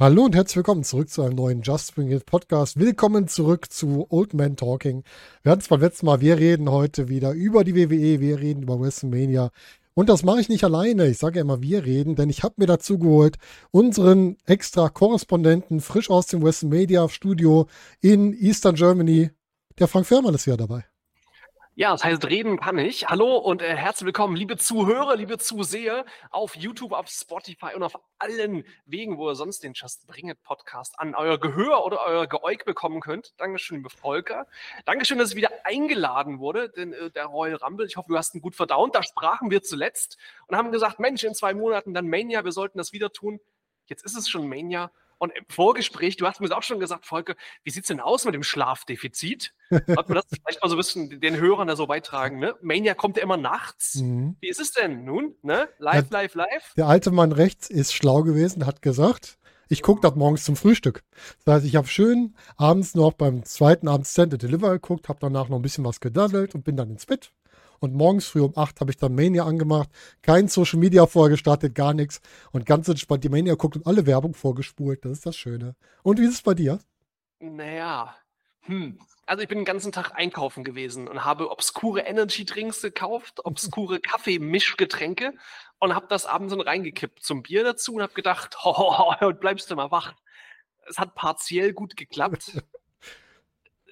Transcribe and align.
Hallo 0.00 0.26
und 0.26 0.36
herzlich 0.36 0.58
willkommen 0.58 0.84
zurück 0.84 1.10
zu 1.10 1.22
einem 1.22 1.34
neuen 1.34 1.62
Just 1.62 1.96
Bring 1.96 2.12
It 2.12 2.24
Podcast. 2.24 2.78
Willkommen 2.78 3.26
zurück 3.26 3.72
zu 3.72 4.06
Old 4.10 4.32
Man 4.32 4.54
Talking. 4.54 5.02
Wir 5.42 5.50
hatten 5.50 5.60
es 5.60 5.66
beim 5.66 5.80
letzten 5.80 6.06
Mal, 6.06 6.20
wir 6.20 6.38
reden 6.38 6.70
heute 6.70 7.08
wieder 7.08 7.32
über 7.32 7.64
die 7.64 7.74
WWE, 7.74 8.20
wir 8.20 8.38
reden 8.38 8.62
über 8.62 8.78
WrestleMania. 8.78 9.50
Und 9.94 10.08
das 10.08 10.22
mache 10.22 10.40
ich 10.40 10.48
nicht 10.48 10.62
alleine. 10.62 11.08
Ich 11.08 11.18
sage 11.18 11.38
ja 11.38 11.42
immer, 11.42 11.62
wir 11.62 11.84
reden, 11.84 12.14
denn 12.14 12.30
ich 12.30 12.44
habe 12.44 12.54
mir 12.58 12.66
dazu 12.66 12.96
geholt 13.00 13.38
unseren 13.72 14.36
extra 14.46 14.88
Korrespondenten 14.88 15.80
frisch 15.80 16.10
aus 16.10 16.28
dem 16.28 16.42
WrestleMania 16.42 17.08
Studio 17.08 17.66
in 18.00 18.34
Eastern 18.34 18.76
Germany. 18.76 19.30
Der 19.80 19.88
Frank 19.88 20.06
Fährmann 20.06 20.36
ist 20.36 20.46
ja 20.46 20.56
dabei. 20.56 20.87
Ja, 21.78 21.92
das 21.92 22.02
heißt, 22.02 22.24
reden 22.24 22.58
kann 22.58 22.76
ich. 22.76 23.08
Hallo 23.08 23.36
und 23.36 23.62
äh, 23.62 23.76
herzlich 23.76 24.06
willkommen, 24.06 24.34
liebe 24.34 24.56
Zuhörer, 24.56 25.14
liebe 25.14 25.38
Zuseher 25.38 26.04
auf 26.30 26.56
YouTube, 26.56 26.90
auf 26.90 27.06
Spotify 27.06 27.76
und 27.76 27.84
auf 27.84 27.92
allen 28.18 28.64
Wegen, 28.84 29.16
wo 29.16 29.30
ihr 29.30 29.36
sonst 29.36 29.62
den 29.62 29.74
Just 29.74 30.08
Bring 30.08 30.28
It 30.28 30.42
Podcast 30.42 30.98
an 30.98 31.14
euer 31.14 31.38
Gehör 31.38 31.86
oder 31.86 32.00
euer 32.04 32.26
Geäug 32.26 32.64
bekommen 32.64 32.98
könnt. 32.98 33.32
Dankeschön, 33.36 33.76
liebe 33.76 33.90
Volker. 33.90 34.48
Dankeschön, 34.86 35.18
dass 35.18 35.30
ich 35.30 35.36
wieder 35.36 35.52
eingeladen 35.62 36.40
wurde, 36.40 36.68
denn 36.68 36.92
äh, 36.94 37.12
der 37.12 37.26
Royal 37.26 37.54
Rumble, 37.54 37.86
ich 37.86 37.96
hoffe, 37.96 38.08
du 38.08 38.18
hast 38.18 38.34
ihn 38.34 38.40
gut 38.40 38.56
verdaut. 38.56 38.96
Da 38.96 39.04
sprachen 39.04 39.52
wir 39.52 39.62
zuletzt 39.62 40.18
und 40.48 40.56
haben 40.56 40.72
gesagt, 40.72 40.98
Mensch, 40.98 41.22
in 41.22 41.36
zwei 41.36 41.54
Monaten 41.54 41.94
dann 41.94 42.08
Mania, 42.08 42.44
wir 42.44 42.50
sollten 42.50 42.78
das 42.78 42.92
wieder 42.92 43.12
tun. 43.12 43.38
Jetzt 43.86 44.04
ist 44.04 44.16
es 44.16 44.28
schon 44.28 44.48
Mania 44.48 44.90
und 45.18 45.32
im 45.36 45.44
Vorgespräch, 45.48 46.16
du 46.16 46.26
hast 46.26 46.40
mir 46.40 46.56
auch 46.56 46.62
schon 46.62 46.80
gesagt, 46.80 47.06
Volker, 47.06 47.34
wie 47.64 47.70
sieht 47.70 47.84
es 47.84 47.88
denn 47.88 48.00
aus 48.00 48.24
mit 48.24 48.34
dem 48.34 48.42
Schlafdefizit? 48.42 49.52
Sollten 49.70 50.08
wir 50.08 50.14
das 50.14 50.26
vielleicht 50.28 50.62
mal 50.62 50.68
so 50.68 50.76
ein 50.76 50.78
bisschen 50.78 51.20
den 51.20 51.36
Hörern 51.36 51.68
da 51.68 51.76
so 51.76 51.86
beitragen, 51.86 52.38
ne? 52.38 52.54
Mania 52.62 52.94
kommt 52.94 53.16
ja 53.16 53.22
immer 53.22 53.36
nachts. 53.36 53.96
Mhm. 53.96 54.36
Wie 54.40 54.48
ist 54.48 54.60
es 54.60 54.72
denn 54.72 55.04
nun? 55.04 55.34
Ne? 55.42 55.68
Live, 55.78 56.10
live, 56.10 56.34
live? 56.34 56.74
Der 56.76 56.86
alte 56.86 57.10
Mann 57.10 57.32
rechts 57.32 57.68
ist 57.68 57.92
schlau 57.92 58.22
gewesen, 58.22 58.64
hat 58.66 58.80
gesagt, 58.80 59.38
ich 59.68 59.82
gucke 59.82 60.00
das 60.00 60.14
morgens 60.14 60.44
zum 60.44 60.56
Frühstück. 60.56 61.04
Das 61.44 61.56
heißt, 61.56 61.66
ich 61.66 61.76
habe 61.76 61.86
schön 61.86 62.34
abends 62.56 62.94
noch 62.94 63.12
beim 63.12 63.44
zweiten 63.44 63.88
Abend 63.88 64.06
Stand 64.06 64.40
Deliver 64.42 64.70
geguckt, 64.70 65.08
habe 65.08 65.18
danach 65.20 65.48
noch 65.48 65.58
ein 65.58 65.62
bisschen 65.62 65.84
was 65.84 66.00
gedaddelt 66.00 66.54
und 66.54 66.64
bin 66.64 66.76
dann 66.76 66.90
ins 66.90 67.04
Bett. 67.04 67.32
Und 67.80 67.94
morgens 67.94 68.26
früh 68.26 68.40
um 68.40 68.56
8 68.56 68.80
habe 68.80 68.90
ich 68.90 68.96
dann 68.96 69.14
Mania 69.14 69.44
angemacht. 69.44 69.88
Kein 70.22 70.48
Social 70.48 70.78
Media 70.78 71.06
vorgestartet, 71.06 71.74
gar 71.74 71.94
nichts. 71.94 72.20
Und 72.52 72.66
ganz 72.66 72.88
entspannt 72.88 73.24
die 73.24 73.28
Mania 73.28 73.54
guckt 73.54 73.76
und 73.76 73.86
alle 73.86 74.06
Werbung 74.06 74.34
vorgespult. 74.34 75.04
Das 75.04 75.12
ist 75.12 75.26
das 75.26 75.36
Schöne. 75.36 75.76
Und 76.02 76.18
wie 76.18 76.24
ist 76.24 76.34
es 76.34 76.42
bei 76.42 76.54
dir? 76.54 76.80
Naja, 77.40 78.14
hm. 78.68 78.98
Also 79.26 79.42
ich 79.42 79.48
bin 79.48 79.58
den 79.58 79.64
ganzen 79.64 79.92
Tag 79.92 80.14
einkaufen 80.14 80.62
gewesen 80.62 81.08
und 81.08 81.24
habe 81.24 81.50
obskure 81.50 82.00
Energy 82.00 82.44
Drinks 82.44 82.82
gekauft, 82.82 83.40
obskure 83.44 83.98
Kaffeemischgetränke 83.98 85.34
und 85.78 85.94
habe 85.94 86.06
das 86.08 86.26
abends 86.26 86.52
dann 86.52 86.60
reingekippt 86.60 87.22
zum 87.22 87.42
Bier 87.42 87.64
dazu 87.64 87.94
und 87.94 88.02
habe 88.02 88.14
gedacht, 88.14 88.56
ho, 88.64 89.14
bleibst 89.40 89.70
du 89.70 89.76
mal 89.76 89.90
wach. 89.90 90.14
Es 90.86 90.98
hat 90.98 91.14
partiell 91.14 91.72
gut 91.72 91.96
geklappt. 91.96 92.62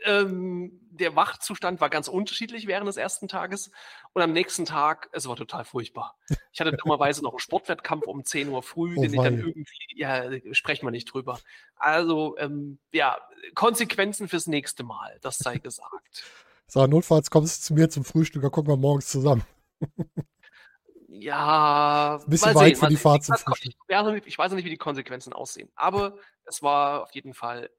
ähm, 0.04 0.80
der 0.90 1.16
Wachzustand 1.16 1.80
war 1.80 1.90
ganz 1.90 2.08
unterschiedlich 2.08 2.66
während 2.66 2.88
des 2.88 2.96
ersten 2.96 3.28
Tages. 3.28 3.70
Und 4.12 4.22
am 4.22 4.32
nächsten 4.32 4.64
Tag, 4.64 5.08
es 5.12 5.28
war 5.28 5.36
total 5.36 5.64
furchtbar. 5.64 6.16
Ich 6.52 6.60
hatte 6.60 6.72
dummerweise 6.72 7.22
noch 7.22 7.32
einen 7.32 7.38
Sportwettkampf 7.38 8.06
um 8.06 8.24
10 8.24 8.48
Uhr 8.48 8.62
früh, 8.62 8.94
oh, 8.96 9.02
den 9.02 9.12
ich 9.12 9.20
dann 9.20 9.38
irgendwie, 9.38 9.66
ja, 9.94 10.30
sprechen 10.52 10.86
wir 10.86 10.90
nicht 10.90 11.12
drüber. 11.12 11.38
Also, 11.76 12.36
ähm, 12.38 12.78
ja, 12.92 13.18
Konsequenzen 13.54 14.28
fürs 14.28 14.46
nächste 14.46 14.84
Mal, 14.84 15.18
das 15.22 15.38
sei 15.38 15.58
gesagt. 15.58 16.24
So, 16.68 16.84
notfalls 16.84 17.30
kommst 17.30 17.62
du 17.62 17.66
zu 17.66 17.74
mir 17.74 17.88
zum 17.88 18.04
Frühstück, 18.04 18.42
dann 18.42 18.50
gucken 18.50 18.72
wir 18.72 18.76
morgens 18.76 19.06
zusammen. 19.06 19.46
ja, 21.06 22.18
ein 22.20 22.28
bisschen 22.28 22.56
weit 22.56 22.76
sehen, 22.76 22.84
für 22.84 22.88
die 22.88 22.96
Fahrt 22.96 23.22
zum 23.22 23.36
Frühstück. 23.36 23.72
Ich, 23.88 24.26
ich 24.26 24.36
weiß 24.36 24.50
noch 24.50 24.56
nicht, 24.56 24.64
wie 24.64 24.70
die 24.70 24.76
Konsequenzen 24.76 25.32
aussehen, 25.32 25.70
aber 25.76 26.16
es 26.44 26.62
war 26.62 27.04
auf 27.04 27.12
jeden 27.12 27.34
Fall 27.34 27.70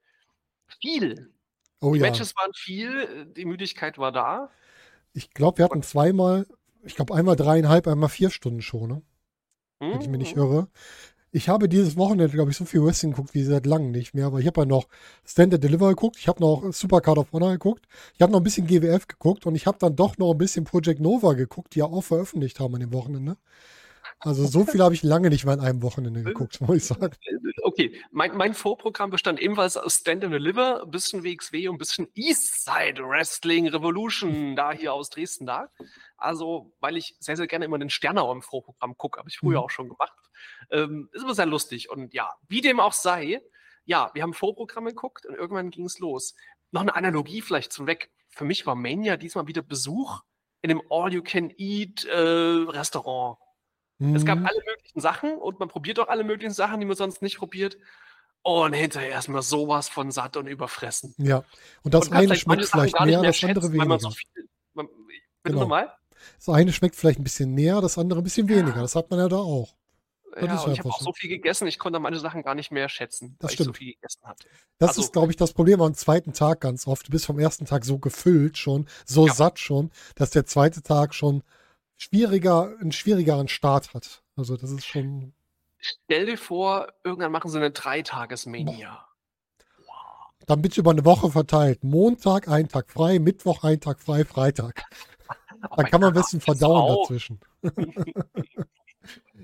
viel 0.80 1.34
Oh 1.80 1.94
die 1.94 2.00
ja. 2.00 2.08
Matches 2.08 2.36
waren 2.36 2.52
viel, 2.56 3.26
die 3.26 3.46
Müdigkeit 3.46 3.98
war 3.98 4.12
da. 4.12 4.50
Ich 5.14 5.32
glaube, 5.32 5.60
wir 5.60 5.66
hatten 5.66 5.84
zweimal, 5.84 6.48
ich 6.84 6.96
glaube 6.96 7.14
einmal 7.14 7.36
dreieinhalb, 7.36 7.88
einmal 7.88 8.10
vier 8.10 8.30
Stunden 8.30 8.62
schon, 8.62 8.90
ne? 8.90 9.02
Wenn 9.80 9.90
mhm. 9.90 10.02
ich 10.02 10.08
mich 10.08 10.20
nicht 10.20 10.36
mhm. 10.36 10.42
irre. 10.42 10.68
Ich 11.32 11.50
habe 11.50 11.70
dieses 11.70 11.98
Wochenende, 11.98 12.34
glaube 12.34 12.52
ich, 12.52 12.58
so 12.58 12.66
viel 12.66 12.84
Wrestling 12.84 13.12
geguckt 13.12 13.34
wie 13.34 13.44
seit 13.44 13.66
langem 13.66 13.92
nicht 13.92 14.14
mehr, 14.14 14.28
aber 14.28 14.40
ich 14.40 14.48
habe 14.48 14.62
ja 14.62 14.66
noch 14.66 14.88
Standard 15.26 15.64
Deliver 15.64 15.90
geguckt, 15.90 16.16
ich 16.18 16.28
habe 16.28 16.40
noch 16.40 16.72
Supercard 16.72 17.18
of 17.18 17.32
Honor 17.34 17.52
geguckt, 17.52 17.86
ich 18.16 18.22
habe 18.22 18.32
noch 18.32 18.40
ein 18.40 18.44
bisschen 18.44 18.66
GWF 18.66 19.08
geguckt 19.08 19.46
und 19.46 19.54
ich 19.54 19.68
habe 19.68 19.78
dann 19.78 19.96
doch 19.96 20.18
noch 20.18 20.32
ein 20.32 20.38
bisschen 20.38 20.64
Project 20.64 21.00
Nova 21.02 21.34
geguckt, 21.34 21.76
die 21.76 21.80
ja 21.80 21.86
auch 21.86 22.02
veröffentlicht 22.02 22.60
haben 22.60 22.74
an 22.76 22.80
dem 22.80 22.94
Wochenende. 22.94 23.38
Also 24.20 24.48
so 24.48 24.66
viel 24.66 24.82
habe 24.82 24.96
ich 24.96 25.04
lange 25.04 25.30
nicht 25.30 25.46
mehr 25.46 25.54
an 25.54 25.60
einem 25.60 25.84
Wochenende 25.84 26.24
geguckt, 26.24 26.60
muss 26.62 26.78
ich 26.78 26.86
sagen. 26.86 27.12
Okay, 27.62 28.02
mein, 28.12 28.36
mein 28.36 28.56
Vorprogramm 28.56 29.12
bestand 29.12 29.40
ebenfalls 29.40 29.78
aus 29.78 29.98
Stand 29.98 30.24
and 30.24 30.34
Deliver, 30.34 30.82
ein 30.84 30.90
bisschen 30.90 31.24
WXW 31.24 31.68
und 31.68 31.76
ein 31.76 31.78
bisschen 31.78 32.08
Eastside 32.16 33.04
Wrestling 33.04 33.68
Revolution 33.68 34.56
da 34.56 34.72
hier 34.72 34.94
aus 34.94 35.10
Dresden 35.10 35.46
da. 35.46 35.70
Also, 36.18 36.74
weil 36.80 36.98
ich 36.98 37.16
sehr, 37.20 37.38
sehr 37.38 37.46
gerne 37.46 37.66
immer 37.66 37.78
den 37.78 37.92
Sternauer 37.92 38.34
im 38.34 38.42
Vorprogramm 38.42 38.98
gucke, 38.98 39.20
habe 39.20 39.30
ich 39.30 39.38
früher 39.38 39.60
mhm. 39.60 39.66
auch 39.66 39.70
schon 39.70 39.90
gemacht. 39.90 40.18
Ähm, 40.72 41.10
ist 41.12 41.22
immer 41.22 41.36
sehr 41.36 41.46
lustig. 41.46 41.90
Und 41.90 42.14
ja, 42.14 42.32
wie 42.48 42.62
dem 42.62 42.80
auch 42.80 42.94
sei, 42.94 43.42
ja, 43.86 44.10
wir 44.14 44.24
haben 44.24 44.34
Vorprogramme 44.34 44.90
geguckt 44.90 45.28
und 45.28 45.36
irgendwann 45.36 45.70
ging 45.70 45.86
es 45.86 46.00
los. 46.00 46.34
Noch 46.72 46.82
eine 46.82 46.96
Analogie 46.96 47.42
vielleicht 47.42 47.72
zum 47.72 47.86
Weg. 47.86 48.10
Für 48.30 48.46
mich 48.46 48.66
war 48.66 48.74
Mania 48.76 49.18
diesmal 49.18 49.48
wieder 49.48 49.62
Besuch 49.62 50.22
in 50.62 50.72
einem 50.72 50.82
All-You-Can-Eat-Restaurant. 50.90 53.38
Äh, 53.40 53.47
Mhm. 54.00 54.16
Es 54.16 54.26
gab 54.26 54.40
mhm. 54.40 54.46
alle 54.46 54.62
möglichen 54.66 55.00
Sachen 55.00 55.38
und 55.38 55.60
man 55.60 55.70
probiert 55.70 56.00
auch 56.00 56.08
alle 56.08 56.24
möglichen 56.24 56.54
Sachen, 56.54 56.80
die 56.80 56.86
man 56.86 56.96
sonst 56.96 57.22
nicht 57.22 57.38
probiert. 57.38 57.78
Und 58.44 58.74
hinterher 58.74 59.10
erstmal 59.10 59.42
sowas 59.42 59.90
von 59.90 60.10
satt 60.10 60.38
und 60.38 60.48
überfressen. 60.48 61.14
Ja, 61.18 61.44
und 61.84 61.94
das 61.94 62.08
und 62.08 62.14
eine 62.14 62.36
schmeckt 62.36 62.66
vielleicht 62.66 62.98
mehr, 63.02 63.22
das 63.22 63.44
andere 63.44 63.74
weniger. 63.74 64.00
So 64.00 64.12
viel, 64.12 64.48
man, 64.74 64.88
bitte 64.88 65.26
genau. 65.44 65.62
nochmal? 65.62 65.92
Das 66.38 66.50
eine 66.50 66.72
schmeckt 66.72 66.96
vielleicht 66.96 67.20
ein 67.20 67.24
bisschen 67.24 67.54
näher, 67.54 67.82
das 67.82 67.98
andere 67.98 68.22
ein 68.22 68.24
bisschen 68.24 68.48
weniger. 68.48 68.80
Das 68.82 68.96
hat 68.96 69.10
man 69.10 69.20
ja 69.20 69.28
da 69.28 69.38
auch. 69.38 69.76
Das 70.34 70.44
ja, 70.44 70.60
und 70.62 70.72
ich 70.74 70.80
habe 70.80 70.90
auch 70.90 71.02
so 71.02 71.14
viel 71.14 71.30
gegessen, 71.30 71.68
ich 71.68 71.80
konnte 71.80 72.00
manche 72.00 72.20
Sachen 72.20 72.44
gar 72.44 72.54
nicht 72.54 72.72
mehr 72.72 72.90
schätzen, 72.90 73.36
das 73.40 73.50
weil 73.50 73.54
stimmt. 73.56 73.70
ich 73.70 73.74
so 73.74 73.74
viel 73.74 73.94
gegessen 73.94 74.22
hatte. 74.24 74.48
Das 74.78 74.90
also, 74.90 75.02
ist, 75.02 75.14
glaube 75.14 75.32
ich, 75.32 75.36
das 75.36 75.54
Problem 75.54 75.82
am 75.82 75.96
zweiten 75.96 76.34
Tag 76.34 76.62
ganz 76.62 76.86
oft. 76.86 77.08
Du 77.08 77.12
bist 77.12 77.26
vom 77.26 77.40
ersten 77.40 77.66
Tag 77.66 77.86
so 77.86 77.98
gefüllt 77.98 78.58
schon, 78.58 78.88
so 79.06 79.26
ja. 79.28 79.34
satt 79.34 79.60
schon, 79.60 79.90
dass 80.16 80.30
der 80.30 80.46
zweite 80.46 80.84
Tag 80.84 81.16
schon 81.16 81.44
schwieriger, 81.98 82.74
einen 82.80 82.92
schwierigeren 82.92 83.48
Start 83.48 83.94
hat. 83.94 84.24
Also 84.36 84.56
das 84.56 84.72
ist 84.72 84.86
schon. 84.86 85.34
Stell 85.80 86.26
dir 86.26 86.38
vor, 86.38 86.88
irgendwann 87.04 87.32
machen 87.32 87.52
sie 87.52 87.58
eine 87.58 87.72
Dreitages-Mania. 87.72 89.06
Dann 90.46 90.62
bitte 90.62 90.80
über 90.80 90.92
eine 90.92 91.06
Woche 91.06 91.30
verteilt. 91.30 91.84
Montag, 91.84 92.48
ein 92.48 92.70
Tag 92.70 92.90
frei, 92.90 93.20
Mittwoch, 93.20 93.64
ein 93.64 93.82
Tag 93.82 94.00
frei, 94.00 94.24
Freitag. 94.24 94.84
Dann 95.76 95.86
kann 95.88 96.02
man 96.02 96.12
ein 96.12 96.22
bisschen 96.22 96.40
verdauen 96.40 96.98
dazwischen. 97.02 97.40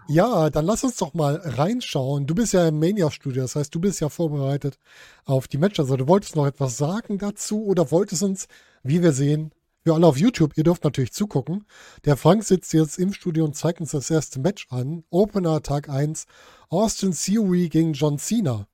ja, 0.08 0.50
dann 0.52 0.66
lass 0.66 0.84
uns 0.84 0.98
doch 0.98 1.16
mal 1.16 1.38
reinschauen. 1.44 2.28
Du 2.28 2.36
bist 2.36 2.54
ja 2.54 2.68
im 2.68 2.80
Mania-Studio, 2.80 3.42
das 3.42 3.56
heißt, 3.56 3.74
du 3.74 3.80
bist 3.80 4.00
ja 4.00 4.10
vorbereitet 4.10 4.78
auf 5.26 5.48
die 5.48 5.58
Matches. 5.58 5.80
Also 5.80 5.98
du 5.98 6.08
wolltest 6.08 6.36
noch 6.36 6.46
etwas 6.46 6.78
sagen 6.78 7.18
dazu 7.18 7.66
oder 7.66 7.90
wolltest 7.90 8.22
uns, 8.22 8.48
wie 8.84 9.02
wir 9.02 9.12
sehen, 9.12 9.52
für 9.84 9.94
alle 9.94 10.08
auf 10.08 10.18
YouTube, 10.18 10.54
ihr 10.56 10.64
dürft 10.64 10.86
natürlich 10.86 11.12
zugucken. 11.12 11.66
Der 12.06 12.16
Frank 12.16 12.44
sitzt 12.44 12.74
jetzt 12.74 12.98
im 12.98 13.12
Studio 13.14 13.44
und 13.44 13.56
zeigt 13.56 13.82
uns 13.82 13.92
das 13.92 14.10
erste 14.10 14.40
Match 14.40 14.68
an. 14.70 15.04
Opener 15.10 15.62
Tag 15.62 15.90
1, 15.90 16.26
Austin 16.70 17.12
Theory 17.12 17.68
gegen 17.68 17.92
John 17.92 18.18
Cena. 18.18 18.68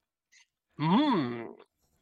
Mm, 0.77 1.45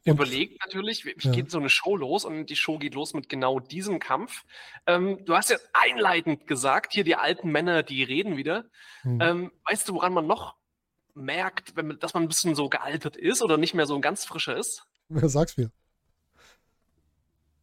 überlegt 0.04 0.60
natürlich, 0.62 1.06
wie 1.06 1.14
ja. 1.18 1.32
geht 1.32 1.50
so 1.50 1.58
eine 1.58 1.70
Show 1.70 1.96
los 1.96 2.26
und 2.26 2.46
die 2.46 2.56
Show 2.56 2.78
geht 2.78 2.94
los 2.94 3.14
mit 3.14 3.30
genau 3.30 3.60
diesem 3.60 3.98
Kampf. 3.98 4.44
Ähm, 4.86 5.24
du 5.24 5.34
hast 5.34 5.48
ja 5.48 5.56
einleitend 5.72 6.46
gesagt, 6.46 6.92
hier 6.92 7.04
die 7.04 7.16
alten 7.16 7.50
Männer, 7.50 7.82
die 7.82 8.02
reden 8.02 8.36
wieder. 8.36 8.66
Hm. 9.02 9.20
Ähm, 9.22 9.52
weißt 9.64 9.88
du, 9.88 9.94
woran 9.94 10.12
man 10.12 10.26
noch 10.26 10.54
merkt, 11.14 11.76
wenn, 11.76 11.98
dass 11.98 12.12
man 12.12 12.24
ein 12.24 12.28
bisschen 12.28 12.54
so 12.54 12.68
gealtert 12.68 13.16
ist 13.16 13.40
oder 13.40 13.56
nicht 13.56 13.72
mehr 13.72 13.86
so 13.86 13.94
ein 13.94 14.02
ganz 14.02 14.26
frischer 14.26 14.56
ist? 14.56 14.84
Ja, 15.08 15.26
sag's 15.28 15.56
mir 15.56 15.72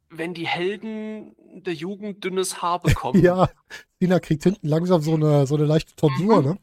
wenn 0.09 0.33
die 0.33 0.47
Helden 0.47 1.35
der 1.37 1.73
Jugend 1.73 2.23
dünnes 2.23 2.61
Haar 2.61 2.79
bekommen. 2.83 3.21
ja, 3.21 3.49
Sina 3.99 4.19
kriegt 4.19 4.43
hinten 4.43 4.67
langsam 4.67 5.01
so 5.01 5.13
eine, 5.13 5.47
so 5.47 5.55
eine 5.55 5.65
leichte 5.65 5.95
Tonsur, 5.95 6.41
mhm. 6.41 6.47
ne? 6.47 6.57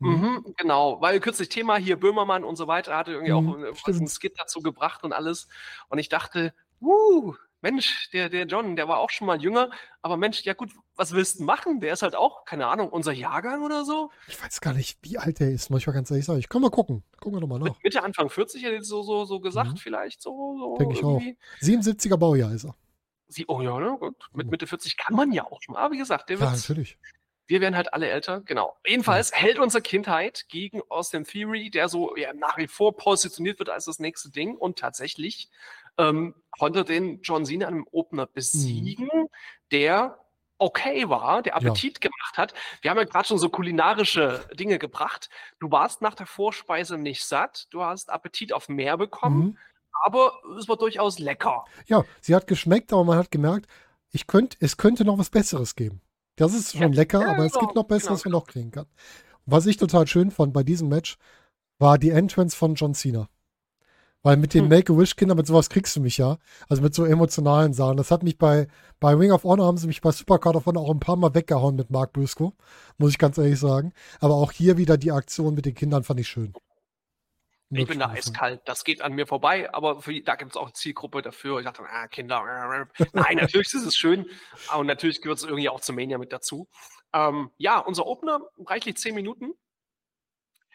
Mhm. 0.00 0.10
mhm, 0.10 0.54
genau, 0.56 1.00
weil 1.00 1.18
kürzlich 1.18 1.48
Thema 1.48 1.76
hier 1.76 1.98
Böhmermann 1.98 2.44
und 2.44 2.56
so 2.56 2.68
weiter 2.68 2.96
hatte 2.96 3.12
irgendwie 3.12 3.32
mhm, 3.32 3.74
auch 3.74 3.88
einen 3.88 4.08
Skit 4.08 4.34
dazu 4.38 4.60
gebracht 4.60 5.02
und 5.02 5.12
alles. 5.12 5.48
Und 5.88 5.98
ich 5.98 6.08
dachte, 6.08 6.54
uh, 6.80 7.34
Mensch, 7.60 8.10
der, 8.12 8.28
der 8.28 8.46
John, 8.46 8.76
der 8.76 8.86
war 8.86 8.98
auch 8.98 9.10
schon 9.10 9.26
mal 9.26 9.40
jünger, 9.40 9.70
aber 10.00 10.16
Mensch, 10.16 10.42
ja 10.42 10.54
gut, 10.54 10.70
was 10.94 11.12
willst 11.12 11.40
du 11.40 11.44
machen? 11.44 11.80
Der 11.80 11.92
ist 11.92 12.02
halt 12.02 12.14
auch, 12.14 12.44
keine 12.44 12.66
Ahnung, 12.68 12.88
unser 12.90 13.12
Jahrgang 13.12 13.64
oder 13.64 13.84
so. 13.84 14.10
Ich 14.28 14.40
weiß 14.42 14.60
gar 14.60 14.74
nicht, 14.74 14.98
wie 15.02 15.18
alt 15.18 15.40
der 15.40 15.50
ist, 15.50 15.68
muss 15.70 15.80
ich 15.80 15.86
mal 15.86 15.92
ganz 15.92 16.10
ehrlich 16.10 16.24
sagen. 16.26 16.38
Ich 16.38 16.48
kann 16.48 16.62
mal 16.62 16.70
gucken. 16.70 17.02
Gucken 17.20 17.36
wir 17.36 17.40
nochmal 17.40 17.58
nach. 17.58 17.82
Mitte, 17.82 18.02
Anfang 18.04 18.30
40 18.30 18.62
hätte 18.62 18.76
ich 18.76 18.84
so, 18.84 19.02
so, 19.02 19.24
so 19.24 19.40
gesagt, 19.40 19.72
mhm. 19.72 19.76
vielleicht 19.76 20.22
so. 20.22 20.56
so 20.58 20.76
Denke 20.78 20.94
ich 20.94 21.04
auch. 21.04 21.20
77er 21.60 22.16
Baujahr 22.16 22.52
ist 22.52 22.64
er. 22.64 22.74
sie, 23.28 23.44
oh 23.48 23.60
ja, 23.60 23.78
ne, 23.78 23.96
gut, 23.98 24.16
mit 24.32 24.50
Mitte 24.50 24.66
40 24.66 24.96
kann 24.96 25.14
man 25.16 25.32
ja 25.32 25.44
auch 25.44 25.60
schon. 25.60 25.76
Aber 25.76 25.92
wie 25.92 25.98
gesagt, 25.98 26.28
der 26.28 26.36
Ja, 26.36 26.42
wird, 26.42 26.52
natürlich. 26.52 26.96
wir 27.48 27.60
werden 27.60 27.74
halt 27.76 27.92
alle 27.92 28.08
älter, 28.08 28.40
genau. 28.42 28.76
Jedenfalls 28.86 29.32
hält 29.32 29.58
unsere 29.58 29.82
Kindheit 29.82 30.46
gegen 30.48 30.80
Austin 30.88 31.24
Theory, 31.24 31.70
der 31.70 31.88
so 31.88 32.14
ja, 32.16 32.32
nach 32.34 32.56
wie 32.56 32.68
vor 32.68 32.96
positioniert 32.96 33.58
wird 33.58 33.68
als 33.70 33.86
das 33.86 33.98
nächste 33.98 34.30
Ding 34.30 34.54
und 34.56 34.78
tatsächlich 34.78 35.50
ähm, 35.98 36.34
konnte 36.50 36.84
den 36.84 37.20
John 37.22 37.44
Cena 37.44 37.68
im 37.68 37.86
Opener 37.90 38.26
besiegen, 38.26 39.08
der 39.70 40.18
okay 40.58 41.08
war, 41.08 41.42
der 41.42 41.54
Appetit 41.56 42.00
gemacht 42.00 42.36
hat. 42.36 42.52
Wir 42.82 42.90
haben 42.90 42.98
ja 42.98 43.04
gerade 43.04 43.28
schon 43.28 43.38
so 43.38 43.48
kulinarische 43.48 44.44
Dinge 44.54 44.78
gebracht. 44.78 45.28
Du 45.60 45.70
warst 45.70 46.02
nach 46.02 46.14
der 46.14 46.26
Vorspeise 46.26 46.98
nicht 46.98 47.24
satt, 47.24 47.66
du 47.70 47.82
hast 47.84 48.10
Appetit 48.10 48.52
auf 48.52 48.68
mehr 48.68 48.96
bekommen, 48.96 49.38
Mhm. 49.40 49.58
aber 50.04 50.32
es 50.58 50.68
war 50.68 50.76
durchaus 50.76 51.18
lecker. 51.20 51.64
Ja, 51.86 52.04
sie 52.20 52.34
hat 52.34 52.46
geschmeckt, 52.48 52.92
aber 52.92 53.04
man 53.04 53.18
hat 53.18 53.30
gemerkt, 53.30 53.66
ich 54.10 54.26
könnt, 54.26 54.56
es 54.60 54.76
könnte 54.76 55.04
noch 55.04 55.18
was 55.18 55.30
Besseres 55.30 55.76
geben. 55.76 56.00
Das 56.36 56.54
ist 56.54 56.72
schon 56.72 56.80
Ja, 56.80 56.88
lecker, 56.88 57.20
ja, 57.20 57.30
aber 57.32 57.44
es 57.44 57.52
genau, 57.52 57.66
gibt 57.66 57.76
noch 57.76 57.84
Besseres, 57.84 58.14
was 58.14 58.22
genau. 58.24 58.38
man 58.38 58.42
noch 58.42 58.52
kriegen 58.52 58.70
kann. 58.72 58.86
Was 59.46 59.66
ich 59.66 59.76
total 59.76 60.06
schön 60.06 60.30
fand 60.30 60.52
bei 60.52 60.62
diesem 60.62 60.88
Match, 60.88 61.18
war 61.78 61.98
die 61.98 62.10
Entrance 62.10 62.56
von 62.56 62.74
John 62.74 62.94
Cena. 62.94 63.28
Weil 64.22 64.36
mit 64.36 64.52
den 64.52 64.64
Hm. 64.64 64.70
Make-A-Wish-Kindern, 64.70 65.36
mit 65.36 65.46
sowas 65.46 65.70
kriegst 65.70 65.94
du 65.96 66.00
mich 66.00 66.18
ja. 66.18 66.38
Also 66.68 66.82
mit 66.82 66.94
so 66.94 67.04
emotionalen 67.04 67.72
Sachen. 67.72 67.96
Das 67.96 68.10
hat 68.10 68.22
mich 68.22 68.36
bei, 68.36 68.66
bei 68.98 69.14
Ring 69.14 69.30
of 69.30 69.44
Honor 69.44 69.66
haben 69.66 69.78
sie 69.78 69.86
mich 69.86 70.00
bei 70.00 70.10
Supercard 70.10 70.56
of 70.56 70.66
Honor 70.66 70.82
auch 70.82 70.90
ein 70.90 71.00
paar 71.00 71.16
Mal 71.16 71.34
weggehauen 71.34 71.76
mit 71.76 71.90
Mark 71.90 72.12
Briscoe. 72.12 72.52
Muss 72.96 73.12
ich 73.12 73.18
ganz 73.18 73.38
ehrlich 73.38 73.60
sagen. 73.60 73.92
Aber 74.20 74.34
auch 74.34 74.50
hier 74.50 74.76
wieder 74.76 74.96
die 74.96 75.12
Aktion 75.12 75.54
mit 75.54 75.66
den 75.66 75.74
Kindern 75.74 76.02
fand 76.02 76.18
ich 76.20 76.28
schön. 76.28 76.52
Ich 77.70 77.86
bin 77.86 77.98
da 77.98 78.08
eiskalt. 78.08 78.62
Das 78.64 78.82
geht 78.82 79.02
an 79.02 79.12
mir 79.12 79.26
vorbei, 79.26 79.72
aber 79.74 80.00
für, 80.00 80.18
da 80.22 80.36
gibt 80.36 80.52
es 80.52 80.56
auch 80.56 80.64
eine 80.64 80.72
Zielgruppe 80.72 81.20
dafür. 81.20 81.58
Ich 81.58 81.66
dachte, 81.66 81.82
ah, 81.86 82.08
Kinder. 82.08 82.42
Nein, 83.12 83.36
natürlich 83.36 83.74
ist 83.74 83.84
es 83.84 83.94
schön. 83.94 84.26
Und 84.76 84.86
natürlich 84.86 85.20
gehört 85.20 85.38
es 85.38 85.44
irgendwie 85.44 85.68
auch 85.68 85.80
zur 85.80 85.94
Mania 85.94 86.16
mit 86.16 86.32
dazu. 86.32 86.66
Ähm, 87.12 87.50
ja, 87.58 87.78
unser 87.78 88.06
Opener, 88.06 88.40
reichlich 88.66 88.96
10 88.96 89.14
Minuten. 89.14 89.52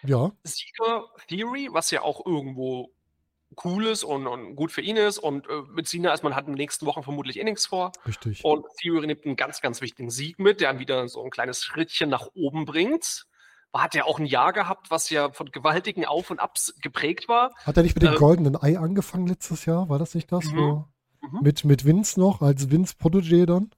Ja, 0.03 0.31
Sieger 0.43 1.05
Theory, 1.27 1.69
was 1.71 1.89
ja 1.89 2.01
auch 2.01 2.25
irgendwo 2.25 2.91
cool 3.63 3.85
ist 3.87 4.03
und, 4.03 4.27
und 4.27 4.55
gut 4.55 4.71
für 4.71 4.81
ihn 4.81 4.97
ist. 4.97 5.17
Und 5.19 5.47
äh, 5.47 5.61
mit 5.73 5.87
Cena 5.87 6.13
ist 6.13 6.23
man 6.23 6.35
hat 6.35 6.45
in 6.45 6.53
den 6.53 6.57
nächsten 6.57 6.85
Wochen 6.85 7.03
vermutlich 7.03 7.39
eh 7.39 7.43
nichts 7.43 7.65
vor. 7.65 7.91
richtig. 8.07 8.43
Und 8.43 8.65
Theory 8.81 9.07
nimmt 9.07 9.25
einen 9.25 9.35
ganz, 9.35 9.61
ganz 9.61 9.81
wichtigen 9.81 10.09
Sieg 10.09 10.39
mit, 10.39 10.61
der 10.61 10.71
ihn 10.71 10.79
wieder 10.79 11.07
so 11.07 11.23
ein 11.23 11.29
kleines 11.31 11.63
Schrittchen 11.63 12.09
nach 12.09 12.27
oben 12.33 12.65
bringt. 12.65 13.25
Hat 13.73 13.95
ja 13.95 14.03
auch 14.05 14.19
ein 14.19 14.27
Jahr 14.27 14.53
gehabt, 14.53 14.91
was 14.91 15.09
ja 15.09 15.31
von 15.31 15.49
gewaltigen 15.51 16.05
Auf 16.05 16.29
und 16.29 16.39
Abs 16.39 16.75
geprägt 16.81 17.27
war. 17.27 17.53
Hat 17.65 17.75
er 17.75 17.81
nicht 17.83 17.95
mit 17.95 18.03
dem 18.03 18.13
Ähm, 18.13 18.19
goldenen 18.19 18.55
Ei 18.61 18.77
angefangen 18.77 19.25
letztes 19.25 19.65
Jahr? 19.65 19.89
War 19.89 19.97
das 19.97 20.13
nicht 20.13 20.31
das? 20.31 20.45
Mhm. 20.45 20.85
Mhm. 21.21 21.39
mit, 21.41 21.63
mit 21.65 21.85
Vince 21.85 22.19
noch, 22.19 22.41
als 22.41 22.69
Vince 22.69 22.95
Protégé 23.01 23.45
dann? 23.45 23.71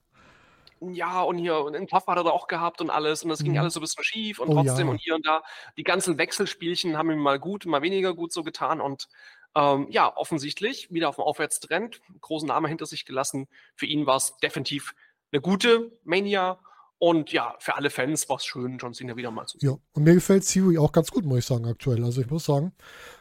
Ja, 0.81 1.21
und 1.21 1.37
hier, 1.37 1.59
und 1.59 1.73
den 1.73 1.87
Puff 1.87 2.05
hat 2.07 2.17
er 2.17 2.23
da 2.25 2.31
auch 2.31 2.47
gehabt 2.47 2.81
und 2.81 2.89
alles. 2.89 3.23
Und 3.23 3.29
das 3.29 3.41
ging 3.41 3.53
Mhm. 3.53 3.59
alles 3.59 3.73
so 3.75 3.79
ein 3.79 3.83
bisschen 3.83 4.03
schief 4.03 4.39
und 4.39 4.49
Oh 4.49 4.53
trotzdem 4.55 4.87
ja. 4.87 4.91
und 4.91 4.97
hier 4.97 5.15
und 5.15 5.25
da. 5.25 5.41
Die 5.77 5.83
ganzen 5.83 6.17
Wechselspielchen 6.17 6.97
haben 6.97 7.09
ihm 7.11 7.19
mal 7.19 7.39
gut, 7.39 7.65
mal 7.65 7.81
weniger 7.81 8.13
gut 8.13 8.33
so 8.33 8.43
getan. 8.43 8.81
Und 8.81 9.07
ähm, 9.55 9.87
ja, 9.89 10.15
offensichtlich 10.15 10.91
wieder 10.91 11.09
auf 11.09 11.15
dem 11.15 11.23
Aufwärtstrend, 11.23 12.01
großen 12.21 12.47
Namen 12.47 12.67
hinter 12.67 12.85
sich 12.85 13.05
gelassen. 13.05 13.47
Für 13.75 13.85
ihn 13.85 14.05
war 14.05 14.17
es 14.17 14.35
definitiv 14.43 14.93
eine 15.31 15.41
gute 15.41 15.91
Mania. 16.03 16.59
Und 16.97 17.33
ja, 17.33 17.55
für 17.59 17.75
alle 17.75 17.89
Fans 17.89 18.29
war 18.29 18.37
es 18.37 18.45
schön, 18.45 18.77
John 18.77 18.93
Cena 18.93 19.17
wieder 19.17 19.29
mal 19.29 19.45
zu 19.45 19.59
sehen. 19.59 19.69
Ja, 19.69 19.77
und 19.93 20.03
mir 20.03 20.13
gefällt 20.13 20.47
Theory 20.47 20.77
auch 20.77 20.93
ganz 20.93 21.11
gut, 21.11 21.25
muss 21.25 21.39
ich 21.39 21.45
sagen, 21.45 21.65
aktuell. 21.65 22.03
Also 22.03 22.21
ich 22.21 22.29
muss 22.29 22.45
sagen, 22.45 22.71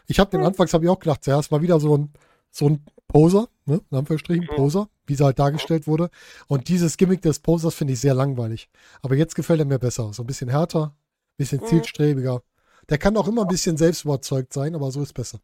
ich 0.06 0.20
habe 0.20 0.30
den 0.30 0.40
Mhm. 0.40 0.46
Anfangs 0.46 0.72
habe 0.74 0.84
ich 0.84 0.90
auch 0.90 0.98
gedacht, 0.98 1.24
zuerst 1.24 1.50
mal 1.50 1.60
wieder 1.60 1.80
so 1.80 1.96
ein, 1.96 2.12
so 2.52 2.68
ein 2.68 2.84
Poser, 3.08 3.48
ne, 3.64 3.80
in 3.90 3.98
Anführungsstrichen, 3.98 4.44
Mhm. 4.44 4.56
Poser, 4.56 4.88
wie 5.06 5.16
sie 5.16 5.24
halt 5.24 5.40
dargestellt 5.40 5.88
wurde. 5.88 6.08
Und 6.46 6.68
dieses 6.68 6.96
Gimmick 6.96 7.22
des 7.22 7.40
Posers 7.40 7.74
finde 7.74 7.94
ich 7.94 8.00
sehr 8.00 8.14
langweilig. 8.14 8.70
Aber 9.02 9.16
jetzt 9.16 9.34
gefällt 9.34 9.58
er 9.60 9.66
mir 9.66 9.80
besser. 9.80 10.12
So 10.12 10.22
ein 10.22 10.26
bisschen 10.26 10.48
härter, 10.48 10.94
ein 10.94 11.36
bisschen 11.36 11.60
Mhm. 11.60 11.66
zielstrebiger. 11.66 12.42
Der 12.88 12.98
kann 12.98 13.16
auch 13.16 13.26
immer 13.26 13.42
ein 13.42 13.48
bisschen 13.48 13.76
selbstüberzeugt 13.76 14.52
sein, 14.52 14.76
aber 14.76 14.92
so 14.92 15.02
ist 15.02 15.14
besser. 15.14 15.40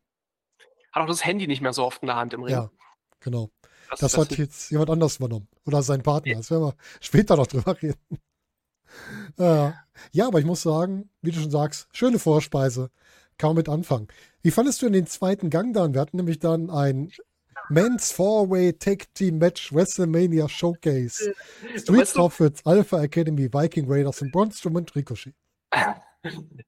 Hat 0.93 1.03
auch 1.03 1.07
das 1.07 1.25
Handy 1.25 1.47
nicht 1.47 1.61
mehr 1.63 1.73
so 1.73 1.85
oft 1.85 2.03
in 2.03 2.07
der 2.07 2.17
Hand 2.17 2.33
im 2.35 2.43
Ring. 2.43 2.53
Ja, 2.55 2.71
genau. 3.21 3.51
das, 3.91 4.01
Das 4.01 4.13
das 4.13 4.19
hat 4.31 4.39
jetzt 4.39 4.71
jemand 4.71 4.91
anders 4.91 5.17
übernommen. 5.17 5.49
Oder 5.67 5.83
sein 5.83 6.03
Partner. 6.03 6.35
Das 6.37 6.51
werden 6.51 6.65
wir 6.65 6.75
später 7.01 7.37
noch 7.37 7.47
drüber 7.47 7.81
reden. 7.81 7.99
Äh, 9.39 9.71
ja, 10.11 10.27
aber 10.27 10.41
ich 10.41 10.45
muss 10.45 10.63
sagen, 10.63 11.11
wie 11.23 11.31
du 11.31 11.39
schon 11.39 11.51
sagst, 11.53 11.87
schöne 11.93 12.19
Vorspeise. 12.19 12.91
Kaum 13.39 13.55
mit 13.55 13.69
anfangen. 13.69 14.09
Wie 14.43 14.51
fandest 14.51 14.83
du 14.83 14.87
in 14.89 14.93
den 14.93 15.07
zweiten 15.07 15.49
Gang 15.49 15.73
dann? 15.73 15.95
Wir 15.95 16.01
hatten 16.01 16.17
nämlich 16.17 16.41
dann 16.41 16.71
ein 16.71 17.13
Men's 17.69 18.11
Four-Way 18.11 18.73
Tag 18.81 19.15
Team 19.15 19.39
Match 19.39 19.73
WrestleMania 19.73 20.49
Showcase. 20.49 21.33
Street 21.77 21.89
Weißt 22.01 22.17
du- 22.17 22.19
Profits, 22.19 22.67
Alpha 22.67 23.01
Academy, 23.01 23.49
Viking 23.53 23.85
Raiders 23.89 24.21
und 24.23 24.33
Braun 24.33 24.51
Strowman 24.51 24.87
Ricochet. 24.95 25.35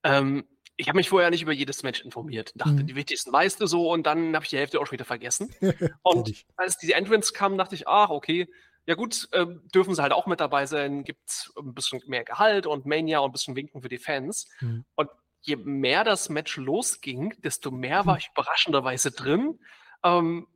Ähm, 0.05 0.45
ich 0.77 0.89
habe 0.89 0.97
mich 0.97 1.09
vorher 1.09 1.31
nicht 1.31 1.43
über 1.43 1.53
jedes 1.53 1.83
Match 1.83 2.01
informiert. 2.05 2.53
Dachte, 2.55 2.73
Mhm. 2.83 2.87
die 2.87 2.97
wichtigsten 2.97 3.33
weißt 3.33 3.61
du 3.61 3.67
so 3.67 3.91
und 3.91 4.05
dann 4.07 4.35
habe 4.35 4.45
ich 4.45 4.51
die 4.51 4.59
Hälfte 4.59 4.81
auch 4.81 4.87
schon 4.87 4.93
wieder 4.95 5.05
vergessen. 5.05 5.55
Und 6.03 6.45
als 6.57 6.79
diese 6.79 6.95
Entrance 6.95 7.33
kam, 7.33 7.59
dachte 7.59 7.75
ich, 7.75 7.87
ach, 7.87 8.11
okay, 8.11 8.49
ja 8.87 8.95
gut, 8.95 9.29
ähm, 9.33 9.63
dürfen 9.75 9.95
sie 9.95 10.03
halt 10.03 10.13
auch 10.13 10.27
mit 10.27 10.41
dabei 10.41 10.67
sein, 10.67 11.05
gibt 11.05 11.53
ein 11.57 11.73
bisschen 11.75 12.01
mehr 12.07 12.25
Gehalt 12.25 12.67
und 12.67 12.85
Mania 12.87 13.21
und 13.21 13.29
ein 13.29 13.33
bisschen 13.33 13.55
Winken 13.55 13.81
für 13.83 13.89
die 13.89 13.99
Fans. 13.99 14.49
Mhm. 14.61 14.85
Und 14.97 15.09
je 15.43 15.57
mehr 15.57 16.03
das 16.05 16.29
Match 16.31 16.57
losging, 16.57 17.35
desto 17.43 17.71
mehr 17.71 18.07
war 18.07 18.17
ich 18.19 18.31
überraschenderweise 18.33 19.13
drin. 19.13 19.61
Ähm, 20.03 20.49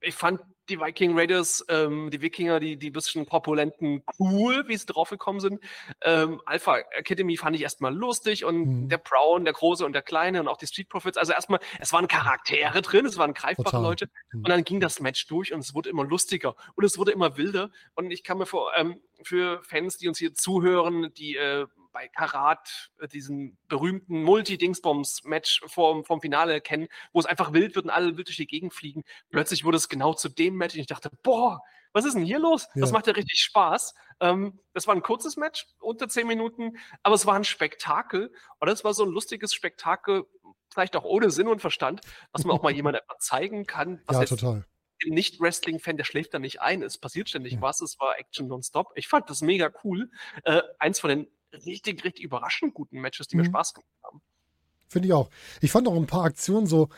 ich 0.00 0.14
fand 0.14 0.40
die 0.68 0.80
Viking 0.80 1.18
Raiders, 1.18 1.64
ähm, 1.68 2.10
die 2.10 2.20
Wikinger, 2.20 2.60
die, 2.60 2.76
die 2.76 2.90
bisschen 2.90 3.26
korpulenten, 3.26 4.02
cool, 4.18 4.64
wie 4.66 4.76
sie 4.76 4.86
draufgekommen 4.86 5.40
sind. 5.40 5.60
Ähm, 6.02 6.40
Alpha 6.44 6.78
Academy 6.92 7.36
fand 7.36 7.56
ich 7.56 7.62
erstmal 7.62 7.94
lustig 7.94 8.44
und 8.44 8.56
Mhm. 8.66 8.88
der 8.88 8.98
Brown, 8.98 9.44
der 9.44 9.54
Große 9.54 9.84
und 9.84 9.92
der 9.92 10.02
Kleine 10.02 10.40
und 10.40 10.48
auch 10.48 10.56
die 10.56 10.66
Street 10.66 10.88
Profits. 10.88 11.16
Also 11.16 11.32
erstmal, 11.32 11.60
es 11.78 11.92
waren 11.92 12.08
Charaktere 12.08 12.82
drin, 12.82 13.06
es 13.06 13.16
waren 13.18 13.34
greifbare 13.34 13.64
Total. 13.70 13.82
Leute. 13.82 14.10
Mhm. 14.32 14.38
Und 14.40 14.48
dann 14.48 14.64
ging 14.64 14.80
das 14.80 15.00
Match 15.00 15.26
durch 15.26 15.52
und 15.52 15.60
es 15.60 15.74
wurde 15.74 15.88
immer 15.90 16.04
lustiger 16.04 16.56
und 16.74 16.84
es 16.84 16.98
wurde 16.98 17.12
immer 17.12 17.36
wilder. 17.36 17.70
Und 17.94 18.10
ich 18.10 18.22
kann 18.24 18.38
mir 18.38 18.46
vor, 18.46 18.72
ähm, 18.76 19.00
für 19.22 19.62
Fans, 19.64 19.96
die 19.98 20.08
uns 20.08 20.18
hier 20.18 20.34
zuhören, 20.34 21.12
die 21.14 21.36
äh, 21.36 21.66
bei 21.96 22.08
Karat 22.08 22.90
äh, 23.00 23.08
diesen 23.08 23.56
berühmten 23.68 24.22
Multi-Dingsbombs-Match 24.22 25.62
vom, 25.66 26.04
vom 26.04 26.20
Finale 26.20 26.60
kennen, 26.60 26.88
wo 27.14 27.20
es 27.20 27.24
einfach 27.26 27.54
wild 27.54 27.74
wird 27.74 27.86
und 27.86 27.90
alle 27.90 28.18
wild 28.18 28.28
durch 28.28 28.36
die 28.36 28.46
Gegend 28.46 28.74
fliegen. 28.74 29.02
Plötzlich 29.30 29.64
wurde 29.64 29.78
es 29.78 29.88
genau 29.88 30.12
zu 30.12 30.28
dem 30.28 30.56
Match 30.56 30.74
und 30.74 30.80
ich 30.80 30.86
dachte, 30.86 31.10
boah, 31.22 31.62
was 31.94 32.04
ist 32.04 32.14
denn 32.14 32.24
hier 32.26 32.38
los? 32.38 32.68
Das 32.74 32.90
Ja. 32.90 32.92
macht 32.92 33.06
ja 33.06 33.14
richtig 33.14 33.40
Spaß. 33.40 33.94
Ähm, 34.20 34.60
das 34.74 34.86
war 34.86 34.94
ein 34.94 35.00
kurzes 35.02 35.38
Match, 35.38 35.66
unter 35.80 36.06
zehn 36.10 36.26
Minuten, 36.26 36.76
aber 37.02 37.14
es 37.14 37.24
war 37.24 37.34
ein 37.34 37.44
Spektakel. 37.44 38.30
Und 38.60 38.68
das 38.68 38.84
war 38.84 38.92
so 38.92 39.04
ein 39.04 39.10
lustiges 39.10 39.54
Spektakel, 39.54 40.26
vielleicht 40.70 40.96
auch 40.96 41.04
ohne 41.04 41.30
Sinn 41.30 41.48
und 41.48 41.60
Verstand, 41.60 42.02
was 42.32 42.44
man 42.44 42.54
auch 42.58 42.62
mal 42.62 42.72
jemandem 42.72 43.00
einfach 43.08 43.18
zeigen 43.20 43.64
kann, 43.64 44.02
Ja, 44.10 44.22
total. 44.26 44.66
dem 45.02 45.14
Nicht-Wrestling-Fan, 45.14 45.96
der 45.96 46.04
schläft 46.04 46.34
da 46.34 46.38
nicht 46.38 46.60
ein. 46.60 46.82
Es 46.82 46.98
passiert 46.98 47.30
ständig 47.30 47.54
Ja. 47.54 47.60
was. 47.62 47.80
Es 47.80 47.98
war 48.00 48.18
Action 48.18 48.48
nonstop. 48.48 48.92
Ich 48.94 49.08
fand 49.08 49.30
das 49.30 49.40
mega 49.40 49.70
cool. 49.84 50.10
Äh, 50.44 50.62
eins 50.78 51.00
von 51.00 51.08
den 51.08 51.26
richtig, 51.64 52.04
richtig 52.04 52.24
überraschend 52.24 52.74
guten 52.74 53.00
Matches, 53.00 53.28
die 53.28 53.36
mir 53.36 53.44
Mhm. 53.44 53.46
Spaß 53.46 53.74
gemacht 53.74 53.90
haben. 54.04 54.22
Finde 54.88 55.08
ich 55.08 55.14
auch. 55.14 55.30
Ich 55.60 55.70
fand 55.70 55.88
auch 55.88 55.96
ein 55.96 56.06
paar 56.06 56.24
Aktionen 56.24 56.66
so, 56.66 56.88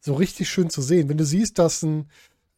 so 0.00 0.14
richtig 0.14 0.48
schön 0.48 0.70
zu 0.70 0.82
sehen. 0.82 1.08
Wenn 1.08 1.18
du 1.18 1.24
siehst, 1.24 1.58
dass 1.58 1.82
ein, 1.82 2.10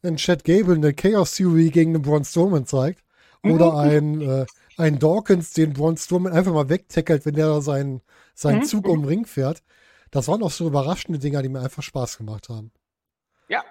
ein 0.03 0.17
Chad 0.17 0.43
Gable 0.43 0.75
eine 0.75 0.93
Chaos 0.93 1.35
Theory 1.35 1.71
gegen 1.71 1.95
einen 1.95 2.03
Braun 2.03 2.25
Strowman 2.25 2.65
zeigt 2.65 3.03
oder 3.45 3.77
Mhm. 3.77 3.79
ein, 3.79 4.21
äh, 4.21 4.45
ein 4.77 4.99
Dawkins 4.99 5.53
den 5.53 5.73
Braun 5.73 5.97
Strowman 5.97 6.33
einfach 6.33 6.53
mal 6.53 6.69
wegtackelt, 6.69 7.25
wenn 7.25 7.35
der 7.35 7.47
da 7.47 7.61
seinen, 7.61 8.01
seinen 8.35 8.61
Mhm. 8.61 8.63
Zug 8.63 8.87
um 8.87 9.01
den 9.01 9.07
Ring 9.07 9.25
fährt. 9.25 9.63
Das 10.11 10.27
waren 10.27 10.43
auch 10.43 10.51
so 10.51 10.67
überraschende 10.67 11.19
Dinger, 11.19 11.41
die 11.43 11.49
mir 11.49 11.61
einfach 11.61 11.83
Spaß 11.83 12.17
gemacht 12.17 12.49
haben. 12.49 12.71
Ja, 13.49 13.63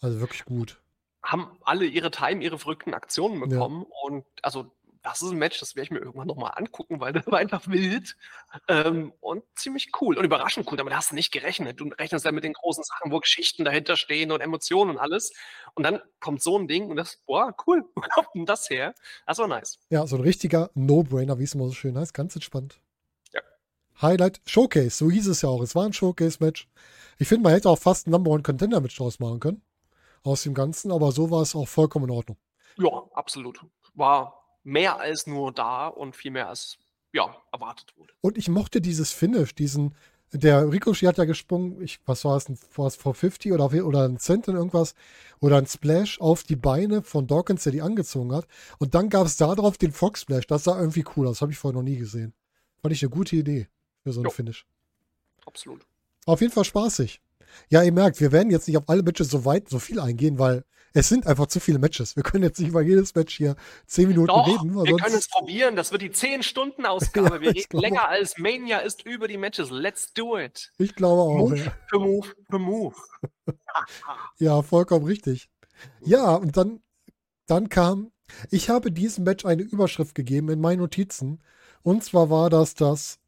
Also 0.00 0.18
wirklich 0.20 0.44
gut. 0.44 0.82
haben 1.22 1.58
alle 1.62 1.84
ihre 1.84 2.10
Time, 2.10 2.42
ihre 2.42 2.58
verrückten 2.58 2.94
Aktionen 2.94 3.40
Ja. 3.44 3.48
bekommen. 3.50 3.86
Und 4.04 4.24
also, 4.42 4.70
das 5.08 5.22
ist 5.22 5.30
ein 5.30 5.38
Match, 5.38 5.58
das 5.58 5.74
werde 5.74 5.84
ich 5.84 5.90
mir 5.90 6.00
irgendwann 6.00 6.26
nochmal 6.26 6.52
angucken, 6.54 7.00
weil 7.00 7.12
das 7.14 7.26
war 7.26 7.38
einfach 7.38 7.66
wild 7.66 8.16
ähm, 8.68 9.12
und 9.20 9.42
ziemlich 9.54 9.90
cool. 10.00 10.18
Und 10.18 10.24
überraschend 10.24 10.70
cool, 10.70 10.76
damit 10.76 10.94
hast 10.94 11.10
du 11.10 11.14
nicht 11.14 11.32
gerechnet. 11.32 11.80
Du 11.80 11.88
rechnest 11.88 12.24
ja 12.24 12.32
mit 12.32 12.44
den 12.44 12.52
großen 12.52 12.84
Sachen, 12.84 13.10
wo 13.10 13.18
Geschichten 13.18 13.64
dahinter 13.64 13.96
stehen 13.96 14.30
und 14.32 14.40
Emotionen 14.40 14.92
und 14.92 14.98
alles. 14.98 15.32
Und 15.74 15.84
dann 15.84 16.00
kommt 16.20 16.42
so 16.42 16.58
ein 16.58 16.68
Ding 16.68 16.90
und 16.90 16.96
das, 16.96 17.22
boah, 17.26 17.54
cool, 17.66 17.84
wo 17.94 18.00
kommt 18.00 18.28
denn 18.34 18.46
das 18.46 18.68
her? 18.68 18.94
Das 19.26 19.38
war 19.38 19.48
nice. 19.48 19.78
Ja, 19.90 20.06
so 20.06 20.16
ein 20.16 20.22
richtiger 20.22 20.70
No-Brainer, 20.74 21.38
wie 21.38 21.44
es 21.44 21.54
immer 21.54 21.66
so 21.66 21.72
schön 21.72 21.96
heißt. 21.96 22.12
Ganz 22.12 22.34
entspannt. 22.34 22.80
Ja. 23.32 23.40
Highlight 24.02 24.40
Showcase, 24.46 24.90
so 24.90 25.10
hieß 25.10 25.28
es 25.28 25.42
ja 25.42 25.48
auch. 25.48 25.62
Es 25.62 25.74
war 25.74 25.86
ein 25.86 25.92
Showcase-Match. 25.92 26.68
Ich 27.18 27.28
finde, 27.28 27.44
man 27.44 27.52
hätte 27.52 27.68
auch 27.68 27.78
fast 27.78 28.06
ein 28.06 28.10
Number 28.10 28.30
One 28.30 28.42
Contender-Match 28.42 28.96
draus 28.96 29.18
machen 29.18 29.40
können. 29.40 29.62
Aus 30.22 30.42
dem 30.42 30.52
Ganzen, 30.52 30.92
aber 30.92 31.12
so 31.12 31.30
war 31.30 31.42
es 31.42 31.54
auch 31.54 31.68
vollkommen 31.68 32.06
in 32.06 32.10
Ordnung. 32.10 32.36
Ja, 32.76 32.90
absolut. 33.14 33.60
War 33.94 34.38
mehr 34.68 35.00
als 35.00 35.26
nur 35.26 35.52
da 35.52 35.88
und 35.88 36.14
viel 36.14 36.30
mehr 36.30 36.48
als 36.48 36.78
ja, 37.12 37.34
erwartet 37.52 37.96
wurde. 37.96 38.12
Und 38.20 38.36
ich 38.36 38.48
mochte 38.48 38.80
dieses 38.80 39.10
Finish, 39.10 39.54
diesen 39.54 39.94
der 40.32 40.70
Ricochet 40.70 41.08
hat 41.08 41.16
ja 41.16 41.24
gesprungen, 41.24 41.80
ich, 41.80 42.00
was 42.04 42.22
war 42.26 42.36
es, 42.36 42.50
es 42.50 42.60
450 42.66 43.50
oder, 43.52 43.72
oder 43.86 44.06
ein 44.06 44.18
Cent 44.18 44.46
in 44.46 44.56
irgendwas 44.56 44.94
oder 45.40 45.56
ein 45.56 45.66
Splash 45.66 46.20
auf 46.20 46.42
die 46.42 46.54
Beine 46.54 47.00
von 47.00 47.26
Dawkins, 47.26 47.62
der 47.62 47.72
die 47.72 47.80
angezogen 47.80 48.34
hat. 48.34 48.46
Und 48.78 48.94
dann 48.94 49.08
gab 49.08 49.26
es 49.26 49.38
da 49.38 49.54
drauf 49.54 49.78
den 49.78 49.90
Fox 49.90 50.20
Splash. 50.20 50.46
Das 50.46 50.64
sah 50.64 50.78
irgendwie 50.78 51.04
cool 51.16 51.26
aus. 51.26 51.36
Das 51.36 51.42
habe 51.42 51.52
ich 51.52 51.58
vorher 51.58 51.78
noch 51.78 51.82
nie 51.82 51.96
gesehen. 51.96 52.34
Fand 52.82 52.92
ich 52.92 53.02
eine 53.02 53.08
gute 53.08 53.36
Idee 53.36 53.68
für 54.02 54.12
so 54.12 54.20
ein 54.20 54.24
Jo. 54.24 54.30
Finish. 54.30 54.66
Absolut. 55.46 55.86
Auf 56.26 56.42
jeden 56.42 56.52
Fall 56.52 56.64
spaßig. 56.64 57.22
Ja, 57.70 57.82
ihr 57.82 57.92
merkt, 57.92 58.20
wir 58.20 58.30
werden 58.30 58.50
jetzt 58.50 58.68
nicht 58.68 58.76
auf 58.76 58.84
alle 58.86 59.02
Matches 59.02 59.30
so 59.30 59.46
weit, 59.46 59.70
so 59.70 59.78
viel 59.78 59.98
eingehen, 59.98 60.38
weil 60.38 60.62
es 60.98 61.08
sind 61.08 61.26
einfach 61.26 61.46
zu 61.46 61.60
viele 61.60 61.78
Matches. 61.78 62.16
Wir 62.16 62.22
können 62.22 62.42
jetzt 62.44 62.58
nicht 62.58 62.68
über 62.70 62.82
jedes 62.82 63.14
Match 63.14 63.36
hier 63.36 63.56
zehn 63.86 64.08
Minuten 64.08 64.28
Doch, 64.28 64.46
reden. 64.46 64.74
wir 64.74 64.84
sonst- 64.90 65.02
können 65.04 65.16
es 65.16 65.28
probieren. 65.28 65.76
Das 65.76 65.92
wird 65.92 66.02
die 66.02 66.10
10-Stunden-Ausgabe. 66.10 67.28
Ja, 67.36 67.40
wir 67.40 67.50
reden 67.54 67.68
glaube 67.68 67.86
länger 67.86 68.08
als 68.08 68.38
Mania 68.38 68.78
ist 68.78 69.04
über 69.06 69.28
die 69.28 69.36
Matches. 69.36 69.70
Let's 69.70 70.12
do 70.12 70.38
it. 70.38 70.72
ich 70.78 70.94
glaube 70.94 71.22
auch. 71.22 71.38
Move 71.38 71.56
Ja. 71.58 71.72
für 71.88 71.98
Move 72.00 72.28
für 72.50 72.58
Move. 72.58 72.94
Ja, 74.38 74.62
vollkommen 74.62 75.04
richtig. 75.06 75.48
Ja, 76.00 76.34
und 76.34 76.56
dann, 76.56 76.80
dann 77.46 77.68
kam, 77.68 78.10
ich 78.50 78.68
habe 78.70 78.90
diesem 78.90 79.24
Match 79.24 79.44
eine 79.44 79.62
Überschrift 79.62 80.14
gegeben 80.14 80.48
in 80.48 80.60
meinen 80.60 80.80
Notizen. 80.80 81.40
Und 81.82 82.02
zwar 82.02 82.28
war 82.30 82.50
das 82.50 82.74
das 82.74 83.18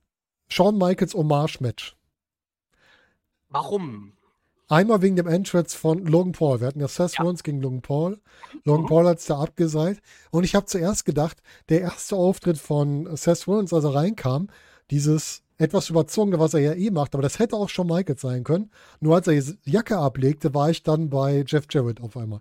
Shawn 0.48 0.76
Michaels 0.76 1.14
Hommage-Match. 1.14 1.96
Warum? 3.48 4.12
Einmal 4.70 5.02
wegen 5.02 5.16
dem 5.16 5.26
Entrance 5.26 5.76
von 5.76 6.06
Logan 6.06 6.30
Paul. 6.30 6.60
Wir 6.60 6.68
hatten 6.68 6.78
ja 6.80 6.86
Seth 6.86 7.14
Ja. 7.14 7.22
Rollins 7.24 7.42
gegen 7.42 7.60
Logan 7.60 7.82
Paul. 7.82 8.20
Logan 8.64 8.84
Mhm. 8.84 8.86
Paul 8.86 9.08
hat 9.08 9.18
es 9.18 9.26
da 9.26 9.40
abgeseilt. 9.40 10.00
Und 10.30 10.44
ich 10.44 10.54
habe 10.54 10.66
zuerst 10.66 11.04
gedacht, 11.04 11.42
der 11.68 11.80
erste 11.80 12.14
Auftritt 12.14 12.56
von 12.56 13.16
Seth 13.16 13.48
Rollins, 13.48 13.72
als 13.72 13.82
er 13.84 13.94
reinkam, 13.96 14.48
dieses 14.92 15.42
etwas 15.58 15.90
überzogene, 15.90 16.38
was 16.38 16.54
er 16.54 16.60
ja 16.60 16.72
eh 16.74 16.90
macht, 16.90 17.14
aber 17.14 17.22
das 17.22 17.40
hätte 17.40 17.56
auch 17.56 17.68
schon 17.68 17.88
Michaels 17.88 18.20
sein 18.20 18.44
können. 18.44 18.70
Nur 19.00 19.16
als 19.16 19.26
er 19.26 19.34
die 19.34 19.70
Jacke 19.70 19.98
ablegte, 19.98 20.54
war 20.54 20.70
ich 20.70 20.84
dann 20.84 21.10
bei 21.10 21.44
Jeff 21.46 21.66
Jarrett 21.68 22.00
auf 22.00 22.16
einmal. 22.16 22.40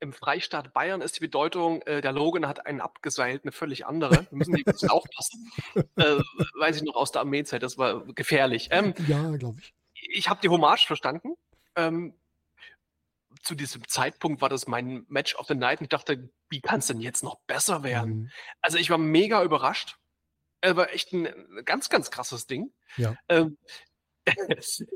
Im 0.00 0.12
Freistaat 0.12 0.74
Bayern 0.74 1.00
ist 1.00 1.16
die 1.16 1.20
Bedeutung, 1.20 1.80
äh, 1.82 2.02
der 2.02 2.12
Logan 2.12 2.46
hat 2.46 2.66
einen 2.66 2.80
abgeseilt, 2.82 3.44
eine 3.44 3.52
völlig 3.52 3.86
andere. 3.86 4.26
Wir 4.30 4.36
müssen 4.38 4.52
die 4.54 4.66
ein 4.66 4.72
bisschen 4.72 4.90
aufpassen. 4.90 5.50
Äh, 5.96 6.18
weiß 6.58 6.76
ich 6.76 6.82
noch 6.82 6.96
aus 6.96 7.10
der 7.12 7.20
Armeezeit, 7.22 7.62
das 7.62 7.78
war 7.78 8.04
gefährlich. 8.14 8.68
Ähm, 8.70 8.92
Ja, 9.08 9.34
glaube 9.36 9.58
ich. 9.60 9.72
Ich 10.10 10.28
habe 10.28 10.40
die 10.40 10.48
Hommage 10.48 10.86
verstanden. 10.86 11.34
Ähm, 11.76 12.14
zu 13.42 13.54
diesem 13.54 13.86
Zeitpunkt 13.88 14.42
war 14.42 14.48
das 14.48 14.66
mein 14.66 15.06
Match 15.08 15.34
of 15.36 15.46
the 15.46 15.54
Night 15.54 15.80
und 15.80 15.84
ich 15.84 15.90
dachte, 15.90 16.30
wie 16.50 16.60
kann 16.60 16.80
es 16.80 16.86
denn 16.88 17.00
jetzt 17.00 17.24
noch 17.24 17.40
besser 17.46 17.82
werden? 17.82 18.14
Mhm. 18.14 18.30
Also 18.60 18.78
ich 18.78 18.90
war 18.90 18.98
mega 18.98 19.42
überrascht. 19.42 19.96
Er 20.60 20.76
war 20.76 20.92
echt 20.92 21.12
ein 21.12 21.28
ganz, 21.64 21.88
ganz 21.88 22.10
krasses 22.10 22.46
Ding. 22.46 22.72
Ja. 22.96 23.16
Ähm, 23.28 23.56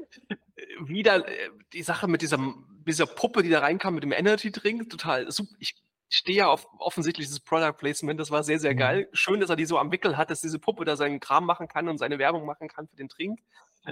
wieder 0.81 1.27
äh, 1.27 1.51
die 1.73 1.83
Sache 1.83 2.07
mit 2.07 2.23
dieser, 2.23 2.39
dieser 2.87 3.07
Puppe, 3.07 3.43
die 3.43 3.49
da 3.49 3.61
reinkam 3.61 3.95
mit 3.95 4.05
dem 4.05 4.13
Energy 4.13 4.53
Drink, 4.53 4.91
total 4.91 5.31
super. 5.33 5.51
Ich 5.59 5.75
stehe 6.09 6.39
ja 6.39 6.47
auf 6.49 6.69
offensichtlich 6.79 7.27
dieses 7.27 7.41
Product 7.41 7.73
Placement, 7.77 8.21
das 8.21 8.31
war 8.31 8.45
sehr, 8.45 8.61
sehr 8.61 8.75
Mhm. 8.75 8.79
geil. 8.79 9.09
Schön, 9.13 9.41
dass 9.41 9.51
er 9.51 9.57
die 9.57 9.67
so 9.67 9.79
am 9.79 9.91
Wickel 9.91 10.17
hat, 10.17 10.31
dass 10.31 10.41
diese 10.41 10.61
Puppe 10.61 10.85
da 10.85 10.97
seinen 10.97 11.19
Kram 11.19 11.45
machen 11.45 11.67
kann 11.67 11.89
und 11.89 11.99
seine 11.99 12.19
Werbung 12.19 12.47
machen 12.47 12.69
kann 12.69 12.87
für 12.87 12.97
den 12.97 13.09
Trink. 13.09 13.41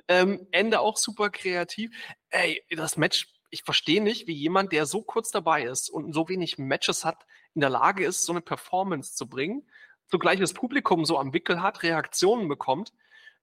Ähm, 0.08 0.46
Ende 0.50 0.80
auch 0.80 0.96
super 0.96 1.30
kreativ. 1.30 1.90
Ey, 2.30 2.62
das 2.70 2.96
Match, 2.96 3.32
ich 3.50 3.62
verstehe 3.62 4.02
nicht, 4.02 4.26
wie 4.26 4.34
jemand, 4.34 4.72
der 4.72 4.86
so 4.86 5.02
kurz 5.02 5.30
dabei 5.30 5.64
ist 5.64 5.88
und 5.90 6.12
so 6.12 6.28
wenig 6.28 6.58
Matches 6.58 7.04
hat, 7.04 7.24
in 7.54 7.60
der 7.60 7.70
Lage 7.70 8.04
ist, 8.04 8.24
so 8.24 8.32
eine 8.32 8.40
Performance 8.40 9.14
zu 9.14 9.28
bringen, 9.28 9.68
zugleich 10.08 10.40
das 10.40 10.52
Publikum 10.52 11.04
so 11.04 11.18
am 11.18 11.32
Wickel 11.32 11.62
hat, 11.62 11.82
Reaktionen 11.82 12.48
bekommt. 12.48 12.92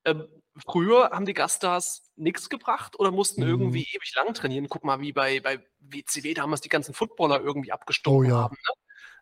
Ähm, 0.03 0.27
früher 0.67 1.11
haben 1.11 1.25
die 1.25 1.33
Gaststars 1.33 2.11
nichts 2.15 2.49
gebracht 2.49 2.99
oder 2.99 3.11
mussten 3.11 3.41
Mhm. 3.43 3.47
irgendwie 3.47 3.87
ewig 3.93 4.13
lang 4.15 4.33
trainieren. 4.33 4.67
Guck 4.67 4.83
mal, 4.83 4.99
wie 4.99 5.13
bei, 5.13 5.39
bei 5.39 5.63
WCW 5.79 6.33
damals 6.33 6.61
die 6.61 6.69
ganzen 6.69 6.93
Footballer 6.93 7.39
irgendwie 7.41 7.71
abgestunken 7.71 8.25
Oh 8.25 8.35
ja. 8.35 8.43
haben. 8.43 8.57
Ne? 8.67 8.73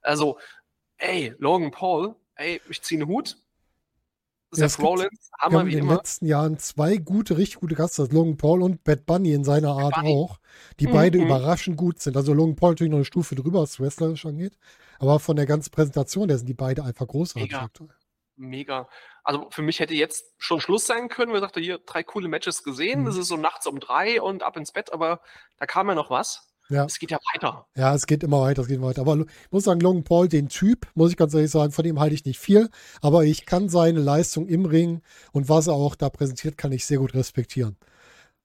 Also, 0.02 0.40
ey, 0.98 1.36
Logan 1.38 1.72
Paul, 1.72 2.16
ey, 2.36 2.62
ich 2.70 2.82
ziehe 2.82 3.00
einen 3.02 3.10
Hut. 3.10 3.38
Ja, 4.56 4.66
es 4.66 4.74
Seth 4.74 4.78
gibt- 4.80 4.90
Rollins, 4.90 5.30
Wir 5.32 5.38
Hammer 5.46 5.60
haben 5.60 5.68
wie 5.68 5.72
in 5.74 5.78
den 5.78 5.86
immer. 5.86 5.96
letzten 5.98 6.26
Jahren 6.26 6.58
zwei 6.58 6.98
gute, 6.98 7.38
richtig 7.38 7.60
gute 7.60 7.76
Gaststars, 7.76 8.12
Logan 8.12 8.38
Paul 8.38 8.64
und 8.64 8.84
Bad 8.84 9.06
Bunny 9.06 9.34
in 9.34 9.44
seiner 9.44 9.72
Art 9.78 9.96
Bunny. 9.96 10.14
auch, 10.14 10.40
die 10.80 10.88
Mhm, 10.88 10.92
beide 10.92 11.18
überraschend 11.20 11.78
gut 11.78 12.00
sind. 12.00 12.18
Also 12.18 12.34
Logan 12.34 12.56
Paul 12.56 12.72
natürlich 12.72 12.92
noch 12.92 12.98
eine 12.98 13.06
Stufe 13.06 13.36
drüber, 13.36 13.62
was 13.62 13.80
wrestlerisch 13.80 14.26
angeht, 14.26 14.58
aber 14.98 15.20
von 15.20 15.36
der 15.36 15.46
ganzen 15.46 15.70
Präsentation, 15.72 16.28
der 16.28 16.38
sind 16.40 16.48
die 16.48 16.54
beide 16.56 16.84
einfach 16.84 17.08
großartig 17.08 17.52
Mega. 17.52 17.70
Mega. 18.38 18.90
Also 19.24 19.48
für 19.52 19.62
mich 19.62 19.80
hätte 19.82 19.94
jetzt 19.94 20.26
schon 20.38 20.62
Schluss 20.62 20.88
sein 20.88 21.10
können. 21.10 21.34
Wir 21.34 21.42
dachten, 21.42 21.62
hier 21.62 21.78
drei 21.78 22.04
coole 22.04 22.30
Matches 22.30 22.64
gesehen. 22.64 23.02
Mhm. 23.02 23.06
Das 23.06 23.18
ist 23.18 23.28
so 23.28 23.36
nachts 23.38 23.68
um 23.68 23.80
drei 23.80 24.22
und 24.22 24.44
ab 24.44 24.56
ins 24.58 24.72
Bett, 24.72 24.94
aber 24.94 25.20
da 25.58 25.66
kam 25.66 25.90
ja 25.90 25.96
noch 25.96 26.10
was. 26.10 26.49
Ja. 26.70 26.86
Es 26.86 27.00
geht 27.00 27.12
ja 27.12 27.18
weiter. 27.34 27.68
Ja, 27.76 27.96
es 27.96 28.06
geht 28.06 28.24
immer 28.24 28.42
weiter, 28.42 28.62
es 28.62 28.68
geht 28.68 28.78
immer 28.78 28.88
weiter. 28.88 29.02
Aber 29.02 29.18
ich 29.18 29.52
muss 29.52 29.64
sagen, 29.64 29.80
Logan 29.80 30.04
Paul, 30.04 30.28
den 30.28 30.50
Typ, 30.50 30.88
muss 30.94 31.12
ich 31.12 31.18
ganz 31.18 31.34
ehrlich 31.34 31.50
sagen, 31.50 31.72
von 31.72 31.84
dem 31.84 32.00
halte 32.00 32.14
ich 32.14 32.26
nicht 32.26 32.40
viel. 32.40 32.70
Aber 33.02 33.24
ich 33.26 33.46
kann 33.46 33.70
seine 33.70 34.00
Leistung 34.00 34.48
im 34.48 34.66
Ring 34.66 35.02
und 35.32 35.50
was 35.50 35.68
er 35.68 35.74
auch 35.74 35.96
da 35.96 36.10
präsentiert, 36.10 36.58
kann 36.58 36.72
ich 36.72 36.86
sehr 36.86 37.00
gut 37.00 37.16
respektieren. 37.16 37.76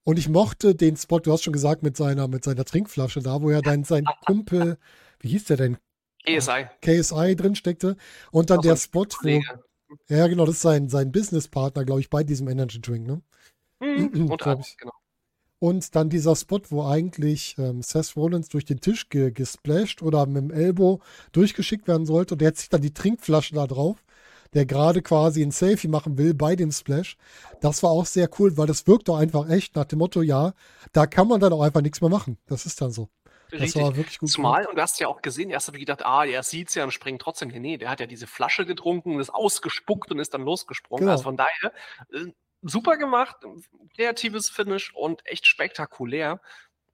Und 0.05 0.19
ich 0.19 0.29
mochte 0.29 0.75
den 0.75 0.97
Spot, 0.97 1.19
du 1.21 1.33
hast 1.33 1.43
schon 1.43 1.53
gesagt, 1.53 1.83
mit 1.83 1.97
seiner, 1.97 2.29
mit 2.29 2.45
seiner 2.45 2.65
Trinkflasche 2.65 3.21
da, 3.21 3.43
wo 3.43 3.51
er 3.51 3.63
dann 3.63 3.85
sein 3.85 4.05
Kumpel, 4.27 4.79
wie 5.21 5.29
hieß 5.29 5.45
der 5.45 5.57
denn, 5.57 5.79
ESI. 6.25 6.67
KSI 6.81 7.37
drin 7.37 7.55
steckte. 7.55 7.97
Und 8.31 8.51
dann 8.51 8.61
der 8.61 8.77
Spot, 8.77 9.07
wo, 9.23 9.41
ja 10.09 10.27
genau, 10.27 10.47
das 10.47 10.57
ist 10.57 10.63
sein, 10.63 10.89
sein 10.89 11.13
Businesspartner, 11.13 11.85
glaube 11.85 12.01
ich, 12.01 12.11
bei 12.11 12.25
diesem 12.25 12.49
Energy 12.49 12.81
Drink, 12.81 13.07
ne? 13.07 13.23
Mhm, 13.81 14.31
unter 14.31 14.47
anderem, 14.47 14.61
ich. 14.61 14.77
genau. 14.79 14.93
Und 15.65 15.95
dann 15.97 16.11
dieser 16.11 16.37
Spot, 16.37 16.61
wo 16.69 16.85
eigentlich 16.85 17.57
ähm, 17.57 17.81
Seth 17.81 18.17
Rollins 18.17 18.51
durch 18.51 18.67
den 18.67 18.81
Tisch 18.81 19.09
ge 19.09 19.31
gesplasht 19.31 20.03
oder 20.03 20.27
mit 20.27 20.37
dem 20.37 20.51
Elbow 20.51 21.01
durchgeschickt 21.33 21.89
werden 21.89 22.05
sollte 22.05 22.35
und 22.35 22.43
der 22.43 22.53
zieht 22.53 22.75
dann 22.75 22.83
die 22.83 22.93
Trinkflasche 22.93 23.55
da 23.55 23.67
drauf, 23.67 23.97
der 24.53 24.67
gerade 24.67 25.01
quasi 25.01 25.41
ein 25.41 25.53
Selfie 25.53 25.89
machen 25.89 26.19
will 26.19 26.35
bei 26.35 26.55
dem 26.55 26.71
Splash. 26.71 27.17
Das 27.63 27.83
war 27.83 27.93
auch 27.93 28.05
sehr 28.05 28.29
cool, 28.39 28.59
weil 28.59 28.67
das 28.67 28.87
wirkt 28.87 29.09
doch 29.09 29.17
einfach 29.17 29.49
echt 29.49 29.75
nach 29.75 29.87
dem 29.87 30.01
Motto, 30.01 30.21
ja, 30.21 30.53
da 30.93 31.07
kann 31.07 31.29
man 31.29 31.41
dann 31.41 31.55
auch 31.55 31.63
einfach 31.63 31.81
nichts 31.81 32.03
mehr 32.03 32.11
machen. 32.11 32.37
Das 32.45 32.67
ist 32.67 32.83
dann 32.83 32.91
so. 32.91 33.09
Das 33.51 33.63
Richtig. 33.63 33.83
war 33.83 33.97
wirklich 33.97 34.19
gut. 34.19 34.29
Zumal, 34.29 34.67
und 34.67 34.77
du 34.77 34.83
hast 34.83 35.01
ja 35.01 35.09
auch 35.09 35.23
gesehen, 35.23 35.49
erst 35.49 35.69
habe 35.69 35.79
ich 35.79 35.87
gedacht, 35.87 36.05
ah, 36.05 36.27
der 36.27 36.43
sieht's 36.43 36.75
ja 36.75 36.85
und 36.85 36.91
springt 36.91 37.23
trotzdem. 37.23 37.49
Nee, 37.49 37.61
nee, 37.61 37.79
der 37.79 37.89
hat 37.89 38.01
ja 38.01 38.07
diese 38.07 38.27
Flasche 38.27 38.67
getrunken, 38.67 39.19
ist 39.19 39.31
ausgespuckt 39.31 40.11
und 40.11 40.19
ist 40.19 40.35
dann 40.35 40.43
losgesprungen. 40.43 41.05
Genau. 41.05 41.13
Also 41.13 41.25
von 41.25 41.39
daher, 41.39 41.73
äh, 42.13 42.33
super 42.65 42.97
gemacht, 42.97 43.37
kreatives 43.95 44.51
Finish 44.51 44.95
und 44.95 45.25
echt 45.27 45.47
spektakulär. 45.47 46.41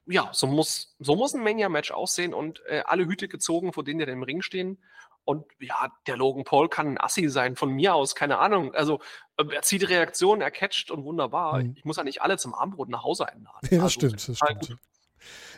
Ja, 0.06 0.30
so 0.32 0.46
muss, 0.46 0.96
so 0.98 1.14
muss 1.16 1.34
ein 1.34 1.42
Mania-Match 1.42 1.92
aussehen 1.92 2.34
und 2.34 2.62
äh, 2.66 2.82
alle 2.86 3.06
Hüte 3.06 3.28
gezogen, 3.28 3.72
vor 3.72 3.84
denen 3.84 4.00
die 4.00 4.06
im 4.06 4.22
Ring 4.22 4.42
stehen. 4.42 4.82
Und 5.24 5.44
ja, 5.60 5.92
der 6.06 6.16
Logan 6.16 6.44
Paul 6.44 6.68
kann 6.68 6.88
ein 6.88 7.00
Assi 7.00 7.28
sein, 7.28 7.54
von 7.54 7.70
mir 7.70 7.94
aus, 7.94 8.14
keine 8.14 8.38
Ahnung. 8.38 8.74
Also, 8.74 9.00
äh, 9.36 9.44
er 9.54 9.62
zieht 9.62 9.88
Reaktionen, 9.88 10.40
er 10.42 10.50
catcht 10.50 10.90
und 10.90 11.04
wunderbar. 11.04 11.62
Mhm. 11.62 11.74
Ich 11.76 11.84
muss 11.84 11.96
ja 11.98 12.02
nicht 12.04 12.22
alle 12.22 12.38
zum 12.38 12.54
Armbrot 12.54 12.88
nach 12.88 13.04
Hause 13.04 13.28
einladen. 13.28 13.60
Ja, 13.70 13.76
das 13.76 13.80
Also, 13.82 13.88
stimmt, 13.90 14.28
das 14.28 14.36
stimmt. 14.38 14.68
gut. 14.68 14.76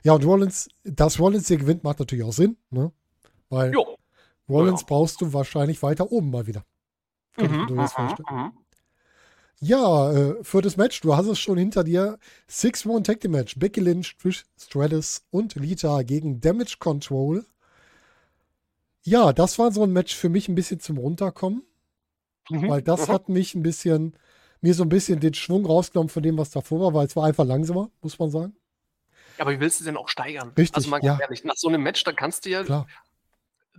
Ja, 0.02 0.12
und 0.14 0.24
Rollins, 0.24 0.68
dass 0.82 1.18
Rollins 1.20 1.46
hier 1.48 1.58
gewinnt, 1.58 1.84
macht 1.84 2.00
natürlich 2.00 2.24
auch 2.24 2.32
Sinn, 2.32 2.58
ne? 2.70 2.92
Weil 3.48 3.72
Jo. 3.72 3.96
Rollins 4.48 4.80
ja. 4.80 4.86
brauchst 4.88 5.20
du 5.20 5.32
wahrscheinlich 5.32 5.82
weiter 5.82 6.10
oben 6.10 6.30
mal 6.30 6.46
wieder. 6.46 6.64
Könnte 7.36 7.52
ich 7.54 7.60
mir 7.60 7.64
Mhm, 7.64 7.68
durchaus 7.68 7.92
mhm, 7.96 8.08
vorstellen. 8.08 8.26
mhm. 8.30 8.61
Ja, 9.64 10.10
äh, 10.12 10.42
für 10.42 10.60
das 10.60 10.76
Match, 10.76 11.00
du 11.02 11.16
hast 11.16 11.26
es 11.28 11.38
schon 11.38 11.56
hinter 11.56 11.84
dir. 11.84 12.18
Six-One 12.48 13.04
Tag 13.04 13.20
Team 13.20 13.30
Match. 13.30 13.56
Becky 13.56 13.78
Lynch, 13.78 14.16
Trish 14.18 14.44
Stratus 14.60 15.22
und 15.30 15.54
Lita 15.54 16.02
gegen 16.02 16.40
Damage 16.40 16.76
Control. 16.80 17.44
Ja, 19.04 19.32
das 19.32 19.60
war 19.60 19.70
so 19.70 19.84
ein 19.84 19.92
Match 19.92 20.16
für 20.16 20.28
mich 20.28 20.48
ein 20.48 20.56
bisschen 20.56 20.80
zum 20.80 20.98
Runterkommen, 20.98 21.62
Mhm. 22.50 22.68
weil 22.68 22.82
das 22.82 23.06
Mhm. 23.06 23.12
hat 23.12 23.28
mich 23.28 23.54
ein 23.54 23.62
bisschen, 23.62 24.16
mir 24.62 24.74
so 24.74 24.82
ein 24.82 24.88
bisschen 24.88 25.20
den 25.20 25.34
Schwung 25.34 25.64
rausgenommen 25.64 26.08
von 26.08 26.24
dem, 26.24 26.38
was 26.38 26.50
davor 26.50 26.80
war, 26.80 26.94
weil 26.94 27.06
es 27.06 27.14
war 27.14 27.26
einfach 27.26 27.44
langsamer, 27.44 27.88
muss 28.00 28.18
man 28.18 28.30
sagen. 28.30 28.56
Ja, 29.38 29.44
aber 29.44 29.52
wie 29.52 29.60
willst 29.60 29.78
du 29.78 29.84
denn 29.84 29.96
auch 29.96 30.08
steigern? 30.08 30.52
Richtig, 30.58 30.74
Also 30.74 30.90
mal 30.90 31.00
ja. 31.04 31.18
ehrlich, 31.20 31.44
nach 31.44 31.56
so 31.56 31.68
einem 31.68 31.84
Match, 31.84 32.02
da 32.02 32.10
kannst 32.10 32.46
du 32.46 32.50
ja, 32.50 32.64
Klar. 32.64 32.88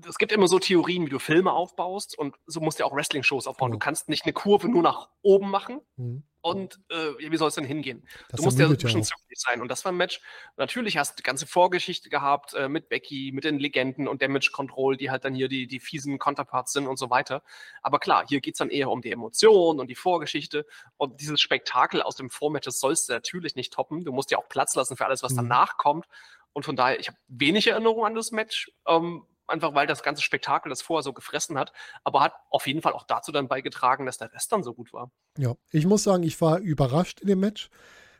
Es 0.07 0.17
gibt 0.17 0.31
immer 0.31 0.47
so 0.47 0.59
Theorien, 0.59 1.05
wie 1.05 1.09
du 1.11 1.19
Filme 1.19 1.51
aufbaust 1.51 2.17
und 2.17 2.35
so 2.47 2.59
musst 2.61 2.79
du 2.79 2.83
ja 2.83 2.89
auch 2.89 2.95
Wrestling-Shows 2.95 3.47
aufbauen. 3.47 3.71
Genau. 3.71 3.79
Du 3.79 3.85
kannst 3.85 4.09
nicht 4.09 4.23
eine 4.25 4.33
Kurve 4.33 4.67
nur 4.67 4.81
nach 4.81 5.09
oben 5.21 5.49
machen 5.49 5.81
Mhm. 5.97 6.23
und 6.41 6.79
äh, 6.89 7.31
wie 7.31 7.37
soll 7.37 7.49
es 7.49 7.55
denn 7.55 7.63
hingehen? 7.63 8.07
Das 8.29 8.39
du 8.39 8.43
musst 8.45 8.57
ja 8.57 8.67
zügig 8.75 9.07
sein. 9.35 9.61
Und 9.61 9.67
das 9.69 9.85
war 9.85 9.91
ein 9.91 9.97
Match. 9.97 10.19
Natürlich 10.57 10.97
hast 10.97 11.11
du 11.11 11.15
die 11.17 11.23
ganze 11.23 11.45
Vorgeschichte 11.45 12.09
gehabt 12.09 12.53
äh, 12.55 12.67
mit 12.67 12.89
Becky, 12.89 13.31
mit 13.33 13.43
den 13.43 13.59
Legenden 13.59 14.07
und 14.07 14.21
Damage 14.23 14.49
Control, 14.51 14.97
die 14.97 15.11
halt 15.11 15.25
dann 15.25 15.35
hier 15.35 15.47
die, 15.47 15.67
die 15.67 15.79
fiesen 15.79 16.17
Counterparts 16.17 16.73
sind 16.73 16.87
und 16.87 16.97
so 16.97 17.09
weiter. 17.11 17.43
Aber 17.83 17.99
klar, 17.99 18.25
hier 18.27 18.41
geht 18.41 18.55
es 18.55 18.57
dann 18.57 18.69
eher 18.71 18.89
um 18.89 19.01
die 19.01 19.11
Emotionen 19.11 19.79
und 19.79 19.87
die 19.87 19.95
Vorgeschichte. 19.95 20.65
Und 20.97 21.21
dieses 21.21 21.39
Spektakel 21.39 22.01
aus 22.01 22.15
dem 22.15 22.29
Vormatch, 22.31 22.65
das 22.65 22.79
sollst 22.79 23.09
du 23.09 23.13
natürlich 23.13 23.55
nicht 23.55 23.71
toppen. 23.73 24.03
Du 24.03 24.11
musst 24.11 24.31
ja 24.31 24.39
auch 24.39 24.49
Platz 24.49 24.73
lassen 24.75 24.97
für 24.97 25.05
alles, 25.05 25.21
was 25.21 25.33
Mhm. 25.33 25.37
danach 25.37 25.77
kommt. 25.77 26.07
Und 26.51 26.65
von 26.65 26.75
daher, 26.75 26.99
ich 26.99 27.07
habe 27.07 27.17
wenig 27.27 27.67
Erinnerung 27.67 28.05
an 28.05 28.15
das 28.15 28.31
Match. 28.31 28.71
Ähm, 28.87 29.25
einfach 29.47 29.73
weil 29.73 29.87
das 29.87 30.03
ganze 30.03 30.21
Spektakel 30.21 30.69
das 30.69 30.81
vorher 30.81 31.03
so 31.03 31.13
gefressen 31.13 31.57
hat, 31.57 31.73
aber 32.03 32.21
hat 32.21 32.33
auf 32.49 32.67
jeden 32.67 32.81
Fall 32.81 32.93
auch 32.93 33.03
dazu 33.03 33.31
dann 33.31 33.47
beigetragen, 33.47 34.05
dass 34.05 34.17
der 34.17 34.31
Rest 34.33 34.51
dann 34.51 34.63
so 34.63 34.73
gut 34.73 34.93
war. 34.93 35.11
Ja, 35.37 35.55
ich 35.71 35.85
muss 35.85 36.03
sagen, 36.03 36.23
ich 36.23 36.39
war 36.41 36.59
überrascht 36.59 37.19
in 37.21 37.27
dem 37.27 37.39
Match, 37.39 37.69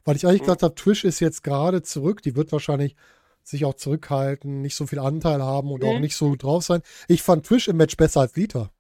weil 0.04 0.16
ich 0.16 0.26
eigentlich 0.26 0.42
Mhm. 0.42 0.46
gedacht 0.46 0.64
habe, 0.64 0.76
Trish 0.76 1.04
ist 1.04 1.20
jetzt 1.20 1.44
gerade 1.44 1.82
zurück, 1.82 2.22
die 2.22 2.36
wird 2.36 2.52
wahrscheinlich 2.52 2.96
sich 3.44 3.66
auch 3.66 3.74
zurückhalten, 3.74 4.62
nicht 4.62 4.76
so 4.76 4.88
viel 4.88 5.00
Anteil 5.00 5.42
haben 5.44 5.72
und 5.72 5.84
auch 5.84 5.96
Mhm. 5.96 6.02
nicht 6.02 6.16
so 6.16 6.30
gut 6.30 6.44
drauf 6.44 6.64
sein. 6.64 6.82
Ich 7.08 7.22
fand 7.24 7.46
Trish 7.46 7.68
im 7.68 7.78
Match 7.78 7.98
besser 7.98 8.22
als 8.22 8.36
Lita. 8.36 8.72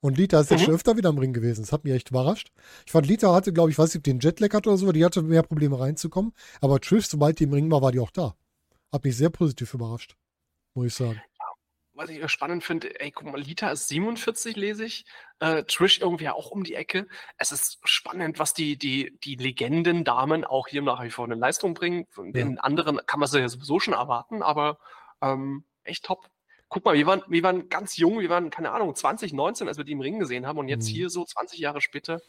Und 0.00 0.16
Lita 0.16 0.40
ist 0.40 0.50
jetzt 0.50 0.60
Mhm. 0.60 0.64
schon 0.64 0.74
öfter 0.74 0.96
wieder 0.96 1.10
im 1.10 1.18
Ring 1.18 1.34
gewesen. 1.34 1.60
Das 1.60 1.72
hat 1.72 1.84
mich 1.84 1.92
echt 1.92 2.10
überrascht. 2.10 2.50
Ich 2.86 2.92
fand, 2.92 3.06
Lita 3.06 3.34
hatte, 3.34 3.52
glaube 3.52 3.70
ich, 3.70 3.78
weiß 3.78 3.90
nicht, 3.90 3.98
ob 3.98 4.04
die 4.04 4.10
einen 4.10 4.20
Jetlag 4.20 4.54
hatte 4.54 4.70
oder 4.70 4.78
so, 4.78 4.90
die 4.92 5.04
hatte 5.04 5.20
mehr 5.22 5.42
Probleme 5.42 5.78
reinzukommen. 5.78 6.32
Aber 6.62 6.80
Trish, 6.80 7.06
sobald 7.08 7.38
die 7.38 7.44
im 7.44 7.52
Ring 7.52 7.70
war, 7.70 7.82
war 7.82 7.92
die 7.92 8.00
auch 8.00 8.10
da. 8.10 8.34
Hat 8.90 9.04
mich 9.04 9.16
sehr 9.16 9.28
positiv 9.28 9.74
überrascht, 9.74 10.16
muss 10.74 10.86
ich 10.86 10.94
sagen. 10.94 11.20
Was 12.00 12.08
ich 12.08 12.26
spannend 12.30 12.64
finde, 12.64 12.98
ey, 12.98 13.10
guck 13.10 13.30
mal, 13.30 13.38
Lita 13.38 13.70
ist 13.70 13.88
47, 13.88 14.56
lese 14.56 14.84
ich. 14.86 15.04
Äh, 15.38 15.64
Trish 15.64 16.00
irgendwie 16.00 16.30
auch 16.30 16.50
um 16.50 16.64
die 16.64 16.74
Ecke. 16.74 17.06
Es 17.36 17.52
ist 17.52 17.78
spannend, 17.84 18.38
was 18.38 18.54
die, 18.54 18.78
die, 18.78 19.18
die 19.22 19.34
Legenden-Damen 19.34 20.44
auch 20.46 20.66
hier 20.68 20.80
nach 20.80 21.02
wie 21.02 21.10
vor 21.10 21.26
eine 21.26 21.34
Leistung 21.34 21.74
bringen. 21.74 22.06
Von 22.08 22.32
den 22.32 22.58
anderen 22.58 23.00
kann 23.06 23.20
man 23.20 23.28
sie 23.28 23.38
ja 23.40 23.48
sowieso 23.48 23.80
schon 23.80 23.92
erwarten, 23.94 24.42
aber 24.42 24.78
ähm, 25.20 25.64
echt 25.84 26.04
top. 26.06 26.30
Guck 26.70 26.84
mal, 26.86 26.94
wir 26.94 27.04
waren, 27.06 27.22
wir 27.28 27.42
waren 27.42 27.68
ganz 27.68 27.98
jung, 27.98 28.20
wir 28.20 28.30
waren, 28.30 28.48
keine 28.48 28.70
Ahnung, 28.72 28.94
20, 28.94 29.34
19, 29.34 29.68
als 29.68 29.76
wir 29.76 29.84
die 29.84 29.92
im 29.92 30.00
Ring 30.00 30.18
gesehen 30.18 30.46
haben 30.46 30.58
und 30.58 30.68
jetzt 30.68 30.86
Mhm. 30.88 30.94
hier 30.94 31.10
so 31.10 31.24
20 31.24 31.58
Jahre 31.58 31.82
später. 31.82 32.20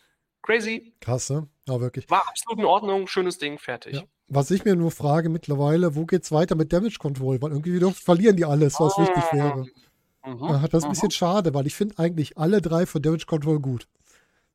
Crazy. 0.41 0.93
Krass, 0.99 1.29
ne? 1.29 1.47
Ja, 1.67 1.79
wirklich. 1.79 2.09
War 2.09 2.27
absolut 2.27 2.59
in 2.59 2.65
Ordnung, 2.65 3.07
schönes 3.07 3.37
Ding, 3.37 3.59
fertig. 3.59 3.95
Ja. 3.95 4.03
Was 4.27 4.49
ich 4.49 4.63
mir 4.65 4.75
nur 4.75 4.91
frage 4.91 5.29
mittlerweile, 5.29 5.95
wo 5.95 6.05
geht's 6.05 6.31
weiter 6.31 6.55
mit 6.55 6.71
Damage 6.71 6.97
Control? 6.99 7.41
Weil 7.41 7.51
irgendwie 7.51 7.79
doch 7.79 7.93
verlieren 7.93 8.37
die 8.37 8.45
alles, 8.45 8.79
was 8.79 8.97
wichtig 8.97 9.23
wäre. 9.31 9.65
Mhm. 10.25 10.39
Ja, 10.41 10.59
das 10.67 10.79
ist 10.79 10.83
ein 10.83 10.87
mhm, 10.87 10.91
bisschen 10.93 11.11
schade, 11.11 11.53
weil 11.53 11.67
ich 11.67 11.75
finde 11.75 11.99
eigentlich 11.99 12.37
alle 12.37 12.61
drei 12.61 12.85
von 12.85 13.01
Damage 13.01 13.25
Control 13.25 13.59
gut. 13.59 13.87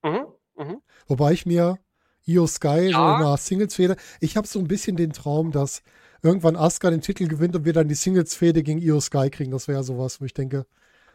Mhm. 0.03 0.27
Mhm. 0.57 0.81
Wobei 1.07 1.33
ich 1.33 1.45
mir 1.45 1.79
Io 2.25 2.47
Sky 2.47 2.87
so 2.87 2.91
Ja. 2.91 3.17
in 3.17 3.23
einer 3.25 3.37
Singles-Fehde, 3.37 3.97
ich 4.21 4.37
habe 4.37 4.47
so 4.47 4.59
ein 4.59 4.69
bisschen 4.69 4.97
den 4.97 5.13
Traum, 5.13 5.53
dass 5.53 5.83
irgendwann 6.23 6.57
Asuka 6.57 6.91
den 6.91 7.03
Titel 7.03 7.29
gewinnt 7.29 7.55
und 7.55 7.65
wir 7.65 7.73
dann 7.73 7.89
die 7.89 7.95
Singles-Fehde 7.95 8.63
gegen 8.63 8.81
Io 8.81 9.01
Sky 9.01 9.31
kriegen. 9.31 9.53
Das 9.53 9.69
wäre 9.69 9.85
sowas, 9.85 10.21
wo 10.21 10.25
ich 10.25 10.35
denke, 10.35 10.67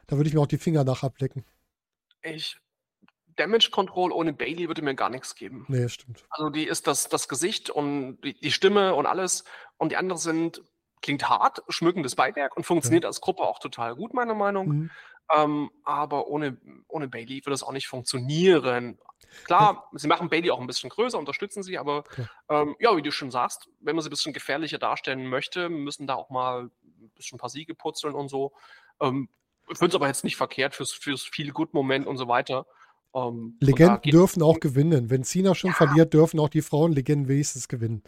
da 0.08 0.18
würde 0.18 0.30
ich 0.30 0.34
mir 0.36 0.42
auch 0.42 0.48
die 0.48 0.58
Finger 0.58 0.84
nach 0.84 1.04
ablecken. 1.04 1.46
Ich. 2.22 2.58
Damage 3.36 3.70
Control 3.72 4.12
ohne 4.12 4.34
Bailey 4.34 4.68
würde 4.68 4.82
mir 4.82 4.96
gar 4.96 5.10
nichts 5.10 5.36
geben. 5.36 5.66
Nee, 5.68 5.88
stimmt. 5.90 6.26
Also 6.30 6.50
die 6.50 6.68
ist 6.68 6.88
das, 6.88 7.10
das 7.10 7.28
Gesicht 7.28 7.70
und 7.70 8.22
die, 8.22 8.40
die 8.40 8.52
Stimme 8.52 8.96
und 8.96 9.06
alles. 9.06 9.44
Und 9.78 9.92
die 9.92 9.98
anderen 9.98 10.20
sind, 10.20 10.64
klingt 11.02 11.28
hart, 11.30 11.64
schmückendes 11.70 12.16
Beiwerk 12.16 12.56
und 12.56 12.66
funktioniert 12.66 13.06
als 13.06 13.22
Gruppe 13.22 13.44
auch 13.44 13.60
total 13.60 13.96
gut, 13.96 14.14
meiner 14.14 14.36
Meinung. 14.36 14.68
Mhm. 14.68 14.92
Ähm, 15.36 15.72
aber 15.84 16.28
ohne, 16.28 16.58
ohne 16.88 17.08
Bailey 17.08 17.42
würde 17.46 17.54
es 17.54 17.64
auch 17.64 17.72
nicht 17.72 17.88
funktionieren. 17.88 19.00
Klar, 19.46 19.90
sie 19.94 20.08
machen 20.08 20.30
Bailey 20.30 20.52
auch 20.52 20.60
ein 20.60 20.68
bisschen 20.68 20.90
größer, 20.90 21.18
unterstützen 21.18 21.64
sie, 21.64 21.78
aber 21.78 22.04
Klar. 22.04 22.30
ähm, 22.50 22.76
ja, 22.80 22.96
wie 22.98 23.02
du 23.02 23.12
schon 23.12 23.32
sagst, 23.32 23.70
wenn 23.80 23.96
man 23.96 24.04
sie 24.04 24.10
ein 24.10 24.12
bisschen 24.12 24.34
gefährlicher 24.34 24.78
darstellen 24.78 25.26
möchte, 25.28 25.70
müssen 25.70 26.06
da 26.06 26.16
auch 26.16 26.30
mal 26.30 26.64
ein 26.64 27.12
bisschen 27.16 27.38
ein 27.38 27.40
paar 27.40 27.50
Siege 27.50 27.74
putzeln 27.74 28.14
und 28.14 28.28
so. 28.28 28.52
Ähm, 29.00 29.30
ich 29.70 29.78
finde 29.78 29.90
es 29.90 29.96
aber 29.96 30.08
jetzt 30.08 30.26
nicht 30.26 30.36
verkehrt 30.36 30.76
fürs, 30.76 30.92
fürs 30.92 31.24
Feel-Good-Moment 31.24 32.08
und 32.08 32.18
so 32.18 32.28
weiter. 32.28 32.66
Ähm, 33.14 33.22
und 33.22 33.58
da 33.60 33.66
Legenden 33.66 34.12
dürfen 34.12 34.42
auch 34.44 34.60
gewinnen. 34.60 35.10
Wenn 35.10 35.24
Cena 35.24 35.56
schon 35.56 35.72
verliert, 35.72 36.14
dürfen 36.14 36.40
auch 36.40 36.50
die 36.50 36.62
Frauenlegenden 36.62 37.28
wenigstens 37.28 37.68
gewinnen. 37.68 38.04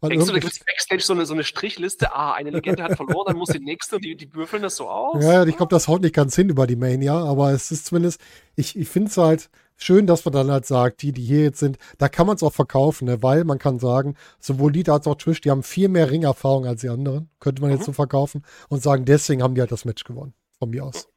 Weil 0.00 0.10
Denkst 0.10 0.26
du, 0.26 0.32
da 0.32 0.38
gibt 0.38 0.52
es 0.52 0.60
Backstage 0.60 1.02
so 1.02 1.12
eine, 1.12 1.26
so 1.26 1.34
eine 1.34 1.42
Strichliste? 1.42 2.14
Ah, 2.14 2.32
eine 2.34 2.50
Legende 2.50 2.84
hat 2.84 2.94
verloren, 2.96 3.26
dann 3.26 3.36
muss 3.36 3.48
die 3.48 3.58
nächste 3.58 3.96
und 3.96 4.04
die, 4.04 4.14
die 4.14 4.32
würfeln 4.32 4.62
das 4.62 4.76
so 4.76 4.88
aus? 4.88 5.24
Ja, 5.24 5.44
ich 5.44 5.56
glaube, 5.56 5.70
das 5.70 5.88
haut 5.88 6.02
nicht 6.02 6.14
ganz 6.14 6.36
hin 6.36 6.48
über 6.48 6.68
die 6.68 6.76
Mania, 6.76 7.16
aber 7.16 7.50
es 7.50 7.72
ist 7.72 7.86
zumindest, 7.86 8.20
ich, 8.54 8.78
ich 8.78 8.88
finde 8.88 9.10
es 9.10 9.16
halt 9.16 9.50
schön, 9.76 10.06
dass 10.06 10.24
man 10.24 10.34
dann 10.34 10.50
halt 10.52 10.66
sagt, 10.66 11.02
die, 11.02 11.10
die 11.10 11.22
hier 11.22 11.42
jetzt 11.42 11.58
sind, 11.58 11.78
da 11.98 12.08
kann 12.08 12.28
man 12.28 12.36
es 12.36 12.44
auch 12.44 12.52
verkaufen, 12.52 13.06
ne? 13.06 13.24
weil 13.24 13.42
man 13.42 13.58
kann 13.58 13.80
sagen, 13.80 14.14
sowohl 14.38 14.72
Lita 14.72 14.92
als 14.92 15.08
auch 15.08 15.16
Trish, 15.16 15.40
die 15.40 15.50
haben 15.50 15.64
viel 15.64 15.88
mehr 15.88 16.10
Ringerfahrung 16.10 16.64
als 16.64 16.82
die 16.82 16.90
anderen, 16.90 17.28
könnte 17.40 17.60
man 17.60 17.72
jetzt 17.72 17.80
Mhm. 17.80 17.86
so 17.86 17.92
verkaufen 17.92 18.44
und 18.68 18.80
sagen, 18.80 19.04
deswegen 19.04 19.42
haben 19.42 19.56
die 19.56 19.60
halt 19.60 19.72
das 19.72 19.84
Match 19.84 20.04
gewonnen, 20.04 20.32
von 20.60 20.70
mir 20.70 20.84
aus. 20.84 21.08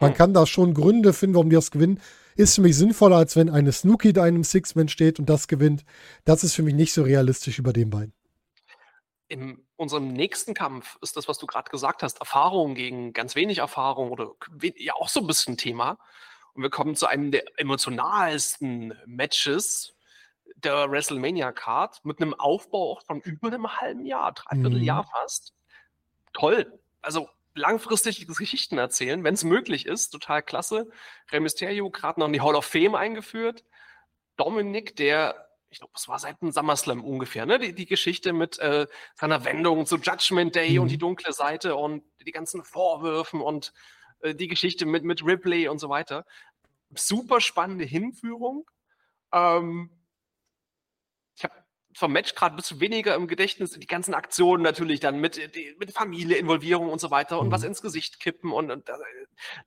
Man 0.00 0.14
kann 0.14 0.32
da 0.32 0.46
schon 0.46 0.74
Gründe 0.74 1.12
finden, 1.12 1.34
warum 1.34 1.50
die 1.50 1.56
das 1.56 1.70
gewinnen. 1.72 2.00
Ist 2.36 2.56
für 2.56 2.60
mich 2.60 2.76
sinnvoller, 2.76 3.16
als 3.16 3.34
wenn 3.34 3.48
eine 3.48 3.72
Snooki 3.72 4.12
da 4.12 4.26
in 4.26 4.34
einem 4.34 4.44
Six-Man 4.44 4.88
steht 4.88 5.18
und 5.18 5.28
das 5.28 5.48
gewinnt. 5.48 5.84
Das 6.24 6.44
ist 6.44 6.54
für 6.54 6.62
mich 6.62 6.74
nicht 6.74 6.92
so 6.92 7.02
realistisch 7.02 7.58
über 7.58 7.72
den 7.72 7.90
beiden. 7.90 8.12
In 9.28 9.66
unserem 9.76 10.12
nächsten 10.12 10.54
Kampf 10.54 10.98
ist 11.00 11.16
das, 11.16 11.28
was 11.28 11.38
du 11.38 11.46
gerade 11.46 11.70
gesagt 11.70 12.02
hast, 12.02 12.20
Erfahrung 12.20 12.74
gegen 12.74 13.12
ganz 13.12 13.34
wenig 13.34 13.58
Erfahrung 13.58 14.10
oder 14.10 14.32
ja 14.76 14.94
auch 14.94 15.08
so 15.08 15.20
ein 15.20 15.26
bisschen 15.26 15.56
Thema. 15.56 15.98
Und 16.54 16.62
wir 16.62 16.70
kommen 16.70 16.94
zu 16.94 17.06
einem 17.06 17.30
der 17.30 17.44
emotionalsten 17.58 18.94
Matches 19.06 19.94
der 20.56 20.90
WrestleMania-Card 20.90 22.04
mit 22.04 22.20
einem 22.20 22.34
Aufbau 22.34 22.92
auch 22.92 23.02
von 23.04 23.20
über 23.20 23.48
einem 23.48 23.80
halben 23.80 24.06
Jahr, 24.06 24.32
dreiviertel 24.32 24.78
Mhm. 24.78 24.84
Jahr 24.84 25.04
fast. 25.04 25.54
Toll. 26.32 26.78
Also 27.02 27.28
langfristig 27.56 28.26
Geschichten 28.26 28.78
erzählen, 28.78 29.24
wenn 29.24 29.34
es 29.34 29.44
möglich 29.44 29.86
ist. 29.86 30.10
Total 30.10 30.42
klasse. 30.42 30.88
Rey 31.32 31.40
Mysterio 31.40 31.90
gerade 31.90 32.20
noch 32.20 32.26
in 32.26 32.32
die 32.32 32.40
Hall 32.40 32.54
of 32.54 32.64
Fame 32.66 32.94
eingeführt. 32.94 33.64
Dominik, 34.36 34.94
der, 34.96 35.48
ich 35.70 35.78
glaube, 35.78 35.94
es 35.96 36.06
war 36.08 36.18
seit 36.18 36.40
dem 36.42 36.52
SummerSlam 36.52 37.02
ungefähr, 37.02 37.46
ne? 37.46 37.58
Die, 37.58 37.74
die 37.74 37.86
Geschichte 37.86 38.32
mit 38.32 38.58
äh, 38.58 38.86
seiner 39.14 39.44
Wendung 39.44 39.86
zu 39.86 39.96
Judgment 39.96 40.54
Day 40.54 40.74
Mhm. 40.74 40.82
und 40.82 40.88
die 40.88 40.98
dunkle 40.98 41.32
Seite 41.32 41.76
und 41.76 42.04
die 42.24 42.32
ganzen 42.32 42.62
Vorwürfen 42.62 43.40
und 43.40 43.72
äh, 44.20 44.34
die 44.34 44.48
Geschichte 44.48 44.84
mit, 44.86 45.04
mit 45.04 45.24
Ripley 45.24 45.68
und 45.68 45.78
so 45.78 45.88
weiter. 45.88 46.26
Super 46.94 47.40
spannende 47.40 47.84
Hinführung. 47.84 48.68
Ähm, 49.32 49.90
vom 51.96 52.12
Match 52.12 52.34
gerade 52.34 52.54
ein 52.54 52.56
bisschen 52.56 52.80
weniger 52.80 53.14
im 53.14 53.26
Gedächtnis, 53.26 53.70
die 53.70 53.86
ganzen 53.86 54.12
Aktionen 54.12 54.62
natürlich 54.62 55.00
dann 55.00 55.18
mit, 55.18 55.54
die, 55.54 55.74
mit 55.78 55.92
Familie, 55.92 56.36
Involvierung 56.36 56.90
und 56.90 57.00
so 57.00 57.10
weiter 57.10 57.40
und 57.40 57.46
Mhm. 57.48 57.52
was 57.52 57.62
ins 57.62 57.80
Gesicht 57.80 58.20
kippen 58.20 58.52
und, 58.52 58.70
und 58.70 58.88
äh, 58.88 58.92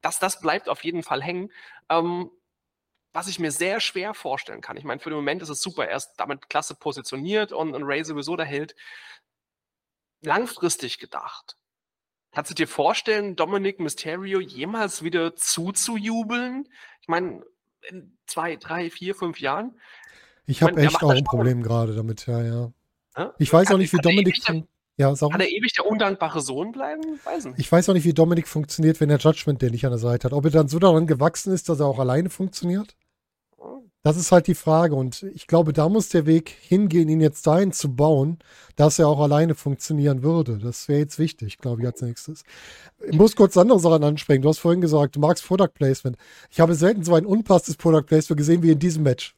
das, 0.02 0.20
das 0.20 0.40
bleibt 0.40 0.70
auf 0.70 0.84
jeden 0.84 1.02
Fall 1.02 1.24
hängen. 1.24 1.52
Ähm, 1.90 2.30
was 3.14 3.28
ich 3.28 3.40
mir 3.40 3.52
sehr 3.52 3.80
schwer 3.80 4.14
vorstellen 4.14 4.62
kann. 4.62 4.78
Ich 4.78 4.84
meine, 4.84 5.00
für 5.00 5.10
den 5.10 5.16
Moment 5.16 5.42
ist 5.42 5.50
es 5.50 5.62
super, 5.62 5.88
er 5.88 5.98
ist 5.98 6.14
damit 6.18 6.48
klasse 6.50 6.76
positioniert 6.76 7.52
und, 7.52 7.74
und 7.74 7.84
Ray 7.84 8.04
sowieso 8.04 8.36
der 8.36 8.46
Held. 8.46 8.76
Langfristig 10.22 11.00
gedacht. 11.00 11.58
Kannst 12.32 12.52
du 12.52 12.56
dir 12.56 12.68
vorstellen, 12.68 13.36
Dominic 13.36 13.80
Mysterio 13.80 14.40
jemals 14.40 15.04
wieder 15.04 15.36
zuzujubeln? 15.36 16.70
Ich 17.02 17.08
meine, 17.08 17.44
in 17.82 18.16
zwei, 18.28 18.56
drei, 18.56 18.92
vier, 18.92 19.16
fünf 19.16 19.40
Jahren? 19.40 19.80
Ich 20.50 20.64
habe 20.64 20.82
echt 20.82 21.04
auch 21.04 21.10
ein. 21.12 21.24
Problem 21.24 21.62
gerade 21.64 21.96
damit, 21.96 22.26
ja, 22.28 22.42
ja. 22.44 22.72
Ich 23.38 23.52
weiß 23.52 23.68
Kann- 23.68 23.76
auch 23.76 23.80
nicht, 23.80 23.94
wie 23.94 23.98
Dominik. 23.98 24.44
der- 24.46 24.64
Ja, 24.98 25.16
sag 25.16 25.32
Kann 25.32 25.40
er 25.42 25.50
ewig 25.50 25.74
der 25.74 25.86
undankbare 25.86 26.42
Sohn 26.42 26.72
bleiben? 26.74 27.02
Weiß 27.24 27.46
nicht. 27.46 27.60
Ich 27.60 27.72
weiß 27.72 27.88
auch 27.90 27.94
nicht, 27.94 28.04
wie 28.06 28.14
Dominik 28.14 28.48
funktioniert, 28.48 29.00
wenn 29.00 29.10
er 29.10 29.18
Judgment 29.18 29.62
Day 29.62 29.72
nicht 29.72 29.86
an 29.86 29.92
der 29.92 30.00
Seite 30.00 30.26
hat. 30.26 30.34
Ob 30.34 30.44
er 30.46 30.52
dann 30.52 30.68
so 30.68 30.78
daran 30.80 31.08
gewachsen 31.08 31.54
ist, 31.54 31.70
dass 31.70 31.80
er 31.80 31.86
auch 31.86 32.00
alleine 32.00 32.30
funktioniert? 32.30 32.96
Das 34.02 34.16
ist 34.16 34.32
halt 34.32 34.48
die 34.48 34.56
Frage. 34.56 34.96
Und 34.96 35.24
ich 35.36 35.46
glaube, 35.48 35.74
da 35.74 35.90
muss 35.90 36.08
der 36.10 36.26
Weg 36.26 36.50
hingehen, 36.50 37.10
ihn 37.10 37.20
jetzt 37.20 37.46
dahin 37.46 37.74
zu 37.74 37.94
bauen, 37.94 38.40
dass 38.78 38.98
er 38.98 39.10
auch 39.10 39.20
alleine 39.20 39.56
funktionieren 39.56 40.24
würde. 40.24 40.58
Das 40.58 40.88
wäre 40.88 41.00
jetzt 41.00 41.20
wichtig, 41.20 41.58
glaube 41.58 41.82
ich, 41.82 41.88
als 41.88 42.02
nächstes. 42.02 42.44
Ich 43.10 43.18
muss 43.18 43.36
kurz 43.36 43.58
andere 43.58 43.80
Sachen 43.80 44.04
ansprechen. 44.06 44.42
Du 44.42 44.50
hast 44.50 44.60
vorhin 44.60 44.80
gesagt, 44.82 45.18
du 45.18 45.20
magst 45.20 45.46
Product 45.46 45.74
Placement. 45.74 46.18
Ich 46.50 46.62
habe 46.62 46.76
selten 46.76 47.04
so 47.04 47.14
ein 47.14 47.26
unpassendes 47.26 47.76
Product 47.78 48.04
Placement 48.06 48.38
gesehen 48.38 48.64
wie 48.64 48.72
in 48.72 48.80
diesem 48.80 49.04
Match. 49.04 49.36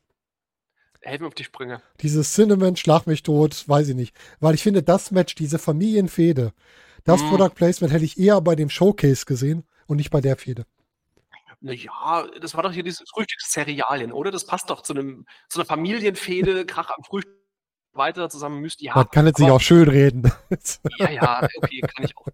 Helf 1.01 1.21
mir 1.21 1.27
auf 1.27 1.33
die 1.35 1.43
Sprünge. 1.43 1.81
Dieses 2.01 2.33
Cinnamon, 2.33 2.75
Schlag 2.75 3.07
mich 3.07 3.23
tot, 3.23 3.67
weiß 3.67 3.89
ich 3.89 3.95
nicht. 3.95 4.15
Weil 4.39 4.53
ich 4.55 4.61
finde, 4.63 4.83
das 4.83 5.11
Match, 5.11 5.35
diese 5.35 5.57
Familienfehde, 5.59 6.53
das 7.03 7.21
Mhm. 7.23 7.29
Product 7.29 7.55
Placement 7.55 7.91
hätte 7.91 8.05
ich 8.05 8.19
eher 8.19 8.39
bei 8.41 8.55
dem 8.55 8.69
Showcase 8.69 9.25
gesehen 9.25 9.63
und 9.87 9.97
nicht 9.97 10.11
bei 10.11 10.21
der 10.21 10.37
Fehde. 10.37 10.65
Naja, 11.59 12.27
das 12.39 12.55
war 12.55 12.63
doch 12.63 12.71
hier 12.71 12.83
dieses 12.83 13.07
Frühstückszerealien, 13.13 14.11
oder? 14.11 14.31
Das 14.31 14.45
passt 14.45 14.69
doch 14.69 14.81
zu 14.81 14.93
einem 14.93 15.25
zu 15.49 15.59
einer 15.59 15.65
Familienfehde, 15.67 16.65
Krach 16.67 16.89
am 16.95 17.03
Frühstück 17.03 17.35
weiter 17.93 18.29
zusammen 18.29 18.61
müsst. 18.61 18.81
Ja, 18.81 18.95
Man 18.95 19.09
kann 19.09 19.25
jetzt 19.27 19.39
nicht 19.39 19.47
aber- 19.47 19.57
auch 19.57 19.61
schön 19.61 19.87
reden. 19.89 20.31
Ja, 20.97 21.09
ja, 21.09 21.47
okay, 21.57 21.81
kann 21.81 22.05
ich 22.05 22.15
auch. 22.17 22.27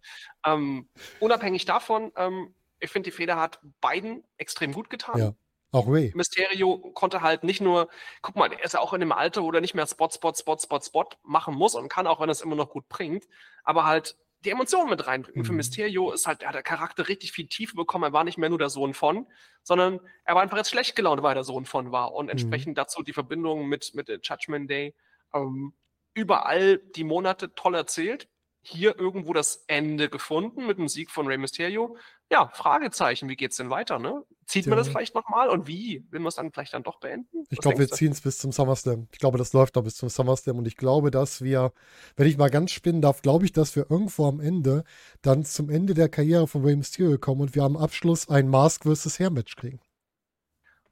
Ähm, 0.46 0.88
unabhängig 1.20 1.66
davon, 1.66 2.12
ähm, 2.16 2.54
ich 2.80 2.90
finde, 2.92 3.10
die 3.10 3.16
Feder 3.16 3.38
hat 3.38 3.60
beiden 3.82 4.24
extrem 4.38 4.72
gut 4.72 4.90
getan. 4.90 5.18
Ja. 5.20 5.34
Auch 5.72 5.88
Ray. 5.88 6.16
Mysterio 6.16 6.78
konnte 6.94 7.22
halt 7.22 7.44
nicht 7.44 7.62
nur, 7.62 7.90
guck 8.22 8.36
mal, 8.36 8.52
er 8.52 8.64
ist 8.64 8.74
ja 8.74 8.80
auch 8.80 8.94
in 8.94 9.00
dem 9.02 9.12
Alter, 9.12 9.44
wo 9.44 9.52
er 9.52 9.62
nicht 9.62 9.76
mehr 9.76 9.88
Spot, 9.88 10.10
Spot, 10.10 10.34
Spot, 10.34 10.58
Spot, 10.58 10.80
Spot 10.82 11.10
machen 11.24 11.54
muss 11.56 11.76
und 11.76 11.90
kann, 11.90 12.08
auch 12.08 12.20
wenn 12.20 12.30
er 12.30 12.34
es 12.34 12.42
immer 12.42 12.56
noch 12.56 12.70
gut 12.70 12.88
bringt, 12.90 13.26
aber 13.64 13.86
halt 13.86 14.18
die 14.46 14.52
Emotionen 14.52 14.90
mit 14.90 15.06
reinbringen. 15.08 15.44
Für 15.44 15.52
Mhm. 15.52 15.58
Mysterio 15.58 16.12
ist 16.12 16.28
halt, 16.28 16.42
er 16.44 16.50
hat 16.50 16.56
der 16.56 16.64
Charakter 16.64 17.08
richtig 17.08 17.32
viel 17.32 17.48
Tiefe 17.48 17.76
bekommen. 17.76 18.04
Er 18.06 18.14
war 18.14 18.24
nicht 18.24 18.38
mehr 18.38 18.50
nur 18.50 18.60
der 18.60 18.70
Sohn 18.70 18.94
von, 18.94 19.28
sondern 19.64 20.00
er 20.26 20.36
war 20.36 20.42
einfach 20.44 20.58
jetzt 20.58 20.70
schlecht 20.70 20.96
gelaunt, 20.96 21.24
weil 21.24 21.32
er 21.32 21.36
der 21.36 21.44
Sohn 21.44 21.66
von 21.66 21.92
war. 21.92 22.14
Und 22.14 22.30
entsprechend 22.30 22.78
dazu 22.78 23.02
die 23.04 23.14
Verbindung 23.14 23.68
mit, 23.68 23.94
mit 23.96 24.08
Judgment 24.24 24.70
Day. 24.70 24.96
Ähm, 25.34 25.74
überall 26.14 26.78
die 26.96 27.04
Monate 27.04 27.54
toll 27.56 27.76
erzählt. 27.76 28.30
Hier 28.68 28.98
irgendwo 29.00 29.34
das 29.34 29.64
Ende 29.68 30.10
gefunden 30.10 30.68
mit 30.68 30.78
dem 30.78 30.88
Sieg 30.88 31.10
von 31.12 31.28
Rey 31.28 31.38
Mysterio. 31.38 31.98
Ja, 32.32 32.50
Fragezeichen, 32.54 33.30
wie 33.30 33.36
geht's 33.36 33.58
denn 33.58 33.70
weiter, 33.70 34.00
ne? 34.00 34.24
Zieht 34.46 34.68
man 34.68 34.78
das 34.78 34.88
Ja. 34.88 34.94
vielleicht 34.94 35.16
nochmal 35.16 35.50
und 35.50 35.68
wie? 35.68 36.06
Will 36.10 36.20
man 36.20 36.28
es 36.28 36.36
dann 36.36 36.52
vielleicht 36.52 36.74
dann 36.74 36.84
doch 36.84 37.00
beenden? 37.00 37.46
Ich 37.50 37.60
glaube, 37.60 37.80
wir 37.80 37.88
ziehen 37.90 38.12
es 38.12 38.22
bis 38.22 38.38
zum 38.38 38.52
SummerSlam. 38.52 39.08
Ich 39.12 39.20
glaube, 39.20 39.38
das 39.38 39.54
läuft 39.54 39.76
noch 39.76 39.84
bis 39.84 39.96
zum 39.96 40.10
SummerSlam. 40.10 40.58
Und 40.58 40.68
ich 40.68 40.78
glaube, 40.78 41.12
dass 41.12 41.42
wir, 41.42 41.72
wenn 42.16 42.28
ich 42.28 42.38
mal 42.38 42.50
ganz 42.50 42.72
spinnen 42.72 43.02
darf, 43.02 43.22
glaube 43.22 43.46
ich, 43.46 43.54
dass 43.54 43.76
wir 43.76 43.90
irgendwo 43.90 44.26
am 44.28 44.40
Ende 44.40 44.84
dann 45.22 45.46
zum 45.46 45.70
Ende 45.70 45.94
der 45.94 46.10
Karriere 46.10 46.48
von 46.48 46.64
Rey 46.64 46.76
Mysterio 46.76 47.18
kommen 47.18 47.42
und 47.42 47.56
wir 47.56 47.64
am 47.64 47.78
Abschluss 47.78 48.30
ein 48.30 48.50
Mask 48.50 48.84
vs. 48.84 49.20
Hair 49.20 49.32
Match 49.32 49.56
kriegen. 49.56 49.80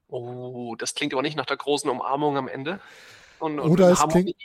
Oh, 0.07 0.75
das 0.77 0.93
klingt 0.93 1.13
aber 1.13 1.21
nicht 1.21 1.35
nach 1.35 1.45
der 1.45 1.57
großen 1.57 1.89
Umarmung 1.89 2.37
am 2.37 2.47
Ende. 2.47 2.79
Und, 3.39 3.59
und 3.59 3.69
Oder 3.71 3.89
es 3.91 3.99
Harmonie. 3.99 4.35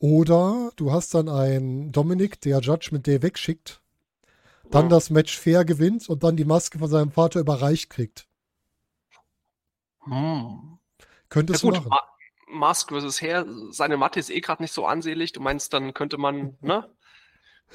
Oder 0.00 0.72
du 0.76 0.92
hast 0.92 1.14
dann 1.14 1.28
einen 1.28 1.92
Dominik, 1.92 2.40
der 2.40 2.60
Judge 2.60 2.88
mit 2.90 3.06
Day 3.06 3.22
wegschickt, 3.22 3.80
dann 4.70 4.84
Ja. 4.84 4.88
das 4.88 5.10
Match 5.10 5.38
fair 5.38 5.64
gewinnt 5.64 6.08
und 6.08 6.22
dann 6.24 6.36
die 6.36 6.44
Maske 6.44 6.78
von 6.78 6.88
seinem 6.88 7.12
Vater 7.12 7.38
überreicht 7.40 7.90
kriegt. 7.90 8.26
Hm. 10.04 10.78
Könntest 11.28 11.62
Ja 11.62 11.70
du 11.70 11.76
gut, 11.76 11.86
machen. 11.90 11.90
Ma 11.90 12.00
Mask 12.52 12.90
vs. 12.90 13.22
Hair, 13.22 13.46
seine 13.70 13.96
Matte 13.96 14.18
ist 14.18 14.28
eh 14.30 14.40
gerade 14.40 14.60
nicht 14.62 14.72
so 14.72 14.84
ansehlich. 14.84 15.30
Du 15.32 15.40
meinst, 15.40 15.72
dann 15.72 15.94
könnte 15.94 16.18
man, 16.18 16.56
ne? 16.60 16.88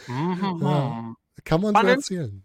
Mhm. 0.07 0.59
Ja. 0.61 1.13
Kann 1.45 1.61
man 1.61 1.73
so 1.73 1.79
Spannend. 1.79 1.97
erzählen. 1.97 2.43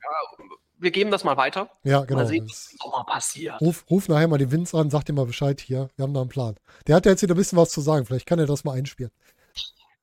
Wir 0.78 0.90
geben 0.92 1.10
das 1.10 1.24
mal 1.24 1.36
weiter. 1.36 1.70
Ja, 1.82 2.02
genau. 2.04 2.20
Mal 2.20 2.26
sehen, 2.26 2.46
was 2.48 2.70
im 2.72 2.78
Sommer 2.78 3.04
passiert. 3.04 3.60
Ruf, 3.60 3.84
ruf 3.90 4.08
nachher 4.08 4.28
mal 4.28 4.38
den 4.38 4.52
Vince 4.52 4.78
an, 4.78 4.90
sag 4.90 5.04
dir 5.06 5.12
mal 5.12 5.26
Bescheid 5.26 5.60
hier. 5.60 5.88
Wir 5.96 6.04
haben 6.04 6.14
da 6.14 6.20
einen 6.20 6.28
Plan. 6.30 6.54
Der 6.86 6.94
hat 6.96 7.04
ja 7.06 7.10
jetzt 7.12 7.22
wieder 7.22 7.34
ein 7.34 7.36
bisschen 7.36 7.58
was 7.58 7.70
zu 7.70 7.80
sagen. 7.80 8.06
Vielleicht 8.06 8.26
kann 8.26 8.38
er 8.38 8.46
das 8.46 8.62
mal 8.62 8.74
einspielen. 8.78 9.10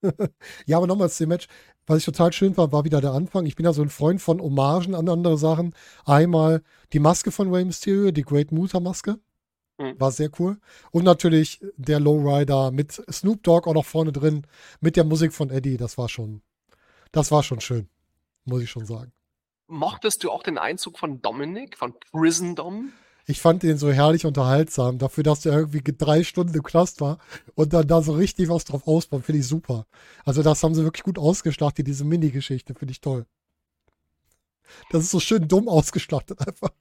ja, 0.66 0.78
aber 0.78 0.88
nochmal 0.88 1.10
zu 1.10 1.24
dem 1.24 1.30
Match. 1.30 1.48
Was 1.86 2.00
ich 2.00 2.06
total 2.06 2.34
schön 2.34 2.54
fand, 2.54 2.74
war 2.74 2.84
wieder 2.84 3.02
der 3.02 3.12
Anfang. 3.12 3.46
Ich 3.46 3.56
bin 3.56 3.66
ja 3.66 3.74
so 3.74 3.82
ein 3.82 3.90
Freund 3.90 4.22
von 4.22 4.42
Hommagen 4.42 4.94
an 4.94 5.08
andere 5.08 5.38
Sachen. 5.38 5.74
Einmal 6.06 6.62
die 6.94 7.00
Maske 7.00 7.32
von 7.32 7.54
Rey 7.54 7.64
Mysterio, 7.64 8.12
die 8.12 8.24
Great 8.24 8.52
Muta 8.52 8.80
Maske. 8.80 9.20
Mhm. 9.78 10.00
War 10.00 10.12
sehr 10.12 10.30
cool. 10.40 10.60
Und 10.92 11.04
natürlich 11.04 11.62
der 11.78 12.00
Lowrider 12.00 12.72
mit 12.72 13.02
Snoop 13.12 13.44
Dogg 13.44 13.70
auch 13.70 13.74
noch 13.74 13.86
vorne 13.86 14.12
drin, 14.12 14.46
mit 14.82 14.96
der 14.96 15.06
Musik 15.06 15.34
von 15.34 15.50
Eddie. 15.50 15.78
Das 15.78 15.98
war 15.98 16.10
schon, 16.10 16.42
das 17.12 17.32
war 17.32 17.44
schon 17.44 17.62
schön. 17.62 17.88
Muss 18.46 18.62
ich 18.62 18.70
schon 18.70 18.86
sagen. 18.86 19.12
Mochtest 19.68 20.24
du 20.24 20.32
auch 20.32 20.44
den 20.44 20.58
Einzug 20.58 20.98
von 20.98 21.22
Dominic, 21.22 21.78
von 21.78 21.94
Prison 22.12 22.56
Dom? 22.56 22.94
Ich 23.30 23.42
fand 23.42 23.62
den 23.62 23.78
so 23.78 23.92
herrlich 23.92 24.26
unterhaltsam, 24.26 24.98
dafür, 25.00 25.24
dass 25.24 25.42
der 25.42 25.52
irgendwie 25.52 25.84
drei 25.84 26.24
Stunden 26.24 26.56
im 26.56 26.64
Knast 26.64 27.02
war 27.02 27.20
und 27.56 27.74
dann 27.74 27.86
da 27.86 28.02
so 28.02 28.14
richtig 28.14 28.48
was 28.48 28.64
drauf 28.64 28.88
ausbaut, 28.88 29.26
finde 29.26 29.40
ich 29.40 29.48
super. 29.48 29.86
Also 30.24 30.44
das 30.44 30.64
haben 30.64 30.74
sie 30.74 30.86
wirklich 30.86 31.04
gut 31.04 31.20
ausgeschlachtet, 31.20 31.88
diese 31.88 32.06
Mini-Geschichte, 32.06 32.74
finde 32.74 32.94
ich 32.94 33.02
toll. 33.02 33.26
Das 34.92 35.04
ist 35.04 35.12
so 35.12 35.20
schön 35.20 35.46
dumm 35.48 35.68
ausgeschlachtet 35.68 36.40
einfach. 36.40 36.72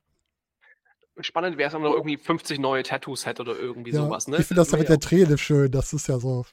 Spannend 1.18 1.56
wäre 1.59 1.68
es, 1.68 1.74
wenn 1.74 1.82
man 1.82 1.90
noch 1.90 1.96
irgendwie 1.96 2.16
50 2.16 2.61
neue 2.61 2.85
Tattoos 2.85 3.26
hätte 3.26 3.42
oder 3.42 3.59
irgendwie 3.59 3.90
Ja, 3.90 4.04
sowas, 4.04 4.28
ne? 4.28 4.37
Ich 4.38 4.46
finde 4.46 4.61
das 4.61 4.68
da 4.68 4.72
wäre 4.74 4.82
mit 4.82 4.88
der 4.88 5.00
Träne 5.00 5.38
schön, 5.38 5.70
das 5.70 5.92
ist 5.92 6.06
ja 6.06 6.20
so, 6.20 6.44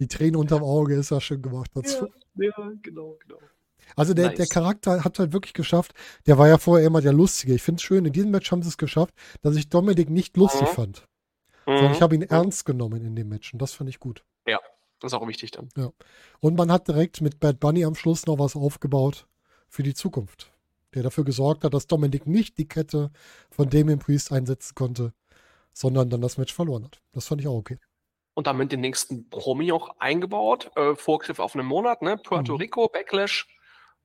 die 0.00 0.08
Träne 0.08 0.36
unterm 0.36 0.62
Auge 0.64 0.96
ist 0.96 1.10
ja 1.10 1.20
schön 1.20 1.40
gemacht 1.40 1.70
dazu. 1.74 2.08
ja, 2.34 2.44
ja, 2.44 2.72
genau, 2.82 3.16
genau. 3.22 3.38
Also 3.96 4.14
der, 4.14 4.28
Nice. 4.28 4.36
der 4.36 4.46
Charakter 4.46 5.04
hat 5.04 5.18
halt 5.18 5.32
wirklich 5.32 5.54
geschafft, 5.54 5.92
der 6.26 6.38
war 6.38 6.48
ja 6.48 6.58
vorher 6.58 6.86
immer 6.86 7.00
der 7.00 7.12
Lustige. 7.12 7.54
Ich 7.54 7.62
finde 7.62 7.78
es 7.78 7.82
schön, 7.82 8.04
in 8.04 8.12
diesem 8.12 8.30
Match 8.30 8.50
haben 8.50 8.62
sie 8.62 8.68
es 8.68 8.78
geschafft, 8.78 9.14
dass 9.42 9.56
ich 9.56 9.68
Dominik 9.68 10.10
nicht 10.10 10.36
lustig 10.36 10.62
Mhm. 10.68 10.74
fand, 10.74 11.08
sondern 11.66 11.92
ich 11.92 11.98
Mhm. 12.00 12.02
habe 12.04 12.14
ihn 12.16 12.22
ernst 12.22 12.64
genommen 12.64 13.04
in 13.04 13.14
dem 13.16 13.28
Match 13.28 13.52
und 13.52 13.60
das 13.60 13.72
fand 13.72 13.88
ich 13.90 13.98
gut. 14.00 14.24
Das 15.02 15.12
ist 15.14 15.18
auch 15.18 15.26
wichtig 15.26 15.50
dann. 15.52 15.70
Und 16.40 16.58
man 16.58 16.70
hat 16.70 16.86
direkt 16.86 17.22
mit 17.22 17.40
Bad 17.40 17.58
Bunny 17.58 17.86
am 17.86 17.94
Schluss 17.94 18.26
noch 18.26 18.38
was 18.38 18.54
aufgebaut 18.54 19.26
für 19.66 19.82
die 19.82 19.94
Zukunft. 19.94 20.52
Der 20.92 21.02
dafür 21.02 21.24
gesorgt 21.24 21.64
hat, 21.64 21.72
dass 21.72 21.86
Dominik 21.86 22.26
nicht 22.26 22.58
die 22.58 22.68
Kette 22.68 23.10
von 23.50 23.70
Damien 23.70 23.98
Priest 23.98 24.30
einsetzen 24.30 24.74
konnte, 24.74 25.14
sondern 25.72 26.10
dann 26.10 26.20
das 26.20 26.36
Match 26.36 26.52
verloren 26.52 26.84
hat. 26.84 27.00
Das 27.12 27.26
fand 27.28 27.40
ich 27.40 27.48
auch 27.48 27.54
okay. 27.54 27.78
Und 28.34 28.46
damit 28.46 28.72
den 28.72 28.80
nächsten 28.82 29.30
Promi 29.30 29.72
auch 29.72 29.96
eingebaut. 30.00 30.70
Äh, 30.76 30.94
Vorgriff 30.96 31.38
auf 31.38 31.54
einen 31.56 31.66
Monat, 31.66 32.02
ne? 32.02 32.18
Puerto 32.18 32.52
Mhm. 32.52 32.58
Rico, 32.60 32.88
Backlash. 32.88 33.46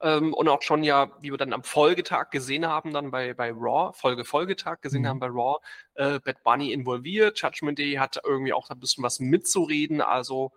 Ähm, 0.02 0.34
und 0.34 0.48
auch 0.50 0.62
schon 0.62 0.84
ja, 0.84 1.12
wie 1.22 1.32
wir 1.32 1.38
dann 1.38 1.54
am 1.54 1.64
Folgetag 1.64 2.30
gesehen 2.32 2.66
haben, 2.66 2.94
dann 2.94 3.12
bei, 3.12 3.34
bei 3.34 3.52
Raw, 3.52 3.94
Folge 3.94 4.26
Folgetag 4.26 4.82
gesehen 4.82 5.04
Mhm. 5.04 5.08
haben 5.08 5.20
bei 5.20 5.28
Raw, 5.28 5.60
äh, 5.96 6.20
Bad 6.20 6.44
Bunny 6.44 6.72
involviert. 6.74 7.40
Judgment 7.42 7.80
Day 7.80 7.94
hat 7.96 8.20
irgendwie 8.24 8.54
auch 8.54 8.70
ein 8.70 8.80
bisschen 8.80 9.04
was 9.04 9.20
mitzureden. 9.20 10.02
Also 10.02 10.52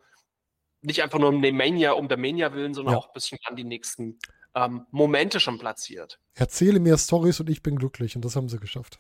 nicht 0.82 1.02
einfach 1.02 1.18
nur 1.18 1.28
um 1.28 1.40
den 1.42 1.56
Mania, 1.56 1.92
um 1.92 2.08
der 2.08 2.18
Mania 2.18 2.52
willen, 2.52 2.74
sondern 2.74 2.94
Ja. 2.94 2.98
auch 2.98 3.06
ein 3.08 3.12
bisschen 3.14 3.38
an 3.44 3.56
die 3.56 3.64
nächsten 3.64 4.18
ähm, 4.54 4.86
Momente 4.90 5.38
schon 5.40 5.58
platziert. 5.58 6.18
Erzähle 6.34 6.80
mir 6.80 6.98
Stories 6.98 7.38
und 7.38 7.48
ich 7.48 7.62
bin 7.62 7.76
glücklich 7.76 8.16
und 8.16 8.24
das 8.24 8.34
haben 8.34 8.48
sie 8.48 8.58
geschafft. 8.58 8.98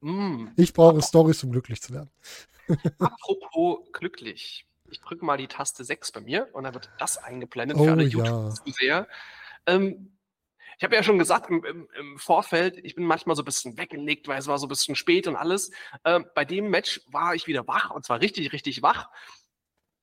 Mm. 0.00 0.48
Ich 0.56 0.72
brauche 0.72 1.00
Stories, 1.00 1.42
um 1.44 1.52
glücklich 1.52 1.80
zu 1.80 1.92
werden. 1.94 2.10
Apropos 2.98 3.78
glücklich. 3.92 4.66
Ich 4.90 5.00
drücke 5.00 5.24
mal 5.24 5.36
die 5.36 5.48
Taste 5.48 5.84
6 5.84 6.12
bei 6.12 6.20
mir 6.20 6.48
und 6.52 6.64
dann 6.64 6.74
wird 6.74 6.90
das 6.98 7.18
eingeblendet 7.18 7.76
Oh 7.78 7.84
für 7.84 7.92
alle 7.92 8.04
ja. 8.04 8.08
YouTube-Zuseher. 8.08 9.06
Ähm, 9.66 10.16
ich 10.78 10.84
habe 10.84 10.94
ja 10.94 11.02
schon 11.02 11.18
gesagt 11.18 11.48
im, 11.50 11.64
im, 11.64 11.88
im 11.98 12.18
Vorfeld, 12.18 12.76
ich 12.84 12.94
bin 12.94 13.04
manchmal 13.04 13.34
so 13.34 13.42
ein 13.42 13.46
bisschen 13.46 13.78
weggelegt, 13.78 14.28
weil 14.28 14.38
es 14.38 14.46
war 14.46 14.58
so 14.58 14.66
ein 14.66 14.68
bisschen 14.68 14.94
spät 14.94 15.26
und 15.26 15.36
alles. 15.36 15.70
Ähm, 16.04 16.26
bei 16.34 16.44
dem 16.44 16.68
Match 16.68 17.00
war 17.06 17.34
ich 17.34 17.46
wieder 17.46 17.66
wach 17.66 17.90
und 17.90 18.04
zwar 18.04 18.20
richtig, 18.20 18.52
richtig 18.52 18.82
wach. 18.82 19.08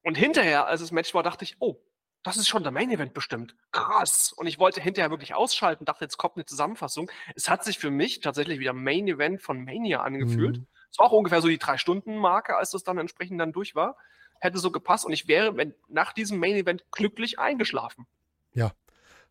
Und 0.04 0.18
hinterher, 0.18 0.68
als 0.68 0.82
das 0.82 0.92
Match 0.92 1.14
war, 1.14 1.24
dachte 1.24 1.46
ich, 1.46 1.58
oh, 1.60 1.80
das 2.24 2.38
ist 2.38 2.48
schon 2.48 2.64
der 2.64 2.72
Main 2.72 2.90
Event 2.90 3.14
bestimmt. 3.14 3.56
Krass. 3.72 4.34
Und 4.34 4.48
ich 4.48 4.58
wollte 4.58 4.82
hinterher 4.82 5.12
wirklich 5.12 5.36
ausschalten, 5.36 5.86
dachte, 5.86 6.06
jetzt 6.06 6.18
kommt 6.18 6.38
eine 6.38 6.46
Zusammenfassung. 6.46 7.12
Es 7.36 7.50
hat 7.50 7.64
sich 7.64 7.78
für 7.78 7.92
mich 7.92 8.22
tatsächlich 8.22 8.60
wieder 8.60 8.74
Main 8.74 9.08
Event 9.08 9.42
von 9.42 9.64
Mania 9.64 10.02
angefühlt. 10.02 10.58
Mhm. 10.58 10.68
Es 10.90 11.00
war 11.00 11.08
auch 11.08 11.12
ungefähr 11.12 11.42
so 11.42 11.50
die 11.50 11.58
Drei-Stunden-Marke, 11.58 12.56
als 12.56 12.72
das 12.72 12.84
dann 12.84 12.98
entsprechend 12.98 13.40
dann 13.40 13.52
durch 13.52 13.76
war. 13.76 13.98
Hätte 14.40 14.58
so 14.58 14.72
gepasst 14.72 15.06
und 15.06 15.14
ich 15.14 15.28
wäre 15.28 15.56
wenn, 15.58 15.74
nach 15.88 16.14
diesem 16.14 16.40
Main-Event 16.40 16.86
glücklich 16.92 17.40
eingeschlafen. 17.40 18.08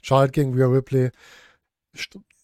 Charlotte 0.02 0.32
gegen 0.32 0.54
Rhea 0.54 0.66
Ripley. 0.66 1.10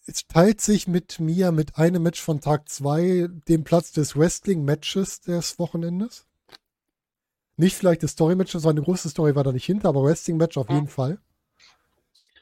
Es 0.05 0.25
teilt 0.27 0.61
sich 0.61 0.87
mit 0.87 1.19
mir 1.19 1.51
mit 1.51 1.77
einem 1.77 2.01
Match 2.01 2.19
von 2.19 2.41
Tag 2.41 2.67
2 2.67 3.29
den 3.47 3.63
Platz 3.63 3.91
des 3.91 4.15
Wrestling-Matches 4.15 5.21
des 5.21 5.59
Wochenendes. 5.59 6.25
Nicht 7.57 7.75
vielleicht 7.75 8.01
des 8.01 8.11
Story-Matches, 8.11 8.63
seine 8.63 8.81
große 8.81 9.09
Story 9.09 9.35
war 9.35 9.43
da 9.43 9.51
nicht 9.51 9.65
hinter, 9.65 9.89
aber 9.89 10.03
Wrestling-Match 10.03 10.57
auf 10.57 10.69
jeden 10.69 10.87
Fall. 10.87 11.19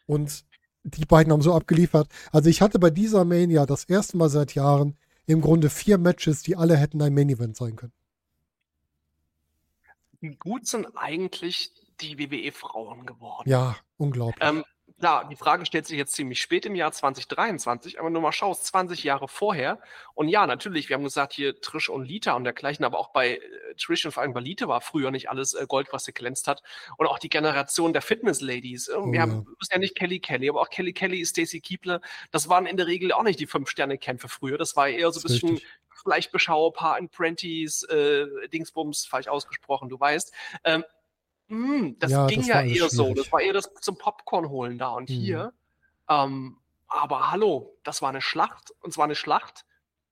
Und 0.05 0.45
die 0.83 1.05
beiden 1.05 1.33
haben 1.33 1.41
so 1.41 1.53
abgeliefert. 1.53 2.07
Also 2.31 2.49
ich 2.49 2.61
hatte 2.61 2.79
bei 2.79 2.91
dieser 2.91 3.25
Mania 3.25 3.65
das 3.65 3.83
erste 3.85 4.15
Mal 4.15 4.29
seit 4.29 4.53
Jahren 4.53 4.97
im 5.25 5.41
Grunde 5.41 5.69
vier 5.69 5.97
Matches, 5.97 6.43
die 6.43 6.55
alle 6.55 6.77
hätten 6.77 7.01
ein 7.01 7.13
Main-Event 7.13 7.57
sein 7.57 7.75
können. 7.75 7.91
Wie 10.21 10.35
gut 10.35 10.65
sind 10.67 10.87
eigentlich 10.95 11.73
die 11.99 12.17
WWE-Frauen 12.17 13.05
geworden? 13.05 13.49
Ja, 13.49 13.75
unglaublich. 13.97 14.47
Ähm, 14.47 14.63
klar, 14.99 15.27
die 15.29 15.35
Frage 15.35 15.65
stellt 15.65 15.85
sich 15.85 15.97
jetzt 15.97 16.13
ziemlich 16.13 16.41
spät 16.41 16.65
im 16.65 16.75
Jahr 16.75 16.91
2023, 16.91 17.99
aber 17.99 18.09
nur 18.09 18.21
mal 18.21 18.31
schaust, 18.31 18.65
20 18.67 19.03
Jahre 19.03 19.27
vorher. 19.27 19.79
Und 20.13 20.27
ja, 20.29 20.47
natürlich, 20.47 20.89
wir 20.89 20.95
haben 20.95 21.03
gesagt, 21.03 21.33
hier 21.33 21.59
Trish 21.61 21.89
und 21.89 22.05
Lita 22.05 22.33
und 22.33 22.43
dergleichen, 22.43 22.83
aber 22.83 22.97
auch 22.99 23.11
bei 23.11 23.35
äh, 23.35 23.39
Trish 23.77 24.05
und 24.05 24.11
vor 24.11 24.23
allem 24.23 24.33
bei 24.33 24.39
Lita 24.39 24.67
war 24.67 24.81
früher 24.81 25.11
nicht 25.11 25.29
alles 25.29 25.53
äh, 25.53 25.65
Gold, 25.67 25.89
was 25.91 26.05
sie 26.05 26.13
glänzt 26.13 26.47
hat. 26.47 26.63
Und 26.97 27.07
auch 27.07 27.19
die 27.19 27.29
Generation 27.29 27.93
der 27.93 28.01
Fitness-Ladies. 28.01 28.87
Äh, 28.89 28.93
wir 28.97 29.13
ja. 29.13 29.21
haben, 29.21 29.45
wir 29.45 29.55
müssen 29.59 29.73
ja 29.73 29.79
nicht 29.79 29.95
Kelly 29.95 30.19
Kelly, 30.19 30.49
aber 30.49 30.61
auch 30.61 30.69
Kelly 30.69 30.93
Kelly, 30.93 31.25
Stacey 31.25 31.61
Keebler, 31.61 32.01
das 32.31 32.49
waren 32.49 32.65
in 32.65 32.77
der 32.77 32.87
Regel 32.87 33.11
auch 33.11 33.23
nicht 33.23 33.39
die 33.39 33.47
Fünf-Sterne-Kämpfe 33.47 34.29
früher. 34.29 34.57
Das 34.57 34.75
war 34.75 34.87
eher 34.87 35.11
so 35.11 35.19
ein 35.19 35.23
bisschen 35.23 35.49
richtig. 35.49 35.67
vielleicht 36.01 36.31
Beschauerpaar 36.31 36.97
in 36.97 37.09
Prentice, 37.09 37.83
äh, 37.83 38.25
Dingsbums, 38.49 39.05
falsch 39.05 39.27
ausgesprochen, 39.27 39.89
du 39.89 39.99
weißt. 39.99 40.33
Ähm, 40.63 40.83
mh, 41.47 41.95
das 41.99 42.11
Ja, 42.11 42.27
ging 42.27 42.39
das 42.39 42.47
ja 42.47 42.61
eher 42.61 42.89
so. 42.89 43.03
schwierig. 43.03 43.17
Das 43.17 43.31
war 43.31 43.41
eher 43.41 43.53
das 43.53 43.73
zum 43.81 43.97
Popcorn 43.97 44.49
holen 44.49 44.77
da 44.77 44.89
und 44.89 45.09
Mhm. 45.09 45.13
hier. 45.13 45.53
Ähm, 46.09 46.59
aber 46.87 47.31
hallo, 47.31 47.77
das 47.83 48.01
war 48.01 48.09
eine 48.09 48.21
Schlacht 48.21 48.71
und 48.81 48.93
zwar 48.93 49.05
eine 49.05 49.15
Schlacht 49.15 49.65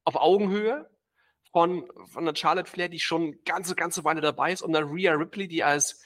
auf 0.04 0.15
Augenhöhe 0.15 0.89
von, 1.52 1.89
von 2.12 2.26
der 2.26 2.36
Charlotte 2.36 2.69
Flair, 2.69 2.89
die 2.89 3.00
schon 3.00 3.41
ganze, 3.45 3.76
ganze 3.76 4.04
Weile 4.04 4.21
dabei 4.21 4.52
ist 4.52 4.62
und 4.62 4.74
dann 4.74 4.89
Rhea 4.89 5.13
Ripley, 5.13 5.48
die 5.48 5.63
als 5.63 6.02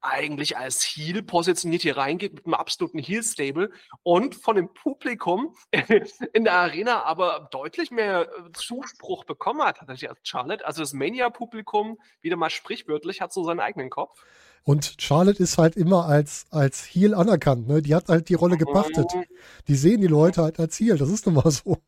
eigentlich 0.00 0.56
als 0.56 0.82
Heel 0.84 1.22
positioniert 1.22 1.82
hier 1.82 1.96
reingeht 1.96 2.34
mit 2.34 2.44
einem 2.46 2.54
absoluten 2.54 2.98
Heel-Stable 2.98 3.72
und 4.04 4.36
von 4.36 4.54
dem 4.54 4.72
Publikum 4.72 5.56
in 6.32 6.44
der 6.44 6.52
Arena 6.52 7.02
aber 7.02 7.48
deutlich 7.50 7.90
mehr 7.90 8.28
äh, 8.30 8.52
Zuspruch 8.52 9.24
bekommen 9.24 9.62
hat, 9.62 9.78
tatsächlich 9.78 10.08
als 10.10 10.20
Charlotte. 10.22 10.64
Also 10.64 10.82
das 10.82 10.92
Mania-Publikum, 10.92 11.98
wieder 12.20 12.36
mal 12.36 12.50
sprichwörtlich, 12.50 13.20
hat 13.20 13.32
so 13.32 13.42
seinen 13.42 13.58
eigenen 13.60 13.90
Kopf. 13.90 14.22
Und 14.66 14.96
Charlotte 14.98 15.40
ist 15.42 15.58
halt 15.58 15.76
immer 15.76 16.06
als, 16.06 16.46
als 16.50 16.82
Heel 16.84 17.14
anerkannt, 17.14 17.68
ne? 17.68 17.82
Die 17.82 17.94
hat 17.94 18.08
halt 18.08 18.28
die 18.28 18.34
Rolle 18.34 18.56
gepachtet. 18.58 19.06
Mhm. 19.14 19.24
Die 19.68 19.76
sehen 19.76 20.00
die 20.00 20.08
Leute 20.08 20.42
halt 20.42 20.58
als 20.58 20.78
Heel, 20.80 20.98
das 20.98 21.08
ist 21.08 21.24
nun 21.26 21.36
mal 21.36 21.50
so. 21.52 21.78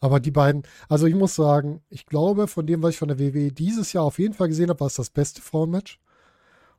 Aber 0.00 0.20
die 0.20 0.30
beiden, 0.30 0.62
also 0.88 1.06
ich 1.06 1.14
muss 1.14 1.34
sagen, 1.34 1.82
ich 1.88 2.06
glaube, 2.06 2.46
von 2.46 2.66
dem, 2.66 2.82
was 2.82 2.90
ich 2.90 2.98
von 2.98 3.08
der 3.08 3.18
WWE 3.18 3.52
dieses 3.52 3.92
Jahr 3.92 4.04
auf 4.04 4.18
jeden 4.18 4.34
Fall 4.34 4.48
gesehen 4.48 4.68
habe, 4.68 4.80
war 4.80 4.86
es 4.88 4.94
das 4.96 5.10
beste 5.10 5.40
Frauenmatch. 5.42 5.98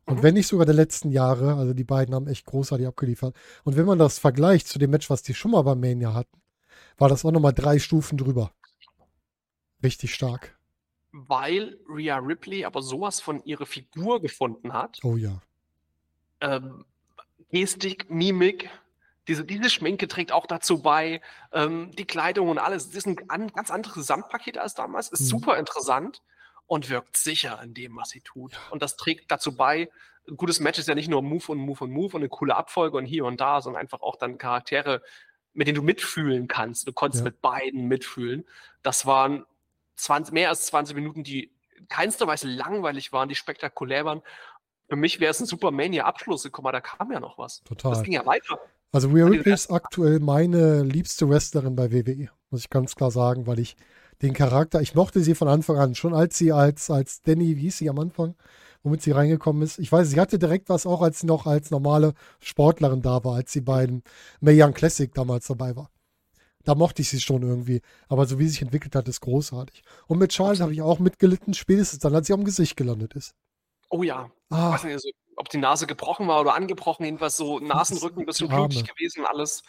Und 0.05 0.19
Mhm. 0.19 0.23
wenn 0.23 0.33
nicht 0.35 0.47
sogar 0.47 0.65
der 0.65 0.75
letzten 0.75 1.11
Jahre, 1.11 1.55
also 1.55 1.73
die 1.73 1.83
beiden 1.85 2.15
haben 2.15 2.27
echt 2.27 2.45
großartig 2.45 2.88
abgeliefert. 2.88 3.35
Und 3.63 3.77
wenn 3.77 3.85
man 3.85 3.99
das 3.99 4.19
vergleicht 4.19 4.67
zu 4.67 4.79
dem 4.79 4.91
Match, 4.91 5.09
was 5.09 5.23
die 5.23 5.35
schon 5.35 5.51
mal 5.51 5.63
bei 5.63 5.75
Mania 5.75 6.13
hatten, 6.15 6.41
war 6.97 7.09
das 7.09 7.25
auch 7.25 7.31
nochmal 7.31 7.53
drei 7.53 7.79
Stufen 7.79 8.17
drüber. 8.17 8.51
Richtig 9.83 10.13
stark. 10.13 10.57
Weil 11.17 11.78
Rhea 11.88 12.17
Ripley 12.17 12.65
aber 12.65 12.82
sowas 12.82 13.21
von 13.21 13.41
ihrer 13.45 13.65
Figur 13.65 14.21
gefunden 14.21 14.73
hat. 14.73 14.99
Oh 15.04 15.15
ja. 15.15 15.41
ähm, 16.41 16.84
Gestik, 17.51 18.10
Mimik, 18.10 18.69
diese, 19.30 19.45
diese 19.45 19.69
Schminke 19.69 20.08
trägt 20.10 20.32
auch 20.34 20.45
dazu 20.45 20.82
bei, 20.82 21.21
ähm, 21.54 21.91
die 21.95 22.04
Kleidung 22.06 22.49
und 22.49 22.58
alles. 22.60 22.88
Das 22.88 22.95
ist 22.95 23.08
ein 23.08 23.30
an, 23.30 23.47
ganz 23.54 23.71
anderes 23.71 23.95
Gesamtpaket 23.95 24.58
als 24.58 24.73
damals, 24.73 25.10
ist 25.10 25.21
Mhm. 25.21 25.25
super 25.25 25.58
interessant 25.58 26.21
und 26.67 26.89
wirkt 26.89 27.15
sicher 27.15 27.62
in 27.63 27.73
dem, 27.73 27.95
was 27.95 28.10
sie 28.10 28.19
tut. 28.21 28.60
Und 28.71 28.82
das 28.82 28.97
trägt 28.97 29.32
dazu 29.32 29.56
bei, 29.56 29.89
ein 30.28 30.36
gutes 30.38 30.60
Match 30.60 30.80
ist 30.80 30.88
ja 30.89 30.95
nicht 30.95 31.08
nur 31.10 31.21
Move 31.21 31.45
und 31.54 31.60
Move 31.60 31.86
und 31.86 31.91
Move 31.91 32.15
und 32.17 32.21
eine 32.23 32.30
coole 32.30 32.56
Abfolge 32.56 32.97
und 32.97 33.06
hier 33.06 33.23
und 33.25 33.39
da, 33.39 33.62
sondern 33.62 33.82
einfach 33.82 34.01
auch 34.01 34.17
dann 34.17 34.38
Charaktere, 34.38 35.01
mit 35.54 35.67
denen 35.67 35.75
du 35.75 35.84
mitfühlen 35.84 36.47
kannst. 36.49 36.88
Du 36.88 36.91
konntest 36.93 37.21
Ja. 37.21 37.30
mit 37.30 37.41
beiden 37.41 37.88
mitfühlen. 37.88 38.43
Das 38.84 39.06
waren 39.06 39.45
20, 39.95 40.34
mehr 40.34 40.49
als 40.49 40.65
20 40.67 40.95
Minuten, 40.95 41.23
die 41.23 41.51
in 41.77 41.88
keinster 41.88 42.27
Weise 42.27 42.47
langweilig 42.47 43.12
waren, 43.12 43.29
die 43.29 43.36
spektakulär 43.36 44.05
waren. 44.05 44.21
Für 44.88 44.95
mich 44.95 45.19
wäre 45.19 45.31
es 45.31 45.39
ein 45.39 45.45
Supermania-Abschluss 45.45 46.43
gekommen, 46.43 46.67
aber 46.67 46.77
da 46.77 46.81
kam 46.81 47.12
ja 47.12 47.19
noch 47.19 47.38
was. 47.38 47.62
Das 47.63 47.77
Total. 47.77 48.03
ging 48.03 48.13
ja 48.13 48.25
weiter. 48.25 48.60
Also 48.91 49.10
Rhea 49.10 49.25
Ripley 49.25 49.53
ist 49.53 49.71
aktuell 49.71 50.19
meine 50.19 50.84
liebste 50.84 51.27
Wrestlerin 51.27 51.75
bei 51.75 51.91
WWE, 51.91 52.29
muss 52.49 52.62
ich 52.62 52.69
ganz 52.69 52.95
klar 52.95 53.12
sagen, 53.12 53.45
weil 53.45 53.60
ich 53.60 53.75
den 54.21 54.34
Charakter, 54.34 54.81
ich 54.81 54.95
mochte 54.95 55.19
sie 55.19 55.36
von 55.36 55.49
Anfang 55.49 55.77
an, 55.77 55.95
schon 55.95 56.13
als 56.13 56.38
sie 56.38 56.53
als, 56.53 56.89
als 56.89 57.21
Danny, 57.21 57.58
wie 57.58 57.62
hieß 57.62 57.79
sie 57.79 57.89
am 57.89 57.99
Anfang, 57.99 58.36
womit 58.84 59.01
sie 59.01 59.12
reingekommen 59.12 59.63
ist. 59.63 59.79
Ich 59.79 59.91
weiß, 59.91 60.10
sie 60.10 60.19
hatte 60.19 60.39
direkt 60.39 60.69
was 60.69 60.86
auch, 60.86 61.01
als 61.01 61.19
sie 61.19 61.27
noch 61.27 61.45
als 61.45 61.71
normale 61.71 62.13
Sportlerin 62.39 63.01
da 63.01 63.23
war, 63.23 63.36
als 63.36 63.51
sie 63.51 63.62
bei 63.62 63.86
dem 63.86 64.01
Mae 64.39 64.63
Young 64.63 64.73
Classic 64.73 65.13
damals 65.13 65.47
dabei 65.47 65.75
war. 65.75 65.89
Da 66.65 66.75
mochte 66.75 67.01
ich 67.01 67.10
sie 67.10 67.21
schon 67.21 67.43
irgendwie. 67.43 67.82
Aber 68.10 68.25
so 68.25 68.39
wie 68.39 68.43
sie 68.43 68.49
sich 68.51 68.62
entwickelt 68.62 68.95
hat, 68.95 69.08
ist 69.08 69.21
großartig. 69.21 69.84
Und 70.08 70.19
mit 70.19 70.32
Charles 70.32 70.60
habe 70.62 70.73
ich 70.73 70.82
auch 70.82 70.99
mitgelitten, 70.99 71.54
spätestens 71.54 71.99
dann, 71.99 72.13
als 72.15 72.28
sie 72.28 72.34
am 72.34 72.43
Gesicht 72.43 72.75
gelandet 72.78 73.13
ist. 73.15 73.36
Oh 73.89 74.04
ja, 74.04 74.32
ich 74.49 74.58
Ah, 74.58 74.71
weiß 74.73 74.84
nicht, 74.86 74.93
also, 74.93 75.10
ob 75.38 75.49
die 75.49 75.58
Nase 75.58 75.88
gebrochen 75.88 76.28
war 76.28 76.41
oder 76.41 76.56
angebrochen, 76.56 77.06
jedenfalls 77.06 77.38
so 77.38 77.60
Nasenrücken, 77.60 78.21
ein 78.23 78.25
bisschen 78.25 78.49
blutig 78.49 78.84
gewesen 78.86 79.21
und 79.21 79.28
alles. 79.28 79.63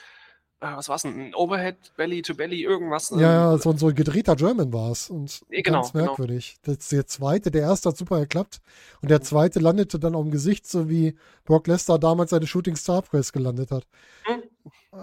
Äh, 0.60 0.74
was 0.74 0.88
war's 0.88 1.02
denn? 1.02 1.18
Ein 1.20 1.34
Overhead, 1.34 1.92
Belly 1.96 2.22
to 2.22 2.34
Belly, 2.34 2.62
irgendwas? 2.62 3.10
Ja, 3.10 3.16
ähm, 3.16 3.20
ja, 3.20 3.58
so, 3.58 3.76
so 3.76 3.88
ein 3.88 3.94
gedrehter 3.94 4.36
German 4.36 4.72
war 4.72 4.90
es. 4.90 5.10
Und 5.10 5.42
Ja, 5.50 5.60
genau, 5.62 5.80
ganz 5.82 5.92
genau. 5.92 6.04
merkwürdig. 6.06 6.56
Das, 6.62 6.88
der 6.88 7.06
zweite, 7.06 7.50
der 7.50 7.62
erste 7.62 7.90
hat 7.90 7.96
super 7.98 8.20
geklappt. 8.20 8.60
Und 9.02 9.10
der 9.10 9.20
zweite 9.20 9.60
landete 9.60 9.98
dann 9.98 10.14
auf 10.14 10.22
dem 10.22 10.30
Gesicht, 10.30 10.66
so 10.66 10.88
wie 10.88 11.14
Brock 11.44 11.66
Lesnar 11.66 11.98
damals 11.98 12.30
seine 12.30 12.46
Shooting 12.46 12.76
Star 12.76 13.02
Press 13.02 13.32
gelandet 13.32 13.70
hat. 13.70 13.86
Hm. 14.24 14.35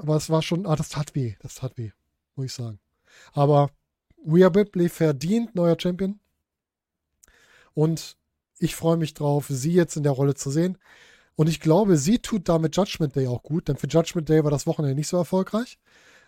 Aber 0.02 0.16
es 0.16 0.30
war 0.30 0.42
schon, 0.42 0.66
ah, 0.66 0.76
das 0.76 0.90
tat 0.90 1.16
weh. 1.16 1.36
Das 1.42 1.56
tat 1.56 1.78
weh, 1.78 1.92
muss 2.36 2.48
ich 2.48 2.54
sagen. 2.54 2.80
Aber 3.34 3.70
Rhea 4.26 4.48
Ripley 4.48 4.90
verdient 4.90 5.56
neuer 5.56 5.78
Champion. 5.80 6.20
Und 7.74 8.18
ich 8.60 8.76
freue 8.76 8.98
mich 8.98 9.14
drauf, 9.14 9.48
sie 9.50 9.74
jetzt 9.74 9.96
in 9.98 10.04
der 10.04 10.12
Rolle 10.14 10.36
zu 10.36 10.50
sehen. 10.52 10.78
Und 11.36 11.50
ich 11.50 11.60
glaube, 11.60 11.98
sie 11.98 12.20
tut 12.20 12.48
damit 12.48 12.76
Judgment 12.78 13.16
Day 13.16 13.28
auch 13.28 13.44
gut, 13.44 13.68
denn 13.68 13.78
für 13.78 13.88
Judgment 13.88 14.30
Day 14.30 14.44
war 14.44 14.52
das 14.52 14.68
Wochenende 14.68 14.96
nicht 14.96 15.08
so 15.08 15.18
erfolgreich. 15.18 15.80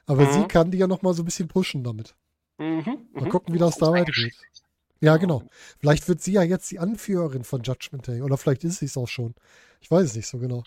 Aber 0.07 0.23
Mhm. 0.23 0.31
sie 0.31 0.47
kann 0.47 0.71
die 0.71 0.77
ja 0.79 0.87
noch 0.87 1.01
mal 1.01 1.13
so 1.13 1.21
ein 1.21 1.25
bisschen 1.25 1.47
pushen 1.47 1.83
damit. 1.83 2.15
Mhm, 2.57 3.07
Mal 3.13 3.25
mhm. 3.25 3.29
gucken, 3.29 3.53
wie 3.53 3.59
das 3.59 3.77
da 3.77 3.91
weitergeht. 3.91 4.33
Ja, 5.01 5.17
genau. 5.17 5.43
Vielleicht 5.79 6.07
wird 6.07 6.21
sie 6.21 6.33
ja 6.33 6.43
jetzt 6.43 6.71
die 6.71 6.79
Anführerin 6.79 7.43
von 7.43 7.61
Judgment 7.61 8.07
Day. 8.07 8.21
Oder 8.21 8.37
vielleicht 8.37 8.63
ist 8.63 8.79
sie 8.79 8.85
es 8.85 8.97
auch 8.97 9.07
schon. 9.07 9.35
Ich 9.81 9.91
weiß 9.91 10.05
es 10.05 10.15
nicht 10.15 10.27
so 10.27 10.39
genau. 10.39 10.63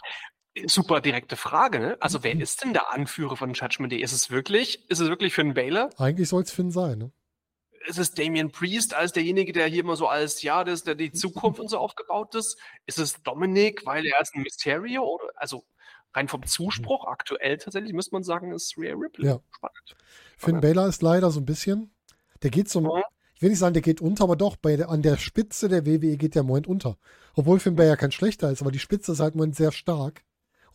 Super 0.66 1.00
direkte 1.00 1.36
Frage, 1.36 1.78
ne? 1.78 1.96
Also 2.00 2.18
Mhm. 2.18 2.22
wer 2.24 2.40
ist 2.40 2.62
denn 2.64 2.72
der 2.72 2.92
Anführer 2.92 3.36
von 3.36 3.52
Judgment 3.52 3.92
Day? 3.92 4.00
Ist 4.00 4.12
es 4.12 4.30
wirklich, 4.30 4.88
ist 4.90 5.00
es 5.00 5.08
wirklich 5.08 5.34
Finn 5.34 5.54
Balor? 5.54 5.90
Eigentlich 5.98 6.28
soll 6.28 6.42
es 6.42 6.50
Finn 6.50 6.70
sein, 6.70 6.98
ne? 6.98 7.12
Ist 7.86 7.98
es 7.98 8.12
Damian 8.12 8.50
Priest 8.50 8.92
als 8.94 9.12
derjenige, 9.12 9.52
der 9.52 9.66
hier 9.66 9.80
immer 9.80 9.96
so 9.96 10.08
als, 10.08 10.42
ja, 10.42 10.64
das, 10.64 10.82
der 10.84 10.94
die 10.94 11.12
Zukunft 11.12 11.60
und 11.60 11.68
so 11.68 11.78
aufgebaut 11.78 12.34
ist? 12.34 12.58
Ist 12.86 12.98
es 12.98 13.22
Dominic, 13.22 13.86
weil 13.86 14.04
er 14.04 14.20
ist 14.20 14.34
ein 14.34 14.42
Mysterio? 14.42 15.04
Oder, 15.04 15.24
also 15.36 15.64
rein 16.12 16.28
vom 16.28 16.44
Zuspruch 16.44 17.06
aktuell 17.06 17.58
tatsächlich 17.58 17.92
müsste 17.92 18.14
man 18.14 18.24
sagen, 18.24 18.52
ist 18.52 18.76
Rhea 18.76 18.94
Ripley. 18.94 19.26
Ja. 19.28 19.40
Spannend. 19.54 19.96
Finn 20.36 20.56
Okay. 20.56 20.74
Balor 20.74 20.88
ist 20.88 21.02
leider 21.02 21.30
so 21.30 21.40
ein 21.40 21.46
bisschen. 21.46 21.94
Der 22.42 22.50
geht 22.50 22.68
so. 22.68 22.82
Ja. 22.82 23.02
Ich 23.34 23.42
will 23.42 23.50
nicht 23.50 23.58
sagen, 23.60 23.74
der 23.74 23.82
geht 23.82 24.00
unter, 24.00 24.24
aber 24.24 24.34
doch, 24.34 24.56
bei 24.56 24.84
an 24.84 25.00
der 25.02 25.16
Spitze 25.16 25.68
der 25.68 25.86
WWE 25.86 26.16
geht 26.16 26.34
der 26.34 26.40
im 26.40 26.48
Moment 26.48 26.66
unter. 26.66 26.98
Obwohl 27.36 27.60
Finn 27.60 27.76
Balor 27.76 27.96
kein 27.96 28.10
schlechter 28.10 28.50
ist, 28.50 28.60
aber 28.62 28.72
die 28.72 28.80
Spitze 28.80 29.12
ist 29.12 29.20
halt 29.20 29.34
im 29.34 29.38
Moment 29.38 29.54
sehr 29.54 29.70
stark. 29.70 30.24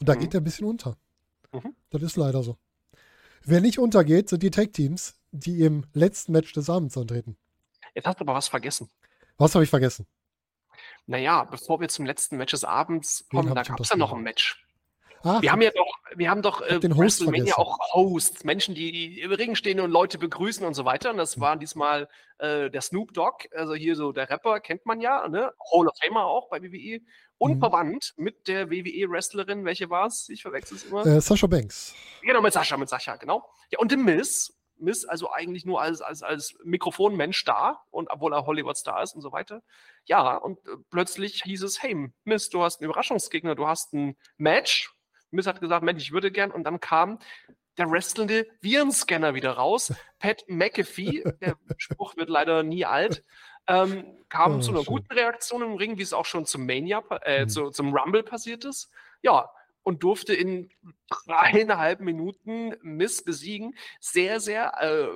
Und 0.03 0.09
da 0.09 0.15
Mhm. 0.15 0.19
geht 0.19 0.33
er 0.33 0.41
ein 0.41 0.43
bisschen 0.43 0.67
unter. 0.67 0.97
Mhm. 1.53 1.73
Das 1.89 2.01
ist 2.01 2.17
leider 2.17 2.43
so. 2.43 2.57
Wer 3.45 3.61
nicht 3.61 3.79
untergeht, 3.79 4.27
sind 4.27 4.43
die 4.43 4.51
Tag-Teams, 4.51 5.15
die 5.31 5.61
im 5.61 5.85
letzten 5.93 6.33
Match 6.33 6.51
des 6.51 6.69
Abends 6.69 6.97
antreten. 6.97 7.37
Jetzt 7.95 8.05
hast 8.05 8.19
du 8.19 8.25
aber 8.25 8.33
was 8.33 8.49
vergessen. 8.49 8.89
Was 9.37 9.55
habe 9.55 9.63
ich 9.63 9.69
vergessen? 9.69 10.05
Naja, 11.05 11.45
bevor 11.45 11.79
wir 11.79 11.87
zum 11.87 12.05
letzten 12.05 12.35
Match 12.35 12.51
des 12.51 12.65
Abends 12.65 13.25
kommen, 13.29 13.55
da 13.55 13.63
gab 13.63 13.79
es 13.79 13.89
ja 13.89 13.95
noch 13.95 14.11
ein? 14.11 14.23
Match. 14.23 14.59
Ach, 15.25 15.41
Wir 15.41 15.53
haben 15.53 15.61
ja 15.61 15.71
doch, 15.73 15.95
wir 16.17 16.29
haben 16.29 16.41
doch 16.41 16.59
äh, 16.61 16.81
den 16.81 16.91
Host 16.95 17.21
WrestleMania 17.21 17.53
vergessen. 17.53 17.61
auch 17.61 17.79
Hosts, 17.93 18.43
Menschen, 18.43 18.75
die 18.75 19.21
im 19.21 19.31
Ring 19.31 19.55
stehen 19.55 19.79
und 19.79 19.89
Leute 19.89 20.17
begrüßen 20.17 20.65
und 20.65 20.73
so 20.73 20.83
weiter. 20.83 21.11
Und 21.11 21.17
das 21.17 21.39
war 21.39 21.55
diesmal 21.55 22.09
äh, 22.39 22.69
der 22.69 22.81
Snoop 22.81 23.13
Dogg, 23.13 23.47
also 23.55 23.73
hier 23.73 23.95
so 23.95 24.11
der 24.11 24.29
Rapper, 24.29 24.59
kennt 24.59 24.85
man 24.85 24.99
ja, 24.99 25.25
ne? 25.29 25.53
Hall 25.71 25.87
of 25.87 25.95
Famer 26.03 26.25
auch 26.25 26.49
bei 26.49 26.61
WWE. 26.61 26.99
Mhm. 27.51 27.59
verwandt 27.59 28.13
mit 28.17 28.47
der 28.47 28.69
WWE-Wrestlerin, 28.69 29.65
welche 29.65 29.89
war 29.89 30.07
es? 30.07 30.29
Ich 30.29 30.41
verwechsel 30.41 30.77
es 30.77 30.85
immer. 30.85 31.05
äh, 31.05 31.21
Sascha 31.21 31.47
Banks. 31.47 31.93
Genau, 32.21 32.41
mit 32.41 32.53
Sascha, 32.53 32.77
mit 32.77 32.89
Sascha, 32.89 33.15
genau. 33.17 33.47
Ja, 33.69 33.79
und 33.79 33.91
dem 33.91 34.03
Miss. 34.05 34.57
Miss 34.77 35.05
also 35.05 35.31
eigentlich 35.31 35.65
nur 35.65 35.81
als, 35.81 36.01
als, 36.01 36.23
als 36.23 36.55
Mikrofonmensch 36.63 37.45
da 37.45 37.81
und 37.91 38.09
obwohl 38.09 38.33
er 38.33 38.45
Hollywood-Star 38.45 39.01
ist 39.03 39.13
und 39.15 39.21
so 39.21 39.31
weiter. 39.31 39.61
Ja, 40.05 40.35
und 40.35 40.59
äh, 40.67 40.71
plötzlich 40.89 41.43
hieß 41.43 41.63
es, 41.63 41.81
hey, 41.81 42.09
Miss, 42.23 42.49
du 42.49 42.63
hast 42.63 42.81
einen 42.81 42.89
Überraschungsgegner, 42.89 43.55
du 43.55 43.67
hast 43.67 43.93
ein 43.93 44.17
Match. 44.37 44.93
Miss 45.31 45.47
hat 45.47 45.61
gesagt, 45.61 45.83
Mensch, 45.83 46.03
ich 46.03 46.11
würde 46.11 46.31
gern. 46.31 46.51
Und 46.51 46.63
dann 46.63 46.79
kam 46.79 47.19
der 47.77 47.89
wrestlende 47.89 48.47
Virenscanner 48.61 49.33
wieder 49.33 49.51
raus. 49.53 49.93
Pat 50.19 50.43
McAfee, 50.47 51.23
der 51.41 51.55
Spruch 51.77 52.15
wird 52.17 52.29
leider 52.29 52.63
nie 52.63 52.85
alt, 52.85 53.23
ähm, 53.67 54.05
kam 54.29 54.55
Oh, 54.57 54.59
zu 54.59 54.71
einer 54.71 54.83
guten 54.83 55.13
Reaktion 55.13 55.61
im 55.61 55.73
Ring, 55.75 55.97
wie 55.97 56.01
es 56.01 56.13
auch 56.13 56.25
schon 56.25 56.45
zum 56.45 56.65
Mania, 56.65 57.03
äh, 57.23 57.43
Mhm. 57.45 57.49
zu, 57.49 57.69
zum 57.69 57.95
Rumble 57.95 58.23
passiert 58.23 58.65
ist. 58.65 58.89
Ja, 59.21 59.49
und 59.83 60.01
durfte 60.03 60.33
in 60.33 60.69
dreieinhalb 61.27 61.99
Minuten 61.99 62.75
Miss 62.81 63.23
besiegen. 63.23 63.75
Sehr, 63.99 64.39
sehr 64.39 64.73
äh, 64.81 65.07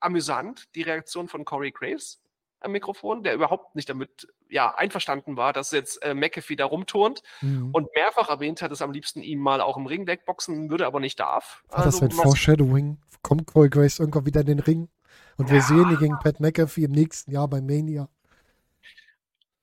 amüsant, 0.00 0.74
die 0.74 0.82
Reaktion 0.82 1.28
von 1.28 1.44
Corey 1.44 1.70
Graves 1.72 2.20
am 2.60 2.72
Mikrofon, 2.72 3.22
der 3.22 3.34
überhaupt 3.34 3.74
nicht 3.74 3.88
damit 3.88 4.28
ja, 4.50 4.74
einverstanden 4.74 5.36
war, 5.36 5.52
dass 5.54 5.70
jetzt 5.70 6.02
äh, 6.02 6.12
McAfee 6.12 6.56
da 6.56 6.66
rumturnt 6.66 7.22
Mhm. 7.40 7.70
und 7.72 7.88
mehrfach 7.94 8.28
erwähnt 8.28 8.60
hat, 8.62 8.70
dass 8.70 8.82
am 8.82 8.92
liebsten 8.92 9.22
ihm 9.22 9.38
mal 9.38 9.60
auch 9.60 9.76
im 9.78 9.86
Ring 9.86 10.06
wegboxen 10.06 10.68
würde, 10.70 10.86
aber 10.86 11.00
nicht 11.00 11.18
darf. 11.20 11.62
War 11.70 11.84
das 11.84 12.02
ein 12.02 12.10
Foreshadowing? 12.10 12.98
Kommt 13.22 13.46
Corey 13.46 13.70
Grace 13.70 13.98
irgendwann 14.00 14.26
wieder 14.26 14.40
in 14.40 14.46
den 14.46 14.58
Ring? 14.60 14.88
Und 15.40 15.48
wir 15.50 15.56
Ja. 15.58 15.62
sehen 15.62 15.90
ihn 15.90 15.98
gegen 15.98 16.18
Pat 16.18 16.38
McAfee 16.40 16.84
im 16.84 16.92
nächsten 16.92 17.30
Jahr 17.32 17.48
bei 17.48 17.60
Mania. 17.60 18.08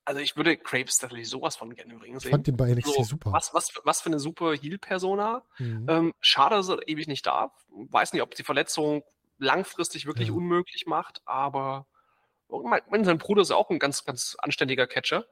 also 0.06 0.22
ich 0.22 0.38
würde 0.38 0.56
Graves 0.56 0.98
tatsächlich 1.00 1.30
sowas 1.30 1.58
von 1.58 1.76
gerne 1.76 1.92
im 1.94 2.00
Ring 2.00 2.16
Ich 2.16 2.24
sehen. 2.24 2.32
fand 2.32 2.48
den 2.48 2.56
bei 2.56 2.70
NXT 2.74 2.96
So, 2.96 3.04
super. 3.04 3.34
Was, 3.34 3.54
was, 3.54 3.70
für- 3.70 3.82
was 3.84 4.00
für 4.02 4.08
eine 4.08 4.20
super 4.20 4.54
Heal-Persona. 4.56 5.44
Mhm. 5.60 5.86
Ähm, 5.90 6.14
schade, 6.22 6.56
dass 6.56 6.70
er 6.70 6.88
ewig 6.88 7.08
nicht 7.08 7.26
darf. 7.26 7.52
Weiß 7.70 8.14
nicht, 8.14 8.22
ob 8.22 8.34
die 8.34 8.44
Verletzung 8.44 9.04
langfristig 9.38 10.06
wirklich 10.06 10.30
Ja. 10.30 10.34
unmöglich 10.34 10.86
macht, 10.88 11.22
aber 11.26 11.88
mein, 12.50 13.04
sein 13.04 13.18
Bruder 13.18 13.42
ist 13.42 13.52
auch 13.52 13.70
ein 13.70 13.80
ganz, 13.80 14.06
ganz 14.06 14.38
anständiger 14.40 14.88
Catcher 14.88 15.26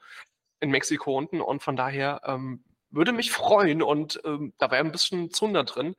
in 0.59 0.69
Mexiko 0.71 1.17
unten 1.17 1.39
und 1.39 1.63
von 1.63 1.77
daher 1.77 2.19
ähm, 2.25 2.61
würde 2.91 3.13
mich 3.13 3.31
freuen 3.31 3.81
und 3.81 4.19
ähm, 4.25 4.53
da 4.57 4.69
wäre 4.71 4.83
ein 4.83 4.91
bisschen 4.91 5.31
Zunder 5.31 5.63
drin. 5.63 5.95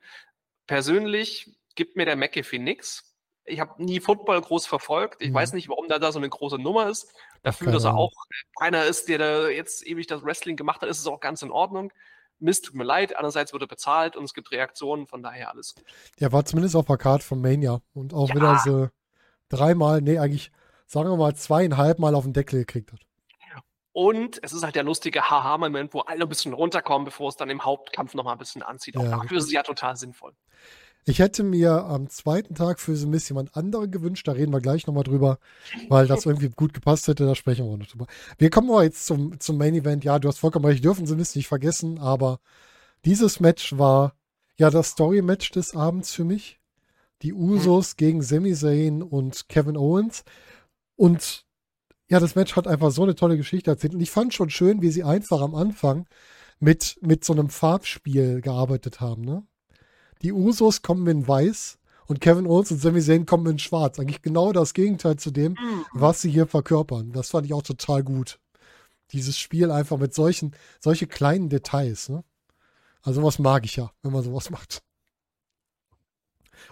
Persönlich 0.66 1.56
gibt 1.76 1.96
mir 1.96 2.04
der 2.04 2.16
McAfee 2.16 2.58
nix. 2.58 3.15
Ich 3.46 3.60
habe 3.60 3.82
nie 3.82 4.00
Football 4.00 4.40
groß 4.40 4.66
verfolgt. 4.66 5.22
Ich 5.22 5.30
Mhm. 5.30 5.34
weiß 5.34 5.52
nicht, 5.52 5.68
warum 5.68 5.88
da, 5.88 5.98
da 5.98 6.12
so 6.12 6.18
eine 6.18 6.28
große 6.28 6.58
Nummer 6.58 6.88
ist. 6.88 7.12
Dafür, 7.42 7.70
dass 7.72 7.84
er 7.84 7.94
auch 7.96 8.12
keiner 8.58 8.84
ist, 8.84 9.08
der 9.08 9.18
da 9.18 9.48
jetzt 9.48 9.86
ewig 9.86 10.06
das 10.06 10.24
Wrestling 10.24 10.56
gemacht 10.56 10.80
hat, 10.82 10.88
ist 10.88 10.98
es 10.98 11.06
auch 11.06 11.20
ganz 11.20 11.42
in 11.42 11.50
Ordnung. 11.50 11.92
Mist, 12.38 12.66
tut 12.66 12.74
mir 12.74 12.84
leid. 12.84 13.16
Andererseits 13.16 13.52
wurde 13.54 13.66
bezahlt 13.66 14.16
und 14.16 14.24
es 14.24 14.34
gibt 14.34 14.50
Reaktionen, 14.50 15.06
von 15.06 15.22
daher 15.22 15.50
alles 15.52 15.74
gut. 15.74 15.84
Der 16.20 16.32
war 16.32 16.44
zumindest 16.44 16.76
auf 16.76 16.86
der 16.86 16.98
Karte 16.98 17.24
von 17.24 17.40
Mania 17.40 17.80
und 17.94 18.12
auch 18.12 18.28
Ja. 18.28 18.34
wieder 18.34 18.58
so 18.58 18.88
dreimal, 19.48 20.02
nee, 20.02 20.18
eigentlich, 20.18 20.50
sagen 20.86 21.08
wir 21.08 21.16
mal, 21.16 21.34
zweieinhalb 21.34 21.98
Mal 21.98 22.14
auf 22.14 22.24
den 22.24 22.32
Deckel 22.32 22.58
gekriegt 22.60 22.92
hat. 22.92 23.00
Und 23.92 24.38
es 24.42 24.52
ist 24.52 24.62
halt 24.62 24.74
der 24.74 24.82
lustige 24.82 25.30
Haha-Moment, 25.30 25.94
wo 25.94 26.00
alle 26.00 26.24
ein 26.24 26.28
bisschen 26.28 26.52
runterkommen, 26.52 27.06
bevor 27.06 27.30
es 27.30 27.36
dann 27.36 27.48
im 27.48 27.64
Hauptkampf 27.64 28.12
nochmal 28.12 28.34
ein 28.34 28.38
bisschen 28.38 28.62
anzieht. 28.62 28.94
Auch 28.98 29.04
Ja, 29.04 29.10
dafür 29.22 29.38
ist 29.38 29.44
es 29.44 29.52
ja 29.52 29.62
total 29.62 29.96
sinnvoll. 29.96 30.34
Ich 31.08 31.20
hätte 31.20 31.44
mir 31.44 31.84
am 31.84 32.08
zweiten 32.08 32.56
Tag 32.56 32.80
für 32.80 32.96
so 32.96 33.06
ein 33.06 33.12
bisschen 33.12 33.36
jemand 33.36 33.56
anderen 33.56 33.92
gewünscht, 33.92 34.26
da 34.26 34.32
reden 34.32 34.52
wir 34.52 34.60
gleich 34.60 34.88
nochmal 34.88 35.04
drüber, 35.04 35.38
weil 35.88 36.08
das 36.08 36.26
irgendwie 36.26 36.48
gut 36.48 36.74
gepasst 36.74 37.06
hätte, 37.06 37.24
da 37.24 37.36
sprechen 37.36 37.64
wir 37.64 37.76
noch 37.76 37.86
drüber. 37.86 38.06
Wir 38.38 38.50
kommen 38.50 38.68
aber 38.70 38.82
jetzt 38.82 39.06
zum, 39.06 39.38
zum 39.38 39.56
Main 39.56 39.76
Event. 39.76 40.02
Ja, 40.02 40.18
du 40.18 40.26
hast 40.26 40.38
vollkommen 40.38 40.64
recht, 40.64 40.84
dürfen 40.84 41.06
sie 41.06 41.14
nicht 41.14 41.46
vergessen, 41.46 42.00
aber 42.00 42.40
dieses 43.04 43.38
Match 43.38 43.78
war 43.78 44.16
ja 44.56 44.68
das 44.68 44.90
Story-Match 44.90 45.52
des 45.52 45.76
Abends 45.76 46.12
für 46.12 46.24
mich. 46.24 46.58
Die 47.22 47.32
Usos 47.32 47.92
mhm. 47.92 47.96
gegen 47.98 48.22
Sami 48.22 48.54
Zayn 48.54 49.00
und 49.00 49.48
Kevin 49.48 49.76
Owens. 49.76 50.24
Und 50.96 51.46
ja, 52.10 52.18
das 52.18 52.34
Match 52.34 52.56
hat 52.56 52.66
einfach 52.66 52.90
so 52.90 53.04
eine 53.04 53.14
tolle 53.14 53.36
Geschichte 53.36 53.70
erzählt. 53.70 53.94
Und 53.94 54.00
ich 54.00 54.10
fand 54.10 54.34
schon 54.34 54.50
schön, 54.50 54.82
wie 54.82 54.90
sie 54.90 55.04
einfach 55.04 55.40
am 55.40 55.54
Anfang 55.54 56.08
mit, 56.58 56.98
mit 57.00 57.24
so 57.24 57.32
einem 57.32 57.48
Farbspiel 57.48 58.40
gearbeitet 58.40 59.00
haben. 59.00 59.22
Ne? 59.22 59.46
Die 60.26 60.32
Usos 60.32 60.82
kommen 60.82 61.06
in 61.06 61.28
weiß 61.28 61.78
und 62.08 62.20
Kevin 62.20 62.48
Owens 62.48 62.72
und 62.72 62.80
Sami 62.80 63.00
Zayn 63.00 63.26
kommen 63.26 63.46
in 63.46 63.60
schwarz. 63.60 64.00
Eigentlich 64.00 64.22
genau 64.22 64.50
das 64.50 64.74
Gegenteil 64.74 65.14
zu 65.20 65.30
dem, 65.30 65.52
mhm. 65.52 65.84
was 65.92 66.20
sie 66.20 66.32
hier 66.32 66.48
verkörpern. 66.48 67.12
Das 67.12 67.30
fand 67.30 67.46
ich 67.46 67.54
auch 67.54 67.62
total 67.62 68.02
gut. 68.02 68.40
Dieses 69.12 69.38
Spiel 69.38 69.70
einfach 69.70 69.98
mit 69.98 70.14
solchen, 70.14 70.52
solche 70.80 71.06
kleinen 71.06 71.48
Details. 71.48 72.08
Ne? 72.08 72.24
Also 73.02 73.22
was 73.22 73.38
mag 73.38 73.64
ich 73.66 73.76
ja, 73.76 73.92
wenn 74.02 74.10
man 74.10 74.24
sowas 74.24 74.50
macht. 74.50 74.82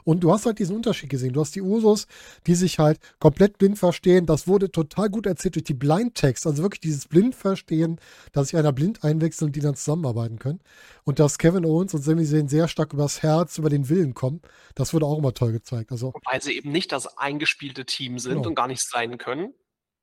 Und 0.05 0.25
du 0.25 0.33
hast 0.33 0.47
halt 0.47 0.59
diesen 0.59 0.77
Unterschied 0.77 1.11
gesehen. 1.11 1.33
Du 1.33 1.40
hast 1.40 1.55
die 1.55 1.62
Usos, 1.62 2.07
die 2.47 2.55
sich 2.55 2.79
halt 2.79 2.99
komplett 3.18 3.59
blind 3.59 3.79
verstehen. 3.79 4.27
Das 4.27 4.47
wurde 4.47 4.70
total 4.70 5.11
gut 5.11 5.27
erzählt 5.27 5.57
durch 5.57 5.64
die 5.64 5.75
Blind-Text. 5.75 6.47
Also 6.47 6.62
wirklich 6.62 6.81
dieses 6.81 7.07
Blindverstehen, 7.07 8.01
dass 8.33 8.49
sich 8.49 8.59
einer 8.59 8.73
blind 8.73 9.05
einwechselt 9.05 9.49
und 9.49 9.57
die 9.57 9.61
dann 9.61 9.75
zusammenarbeiten 9.75 10.38
können. 10.38 10.61
Und 11.05 11.18
dass 11.18 11.38
Kevin 11.38 11.64
Owens 11.64 11.94
und 11.94 12.03
Sami 12.03 12.25
Zayn 12.25 12.49
sehr 12.49 12.68
stark 12.68 12.92
übers 12.92 13.23
Herz, 13.23 13.59
über 13.59 13.70
den 13.70 13.88
Willen 13.88 14.14
kommen. 14.14 14.40
Das 14.75 14.94
wurde 14.94 15.07
auch 15.07 15.18
immer 15.18 15.35
toll 15.35 15.53
gezeigt. 15.53 15.92
Also, 15.92 16.12
Weil 16.25 16.42
sie 16.42 16.57
eben 16.57 16.70
nicht 16.70 16.92
das 16.92 17.18
eingespielte 17.18 17.85
Team 17.85 18.18
sind 18.18 18.35
genau. 18.35 18.49
und 18.49 18.55
gar 18.55 18.68
nicht 18.68 18.83
sein 18.83 19.18
können. 19.18 19.55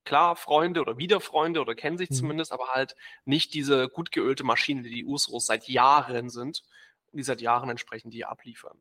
Klar, 0.03 0.35
Freunde 0.35 0.81
oder 0.81 0.97
Wiederfreunde 0.97 1.61
oder 1.61 1.75
kennen 1.75 1.97
sich 1.97 2.09
mhm. 2.09 2.15
zumindest, 2.15 2.51
aber 2.51 2.69
halt 2.69 2.95
nicht 3.25 3.53
diese 3.53 3.87
gut 3.87 4.11
geölte 4.11 4.43
Maschine, 4.43 4.81
die 4.81 4.89
die 4.89 5.05
Usos 5.05 5.45
seit 5.45 5.67
Jahren 5.67 6.29
sind 6.29 6.63
und 7.11 7.17
die 7.17 7.23
seit 7.23 7.41
Jahren 7.41 7.69
entsprechend 7.69 8.13
die 8.13 8.25
abliefern. 8.25 8.77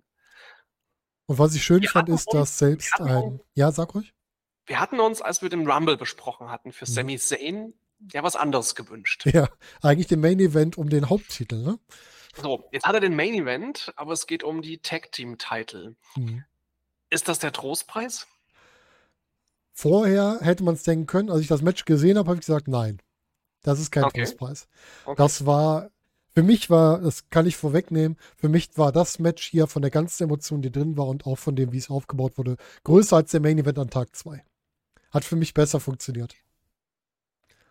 Und 1.31 1.39
was 1.39 1.55
ich 1.55 1.63
schön 1.63 1.83
wir 1.83 1.89
fand, 1.89 2.09
ist, 2.09 2.27
dass 2.35 2.59
selbst 2.59 3.01
ein. 3.01 3.39
Ja, 3.55 3.71
sag 3.71 3.95
ruhig. 3.95 4.13
Wir 4.67 4.81
hatten 4.81 4.99
uns, 4.99 5.23
als 5.23 5.43
wir 5.43 5.49
den 5.49 5.65
Rumble 5.71 5.97
besprochen 5.97 6.51
hatten, 6.51 6.73
für 6.73 6.87
mhm. 6.87 6.93
Sami 6.93 7.19
Zayn 7.19 7.75
ja 8.11 8.25
was 8.25 8.35
anderes 8.35 8.75
gewünscht. 8.75 9.27
Ja, 9.33 9.49
eigentlich 9.81 10.09
den 10.09 10.19
Main 10.19 10.41
Event 10.41 10.77
um 10.77 10.91
den 10.91 11.09
Haupttitel, 11.09 11.63
ne? 11.63 11.79
So, 12.43 12.65
jetzt 12.73 12.85
hat 12.85 12.95
er 12.95 13.01
den 13.01 13.15
Main 13.15 13.35
Event, 13.35 13.93
aber 13.95 14.13
es 14.13 14.27
geht 14.27 14.43
um 14.43 14.61
die 14.61 14.79
Tag 14.79 15.13
Team 15.13 15.39
Titel. 15.39 15.95
Mhm. 16.17 16.43
Ist 17.11 17.29
das 17.29 17.39
der 17.39 17.53
Trostpreis? 17.53 18.27
Vorher 19.71 20.41
hätte 20.41 20.65
man 20.65 20.75
es 20.75 20.83
denken 20.83 21.07
können, 21.07 21.31
als 21.31 21.43
ich 21.43 21.47
das 21.47 21.63
Match 21.63 21.85
gesehen 21.85 22.19
habe, 22.19 22.29
habe 22.29 22.41
ich 22.41 22.45
gesagt, 22.45 22.67
nein. 22.67 23.01
Das 23.63 23.79
ist 23.79 23.93
kein 23.93 24.03
okay. 24.03 24.25
Trostpreis. 24.25 24.67
Okay. 25.05 25.15
Das 25.17 25.47
war 25.47 25.91
für 26.33 26.43
mich 26.43 26.71
war, 26.71 27.01
das 27.01 27.29
kann 27.31 27.47
ich 27.47 27.57
vorwegnehmen, 27.57 28.17
für 28.37 28.49
mich 28.49 28.71
war 28.77 28.93
das 28.93 29.19
Match 29.19 29.49
hier 29.49 29.67
von 29.67 29.83
der 29.83 29.91
ganzen 29.91 30.25
Emotion, 30.25 30.63
die 30.63 30.71
drin 30.71 30.97
war 30.97 31.09
und 31.09 31.27
auch 31.27 31.39
von 31.39 31.57
dem, 31.57 31.73
wie 31.73 31.79
es 31.79 31.91
aufgebaut 31.91 32.39
wurde, 32.39 32.57
größer 32.85 33.17
als 33.17 33.33
der 33.33 33.41
Main 33.41 33.59
Event 33.59 33.79
an 33.79 33.91
Tag 33.91 34.15
2. 34.15 34.43
Hat 35.11 35.25
für 35.25 35.37
mich 35.37 35.55
besser 35.55 35.81
funktioniert. 35.81 36.37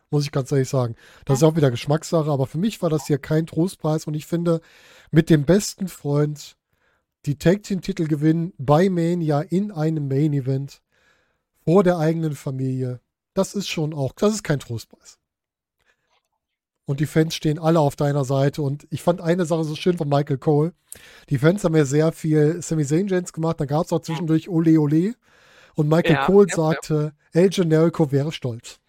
Muss 0.09 0.25
ich 0.25 0.31
ganz 0.31 0.51
ehrlich 0.51 0.67
sagen. 0.67 0.95
Das 1.25 1.37
ist 1.37 1.43
auch 1.43 1.55
wieder 1.55 1.71
Geschmackssache, 1.71 2.29
aber 2.29 2.47
für 2.47 2.57
mich 2.57 2.81
war 2.81 2.89
das 2.89 3.07
hier 3.07 3.19
kein 3.19 3.45
Trostpreis 3.45 4.07
und 4.07 4.13
ich 4.13 4.25
finde, 4.25 4.59
mit 5.11 5.29
dem 5.29 5.45
besten 5.45 5.87
Freund 5.87 6.57
die 7.25 7.37
Tag 7.37 7.63
Team 7.63 7.81
Titel 7.81 8.07
gewinnen 8.07 8.53
bei 8.57 8.89
Mania 8.89 9.41
in 9.41 9.71
einem 9.71 10.07
Main 10.07 10.33
Event 10.33 10.81
vor 11.63 11.83
der 11.83 11.97
eigenen 11.97 12.35
Familie, 12.35 12.99
das 13.33 13.53
ist 13.53 13.67
schon 13.67 13.93
auch, 13.93 14.13
das 14.13 14.33
ist 14.33 14.43
kein 14.43 14.59
Trostpreis 14.59 15.19
und 16.89 16.99
die 16.99 17.05
Fans 17.05 17.35
stehen 17.35 17.59
alle 17.59 17.79
auf 17.79 17.95
deiner 17.95 18.25
Seite. 18.25 18.63
Und 18.63 18.87
ich 18.89 19.03
fand 19.03 19.21
eine 19.21 19.45
Sache 19.45 19.63
so 19.63 19.75
schön 19.75 19.95
von 19.95 20.09
Michael 20.09 20.39
Cole. 20.39 20.73
Die 21.29 21.37
Fans 21.37 21.63
haben 21.63 21.75
ja 21.75 21.85
sehr 21.85 22.11
viel 22.11 22.63
Sami 22.63 22.83
Zayn 22.83 23.07
Jens 23.07 23.31
gemacht. 23.31 23.59
Da 23.59 23.65
gab 23.65 23.85
es 23.85 23.93
auch 23.93 24.01
zwischendurch 24.01 24.49
Ole 24.49 24.79
Ole. 24.79 25.13
Und 25.75 25.87
Michael 25.87 26.15
ja, 26.15 26.25
Cole 26.25 26.47
ja, 26.49 26.55
sagte, 26.55 27.13
ja. 27.35 27.41
El 27.41 27.49
Generico 27.49 28.11
wäre 28.11 28.31
stolz. 28.31 28.79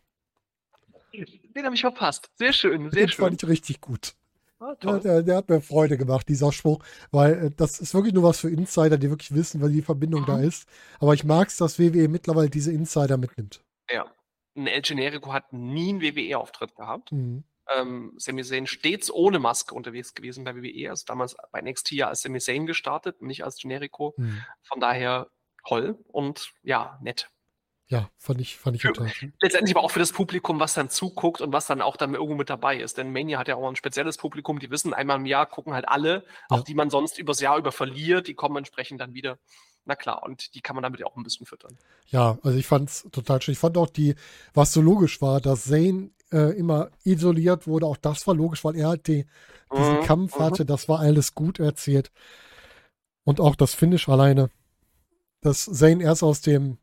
Den 1.55 1.65
habe 1.67 1.75
ich 1.75 1.83
verpasst. 1.83 2.31
Sehr 2.37 2.55
schön, 2.55 2.91
sehr 2.91 3.03
Den 3.03 3.09
schön. 3.11 3.23
fand 3.23 3.43
ich 3.43 3.49
richtig 3.51 3.83
gut. 3.83 4.15
Ah, 4.61 4.75
der, 4.77 5.23
der, 5.23 5.37
hat 5.37 5.51
mir 5.51 5.61
Freude 5.61 5.99
gemacht, 5.99 6.27
dieser 6.27 6.53
Spruch, 6.53 6.83
weil 7.11 7.33
äh, 7.33 7.51
das 7.55 7.81
ist 7.81 7.93
wirklich 7.93 8.15
nur 8.15 8.23
was 8.23 8.41
für 8.41 8.49
Insider, 8.49 8.97
die 8.97 9.11
wirklich 9.11 9.35
wissen, 9.35 9.61
weil 9.61 9.73
die 9.73 9.83
Verbindung 9.83 10.23
mhm. 10.23 10.27
da 10.27 10.41
ist. 10.41 10.67
Aber 11.01 11.13
ich 11.13 11.25
mag 11.25 11.49
es, 11.49 11.59
dass 11.59 11.79
WWE 11.79 12.09
mittlerweile 12.09 12.49
diese 12.49 12.73
Insider 12.73 13.19
mitnimmt. 13.19 13.63
Ja. 13.91 14.07
Ein 14.57 14.69
El 14.69 14.81
Generico 14.81 15.35
hat 15.35 15.53
nie 15.53 15.91
einen 15.91 16.01
WWE-Auftritt 16.01 16.75
gehabt. 16.77 17.13
Mhm 17.13 17.45
ähm, 17.77 18.12
Sami 18.16 18.42
Zayn 18.42 18.66
stets 18.66 19.11
ohne 19.11 19.38
Maske 19.38 19.75
unterwegs 19.75 20.14
gewesen 20.14 20.44
bei 20.44 20.55
WWE. 20.55 20.90
Also 20.90 21.05
damals 21.07 21.37
bei 21.53 21.61
NXT 21.61 21.92
ja 21.92 22.09
als 22.09 22.23
Sami 22.23 22.40
Zayn 22.40 22.66
gestartet, 22.66 23.23
nicht 23.23 23.44
als 23.44 23.57
Generico. 23.57 24.14
Mhm. 24.16 24.42
Von 24.62 24.81
daher 24.81 25.29
toll 25.66 25.99
und 26.09 26.53
ja, 26.62 26.99
nett. 27.03 27.31
Ja, 27.90 28.09
fand 28.18 28.40
ich, 28.40 28.57
fand 28.57 28.77
ich 28.77 28.83
total. 28.83 29.11
Letztendlich 29.40 29.77
aber 29.77 29.85
auch 29.85 29.90
für 29.90 29.99
das 29.99 30.12
Publikum, 30.12 30.61
was 30.61 30.75
dann 30.75 30.90
zuguckt 30.90 31.40
und 31.40 31.53
was 31.53 31.66
dann 31.66 31.83
auch 31.83 31.96
dann 31.96 32.14
irgendwo 32.14 32.37
mit 32.37 32.49
dabei 32.49 32.79
ist. 32.79 32.99
Denn 32.99 33.12
Mania 33.12 33.37
hat 33.37 33.49
ja 33.49 33.57
auch 33.57 33.68
ein 33.68 33.75
spezielles 33.75 34.16
Publikum, 34.16 34.61
die 34.61 34.70
wissen, 34.70 34.94
einmal 34.94 35.16
im 35.16 35.27
Jahr 35.27 35.46
gucken 35.46 35.75
halt 35.75 35.88
alle, 35.88 36.25
ja. 36.51 36.57
auch 36.57 36.61
die 36.62 36.75
man 36.75 36.88
sonst 36.88 37.18
übers 37.18 37.40
Jahr 37.40 37.59
über 37.59 37.73
verliert, 37.73 38.29
die 38.29 38.35
kommen 38.35 38.57
entsprechend 38.59 39.01
dann 39.01 39.12
wieder. 39.12 39.38
Na 39.87 39.96
klar, 39.96 40.23
und 40.23 40.55
die 40.55 40.61
kann 40.61 40.77
man 40.77 40.85
damit 40.85 41.01
ja 41.01 41.07
auch 41.07 41.16
ein 41.16 41.25
bisschen 41.25 41.46
füttern. 41.46 41.77
Ja, 42.07 42.38
also 42.44 42.57
ich 42.57 42.66
fand 42.68 42.90
es 42.90 43.09
total 43.11 43.42
schön. 43.42 43.53
Ich 43.53 43.59
fand 43.59 43.77
auch 43.77 43.90
die, 43.90 44.14
was 44.55 44.73
so 44.73 44.81
logisch 44.81 45.20
war, 45.20 45.40
dass 45.40 45.64
Zane 45.64 46.11
äh, 46.33 46.57
immer 46.57 46.90
isoliert 47.05 47.66
wurde. 47.66 47.87
Auch 47.87 47.97
das 47.97 48.27
war 48.27 48.35
logisch, 48.35 48.64
weil 48.64 48.77
er 48.77 48.88
halt 48.88 49.07
die, 49.07 49.27
diesen 49.73 49.99
mhm. 49.99 50.03
Kampf 50.03 50.38
mhm. 50.38 50.43
hatte. 50.43 50.64
Das 50.64 50.88
war 50.88 51.01
alles 51.01 51.35
gut 51.35 51.59
erzählt. 51.59 52.11
Und 53.25 53.40
auch 53.40 53.57
das 53.57 53.75
Finish 53.75 54.09
alleine. 54.09 54.51
Dass 55.40 55.64
Zane 55.64 56.03
erst 56.03 56.23
aus 56.23 56.43
dem, 56.43 56.79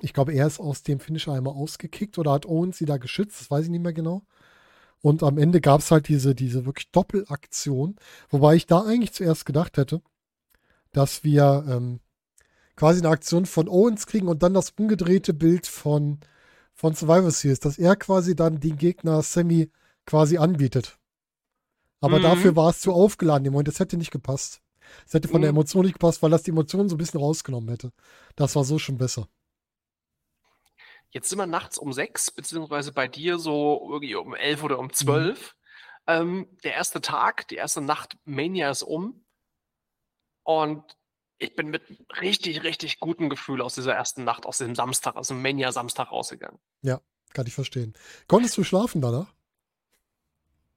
ich 0.00 0.12
glaube, 0.12 0.32
er 0.32 0.46
ist 0.46 0.60
aus 0.60 0.82
dem 0.82 1.00
Finish 1.00 1.28
einmal 1.28 1.54
ausgekickt 1.54 2.18
oder 2.18 2.32
hat 2.32 2.46
Owens 2.46 2.78
sie 2.78 2.84
da 2.84 2.96
geschützt, 2.96 3.40
das 3.40 3.50
weiß 3.50 3.64
ich 3.64 3.70
nicht 3.70 3.82
mehr 3.82 3.92
genau. 3.92 4.22
Und 5.00 5.24
am 5.24 5.36
Ende 5.36 5.60
gab 5.60 5.80
es 5.80 5.90
halt 5.90 6.06
diese, 6.06 6.34
diese 6.34 6.64
wirklich 6.64 6.92
Doppelaktion, 6.92 7.96
wobei 8.30 8.54
ich 8.54 8.66
da 8.66 8.82
eigentlich 8.82 9.12
zuerst 9.12 9.44
gedacht 9.44 9.76
hätte, 9.76 10.00
dass 10.92 11.24
wir 11.24 11.64
ähm, 11.68 11.98
quasi 12.76 13.00
eine 13.00 13.08
Aktion 13.08 13.46
von 13.46 13.68
Owens 13.68 14.06
kriegen 14.06 14.28
und 14.28 14.44
dann 14.44 14.54
das 14.54 14.70
umgedrehte 14.70 15.34
Bild 15.34 15.66
von 15.66 16.20
von 16.82 16.96
Survivor 16.96 17.30
Series, 17.30 17.60
dass 17.60 17.78
er 17.78 17.94
quasi 17.94 18.34
dann 18.34 18.58
den 18.58 18.76
Gegner 18.76 19.22
Sammy 19.22 19.70
quasi 20.04 20.36
anbietet. 20.36 20.98
Aber 22.00 22.18
mhm. 22.18 22.22
dafür 22.22 22.56
war 22.56 22.70
es 22.70 22.80
zu 22.80 22.92
aufgeladen 22.92 23.46
im 23.46 23.52
Moment. 23.52 23.68
Das 23.68 23.78
hätte 23.78 23.96
nicht 23.96 24.10
gepasst. 24.10 24.60
Es 25.06 25.14
hätte 25.14 25.28
von 25.28 25.38
mhm. 25.38 25.42
der 25.42 25.50
Emotion 25.50 25.84
nicht 25.84 25.92
gepasst, 25.92 26.24
weil 26.24 26.30
das 26.30 26.42
die 26.42 26.50
Emotionen 26.50 26.88
so 26.88 26.96
ein 26.96 26.98
bisschen 26.98 27.20
rausgenommen 27.20 27.68
hätte. 27.68 27.92
Das 28.34 28.56
war 28.56 28.64
so 28.64 28.80
schon 28.80 28.98
besser. 28.98 29.28
Jetzt 31.10 31.28
sind 31.28 31.38
wir 31.38 31.46
nachts 31.46 31.78
um 31.78 31.92
sechs, 31.92 32.32
beziehungsweise 32.32 32.90
bei 32.90 33.06
dir 33.06 33.38
so 33.38 33.88
irgendwie 33.88 34.16
um 34.16 34.34
elf 34.34 34.64
oder 34.64 34.80
um 34.80 34.92
zwölf. 34.92 35.54
Mhm. 36.08 36.12
Ähm, 36.14 36.58
der 36.64 36.74
erste 36.74 37.00
Tag, 37.00 37.46
die 37.46 37.56
erste 37.56 37.80
Nacht 37.80 38.16
Mania 38.24 38.68
ist 38.70 38.82
um. 38.82 39.24
Und 40.42 40.82
ich 41.42 41.56
bin 41.56 41.68
mit 41.68 41.82
richtig, 42.20 42.62
richtig 42.62 43.00
gutem 43.00 43.28
Gefühl 43.28 43.60
aus 43.60 43.74
dieser 43.74 43.94
ersten 43.94 44.24
Nacht, 44.24 44.46
aus 44.46 44.58
dem 44.58 44.74
Samstag, 44.74 45.16
aus 45.16 45.28
dem 45.28 45.42
Mania-Samstag 45.42 46.10
rausgegangen. 46.12 46.58
Ja, 46.82 47.00
kann 47.34 47.46
ich 47.46 47.54
verstehen. 47.54 47.94
Konntest 48.28 48.56
du 48.56 48.64
schlafen 48.64 49.00
danach? 49.00 49.32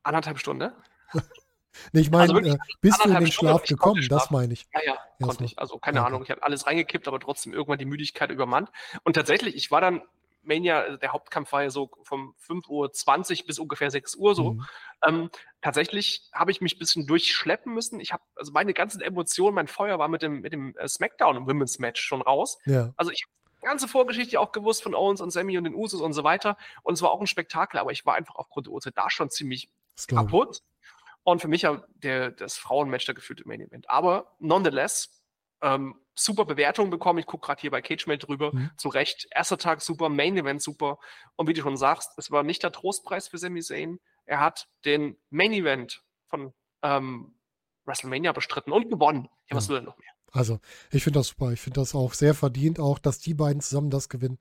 Anderthalb 0.03 0.39
Stunden. 0.39 0.71
nee, 1.93 2.01
ich 2.01 2.09
meine, 2.09 2.33
also 2.33 2.37
äh, 2.37 2.57
bist 2.81 3.03
du 3.03 3.09
in 3.09 3.15
den 3.15 3.31
Schlaf 3.31 3.63
gekommen? 3.63 4.05
Das 4.09 4.31
meine 4.31 4.53
ich. 4.53 4.65
Ja, 4.73 4.81
ja, 4.85 4.97
konnte 5.25 5.45
ich. 5.45 5.57
Also 5.59 5.77
keine 5.77 5.99
okay. 5.99 6.07
Ahnung, 6.07 6.23
ich 6.23 6.31
habe 6.31 6.43
alles 6.43 6.65
reingekippt, 6.65 7.07
aber 7.07 7.19
trotzdem 7.19 7.53
irgendwann 7.53 7.79
die 7.79 7.85
Müdigkeit 7.85 8.31
übermannt. 8.31 8.71
Und 9.03 9.13
tatsächlich, 9.13 9.55
ich 9.55 9.71
war 9.71 9.81
dann 9.81 10.01
Mania, 10.45 10.79
also 10.79 10.97
der 10.97 11.11
Hauptkampf 11.11 11.51
war 11.51 11.63
ja 11.63 11.69
so 11.69 11.89
vom 12.03 12.35
5.20 12.47 12.69
Uhr 12.69 13.47
bis 13.47 13.59
ungefähr 13.59 13.91
6 13.91 14.15
Uhr 14.15 14.35
so. 14.35 14.53
Mhm. 14.53 14.65
Ähm, 15.05 15.29
tatsächlich 15.61 16.29
habe 16.33 16.51
ich 16.51 16.61
mich 16.61 16.75
ein 16.75 16.79
bisschen 16.79 17.07
durchschleppen 17.07 17.73
müssen. 17.73 17.99
Ich 17.99 18.13
habe, 18.13 18.23
also 18.35 18.51
meine 18.51 18.73
ganzen 18.73 19.01
Emotionen, 19.01 19.55
mein 19.55 19.67
Feuer 19.67 19.99
war 19.99 20.07
mit 20.07 20.21
dem, 20.21 20.41
mit 20.41 20.53
dem 20.53 20.75
äh, 20.77 20.87
SmackDown 20.87 21.47
Women's 21.47 21.79
Match 21.79 22.01
schon 22.01 22.21
raus. 22.21 22.57
Ja. 22.65 22.93
Also 22.97 23.11
ich 23.11 23.23
habe 23.23 23.31
die 23.61 23.65
ganze 23.65 23.87
Vorgeschichte 23.87 24.39
auch 24.39 24.51
gewusst 24.51 24.83
von 24.83 24.95
Owens 24.95 25.21
und 25.21 25.31
Sammy 25.31 25.57
und 25.57 25.63
den 25.63 25.75
Usos 25.75 26.01
und 26.01 26.13
so 26.13 26.23
weiter. 26.23 26.57
Und 26.83 26.93
es 26.93 27.01
war 27.01 27.11
auch 27.11 27.19
ein 27.19 27.27
Spektakel, 27.27 27.79
aber 27.79 27.91
ich 27.91 28.05
war 28.05 28.15
einfach 28.15 28.35
aufgrund 28.35 28.67
der 28.67 28.73
Uhrzeit 28.73 28.97
da 28.97 29.09
schon 29.09 29.29
ziemlich 29.29 29.69
kaputt. 30.07 30.61
Und 31.23 31.41
für 31.41 31.47
mich 31.47 31.63
ja 31.63 31.83
der, 31.95 32.31
das 32.31 32.55
Frauenmatch 32.55 33.05
der 33.05 33.15
gefühlte 33.15 33.47
Main 33.47 33.61
Event. 33.61 33.89
Aber 33.89 34.35
nonetheless, 34.39 35.24
ähm, 35.65 35.95
super 36.13 36.45
Bewertungen 36.45 36.91
bekommen. 36.91 37.19
Ich 37.19 37.25
gucke 37.25 37.47
gerade 37.47 37.59
hier 37.59 37.71
bei 37.71 37.81
CageMail 37.81 38.19
drüber. 38.19 38.53
Mhm. 38.53 38.69
Zu 38.77 38.89
Recht. 38.89 39.27
Erster 39.31 39.57
Tag 39.57 39.81
super, 39.81 40.09
Main 40.09 40.37
Event 40.37 40.61
super. 40.61 40.99
Und 41.35 41.47
wie 41.47 41.53
du 41.53 41.61
schon 41.61 41.75
sagst, 41.75 42.11
es 42.17 42.31
war 42.31 42.43
nicht 42.43 42.63
der 42.63 42.71
Trostpreis 42.71 43.27
für 43.27 43.37
Sami 43.37 43.61
Zayn. 43.61 43.99
Er 44.25 44.39
hat 44.39 44.67
den 44.85 45.17
Main 45.29 45.51
Event 45.51 46.03
von 46.29 46.53
ähm, 46.83 47.35
WrestleMania 47.85 48.31
bestritten 48.31 48.71
und 48.71 48.89
gewonnen. 48.89 49.27
Ja, 49.49 49.57
was 49.57 49.67
will 49.67 49.77
denn 49.77 49.85
noch 49.85 49.97
mehr? 49.97 50.09
Also, 50.31 50.59
ich 50.91 51.03
finde 51.03 51.19
das 51.19 51.27
super. 51.27 51.51
Ich 51.51 51.61
finde 51.61 51.79
das 51.79 51.95
auch 51.95 52.13
sehr 52.13 52.33
verdient, 52.33 52.79
auch, 52.79 52.99
dass 52.99 53.19
die 53.19 53.33
beiden 53.33 53.61
zusammen 53.61 53.89
das 53.89 54.09
gewinnen. 54.09 54.37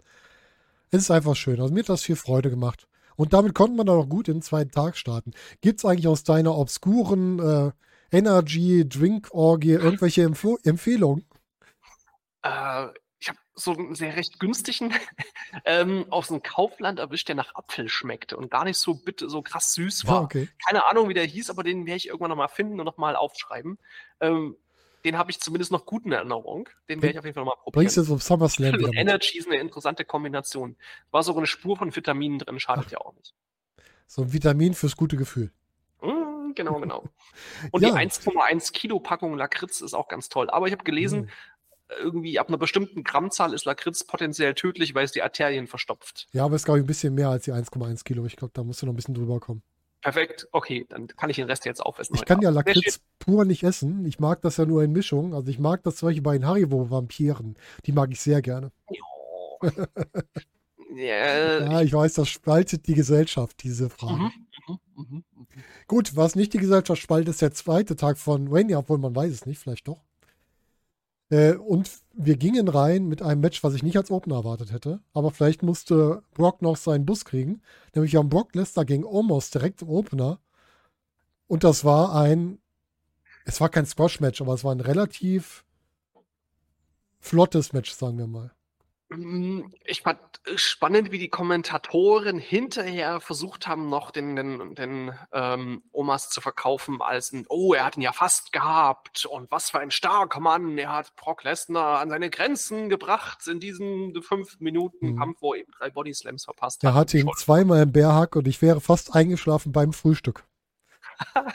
Es 0.90 1.02
ist 1.02 1.10
einfach 1.10 1.36
schön. 1.36 1.60
Also, 1.60 1.72
mir 1.72 1.80
hat 1.80 1.88
das 1.88 2.02
viel 2.02 2.16
Freude 2.16 2.50
gemacht. 2.50 2.86
Und 3.16 3.32
damit 3.32 3.54
konnte 3.54 3.76
man 3.76 3.86
dann 3.86 3.96
auch 3.96 4.08
gut 4.08 4.28
in 4.28 4.36
den 4.36 4.42
zweiten 4.42 4.72
Tag 4.72 4.96
starten. 4.96 5.32
Gibt 5.60 5.78
es 5.78 5.84
eigentlich 5.84 6.08
aus 6.08 6.24
deiner 6.24 6.56
obskuren 6.56 7.38
äh, 7.38 7.72
Energy-Drink-Orgie 8.14 9.72
irgendwelche 9.72 10.22
Empf 10.22 10.46
Empfehlungen? 10.64 11.26
Äh, 12.42 12.88
ich 13.18 13.28
habe 13.28 13.38
so 13.54 13.72
einen 13.72 13.94
sehr 13.94 14.16
recht 14.16 14.38
günstigen 14.38 14.92
ähm, 15.64 16.06
aus 16.10 16.28
dem 16.28 16.42
Kaufland 16.42 16.98
erwischt, 16.98 17.28
der 17.28 17.34
nach 17.36 17.54
Apfel 17.54 17.88
schmeckte 17.88 18.36
und 18.36 18.50
gar 18.50 18.64
nicht 18.64 18.78
so 18.78 18.94
bitte 18.94 19.30
so 19.30 19.42
krass 19.42 19.72
süß 19.74 20.02
Ja, 20.02 20.08
war. 20.10 20.22
okay. 20.22 20.48
Keine 20.66 20.86
Ahnung, 20.86 21.08
wie 21.08 21.14
der 21.14 21.24
hieß, 21.24 21.50
aber 21.50 21.62
den 21.62 21.86
werde 21.86 21.96
ich 21.96 22.08
irgendwann 22.08 22.30
nochmal 22.30 22.48
finden 22.48 22.78
und 22.78 22.86
nochmal 22.86 23.16
aufschreiben. 23.16 23.78
Ähm, 24.20 24.56
den 25.04 25.18
habe 25.18 25.30
ich 25.30 25.40
zumindest 25.40 25.70
noch 25.70 25.84
gut 25.84 26.06
in 26.06 26.12
Erinnerung. 26.12 26.68
Den 26.88 27.02
werde 27.02 27.12
ich 27.12 27.18
auf 27.18 27.24
jeden 27.24 27.34
Fall 27.34 27.44
nochmal 27.44 27.56
probieren. 27.62 27.80
Bringst 27.82 27.96
du 27.96 28.00
jetzt 28.00 28.10
auf 28.10 28.22
SummerSlam 28.22 28.74
wieder. 28.78 28.92
Energy 28.94 29.38
ist 29.38 29.46
eine 29.48 29.58
interessante 29.58 30.04
Kombination. 30.04 30.76
War 31.10 31.22
sogar 31.22 31.40
eine 31.40 31.46
Spur 31.46 31.76
von 31.76 31.94
Vitaminen 31.94 32.38
drin, 32.38 32.58
schadet 32.58 32.90
ja 32.90 32.98
auch 32.98 33.14
nicht. 33.14 33.34
So 34.06 34.22
ein 34.22 34.32
Vitamin 34.32 34.74
fürs 34.74 34.96
gute 34.96 35.16
Gefühl. 35.16 35.50
Genau, 36.54 36.80
genau. 36.80 37.04
Und 37.72 37.82
Ja. 37.82 37.90
die 37.90 37.94
1,1 37.96 38.72
Kilo 38.72 39.00
Packung 39.00 39.36
Lakritz 39.36 39.80
ist 39.80 39.94
auch 39.94 40.08
ganz 40.08 40.28
toll. 40.28 40.50
Aber 40.50 40.66
ich 40.66 40.72
habe 40.72 40.84
gelesen, 40.84 41.22
Mhm. 41.22 41.28
irgendwie 42.00 42.38
ab 42.38 42.48
einer 42.48 42.58
bestimmten 42.58 43.04
Grammzahl 43.04 43.52
ist 43.52 43.64
Lakritz 43.66 44.04
potenziell 44.04 44.54
tödlich, 44.54 44.94
weil 44.94 45.04
es 45.04 45.12
die 45.12 45.22
Arterien 45.22 45.66
verstopft. 45.66 46.26
Ja, 46.32 46.44
aber 46.44 46.54
es 46.56 46.62
ist, 46.62 46.66
glaube 46.66 46.78
ich, 46.80 46.84
ein 46.84 46.86
bisschen 46.88 47.14
mehr 47.14 47.28
als 47.28 47.44
die 47.44 47.52
1,1 47.52 48.04
Kilo. 48.04 48.24
Ich 48.26 48.36
glaube, 48.36 48.52
da 48.54 48.62
musst 48.64 48.80
du 48.82 48.86
noch 48.86 48.92
ein 48.92 48.96
bisschen 48.96 49.14
drüber 49.14 49.38
kommen. 49.40 49.62
Perfekt, 50.00 50.46
okay, 50.52 50.84
dann 50.90 51.06
kann 51.06 51.30
ich 51.30 51.36
den 51.36 51.46
Rest 51.46 51.64
jetzt 51.64 51.80
aufessen. 51.80 52.14
Ich 52.14 52.26
kann 52.26 52.42
ja 52.42 52.50
Lakritz 52.50 53.00
pur 53.18 53.44
nicht 53.46 53.62
essen. 53.62 54.04
Ich 54.04 54.18
mag 54.18 54.42
das 54.42 54.58
ja 54.58 54.66
nur 54.66 54.82
in 54.82 54.92
Mischung. 54.92 55.34
Also 55.34 55.48
ich 55.48 55.58
mag 55.58 55.82
das 55.82 55.98
solche 55.98 56.20
bei 56.20 56.34
den 56.36 56.46
Haribo-Vampiren. 56.46 57.56
Die 57.86 57.92
mag 57.92 58.10
ich 58.12 58.20
sehr 58.20 58.42
gerne. 58.42 58.70
Ja, 60.94 61.80
ich 61.82 61.92
weiß, 61.92 62.14
das 62.14 62.28
spaltet 62.28 62.86
die 62.86 62.94
Gesellschaft, 62.94 63.62
diese 63.62 63.88
Frage. 63.90 64.24
mhm, 64.24 64.43
mhm, 64.68 64.78
mhm, 64.94 65.24
mhm. 65.34 65.46
Gut, 65.86 66.16
was 66.16 66.34
nicht 66.34 66.52
die 66.52 66.58
Gesellschaft 66.58 67.00
spaltet, 67.00 67.30
ist 67.30 67.42
der 67.42 67.52
zweite 67.52 67.96
Tag 67.96 68.18
von 68.18 68.50
Wayne, 68.50 68.76
obwohl 68.76 68.98
man 68.98 69.14
weiß 69.14 69.32
es 69.32 69.46
nicht, 69.46 69.58
vielleicht 69.58 69.88
doch. 69.88 70.02
Äh, 71.30 71.54
und 71.54 71.90
wir 72.12 72.36
gingen 72.36 72.68
rein 72.68 73.06
mit 73.06 73.22
einem 73.22 73.40
Match, 73.40 73.64
was 73.64 73.74
ich 73.74 73.82
nicht 73.82 73.96
als 73.96 74.10
Opener 74.10 74.36
erwartet 74.36 74.72
hätte. 74.72 75.00
Aber 75.12 75.30
vielleicht 75.30 75.62
musste 75.62 76.22
Brock 76.34 76.62
noch 76.62 76.76
seinen 76.76 77.06
Bus 77.06 77.24
kriegen. 77.24 77.62
Nämlich 77.94 78.12
wir 78.12 78.20
haben 78.20 78.28
Brock 78.28 78.54
Lesnar 78.54 78.84
gegen 78.84 79.04
Omos 79.04 79.50
direkt 79.50 79.82
im 79.82 79.88
Opener. 79.88 80.40
Und 81.46 81.64
das 81.64 81.84
war 81.84 82.14
ein, 82.14 82.58
es 83.44 83.60
war 83.60 83.68
kein 83.68 83.86
Squash-Match, 83.86 84.40
aber 84.40 84.54
es 84.54 84.64
war 84.64 84.74
ein 84.74 84.80
relativ 84.80 85.64
flottes 87.20 87.72
Match, 87.72 87.92
sagen 87.92 88.18
wir 88.18 88.26
mal. 88.26 88.52
Mm, 89.16 89.72
Ich 89.84 90.02
fand 90.02 90.18
äh, 90.46 90.56
spannend, 90.58 91.10
wie 91.12 91.18
die 91.18 91.28
Kommentatoren 91.28 92.38
hinterher 92.38 93.20
versucht 93.20 93.66
haben, 93.66 93.88
noch 93.88 94.10
den, 94.10 94.36
den, 94.36 94.74
den 94.74 95.12
ähm, 95.32 95.82
Omas 95.92 96.30
zu 96.30 96.40
verkaufen 96.40 97.00
als 97.02 97.32
ein, 97.32 97.46
oh, 97.48 97.74
er 97.74 97.84
hat 97.84 97.96
ihn 97.96 98.02
ja 98.02 98.12
fast 98.12 98.52
gehabt 98.52 99.26
und 99.26 99.50
was 99.50 99.70
für 99.70 99.78
ein 99.80 99.90
starker 99.90 100.40
Mann, 100.40 100.76
er 100.78 100.92
hat 100.92 101.14
Brock 101.16 101.44
Lesnar 101.44 102.00
an 102.00 102.10
seine 102.10 102.30
Grenzen 102.30 102.88
gebracht 102.88 103.46
in 103.46 103.60
diesem 103.60 104.14
fünf 104.22 104.58
Minuten 104.60 105.12
Mhm. 105.12 105.18
Kampf, 105.18 105.38
wo 105.40 105.54
er 105.54 105.60
eben 105.60 105.72
drei 105.78 105.90
Bodyslams 105.90 106.44
verpasst 106.44 106.82
hat. 106.84 106.94
hatte 106.94 107.18
ihn 107.18 107.26
Schon. 107.26 107.36
zweimal 107.36 107.82
im 107.82 107.92
Bärhack 107.92 108.36
und 108.36 108.46
ich 108.48 108.60
wäre 108.62 108.80
fast 108.80 109.14
eingeschlafen 109.14 109.72
beim 109.72 109.92
Frühstück. 109.92 110.44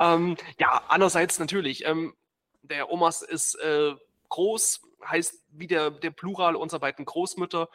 Ähm, 0.00 0.36
ja, 0.58 0.82
andererseits 0.88 1.38
natürlich, 1.40 1.84
ähm, 1.84 2.14
der 2.62 2.90
Omas 2.90 3.22
ist 3.22 3.56
äh, 3.56 3.94
groß, 4.30 4.80
heißt 5.04 5.44
wie 5.50 5.66
der, 5.66 5.90
der 5.90 6.10
Plural 6.10 6.56
unserer 6.56 6.80
beiden 6.80 7.04
Großmütter 7.04 7.68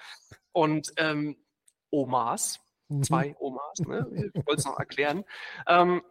und 0.51 0.91
ähm, 0.97 1.37
Omas, 1.91 2.59
Mhm. 2.87 3.01
zwei 3.03 3.35
Omas, 3.39 3.79
ne? 3.79 4.05
ich 4.35 4.45
wollte 4.45 4.59
es 4.59 4.65
noch 4.65 4.77
erklären. 4.77 5.25
Ähm, 5.67 6.03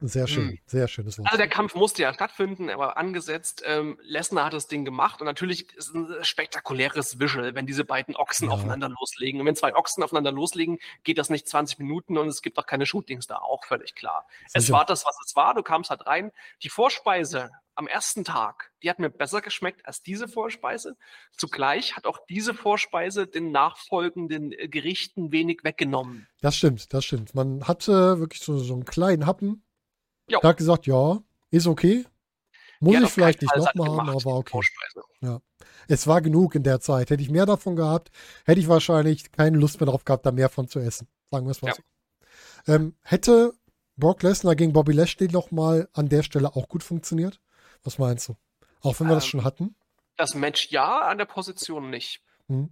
Sehr 0.00 0.28
schön, 0.28 0.50
Hm. 0.50 0.58
sehr 0.64 0.86
schönes 0.86 1.18
Wort. 1.18 1.26
also 1.26 1.36
der 1.38 1.48
Kampf 1.48 1.74
musste 1.74 2.02
ja 2.02 2.14
stattfinden, 2.14 2.68
er 2.68 2.78
war 2.78 2.96
angesetzt. 2.96 3.62
Ähm, 3.66 3.98
Lesnar 4.02 4.44
hat 4.44 4.52
das 4.52 4.68
Ding 4.68 4.84
gemacht 4.84 5.20
und 5.20 5.24
natürlich 5.24 5.72
ist 5.74 5.88
es 5.88 5.94
ein 5.94 6.06
spektakuläres 6.24 7.18
Visual, 7.18 7.54
wenn 7.56 7.66
diese 7.66 7.84
beiden 7.84 8.14
Ochsen 8.14 8.46
Ja. 8.48 8.54
aufeinander 8.54 8.88
loslegen. 8.88 9.40
Und 9.40 9.46
wenn 9.46 9.56
zwei 9.56 9.74
Ochsen 9.74 10.02
aufeinander 10.04 10.30
loslegen, 10.30 10.78
geht 11.02 11.18
das 11.18 11.30
nicht 11.30 11.48
20 11.48 11.80
Minuten 11.80 12.16
und 12.16 12.28
es 12.28 12.42
gibt 12.42 12.58
auch 12.58 12.66
keine 12.66 12.86
Shootings 12.86 13.26
da, 13.26 13.38
auch 13.38 13.64
völlig 13.64 13.94
klar. 13.96 14.26
Es 14.52 14.64
Sicher. 14.66 14.74
war 14.74 14.84
das, 14.84 15.04
was 15.04 15.16
es 15.26 15.34
war. 15.34 15.54
Du 15.54 15.62
kamst 15.64 15.90
halt 15.90 16.06
rein. 16.06 16.30
Die 16.62 16.68
Vorspeise 16.68 17.50
am 17.74 17.86
ersten 17.86 18.24
Tag, 18.24 18.70
die 18.82 18.90
hat 18.90 18.98
mir 18.98 19.10
besser 19.10 19.40
geschmeckt 19.40 19.84
als 19.86 20.02
diese 20.02 20.26
Vorspeise. 20.28 20.96
Zugleich 21.36 21.96
hat 21.96 22.06
auch 22.06 22.18
diese 22.28 22.54
Vorspeise 22.54 23.26
den 23.26 23.50
nachfolgenden 23.52 24.52
äh, 24.52 24.68
Gerichten 24.68 25.32
wenig 25.32 25.60
weggenommen. 25.64 26.26
Das 26.40 26.56
stimmt, 26.56 26.92
das 26.92 27.04
stimmt. 27.04 27.34
Man 27.34 27.66
hatte 27.68 28.18
wirklich 28.20 28.42
so, 28.42 28.58
so 28.58 28.74
einen 28.74 28.84
kleinen 28.84 29.26
Happen. 29.26 29.64
Jo. 30.28 30.40
Da 30.42 30.48
hat 30.48 30.56
gesagt, 30.56 30.86
ja, 30.86 31.18
ist 31.50 31.66
okay. 31.66 32.04
Muss 32.80 32.96
hat 32.96 33.02
ich 33.04 33.10
vielleicht 33.10 33.42
nicht 33.42 33.56
nochmal 33.56 33.88
haben, 33.88 34.10
aber 34.10 34.36
okay. 34.36 34.50
Vorspeise. 34.50 35.02
Es 35.90 36.06
war 36.06 36.20
genug 36.20 36.54
in 36.54 36.62
der 36.62 36.80
Zeit. 36.80 37.08
Hätte 37.10 37.22
ich 37.22 37.30
mehr 37.30 37.46
davon 37.46 37.74
gehabt, 37.74 38.10
hätte 38.44 38.60
ich 38.60 38.68
wahrscheinlich 38.68 39.32
keine 39.32 39.56
Lust 39.56 39.80
mehr 39.80 39.86
drauf 39.88 40.04
gehabt, 40.04 40.26
da 40.26 40.32
mehr 40.32 40.50
von 40.50 40.68
zu 40.68 40.78
essen. 40.80 41.08
Sagen 41.30 41.46
wir 41.46 41.50
es 41.52 41.62
mal 41.62 41.68
Ja. 41.68 41.74
so. 41.74 42.72
Ähm, 42.72 42.94
hätte 43.02 43.54
Brock 43.96 44.22
Lesnar 44.22 44.54
gegen 44.54 44.74
Bobby 44.74 44.92
Lashley 44.92 45.28
noch 45.28 45.50
mal 45.50 45.88
an 45.94 46.08
der 46.10 46.22
Stelle 46.22 46.54
auch 46.54 46.68
gut 46.68 46.82
funktioniert? 46.82 47.40
Was 47.84 47.98
meinst 47.98 48.28
du? 48.28 48.36
Auch 48.82 49.00
wenn 49.00 49.08
wir 49.08 49.14
das 49.14 49.24
Ähm, 49.24 49.30
schon 49.30 49.44
hatten? 49.44 49.74
Das 50.16 50.34
Match 50.34 50.68
ja, 50.70 51.08
an 51.08 51.16
der 51.18 51.24
Position 51.24 51.88
nicht. 51.90 52.20
Hm? 52.48 52.68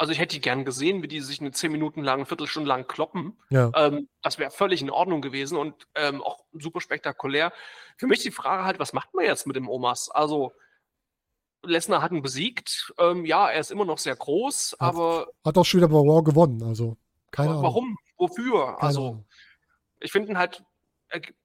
Also 0.00 0.14
ich 0.14 0.18
hätte 0.18 0.34
die 0.36 0.40
gern 0.40 0.64
gesehen, 0.64 1.02
wie 1.02 1.08
die 1.08 1.20
sich 1.20 1.42
eine 1.42 1.50
10 1.50 1.70
Minuten 1.70 2.02
lang, 2.02 2.24
Viertelstunde 2.24 2.66
lang 2.66 2.86
kloppen. 2.86 3.38
Ja. 3.50 3.70
Ähm, 3.74 4.08
das 4.22 4.38
wäre 4.38 4.50
völlig 4.50 4.80
in 4.80 4.88
Ordnung 4.88 5.20
gewesen 5.20 5.58
und 5.58 5.74
ähm, 5.94 6.22
auch 6.22 6.42
super 6.54 6.80
spektakulär. 6.80 7.52
Für 7.98 8.06
mich 8.06 8.20
die 8.20 8.30
Frage 8.30 8.64
halt, 8.64 8.78
was 8.78 8.94
macht 8.94 9.12
man 9.12 9.26
jetzt 9.26 9.46
mit 9.46 9.56
dem 9.56 9.68
Omas? 9.68 10.08
Also 10.08 10.52
Lesnar 11.62 12.00
hat 12.00 12.12
ihn 12.12 12.22
besiegt. 12.22 12.94
Ähm, 12.98 13.26
ja, 13.26 13.50
er 13.50 13.60
ist 13.60 13.70
immer 13.70 13.84
noch 13.84 13.98
sehr 13.98 14.16
groß, 14.16 14.78
Ja, 14.80 14.86
aber 14.86 15.26
Hat 15.44 15.58
auch 15.58 15.66
schon 15.66 15.80
wieder 15.80 15.88
bei 15.88 15.98
Raw 15.98 16.22
gewonnen, 16.22 16.62
also 16.62 16.96
keine 17.30 17.50
Ahnung. 17.50 17.62
warum? 17.62 17.98
Wofür? 18.16 18.68
Keine 18.68 18.82
also 18.82 19.00
Ahnung. 19.06 19.26
ich 20.00 20.12
finde 20.12 20.30
ihn 20.30 20.38
halt, 20.38 20.64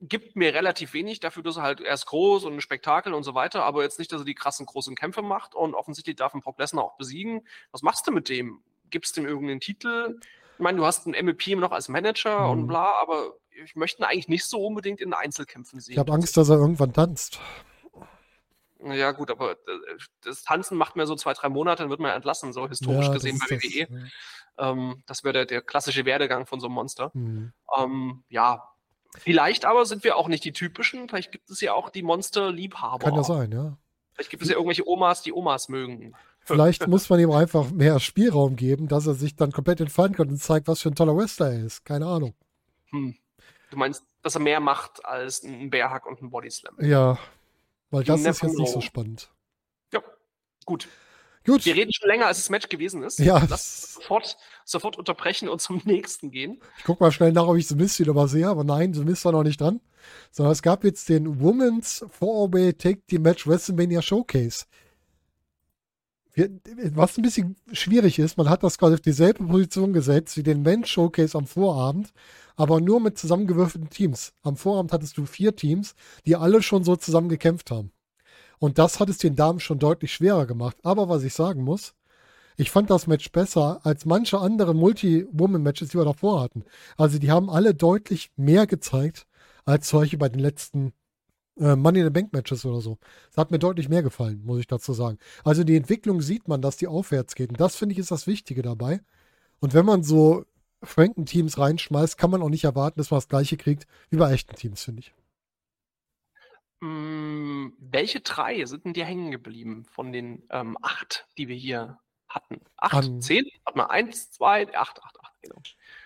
gibt 0.02 0.36
mir 0.36 0.54
relativ 0.54 0.94
wenig 0.94 1.20
dafür, 1.20 1.42
dass 1.44 1.58
er 1.58 1.64
halt, 1.64 1.82
er 1.82 1.94
ist 1.94 2.06
groß 2.06 2.44
und 2.46 2.54
ein 2.54 2.62
Spektakel 2.62 3.14
und 3.14 3.24
so 3.24 3.34
weiter, 3.34 3.64
aber 3.64 3.84
jetzt 3.84 3.98
nicht, 4.00 4.12
dass 4.12 4.22
er 4.22 4.26
die 4.26 4.36
krassen 4.36 4.66
großen 4.66 4.96
Kämpfe 4.96 5.22
macht 5.22 5.56
und 5.56 5.74
offensichtlich 5.74 6.16
darf 6.16 6.34
ein 6.34 6.42
Brock 6.42 6.60
Lesnar 6.60 6.84
auch 6.84 6.98
besiegen. 6.98 7.48
Was 7.72 7.82
machst 7.82 8.06
du 8.08 8.12
mit 8.12 8.30
dem? 8.30 8.62
Gibst 8.92 9.18
dem 9.18 9.26
irgendeinen 9.26 9.60
Titel? 9.60 10.20
Ich 10.54 10.60
meine, 10.60 10.78
du 10.78 10.86
hast 10.86 11.08
einen 11.08 11.16
MVP 11.16 11.52
immer 11.52 11.62
noch 11.62 11.72
als 11.72 11.90
Manager 11.90 12.42
Mhm. 12.46 12.50
und 12.52 12.68
bla, 12.68 12.94
aber 13.02 13.34
ich 13.64 13.76
möchte 13.76 14.02
ihn 14.02 14.06
eigentlich 14.06 14.28
nicht 14.28 14.46
so 14.46 14.64
unbedingt 14.66 15.02
in 15.02 15.14
Einzelkämpfen 15.14 15.80
sehen. 15.80 15.94
Ich 15.94 16.00
habe 16.00 16.12
Angst, 16.14 16.38
dass 16.38 16.50
er 16.50 16.58
irgendwann 16.58 16.94
tanzt. 16.94 17.40
Ja, 18.84 19.12
gut, 19.14 19.32
aber 19.32 19.54
äh, 19.54 19.56
das 20.22 20.44
Tanzen 20.44 20.78
macht 20.78 20.96
mir 20.96 21.08
so 21.08 21.16
zwei, 21.16 21.34
drei 21.34 21.50
Monate, 21.50 21.82
dann 21.84 21.90
wird 21.90 22.00
man 22.00 22.12
entlassen, 22.12 22.54
so 22.54 22.68
historisch 22.68 23.08
Ja, 23.08 23.14
gesehen 23.14 23.40
bei 23.40 23.50
WWE. 23.56 23.88
das, 23.90 24.12
Ähm, 24.58 25.04
das 25.08 25.24
wäre 25.24 25.34
der, 25.34 25.46
der 25.46 25.62
klassische 25.62 26.06
Werdegang 26.06 26.46
von 26.46 26.60
so 26.60 26.68
einem 26.68 26.76
Monster. 26.76 27.06
ja. 27.06 27.12
Hm. 27.14 27.54
Ähm, 27.78 28.24
ja, 28.30 28.64
vielleicht 29.18 29.66
aber 29.66 29.86
sind 29.86 30.04
wir 30.04 30.18
auch 30.18 30.28
nicht 30.28 30.44
die 30.44 30.54
typischen. 30.54 31.08
Vielleicht 31.10 31.32
gibt 31.32 31.50
es 31.50 31.62
ja 31.62 31.74
auch 31.74 31.90
die 31.90 32.04
Monster-Liebhaber. 32.04 33.06
Kann 33.06 33.16
ja 33.16 33.24
sein, 33.24 33.52
ja. 33.52 33.78
Vielleicht 34.14 34.30
gibt 34.30 34.44
es 34.44 34.50
ja 34.50 34.56
irgendwelche 34.56 34.88
Omas, 34.88 35.22
die 35.22 35.34
Omas 35.34 35.70
mögen. 35.70 36.14
Vielleicht 36.46 36.88
muss 36.88 37.10
man 37.10 37.20
ihm 37.20 37.32
einfach 37.32 37.72
mehr 37.72 38.00
Spielraum 38.00 38.56
geben, 38.56 38.88
dass 38.88 39.08
er 39.08 39.16
sich 39.16 39.36
dann 39.36 39.52
komplett 39.52 39.82
entfalten 39.82 40.16
kann 40.16 40.30
und 40.30 40.38
zeigt, 40.38 40.68
was 40.68 40.80
für 40.80 40.90
ein 40.90 40.96
toller 40.96 41.18
Wrestler 41.18 41.52
er 41.52 41.66
ist. 41.66 41.84
Keine 41.86 42.06
Ahnung. 42.06 42.36
Hm. 42.92 43.16
Du 43.72 43.78
meinst, 43.78 44.04
dass 44.22 44.36
er 44.36 44.42
mehr 44.42 44.60
macht 44.60 45.04
als 45.06 45.44
ein 45.44 45.72
Bärhack 45.72 46.06
und 46.06 46.22
ein 46.22 46.30
Bodyslam. 46.30 46.76
Ja, 46.80 47.18
weil 47.90 48.04
das 48.04 48.22
ist 48.22 48.44
jetzt 48.44 48.58
nicht 48.58 48.72
so 48.72 48.80
spannend. 48.80 49.32
Ja, 49.92 50.04
gut. 50.66 50.88
Gut, 51.46 51.66
Wir 51.66 51.76
reden 51.76 51.94
schon 51.94 52.10
länger, 52.10 52.26
als 52.28 52.38
das 52.38 52.50
Match 52.50 52.70
gewesen 52.70 53.04
ist. 53.04 53.20
Ja, 53.20 53.46
Lass 53.50 53.94
sofort, 53.96 54.38
sofort 54.64 54.98
unterbrechen 54.98 55.48
und 55.48 55.62
zum 55.62 55.82
nächsten 55.86 56.32
gehen. 56.32 56.60
ich 56.78 56.84
guck 56.84 57.00
mal 57.00 57.12
schnell 57.12 57.32
nach, 57.32 57.48
ob 57.48 57.58
ich 57.58 57.68
The 57.68 57.76
Mist 57.76 58.00
wieder 58.00 58.12
übersehe, 58.12 58.48
aber 58.48 58.64
nein, 58.64 58.94
The 58.94 59.04
Mist 59.04 59.26
war 59.26 59.32
noch 59.32 59.44
nicht 59.44 59.62
dran. 59.62 59.80
Sondern 60.32 60.52
es 60.52 60.62
gab 60.62 60.84
jetzt 60.84 61.10
den 61.10 61.40
Women's 61.40 62.04
4-Way 62.20 62.74
Take 62.74 63.02
the 63.10 63.20
Match 63.20 63.48
WrestleMania 63.48 64.02
Showcase. 64.02 64.66
Was 66.36 67.18
ein 67.18 67.22
bisschen 67.22 67.56
schwierig 67.72 68.20
ist, 68.20 68.38
man 68.38 68.50
hat 68.50 68.62
das 68.62 68.78
quasi 68.78 68.96
auf 68.96 69.02
dieselbe 69.02 69.46
Position 69.46 69.94
gesetzt 69.94 70.36
wie 70.36 70.44
den 70.44 70.64
Men's 70.64 70.90
Showcase 70.90 71.38
am 71.38 71.48
Vorabend, 71.48 72.12
aber 72.58 72.82
nur 72.82 73.00
mit 73.00 73.18
zusammengewürfelten 73.18 73.90
Teams. 73.90 74.34
Am 74.42 74.58
Vorabend 74.58 74.92
hattest 74.92 75.18
du 75.18 75.26
vier 75.26 75.56
Teams, 75.56 75.96
die 76.26 76.36
alle 76.36 76.62
schon 76.62 76.84
so 76.84 76.98
zusammen 76.98 77.30
gekämpft 77.30 77.72
haben. 77.72 77.92
Und 78.60 78.78
das 78.78 79.00
hat 79.00 79.10
es 79.10 79.18
den 79.18 79.36
Damen 79.36 79.60
schon 79.60 79.80
deutlich 79.80 80.14
schwerer 80.14 80.46
gemacht. 80.46 80.78
Aber 80.84 81.10
was 81.10 81.24
ich 81.24 81.34
sagen 81.34 81.64
muss, 81.64 81.94
ich 82.58 82.72
fand 82.72 82.90
das 82.90 83.08
Match 83.08 83.32
besser 83.32 83.82
als 83.84 84.06
manche 84.06 84.40
andere 84.40 84.74
Multi-Woman-Matches, 84.74 85.90
die 85.90 85.98
wir 85.98 86.06
davor 86.06 86.42
hatten. 86.42 86.64
Also 86.98 87.20
die 87.20 87.32
haben 87.32 87.50
alle 87.50 87.74
deutlich 87.74 88.32
mehr 88.38 88.66
gezeigt 88.66 89.28
als 89.66 89.90
solche 89.90 90.18
bei 90.18 90.30
den 90.30 90.40
letzten 90.40 90.94
äh, 91.60 91.76
Money 91.76 92.00
in 92.00 92.06
the 92.06 92.12
Bank 92.12 92.34
Matches 92.34 92.66
oder 92.66 92.82
so. 92.82 92.98
Das 93.30 93.38
hat 93.38 93.52
mir 93.52 93.60
deutlich 93.60 93.90
mehr 93.90 94.04
gefallen, 94.04 94.42
muss 94.46 94.60
ich 94.60 94.68
dazu 94.68 94.94
sagen. 94.94 95.18
Also 95.44 95.64
die 95.64 95.76
Entwicklung 95.76 96.22
sieht 96.22 96.48
man, 96.48 96.62
dass 96.62 96.78
die 96.78 96.88
aufwärts 96.88 97.36
geht. 97.36 97.50
Und 97.50 97.60
das 97.60 97.76
finde 97.76 97.94
ich 97.94 98.00
ist 98.00 98.12
das 98.12 98.28
Wichtige 98.28 98.62
dabei. 98.62 99.02
Und 99.60 99.74
wenn 99.74 99.86
man 99.86 100.04
so 100.04 100.46
Franken-Teams 100.84 101.58
reinschmeißt, 101.58 102.18
kann 102.18 102.32
man 102.32 102.42
auch 102.42 102.50
nicht 102.50 102.64
erwarten, 102.64 103.00
dass 103.00 103.12
man 103.12 103.18
das 103.18 103.28
gleiche 103.28 103.58
kriegt 103.58 103.86
wie 104.10 104.18
bei 104.18 104.32
echten 104.32 104.56
Teams, 104.56 104.84
finde 104.84 105.02
ich. 105.02 105.14
Mm, 106.86 107.74
welche 107.80 108.20
drei 108.22 108.64
sind 108.66 108.86
denn 108.86 108.94
dir 108.94 109.06
hängen 109.06 109.32
geblieben 109.32 109.86
von 109.92 110.12
den 110.12 110.44
ähm, 110.52 110.78
acht, 110.82 111.28
die 111.38 111.48
wir 111.48 111.56
hier 111.56 111.98
hatten? 112.30 112.62
Acht? 112.78 112.94
An- 112.94 113.22
zehn? 113.22 113.46
Warte 113.64 113.78
mal, 113.80 113.86
eins, 113.88 114.30
zwei, 114.32 114.68
acht, 114.76 115.02
acht, 115.02 115.18
acht, 115.22 115.34
genau. 115.42 115.62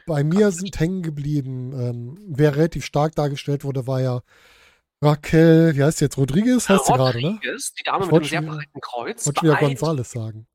Bei 0.06 0.24
mir 0.24 0.52
sind 0.52 0.80
hängen 0.80 1.02
geblieben, 1.02 1.74
ähm, 1.74 2.16
wer 2.28 2.56
relativ 2.56 2.86
stark 2.86 3.16
dargestellt 3.16 3.64
wurde, 3.64 3.88
war 3.88 4.02
ja 4.02 4.22
Raquel, 5.02 5.76
wie 5.76 5.84
heißt 5.84 6.00
sie 6.00 6.06
jetzt? 6.06 6.18
Rodriguez 6.18 6.68
heißt 6.70 6.86
sie 6.86 6.94
gerade, 6.94 7.22
ne? 7.22 7.28
Rodriguez, 7.30 7.74
die 7.74 7.84
Dame 7.84 8.06
Ich 8.06 8.06
mit 8.06 8.10
dem 8.10 8.12
wollte 8.16 8.28
sehr 8.30 8.42
breiten 8.42 8.82
Kreuz. 8.82 9.26
Wollte 9.26 9.42
wieder 9.44 9.54
beeindruckend- 9.54 9.80
Gonzales 9.80 10.12
sagen. 10.12 10.48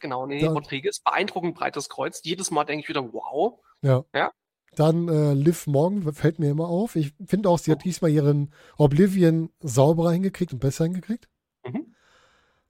Genau, 0.00 0.26
nee, 0.26 0.40
Da- 0.40 0.50
Rodriguez, 0.52 1.00
beeindruckend 1.00 1.54
breites 1.54 1.88
Kreuz. 1.88 2.20
Jedes 2.24 2.50
Mal 2.50 2.64
denke 2.64 2.82
ich 2.82 2.88
wieder, 2.88 3.12
wow. 3.12 3.60
Ja. 3.82 4.04
Ja. 4.14 4.30
Dann 4.74 5.08
äh, 5.08 5.34
Liv 5.34 5.66
Morgan 5.66 6.12
fällt 6.14 6.38
mir 6.38 6.50
immer 6.50 6.66
auf. 6.68 6.96
Ich 6.96 7.12
finde 7.26 7.48
auch, 7.50 7.58
sie 7.58 7.70
hat 7.70 7.84
diesmal 7.84 8.10
ihren 8.10 8.50
Oblivion 8.78 9.50
sauberer 9.60 10.12
hingekriegt 10.12 10.52
und 10.52 10.60
besser 10.60 10.84
hingekriegt. 10.84 11.28
Mhm. 11.66 11.94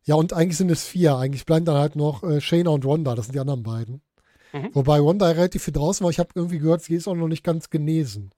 Ja, 0.05 0.17
und 0.17 0.33
eigentlich 0.33 0.57
sind 0.57 0.71
es 0.71 0.85
vier. 0.85 1.17
Eigentlich 1.17 1.47
bleiben 1.47 1.65
dann 1.65 1.77
halt 1.77 1.95
noch 1.95 2.25
äh, 2.25 2.41
Shayna 2.41 2.71
und 2.71 2.85
Ronda. 2.85 3.15
Das 3.15 3.27
sind 3.27 3.35
die 3.35 3.41
anderen 3.41 3.63
beiden. 3.63 4.03
Mhm. 4.53 4.71
Wobei 4.73 4.99
Ronda 4.99 5.29
relativ 5.29 5.63
viel 5.63 5.73
draußen 5.75 6.03
war. 6.03 6.11
Ich 6.11 6.19
habe 6.19 6.31
irgendwie 6.35 6.59
gehört, 6.59 6.83
sie 6.83 6.95
ist 6.95 7.07
auch 7.07 7.15
noch 7.15 7.29
nicht 7.29 7.45
ganz 7.45 7.71
genesen. 7.71 8.31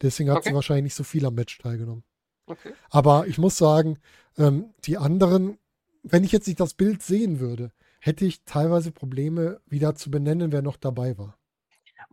Deswegen 0.00 0.30
hat 0.30 0.38
Okay. 0.38 0.48
sie 0.48 0.54
wahrscheinlich 0.54 0.84
nicht 0.84 0.94
so 0.96 1.04
viel 1.04 1.24
am 1.24 1.34
Match 1.34 1.58
teilgenommen. 1.58 2.02
Okay. 2.46 2.72
Aber 2.90 3.28
ich 3.28 3.38
muss 3.38 3.56
sagen, 3.56 3.98
ähm, 4.36 4.70
die 4.84 4.98
anderen, 4.98 5.58
wenn 6.02 6.24
ich 6.24 6.32
jetzt 6.32 6.48
nicht 6.48 6.58
das 6.58 6.74
Bild 6.74 7.02
sehen 7.02 7.38
würde, 7.38 7.70
hätte 8.00 8.24
ich 8.24 8.42
teilweise 8.44 8.90
Probleme, 8.90 9.60
wieder 9.66 9.94
zu 9.94 10.10
benennen, 10.10 10.50
wer 10.50 10.60
noch 10.60 10.76
dabei 10.76 11.16
war. 11.18 11.38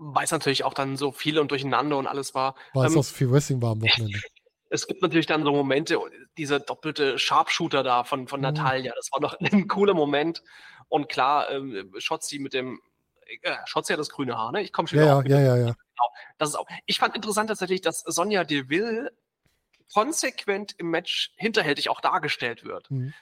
Weil 0.01 0.23
es 0.23 0.31
natürlich 0.31 0.63
auch 0.63 0.73
dann 0.73 0.95
so 0.95 1.11
viel 1.11 1.37
und 1.39 1.51
durcheinander 1.51 1.97
und 1.97 2.07
alles 2.07 2.33
war. 2.33 2.55
Weil 2.73 2.87
es 2.87 2.93
Ähm, 2.93 2.99
auch 2.99 3.03
so 3.03 3.13
viel 3.13 3.29
Wrestling 3.31 3.61
war 3.61 3.71
am 3.71 3.81
Wochenende. 3.81 4.19
Es 4.71 4.85
gibt 4.85 5.01
natürlich 5.01 5.25
dann 5.25 5.43
so 5.43 5.51
Momente, 5.51 5.97
dieser 6.37 6.59
doppelte 6.59 7.17
Sharpshooter 7.17 7.81
da 7.81 8.03
von, 8.03 8.27
von 8.27 8.39
Mhm. 8.39 8.43
Natalia, 8.43 8.93
das 8.95 9.09
war 9.11 9.19
noch 9.19 9.35
ein 9.39 9.67
cooler 9.67 9.95
Moment. 9.95 10.43
Und 10.89 11.09
klar, 11.09 11.49
ähm, 11.49 11.91
Schotzi 11.97 12.37
mit 12.37 12.53
dem, 12.53 12.79
äh, 13.41 13.55
Schotzi 13.65 13.93
hat 13.93 13.99
das 13.99 14.09
grüne 14.09 14.37
Haar, 14.37 14.51
ne? 14.51 14.61
Ich 14.61 14.71
komme 14.71 14.87
schon 14.87 14.99
Ja, 14.99 15.23
wieder 15.23 15.27
ja, 15.27 15.37
auf. 15.37 15.43
ja, 15.43 15.55
ja, 15.57 15.67
ja. 15.69 15.75
Das 16.37 16.49
ist 16.49 16.55
auch, 16.55 16.67
ich 16.85 16.99
fand 16.99 17.15
interessant 17.15 17.49
tatsächlich, 17.49 17.81
dass 17.81 18.01
Sonja 18.01 18.43
Deville 18.43 19.11
konsequent 19.91 20.73
im 20.77 20.91
Match 20.91 21.33
hinterhältig 21.35 21.89
auch 21.89 21.99
dargestellt 21.99 22.63
wird. 22.63 22.91
Mhm. 22.91 23.13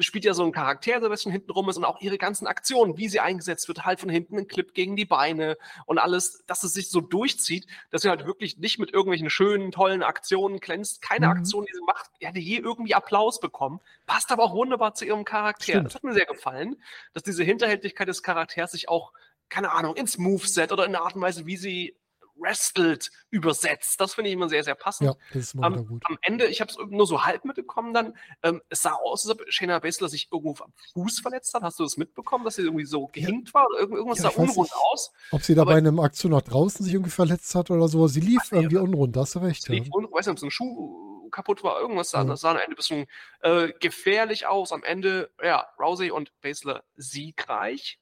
Spielt 0.00 0.24
ja 0.24 0.34
so 0.34 0.42
einen 0.42 0.52
Charakter, 0.52 0.92
der 0.92 1.08
ein 1.08 1.10
bisschen 1.10 1.32
hinten 1.32 1.50
rum 1.50 1.68
ist 1.68 1.76
und 1.76 1.84
auch 1.84 2.00
ihre 2.00 2.18
ganzen 2.18 2.46
Aktionen, 2.46 2.98
wie 2.98 3.08
sie 3.08 3.20
eingesetzt 3.20 3.68
wird, 3.68 3.84
halt 3.84 4.00
von 4.00 4.08
hinten 4.10 4.38
ein 4.38 4.46
Clip 4.46 4.74
gegen 4.74 4.96
die 4.96 5.04
Beine 5.04 5.56
und 5.86 5.98
alles, 5.98 6.44
dass 6.46 6.62
es 6.62 6.74
sich 6.74 6.90
so 6.90 7.00
durchzieht, 7.00 7.66
dass 7.90 8.02
sie 8.02 8.10
halt 8.10 8.26
wirklich 8.26 8.58
nicht 8.58 8.78
mit 8.78 8.92
irgendwelchen 8.92 9.30
schönen, 9.30 9.72
tollen 9.72 10.02
Aktionen 10.02 10.60
glänzt. 10.60 11.00
Keine 11.00 11.26
Mhm. 11.26 11.32
Aktion, 11.32 11.64
die 11.64 11.72
sie 11.74 11.84
macht, 11.86 12.10
die 12.20 12.26
hätte 12.26 12.38
je 12.38 12.58
irgendwie 12.58 12.94
Applaus 12.94 13.40
bekommen. 13.40 13.80
Passt 14.06 14.30
aber 14.30 14.44
auch 14.44 14.54
wunderbar 14.54 14.94
zu 14.94 15.04
ihrem 15.04 15.24
Charakter. 15.24 15.64
Stimmt. 15.64 15.86
Das 15.86 15.94
hat 15.94 16.04
mir 16.04 16.12
sehr 16.14 16.26
gefallen, 16.26 16.82
dass 17.14 17.22
diese 17.22 17.42
Hinterhältigkeit 17.44 18.08
des 18.08 18.22
Charakters 18.22 18.72
sich 18.72 18.88
auch, 18.88 19.12
keine 19.48 19.72
Ahnung, 19.72 19.96
ins 19.96 20.18
Moveset 20.18 20.72
oder 20.72 20.84
in 20.86 20.92
der 20.92 21.02
Art 21.02 21.14
und 21.14 21.22
Weise, 21.22 21.46
wie 21.46 21.56
sie 21.56 21.96
wrestelt, 22.36 23.10
übersetzt. 23.30 24.00
Das 24.00 24.14
finde 24.14 24.28
ich 24.30 24.34
immer 24.34 24.48
sehr, 24.48 24.64
sehr 24.64 24.74
passend. 24.74 25.08
Ja, 25.10 25.14
das 25.32 25.54
ist 25.54 25.56
Am, 25.62 25.86
gut. 25.86 26.02
am 26.06 26.18
Ende, 26.22 26.46
ich 26.46 26.60
habe 26.60 26.70
es 26.70 26.78
nur 26.88 27.06
so 27.06 27.24
halb 27.24 27.44
mitbekommen 27.44 27.92
dann, 27.94 28.16
ähm, 28.42 28.60
es 28.68 28.82
sah 28.82 28.92
aus, 28.92 29.28
als 29.28 29.38
ob 29.40 29.44
Shayna 29.52 29.78
Baszler 29.78 30.08
sich 30.08 30.28
irgendwo 30.32 30.62
am 30.64 30.72
Fuß 30.94 31.20
verletzt 31.20 31.54
hat. 31.54 31.62
Hast 31.62 31.78
du 31.78 31.84
das 31.84 31.96
mitbekommen, 31.96 32.44
dass 32.44 32.56
sie 32.56 32.62
irgendwie 32.62 32.84
so 32.86 33.06
gehinkt 33.08 33.52
war? 33.54 33.66
Oder 33.68 33.80
irgend- 33.80 33.96
irgendwas 33.96 34.18
Ja, 34.22 34.30
sah 34.30 34.40
unrund 34.40 34.58
nicht. 34.70 34.74
aus? 34.92 35.12
Ob 35.30 35.42
sie 35.42 35.54
da 35.54 35.64
bei 35.64 35.74
einem 35.76 36.00
Aktion 36.00 36.32
nach 36.32 36.42
draußen 36.42 36.84
sich 36.84 36.94
irgendwie 36.94 37.10
verletzt 37.10 37.54
hat 37.54 37.70
oder 37.70 37.88
so. 37.88 38.06
Sie 38.08 38.20
lief 38.20 38.42
nicht, 38.42 38.52
irgendwie 38.52 38.76
unrund, 38.78 39.14
da 39.16 39.20
hast 39.20 39.34
du 39.34 39.38
recht. 39.40 39.60
Es 39.62 39.68
Ja. 39.68 39.74
lief 39.74 39.88
unrund, 39.92 40.12
weiß 40.14 40.26
nicht, 40.26 40.32
ob 40.32 40.38
so 40.38 40.46
ein 40.46 40.50
Schuh 40.50 41.28
kaputt 41.30 41.62
war, 41.64 41.80
irgendwas 41.80 42.10
sah, 42.10 42.18
Ja. 42.18 42.24
das 42.24 42.40
sah 42.42 42.50
am 42.50 42.56
Ende 42.58 42.70
ein 42.72 42.76
bisschen 42.76 43.06
äh, 43.40 43.72
gefährlich 43.80 44.46
aus. 44.46 44.70
Am 44.72 44.82
Ende, 44.84 45.30
ja, 45.42 45.66
Rousey 45.78 46.10
und 46.10 46.30
Baszler 46.42 46.84
siegreich. 46.96 47.98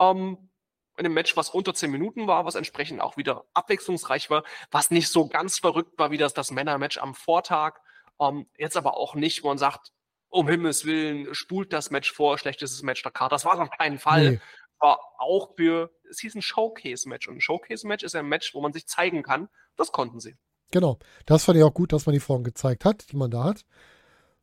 Ähm, 0.00 0.48
in 0.96 1.06
einem 1.06 1.14
Match, 1.14 1.36
was 1.36 1.50
unter 1.50 1.74
10 1.74 1.90
Minuten 1.90 2.26
war, 2.26 2.44
was 2.44 2.54
entsprechend 2.54 3.00
auch 3.00 3.16
wieder 3.16 3.44
abwechslungsreich 3.54 4.30
war, 4.30 4.44
was 4.70 4.90
nicht 4.90 5.08
so 5.08 5.26
ganz 5.26 5.58
verrückt 5.58 5.98
war 5.98 6.10
wie 6.10 6.18
das, 6.18 6.34
das 6.34 6.50
Männermatch 6.50 6.98
am 6.98 7.14
Vortag. 7.14 7.80
Ähm, 8.20 8.46
jetzt 8.58 8.76
aber 8.76 8.96
auch 8.96 9.14
nicht, 9.14 9.42
wo 9.42 9.48
man 9.48 9.58
sagt, 9.58 9.92
um 10.28 10.48
Himmels 10.48 10.84
Willen, 10.84 11.34
spult 11.34 11.72
das 11.72 11.90
Match 11.90 12.12
vor, 12.12 12.38
schlechtestes 12.38 12.82
Match 12.82 13.02
der 13.02 13.12
Karte. 13.12 13.34
Das 13.34 13.44
war 13.44 13.60
auf 13.60 13.70
keinen 13.70 13.98
Fall. 13.98 14.32
Nee. 14.32 14.40
War 14.78 14.98
auch 15.18 15.54
für, 15.56 15.90
es 16.10 16.20
hieß 16.20 16.34
ein 16.34 16.42
Showcase-Match. 16.42 17.28
Und 17.28 17.36
ein 17.36 17.40
Showcase-Match 17.40 18.02
ist 18.02 18.14
ja 18.14 18.20
ein 18.20 18.28
Match, 18.28 18.54
wo 18.54 18.60
man 18.60 18.72
sich 18.72 18.86
zeigen 18.86 19.22
kann. 19.22 19.48
Das 19.76 19.92
konnten 19.92 20.20
sie. 20.20 20.36
Genau. 20.72 20.98
Das 21.26 21.44
fand 21.44 21.58
ich 21.58 21.64
auch 21.64 21.74
gut, 21.74 21.92
dass 21.92 22.06
man 22.06 22.14
die 22.14 22.20
Frauen 22.20 22.44
gezeigt 22.44 22.84
hat, 22.84 23.12
die 23.12 23.16
man 23.16 23.30
da 23.30 23.44
hat. 23.44 23.64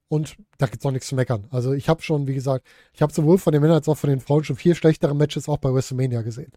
Und 0.10 0.36
da 0.57 0.66
gibt 0.66 0.80
es 0.82 0.86
auch 0.86 0.91
nichts 0.91 1.07
zu 1.07 1.16
meckern. 1.16 1.47
Also 1.51 1.72
ich 1.74 1.88
habe 1.88 2.01
schon, 2.01 2.28
wie 2.28 2.34
gesagt, 2.34 2.68
ich 2.93 3.01
habe 3.01 3.14
sowohl 3.14 3.38
von 3.38 3.53
den 3.53 3.62
Männern 3.62 3.78
als 3.78 3.88
auch 3.88 3.97
von 3.97 4.10
den 4.10 4.20
Frauen 4.20 4.43
schon 4.43 4.55
vier 4.55 4.76
schlechtere 4.76 5.16
Matches 5.16 5.47
auch 5.47 5.60
bei 5.60 5.72
WrestleMania 5.72 6.24
gesehen. 6.24 6.51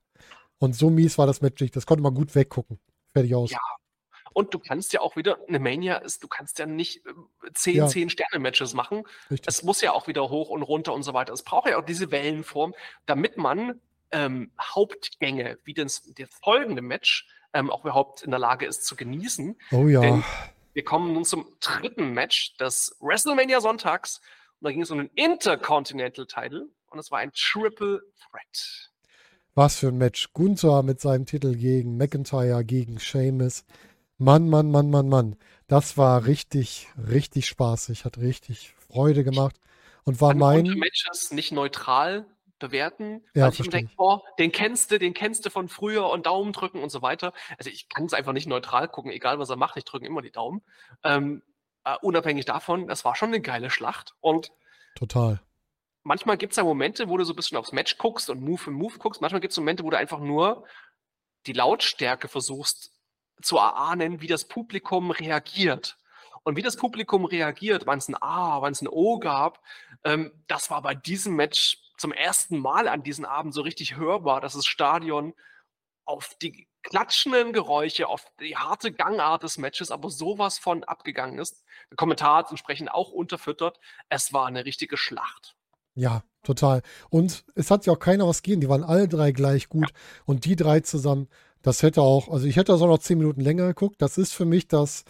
Und 0.58 0.74
so 0.74 0.90
mies 0.90 1.18
war 1.18 1.26
das 1.26 1.42
Match 1.42 1.60
nicht. 1.60 1.76
Das 1.76 1.84
konnte 1.84 2.02
man 2.02 2.14
gut 2.14 2.34
weggucken. 2.34 2.78
Fertig 3.12 3.34
aus. 3.34 3.50
Ja. 3.50 3.58
Und 4.32 4.54
du 4.54 4.58
kannst 4.58 4.94
ja 4.94 5.00
auch 5.00 5.16
wieder, 5.16 5.36
eine 5.46 5.58
Mania 5.58 5.96
ist, 5.96 6.22
du 6.22 6.28
kannst 6.28 6.58
ja 6.58 6.64
nicht 6.64 7.04
äh, 7.06 7.52
10, 7.52 7.76
Ja. 7.76 7.86
10 7.86 8.08
Sterne-Matches 8.08 8.72
machen. 8.72 9.02
Richtig. 9.30 9.46
Es 9.46 9.62
muss 9.62 9.82
ja 9.82 9.92
auch 9.92 10.06
wieder 10.06 10.30
hoch 10.30 10.48
und 10.48 10.62
runter 10.62 10.94
und 10.94 11.02
so 11.02 11.12
weiter. 11.12 11.34
Es 11.34 11.42
braucht 11.42 11.68
ja 11.68 11.78
auch 11.78 11.84
diese 11.84 12.10
Wellenform, 12.10 12.74
damit 13.04 13.36
man 13.36 13.80
ähm, 14.10 14.50
Hauptgänge, 14.58 15.58
wie 15.64 15.74
das, 15.74 16.10
das 16.16 16.28
folgende 16.42 16.80
Match, 16.80 17.28
ähm, 17.52 17.70
auch 17.70 17.84
überhaupt 17.84 18.22
in 18.22 18.30
der 18.30 18.40
Lage 18.40 18.64
ist 18.64 18.86
zu 18.86 18.96
genießen. 18.96 19.58
Oh 19.72 19.88
ja. 19.88 20.00
Denn 20.00 20.24
wir 20.72 20.84
kommen 20.84 21.12
nun 21.12 21.24
zum 21.24 21.46
dritten 21.60 22.12
Match 22.12 22.56
des 22.56 22.96
WrestleMania 23.00 23.60
Sonntags. 23.60 24.20
Und 24.60 24.66
da 24.66 24.70
ging 24.70 24.82
es 24.82 24.90
um 24.90 24.98
den 24.98 25.10
Intercontinental 25.14 26.26
Title. 26.26 26.68
Und 26.90 26.98
es 26.98 27.10
war 27.10 27.18
ein 27.18 27.32
Triple 27.32 28.02
Threat. 28.30 28.90
Was 29.54 29.76
für 29.76 29.88
ein 29.88 29.98
Match. 29.98 30.32
Gunther 30.32 30.82
mit 30.82 31.00
seinem 31.00 31.26
Titel 31.26 31.54
gegen 31.56 31.96
McIntyre, 31.96 32.64
gegen 32.64 32.98
Sheamus. 32.98 33.64
Mann, 34.18 34.48
Mann, 34.48 34.70
Mann, 34.70 34.88
Mann, 34.90 35.08
Mann. 35.08 35.36
Das 35.66 35.98
war 35.98 36.26
richtig, 36.26 36.88
richtig 36.96 37.46
spaßig. 37.46 38.04
Hat 38.04 38.18
richtig 38.18 38.74
Freude 38.88 39.24
gemacht. 39.24 39.56
Und 40.04 40.20
war 40.20 40.30
konnte 40.30 40.44
mein. 40.44 40.78
Matches 40.78 41.32
nicht 41.32 41.52
neutral 41.52 42.26
bewerten, 42.62 43.24
Ja, 43.34 43.44
weil 43.44 43.52
ich 43.52 43.68
denke, 43.68 43.92
boah, 43.96 44.22
den 44.38 44.52
kennst 44.52 44.90
du, 44.90 44.98
den 44.98 45.12
kennst 45.12 45.44
du 45.44 45.50
von 45.50 45.68
früher 45.68 46.08
und 46.08 46.26
Daumen 46.26 46.52
drücken 46.52 46.82
und 46.82 46.90
so 46.90 47.02
weiter. 47.02 47.32
Also 47.58 47.68
ich 47.70 47.88
kann 47.88 48.06
es 48.06 48.14
einfach 48.14 48.32
nicht 48.32 48.46
neutral 48.46 48.88
gucken, 48.88 49.10
egal 49.10 49.38
was 49.38 49.50
er 49.50 49.56
macht, 49.56 49.76
ich 49.76 49.84
drücke 49.84 50.06
immer 50.06 50.22
die 50.22 50.30
Daumen. 50.30 50.62
Ähm, 51.04 51.42
äh, 51.84 51.96
unabhängig 52.00 52.44
davon, 52.46 52.86
das 52.86 53.04
war 53.04 53.14
schon 53.16 53.28
eine 53.28 53.40
geile 53.40 53.68
Schlacht 53.68 54.14
und 54.20 54.52
Total. 54.94 55.40
manchmal 56.02 56.36
gibt 56.36 56.52
es 56.52 56.56
ja 56.56 56.64
Momente, 56.64 57.08
wo 57.08 57.16
du 57.16 57.24
so 57.24 57.32
ein 57.32 57.36
bisschen 57.36 57.58
aufs 57.58 57.72
Match 57.72 57.98
guckst 57.98 58.30
und 58.30 58.40
Move 58.40 58.58
für 58.58 58.70
Move 58.70 58.98
guckst. 58.98 59.20
Manchmal 59.20 59.40
gibt 59.40 59.52
es 59.52 59.58
Momente, 59.58 59.84
wo 59.84 59.90
du 59.90 59.98
einfach 59.98 60.20
nur 60.20 60.64
die 61.46 61.52
Lautstärke 61.52 62.28
versuchst 62.28 62.92
zu 63.42 63.56
erahnen, 63.56 64.20
wie 64.20 64.28
das 64.28 64.46
Publikum 64.46 65.10
reagiert. 65.10 65.98
Und 66.44 66.56
wie 66.56 66.62
das 66.62 66.76
Publikum 66.76 67.24
reagiert, 67.24 67.86
wann 67.86 67.98
es 67.98 68.08
ein 68.08 68.20
A, 68.20 68.60
wann 68.62 68.72
es 68.72 68.82
ein 68.82 68.88
O 68.88 69.18
gab, 69.18 69.60
ähm, 70.04 70.32
das 70.48 70.70
war 70.70 70.82
bei 70.82 70.94
diesem 70.94 71.36
Match 71.36 71.78
zum 72.02 72.12
ersten 72.12 72.58
Mal 72.58 72.88
an 72.88 73.04
diesem 73.04 73.24
Abend 73.24 73.54
so 73.54 73.62
richtig 73.62 73.96
hörbar, 73.96 74.40
dass 74.40 74.54
das 74.54 74.66
Stadion 74.66 75.34
auf 76.04 76.36
die 76.42 76.66
klatschenden 76.82 77.52
Geräusche, 77.52 78.08
auf 78.08 78.26
die 78.40 78.56
harte 78.56 78.90
Gangart 78.90 79.44
des 79.44 79.56
Matches, 79.56 79.92
aber 79.92 80.10
sowas 80.10 80.58
von 80.58 80.82
abgegangen 80.82 81.38
ist. 81.38 81.62
Der 81.90 81.96
Kommentar 81.96 82.38
hat 82.38 82.50
entsprechend 82.50 82.90
auch 82.90 83.12
unterfüttert. 83.12 83.78
Es 84.08 84.32
war 84.32 84.46
eine 84.46 84.64
richtige 84.64 84.96
Schlacht. 84.96 85.54
Ja, 85.94 86.24
total. 86.42 86.82
Und 87.08 87.44
es 87.54 87.70
hat 87.70 87.86
ja 87.86 87.92
auch 87.92 88.00
keiner 88.00 88.26
was 88.26 88.42
gegeben. 88.42 88.62
Die 88.62 88.68
waren 88.68 88.82
alle 88.82 89.06
drei 89.06 89.30
gleich 89.30 89.68
gut. 89.68 89.92
Und 90.24 90.44
die 90.44 90.56
drei 90.56 90.80
zusammen, 90.80 91.28
das 91.62 91.84
hätte 91.84 92.02
auch, 92.02 92.28
also 92.28 92.48
ich 92.48 92.56
hätte 92.56 92.72
das 92.72 92.82
auch 92.82 92.88
noch 92.88 92.98
zehn 92.98 93.18
Minuten 93.18 93.42
länger 93.42 93.68
geguckt. 93.68 94.02
Das 94.02 94.18
ist 94.18 94.32
für 94.32 94.44
mich 94.44 94.66
das 94.66 95.04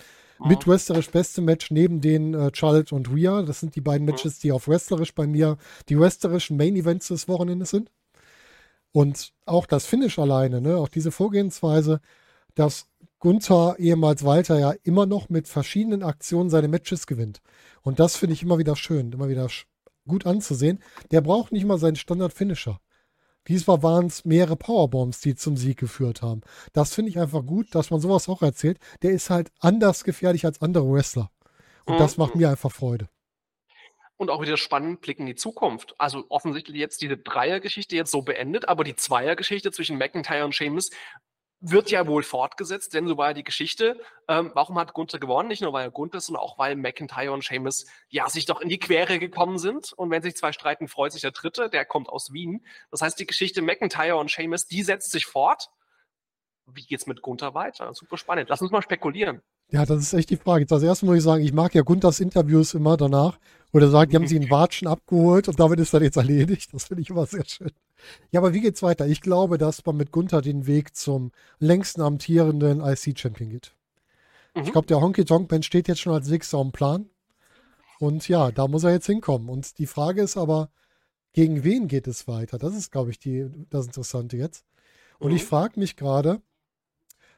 mit 0.45 0.67
wrestlerisch 0.67 1.11
beste 1.11 1.41
Match 1.41 1.71
neben 1.71 2.01
den 2.01 2.35
äh, 2.35 2.51
Charlotte 2.53 2.95
und 2.95 3.13
Rhea. 3.13 3.43
Das 3.43 3.61
sind 3.61 3.77
die 3.77 3.81
beiden 3.81 4.07
Matches, 4.07 4.39
die 4.39 4.53
auf 4.53 4.69
wrestlerisch 4.69 5.15
bei 5.15 5.27
mir 5.27 5.57
die 5.89 5.99
wrestlerischen 5.99 6.57
Main 6.57 6.77
Events 6.77 7.09
des 7.09 7.29
Wochenendes 7.29 7.71
sind. 7.71 7.91
Und 8.93 9.33
auch 9.47 9.67
das 9.67 9.87
Finish 9.87 10.19
alleine, 10.19 10.61
ne, 10.61 10.77
auch 10.77 10.89
diese 10.89 11.11
Vorgehensweise, 11.11 12.01
dass 12.55 12.87
Gunther, 13.19 13.77
ehemals 13.79 14.25
Walter, 14.25 14.59
ja 14.59 14.75
immer 14.83 15.07
noch 15.07 15.29
mit 15.29 15.49
verschiedenen 15.49 16.03
Aktionen 16.03 16.51
seine 16.51 16.69
Matches 16.69 17.07
gewinnt. 17.07 17.41
Und 17.83 18.01
das 18.01 18.17
finde 18.17 18.35
ich 18.35 18.43
immer 18.43 18.59
wieder 18.59 18.77
schön, 18.77 19.13
immer 19.13 19.29
wieder 19.29 19.49
gut 20.07 20.27
anzusehen. 20.27 20.81
Der 21.11 21.21
braucht 21.21 21.53
nicht 21.53 21.65
mal 21.65 21.79
seinen 21.79 21.97
Standard-Finisher. 21.97 22.81
Diesmal 23.49 23.83
waren 23.83 24.07
es 24.07 24.25
mehrere 24.25 24.57
Powerbombs, 24.57 25.21
die 25.21 25.35
zum 25.35 25.57
Sieg 25.57 25.79
geführt 25.79 26.23
haben. 26.23 26.43
Das 26.73 26.95
finde 26.95 27.11
ich 27.11 27.19
einfach 27.19 27.45
gut, 27.45 27.75
dass 27.75 27.91
man 27.91 28.01
sowas 28.01 28.29
auch 28.29 28.43
erzählt. 28.43 28.79
Der 29.03 29.11
ist 29.11 29.31
halt 29.31 29.51
anders 29.61 30.05
gefährlich 30.05 30.45
als 30.45 30.61
andere 30.63 30.91
Wrestler. 30.93 31.31
Und 31.87 31.99
das 31.99 32.17
macht 32.17 32.35
Mhm. 32.35 32.41
mir 32.43 32.51
einfach 32.51 32.71
Freude. 32.71 33.09
Und 34.17 34.31
auch 34.31 34.41
wieder 34.41 34.57
spannend 34.57 35.01
Blick 35.01 35.19
in 35.19 35.27
die 35.27 35.35
Zukunft. 35.35 35.95
Also 35.99 36.25
offensichtlich 36.29 36.77
jetzt 36.79 37.03
diese 37.03 37.17
Dreiergeschichte 37.17 37.97
jetzt 37.97 38.13
so 38.13 38.23
beendet, 38.23 38.69
aber 38.69 38.85
die 38.85 38.95
Zweiergeschichte 38.95 39.73
zwischen 39.73 39.99
McIntyre 39.99 40.45
und 40.45 40.55
Sheamus 40.55 40.91
wird 41.63 41.91
ja 41.93 42.07
wohl 42.09 42.25
fortgesetzt, 42.25 42.93
denn 42.93 43.07
so 43.07 43.17
war 43.17 43.29
ja 43.29 43.35
die 43.35 43.45
Geschichte. 43.45 44.01
Ähm, 44.29 44.51
warum 44.55 44.79
hat 44.79 44.95
Gunther 44.95 45.21
gewonnen? 45.21 45.49
Nicht 45.49 45.63
nur 45.63 45.73
weil 45.73 45.87
er 45.87 45.91
Gunther 45.93 46.19
ist, 46.19 46.27
sondern 46.27 46.43
auch 46.43 46.59
weil 46.59 46.75
McIntyre 46.75 47.33
und 47.33 47.45
Sheamus 47.45 47.87
ja 48.09 48.29
sich 48.29 48.47
doch 48.47 48.61
in 48.61 48.69
die 48.69 48.81
Quere 48.81 49.21
gekommen 49.21 49.59
sind. 49.59 49.93
Und 49.93 50.11
wenn 50.11 50.23
sich 50.23 50.37
zwei 50.37 50.53
streiten, 50.53 50.89
freut 50.89 51.13
sich 51.13 51.23
der 51.23 51.31
Dritte, 51.31 51.71
der 51.71 51.85
kommt 51.85 52.09
aus 52.09 52.33
Wien. 52.33 52.67
Das 52.91 53.01
heißt, 53.01 53.19
die 53.19 53.27
Geschichte 53.27 53.63
McIntyre 53.63 54.17
und 54.17 54.31
Sheamus, 54.31 54.67
die 54.67 54.83
setzt 54.83 55.13
sich 55.13 55.25
fort. 55.25 55.71
Wie 56.67 56.85
geht's 56.85 57.07
mit 57.07 57.23
Gunther 57.23 57.55
weiter? 57.55 57.95
Super 57.95 58.19
spannend. 58.19 58.49
Lass 58.49 58.61
uns 58.61 58.73
mal 58.73 58.83
spekulieren. 58.83 59.41
Ja, 59.71 59.87
das 59.87 60.03
ist 60.03 60.13
echt 60.15 60.31
die 60.31 60.37
Frage. 60.37 60.63
Jetzt 60.63 60.73
als 60.73 60.83
erstes 60.83 61.07
muss 61.07 61.17
ich 61.17 61.23
sagen, 61.23 61.45
ich 61.45 61.53
mag 61.53 61.75
ja 61.75 61.83
Gunthers 61.83 62.21
Interviews 62.21 62.75
immer 62.75 62.97
danach, 62.97 63.39
wo 63.71 63.79
er 63.79 63.89
sagt, 63.89 64.13
die 64.13 64.17
haben 64.17 64.27
sie 64.27 64.37
in 64.37 64.51
Watschen 64.51 64.89
abgeholt 64.89 65.49
und 65.49 65.61
damit 65.61 65.79
ist 65.79 65.95
dann 65.95 66.03
jetzt 66.03 66.17
erledigt. 66.17 66.75
Das 66.75 66.85
finde 66.85 67.03
ich 67.03 67.11
immer 67.11 67.25
sehr 67.27 67.45
schön. 67.47 67.71
Ja, 68.31 68.41
aber 68.41 68.53
wie 68.55 68.61
geht's 68.61 68.83
weiter? 68.83 69.07
Ich 69.07 69.21
glaube, 69.21 69.59
dass 69.59 69.85
man 69.85 69.97
mit 69.97 70.11
Gunther 70.13 70.41
den 70.43 70.67
Weg 70.67 70.97
zum 70.97 71.33
längsten 71.59 72.01
amtierenden 72.01 72.81
IC-Champion 72.81 73.51
geht. 73.51 73.75
Mhm. 74.55 74.63
Ich 74.65 74.73
glaube, 74.73 74.87
der 74.87 75.01
Honky 75.01 75.25
Tonk 75.25 75.51
Man 75.51 75.63
steht 75.63 75.89
jetzt 75.89 76.01
schon 76.01 76.13
als 76.13 76.29
nächster 76.29 76.59
am 76.59 76.73
Plan. 76.73 77.09
Und 77.99 78.29
ja, 78.29 78.51
da 78.51 78.67
muss 78.69 78.85
er 78.85 78.91
jetzt 78.93 79.07
hinkommen. 79.07 79.49
Und 79.49 79.79
die 79.79 79.87
Frage 79.87 80.23
ist 80.23 80.37
aber, 80.37 80.71
gegen 81.33 81.65
wen 81.65 81.89
geht 81.89 82.07
es 82.09 82.27
weiter? 82.29 82.59
Das 82.59 82.75
ist, 82.75 82.91
glaube 82.91 83.11
ich, 83.11 83.19
die, 83.19 83.49
das 83.71 83.87
Interessante 83.87 84.37
jetzt. 84.37 84.65
Und 85.19 85.31
Mhm. 85.31 85.37
ich 85.37 85.45
frage 85.45 85.79
mich 85.79 85.97
gerade, 85.97 86.43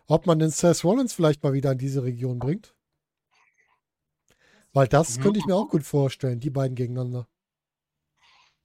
ob 0.06 0.26
man 0.26 0.38
den 0.38 0.50
Seth 0.50 0.84
Rollins 0.84 1.12
vielleicht 1.12 1.42
mal 1.42 1.52
wieder 1.52 1.72
in 1.72 1.78
diese 1.78 2.02
Region 2.02 2.38
bringt. 2.38 2.74
Weil 4.72 4.88
das 4.88 5.18
Mhm. 5.18 5.22
könnte 5.22 5.38
ich 5.38 5.46
mir 5.46 5.54
auch 5.54 5.68
gut 5.68 5.84
vorstellen, 5.84 6.40
die 6.40 6.50
beiden 6.50 6.74
gegeneinander. 6.74 7.28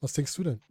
Was 0.01 0.13
denkst 0.13 0.33
du 0.35 0.43
denn? 0.43 0.61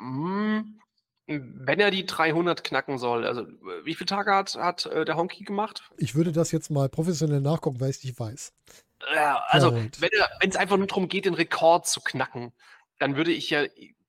Mm, 0.00 0.78
Wenn 1.26 1.80
er 1.80 1.90
die 1.90 2.04
300 2.04 2.64
knacken 2.64 2.98
soll, 2.98 3.26
also 3.26 3.42
äh, 3.42 3.84
wie 3.84 3.94
viele 3.94 4.06
Tage 4.06 4.34
hat, 4.34 4.54
hat 4.56 4.86
äh, 4.86 5.04
der 5.04 5.16
Honky 5.16 5.44
gemacht? 5.44 5.90
Ich 5.96 6.14
würde 6.14 6.32
das 6.32 6.50
jetzt 6.52 6.70
mal 6.70 6.88
professionell 6.88 7.40
nachgucken, 7.40 7.80
weil 7.80 7.90
ich 7.90 7.98
es 7.98 8.04
nicht 8.04 8.18
weiß. 8.18 8.52
Ja, 9.14 9.42
also 9.48 9.70
er- 9.70 10.30
wenn 10.40 10.50
es 10.50 10.56
einfach 10.56 10.76
nur 10.76 10.86
darum 10.86 11.08
geht, 11.08 11.24
den 11.24 11.34
Rekord 11.34 11.86
zu 11.86 12.00
knacken, 12.00 12.52
dann 12.98 13.16
würde 13.16 13.32
ich 13.32 13.50
ja 13.50 13.64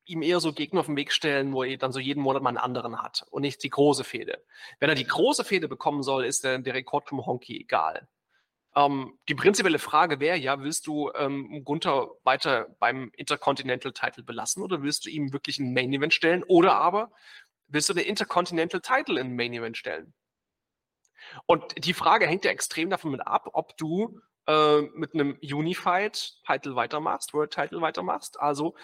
ihm 0.06 0.22
eher 0.22 0.40
so 0.40 0.54
Gegner 0.54 0.82
auf 0.82 0.88
den 0.88 0.98
Weg 0.98 1.12
stellen, 1.14 1.54
wo 1.54 1.64
er 1.64 1.78
dann 1.78 1.92
so 1.94 2.00
jeden 2.00 2.22
Monat 2.22 2.44
mal 2.44 2.50
einen 2.50 2.58
anderen 2.58 3.02
hat 3.02 3.26
und 3.32 3.42
nicht 3.44 3.64
die 3.64 3.70
große 3.70 4.04
Fehde. 4.04 4.44
Wenn 4.80 4.90
er 4.90 4.96
die 4.96 5.08
große 5.08 5.44
Fehde 5.46 5.68
bekommen 5.70 6.04
soll, 6.04 6.26
ist 6.26 6.44
der, 6.44 6.60
der 6.60 6.74
Rekord 6.74 7.08
vom 7.08 7.26
Honky 7.26 7.62
egal. 7.62 8.08
Ähm, 8.76 9.19
die 9.30 9.36
prinzipielle 9.36 9.80
Frage 9.80 10.19
wäre 10.19 10.38
ja, 10.38 10.59
willst 10.61 10.88
du 10.88 11.11
ähm, 11.15 11.63
Gunther 11.63 12.09
weiter 12.24 12.67
beim 12.80 13.11
Intercontinental 13.15 13.93
Title 13.93 14.24
belassen 14.24 14.63
oder 14.63 14.82
willst 14.82 15.05
du 15.05 15.09
ihm 15.09 15.32
wirklich 15.32 15.59
ein 15.59 15.74
Main 15.74 15.93
Event 15.93 16.13
stellen 16.13 16.43
oder 16.43 16.76
aber 16.76 17.11
willst 17.67 17.89
du 17.89 17.93
den 17.93 18.05
Intercontinental 18.05 18.82
Title 18.82 19.19
in 19.19 19.28
ein 19.28 19.36
Main 19.36 19.53
Event 19.53 19.78
stellen? 19.78 20.13
Und 21.45 21.86
die 21.86 21.93
Frage 21.93 22.28
hängt 22.28 22.45
ja 22.45 22.51
extrem 22.51 22.89
davon 22.89 23.11
mit 23.11 23.26
ab, 23.26 23.49
ob 23.53 23.78
du 23.78 24.19
äh, 24.47 24.82
mit 24.93 25.13
einem 25.13 25.38
Unified 25.41 26.34
Title 26.45 26.76
weitermachst, 26.76 27.34
World 27.34 27.51
Title 27.51 27.82
weitermachst. 27.82 28.39
Also 28.39 28.76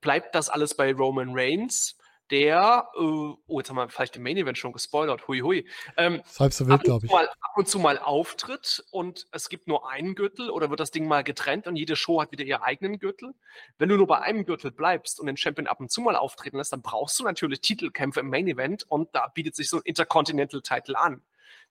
bleibt 0.00 0.34
das 0.34 0.48
alles 0.48 0.76
bei 0.76 0.92
Roman 0.92 1.30
Reigns, 1.32 1.96
der, 2.30 2.88
äh, 2.94 2.98
oh, 3.00 3.38
jetzt 3.58 3.70
haben 3.70 3.76
wir 3.76 3.88
vielleicht 3.88 4.16
im 4.16 4.22
Main 4.22 4.36
Event 4.36 4.58
schon 4.58 4.72
gespoilert, 4.72 5.28
hui 5.28 5.40
hui, 5.40 5.68
ähm, 5.96 6.22
Das 6.24 6.40
halb 6.40 6.52
so 6.52 6.64
ab, 6.64 6.70
wild, 6.70 6.84
und 6.84 6.84
glaube 6.84 7.00
zu 7.00 7.06
ich. 7.06 7.12
mal, 7.12 7.28
ab 7.28 7.52
und 7.56 7.68
zu 7.68 7.78
mal 7.78 7.98
auftritt 7.98 8.84
und 8.90 9.26
es 9.32 9.48
gibt 9.48 9.66
nur 9.68 9.88
einen 9.88 10.14
Gürtel 10.14 10.50
oder 10.50 10.70
wird 10.70 10.80
das 10.80 10.90
Ding 10.90 11.06
mal 11.06 11.24
getrennt 11.24 11.66
und 11.66 11.76
jede 11.76 11.96
Show 11.96 12.20
hat 12.20 12.32
wieder 12.32 12.44
ihren 12.44 12.62
eigenen 12.62 12.98
Gürtel. 12.98 13.34
Wenn 13.78 13.88
du 13.88 13.96
nur 13.96 14.06
bei 14.06 14.20
einem 14.20 14.44
Gürtel 14.44 14.70
bleibst 14.70 15.20
und 15.20 15.26
den 15.26 15.36
Champion 15.36 15.66
ab 15.66 15.80
und 15.80 15.90
zu 15.90 16.00
mal 16.00 16.16
auftreten 16.16 16.56
lässt, 16.56 16.72
dann 16.72 16.82
brauchst 16.82 17.18
du 17.18 17.24
natürlich 17.24 17.60
Titelkämpfe 17.60 18.20
im 18.20 18.30
Main 18.30 18.46
Event 18.48 18.84
und 18.88 19.14
da 19.14 19.28
bietet 19.28 19.56
sich 19.56 19.68
so 19.68 19.78
ein 19.78 19.82
Intercontinental 19.84 20.62
Title 20.62 20.98
an. 20.98 21.22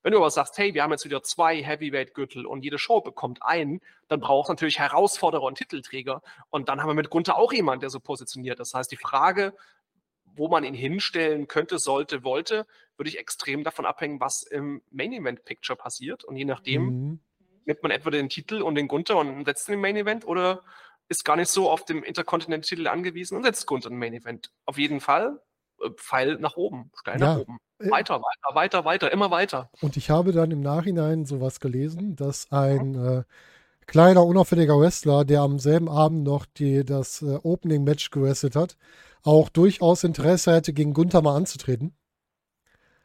Wenn 0.03 0.11
du 0.11 0.19
aber 0.19 0.29
sagst, 0.29 0.57
hey, 0.57 0.73
wir 0.73 0.83
haben 0.83 0.91
jetzt 0.91 1.05
wieder 1.05 1.23
zwei 1.23 1.61
Heavyweight-Gürtel 1.63 2.45
und 2.45 2.63
jede 2.63 2.77
Show 2.77 3.01
bekommt 3.01 3.43
einen, 3.43 3.81
dann 4.07 4.19
brauchst 4.19 4.49
du 4.49 4.53
natürlich 4.53 4.79
Herausforderer 4.79 5.43
und 5.43 5.55
Titelträger. 5.57 6.21
Und 6.49 6.69
dann 6.69 6.81
haben 6.81 6.89
wir 6.89 6.93
mit 6.93 7.09
Gunther 7.09 7.35
auch 7.35 7.51
jemanden, 7.51 7.81
der 7.81 7.89
so 7.89 7.99
positioniert. 7.99 8.59
Das 8.59 8.73
heißt, 8.73 8.91
die 8.91 8.97
Frage, 8.97 9.53
wo 10.37 10.47
man 10.47 10.63
ihn 10.63 10.73
hinstellen 10.73 11.47
könnte, 11.47 11.79
sollte, 11.79 12.23
wollte, 12.23 12.65
würde 12.97 13.09
ich 13.09 13.19
extrem 13.19 13.63
davon 13.63 13.85
abhängen, 13.85 14.19
was 14.19 14.43
im 14.43 14.81
Main 14.91 15.13
Event 15.13 15.45
Picture 15.45 15.77
passiert. 15.77 16.23
Und 16.23 16.35
je 16.35 16.45
nachdem 16.45 16.83
Mhm. 16.85 17.19
nimmt 17.65 17.83
man 17.83 17.91
entweder 17.91 18.17
den 18.17 18.29
Titel 18.29 18.61
und 18.61 18.75
den 18.75 18.87
Gunther 18.87 19.17
und 19.17 19.45
setzt 19.45 19.67
ihn 19.67 19.73
im 19.75 19.81
Main 19.81 19.97
Event 19.97 20.25
oder 20.25 20.63
ist 21.09 21.23
gar 21.25 21.35
nicht 21.35 21.49
so 21.49 21.69
auf 21.69 21.85
dem 21.85 22.03
Intercontinental-Titel 22.03 22.87
angewiesen 22.87 23.37
und 23.37 23.43
setzt 23.43 23.65
Gunther 23.65 23.89
im 23.89 23.99
Main 23.99 24.13
Event. 24.13 24.51
Auf 24.65 24.77
jeden 24.77 24.99
Fall 24.99 25.41
äh, 25.81 25.89
Pfeil 25.91 26.37
nach 26.39 26.55
oben, 26.57 26.91
steil 26.99 27.19
Ja. 27.19 27.35
nach 27.35 27.41
oben. 27.41 27.57
Weiter, 27.79 28.15
weiter, 28.15 28.55
weiter, 28.55 28.85
weiter, 28.85 29.11
immer 29.11 29.29
weiter. 29.29 29.69
Und 29.81 29.97
ich 29.97 30.09
habe 30.09 30.31
dann 30.31 30.49
im 30.49 30.61
Nachhinein 30.61 31.25
sowas 31.25 31.59
gelesen, 31.59 32.15
dass 32.15 32.51
ein 32.51 32.95
äh, 32.95 33.23
kleiner, 33.85 34.25
unauffälliger 34.25 34.79
Wrestler, 34.79 35.25
der 35.25 35.41
am 35.41 35.59
selben 35.59 35.87
Abend 35.87 36.23
noch 36.23 36.45
die, 36.45 36.83
das 36.83 37.21
äh, 37.21 37.37
Opening-Match 37.43 38.09
gewrestelt 38.09 38.55
hat, 38.55 38.77
auch 39.27 39.49
durchaus 39.49 40.03
Interesse 40.03 40.53
hätte, 40.53 40.73
gegen 40.73 40.93
Gunther 40.93 41.21
mal 41.21 41.35
anzutreten. 41.35 41.95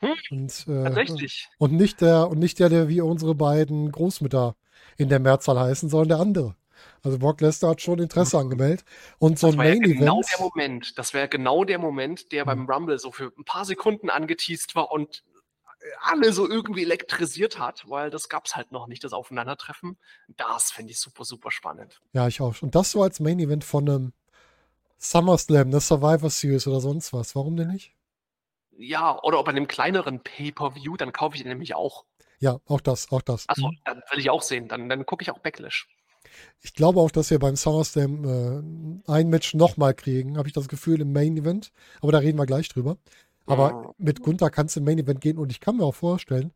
Hm, 0.00 0.14
Und, 0.30 0.66
äh, 0.68 0.82
Tatsächlich. 0.84 1.48
und 1.58 1.72
nicht 1.72 2.00
der, 2.00 2.28
und 2.28 2.38
nicht 2.38 2.58
der, 2.58 2.68
der 2.68 2.88
wie 2.88 3.00
unsere 3.00 3.34
beiden 3.34 3.90
Großmütter 3.92 4.56
in 4.96 5.08
der 5.08 5.20
Mehrzahl 5.20 5.58
heißen, 5.58 5.88
sondern 5.88 6.08
der 6.08 6.18
andere. 6.20 6.56
Also 7.02 7.18
Brock 7.18 7.40
Lesnar 7.40 7.72
hat 7.72 7.80
schon 7.80 7.98
Interesse 8.00 8.38
angemeldet. 8.38 8.84
Und 9.18 9.38
so 9.38 9.48
Das 9.48 9.56
ein 9.56 9.58
war 9.58 9.64
ja 9.66 9.74
Main 9.74 9.82
genau 9.82 10.20
Event. 10.20 10.26
der 10.32 10.40
Moment. 10.40 10.98
Das 10.98 11.14
wäre 11.14 11.28
genau 11.28 11.64
der 11.64 11.78
Moment, 11.78 12.32
der 12.32 12.44
beim 12.44 12.60
Hm. 12.60 12.70
Rumble 12.70 12.98
so 12.98 13.12
für 13.12 13.32
ein 13.38 13.44
paar 13.44 13.64
Sekunden 13.64 14.10
angeteased 14.10 14.74
war 14.74 14.90
und 14.90 15.22
alle 16.00 16.32
so 16.32 16.48
irgendwie 16.48 16.82
elektrisiert 16.82 17.58
hat, 17.58 17.84
weil 17.88 18.10
das 18.10 18.28
gab 18.28 18.46
es 18.46 18.54
halt 18.56 18.70
noch 18.72 18.86
nicht, 18.86 19.02
das 19.04 19.12
Aufeinandertreffen. 19.12 19.98
Das 20.36 20.70
finde 20.70 20.92
ich 20.92 20.98
super, 21.00 21.24
super 21.24 21.50
spannend. 21.50 22.00
Ja, 22.12 22.28
ich 22.28 22.40
auch. 22.40 22.60
Und 22.62 22.74
das 22.76 22.92
so 22.92 23.02
als 23.02 23.18
Main 23.20 23.38
Event 23.40 23.64
von 23.64 23.88
einem 23.88 24.12
SummerSlam, 25.02 25.68
eine 25.68 25.80
Survivor 25.80 26.30
Series 26.30 26.66
oder 26.66 26.80
sonst 26.80 27.12
was. 27.12 27.34
Warum 27.34 27.56
denn 27.56 27.68
nicht? 27.68 27.94
Ja, 28.76 29.20
oder 29.22 29.38
ob 29.40 29.46
bei 29.46 29.50
einem 29.50 29.68
kleineren 29.68 30.22
Pay-Per-View, 30.22 30.96
dann 30.96 31.12
kaufe 31.12 31.36
ich 31.36 31.42
den 31.42 31.48
nämlich 31.50 31.74
auch. 31.74 32.04
Ja, 32.38 32.60
auch 32.66 32.80
das, 32.80 33.10
auch 33.12 33.22
das. 33.22 33.48
Achso, 33.48 33.68
Mhm. 33.68 33.78
dann 33.84 34.02
will 34.10 34.18
ich 34.20 34.30
auch 34.30 34.42
sehen. 34.42 34.68
Dann, 34.68 34.88
dann 34.88 35.04
gucke 35.06 35.22
ich 35.22 35.30
auch 35.30 35.38
Backlash. 35.38 35.88
Ich 36.60 36.74
glaube 36.74 37.00
auch, 37.00 37.10
dass 37.10 37.30
wir 37.30 37.38
beim 37.38 37.56
SummerSlam 37.56 39.02
äh, 39.04 39.10
ein 39.12 39.28
Match 39.28 39.54
nochmal 39.54 39.94
kriegen, 39.94 40.38
habe 40.38 40.48
ich 40.48 40.54
das 40.54 40.68
Gefühl, 40.68 41.00
im 41.00 41.12
Main 41.12 41.36
Event. 41.36 41.72
Aber 42.00 42.12
da 42.12 42.18
reden 42.18 42.38
wir 42.38 42.46
gleich 42.46 42.68
drüber. 42.68 42.96
Aber 43.46 43.72
Mhm. 43.72 43.94
mit 43.98 44.22
Gunther 44.22 44.50
kannst 44.50 44.76
du 44.76 44.80
im 44.80 44.84
Main 44.86 44.98
Event 44.98 45.20
gehen 45.20 45.38
und 45.38 45.50
ich 45.50 45.60
kann 45.60 45.76
mir 45.76 45.84
auch 45.84 45.94
vorstellen, 45.94 46.52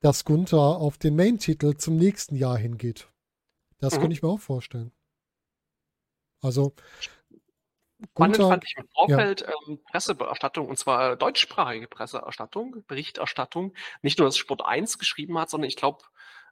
dass 0.00 0.24
Gunther 0.24 0.58
auf 0.58 0.98
den 0.98 1.16
Main-Titel 1.16 1.76
zum 1.76 1.96
nächsten 1.96 2.36
Jahr 2.36 2.56
hingeht. 2.56 3.08
Das 3.80 3.94
Mhm. 3.94 4.00
könnte 4.00 4.14
ich 4.14 4.22
mir 4.22 4.28
auch 4.28 4.40
vorstellen. 4.40 4.92
Also, 6.40 6.72
Spannend 7.98 8.36
Gunther, 8.36 8.48
fand 8.48 8.64
ich 8.64 8.76
im 8.76 8.88
Vorfeld 8.88 9.46
ähm, 9.68 9.80
Pressebestattung, 9.90 10.68
und 10.68 10.78
zwar 10.78 11.16
deutschsprachige 11.16 11.88
Presseerstattung, 11.88 12.84
Berichterstattung. 12.86 13.74
Nicht 14.02 14.18
nur, 14.18 14.28
dass 14.28 14.36
Sport 14.36 14.64
1 14.64 14.98
geschrieben 14.98 15.38
hat, 15.38 15.50
sondern 15.50 15.68
ich 15.68 15.76
glaube, 15.76 16.04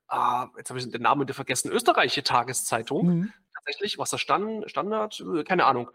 ah, 0.08 0.48
jetzt 0.56 0.70
habe 0.70 0.80
ich 0.80 0.90
den 0.90 1.02
Namen 1.02 1.22
wieder 1.22 1.34
vergessen, 1.34 1.70
österreichische 1.70 2.24
Tageszeitung. 2.24 3.06
mhm. 3.06 3.32
Tatsächlich, 3.54 3.98
was 3.98 4.10
da 4.10 4.18
stand, 4.18 4.70
Standard, 4.70 5.20
äh, 5.20 5.42
keine 5.44 5.64
Ahnung. 5.64 5.90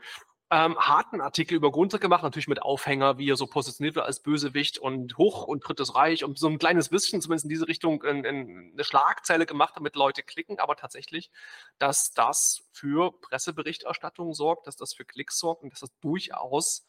Ähm, 0.53 0.77
harten 0.77 1.21
Artikel 1.21 1.55
über 1.55 1.71
Gunther 1.71 1.97
gemacht, 1.97 2.23
natürlich 2.23 2.49
mit 2.49 2.61
Aufhänger, 2.61 3.17
wie 3.17 3.29
er 3.31 3.37
so 3.37 3.47
positioniert 3.47 3.95
wird 3.95 4.05
als 4.05 4.19
Bösewicht 4.21 4.79
und 4.79 5.17
hoch 5.17 5.43
und 5.47 5.65
drittes 5.65 5.95
Reich 5.95 6.25
und 6.25 6.37
so 6.37 6.49
ein 6.49 6.59
kleines 6.59 6.89
bisschen, 6.89 7.21
zumindest 7.21 7.45
in 7.45 7.49
diese 7.49 7.69
Richtung, 7.69 8.03
in, 8.03 8.25
in 8.25 8.71
eine 8.73 8.83
Schlagzeile 8.83 9.45
gemacht, 9.45 9.75
damit 9.77 9.95
Leute 9.95 10.23
klicken, 10.23 10.59
aber 10.59 10.75
tatsächlich, 10.75 11.31
dass 11.79 12.11
das 12.13 12.67
für 12.73 13.13
Presseberichterstattung 13.21 14.33
sorgt, 14.33 14.67
dass 14.67 14.75
das 14.75 14.93
für 14.93 15.05
Klicks 15.05 15.39
sorgt 15.39 15.63
und 15.63 15.71
dass 15.71 15.79
das 15.79 15.97
durchaus 16.01 16.85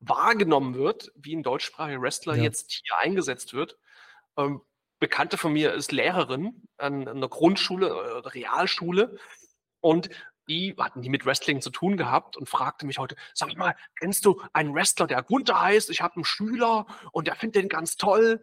wahrgenommen 0.00 0.74
wird, 0.74 1.12
wie 1.14 1.36
ein 1.36 1.42
deutschsprachiger 1.42 2.00
Wrestler 2.00 2.34
Ja. 2.34 2.42
jetzt 2.44 2.72
hier 2.72 2.96
eingesetzt 2.98 3.52
wird. 3.52 3.78
Ähm, 4.38 4.62
Bekannte 5.00 5.36
von 5.36 5.52
mir 5.52 5.74
ist 5.74 5.92
Lehrerin 5.92 6.68
an 6.78 7.08
einer 7.08 7.28
Grundschule, 7.28 7.88
äh, 7.88 8.28
Realschule 8.28 9.18
und 9.80 10.10
die 10.48 10.74
hatten 10.78 11.00
nie 11.00 11.08
mit 11.08 11.24
Wrestling 11.24 11.60
zu 11.60 11.70
tun 11.70 11.96
gehabt 11.96 12.36
und 12.36 12.48
fragte 12.48 12.86
mich 12.86 12.98
heute, 12.98 13.16
sag 13.34 13.56
mal, 13.56 13.76
kennst 13.98 14.24
du 14.24 14.40
einen 14.52 14.74
Wrestler, 14.74 15.06
der 15.06 15.22
Gunther 15.22 15.60
heißt? 15.60 15.90
Ich 15.90 16.00
habe 16.02 16.16
einen 16.16 16.24
Schüler 16.24 16.86
und 17.12 17.26
der 17.26 17.36
findet 17.36 17.62
den 17.62 17.68
ganz 17.68 17.96
toll. 17.96 18.42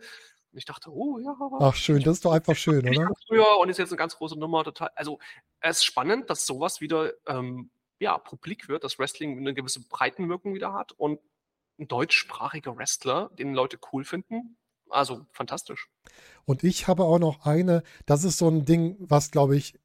Und 0.51 0.57
ich 0.57 0.65
dachte, 0.65 0.91
oh 0.91 1.19
ja, 1.19 1.35
Ach, 1.59 1.75
schön, 1.75 2.01
das 2.01 2.13
ist 2.17 2.25
doch 2.25 2.31
einfach 2.31 2.55
schön, 2.55 2.87
oder? 2.87 3.11
früher 3.27 3.57
und 3.59 3.69
ist 3.69 3.77
jetzt 3.77 3.91
eine 3.91 3.97
ganz 3.97 4.15
große 4.15 4.37
Nummer. 4.37 4.63
Total. 4.63 4.89
Also 4.95 5.19
es 5.59 5.77
ist 5.77 5.85
spannend, 5.85 6.29
dass 6.29 6.45
sowas 6.45 6.81
wieder 6.81 7.13
ähm, 7.27 7.69
ja, 7.99 8.17
publik 8.17 8.67
wird, 8.67 8.83
dass 8.83 8.97
Wrestling 8.97 9.37
eine 9.37 9.53
gewisse 9.53 9.81
Breitenwirkung 9.87 10.53
wieder 10.53 10.73
hat 10.73 10.93
und 10.93 11.19
ein 11.79 11.87
deutschsprachiger 11.87 12.75
Wrestler, 12.77 13.29
den 13.37 13.53
Leute 13.53 13.79
cool 13.91 14.03
finden. 14.03 14.57
Also 14.89 15.25
fantastisch. 15.31 15.87
Und 16.45 16.63
ich 16.63 16.87
habe 16.87 17.03
auch 17.03 17.19
noch 17.19 17.45
eine, 17.45 17.83
das 18.05 18.23
ist 18.23 18.37
so 18.37 18.49
ein 18.49 18.65
Ding, 18.65 18.95
was, 18.99 19.29
glaube 19.29 19.55
ich, 19.55 19.75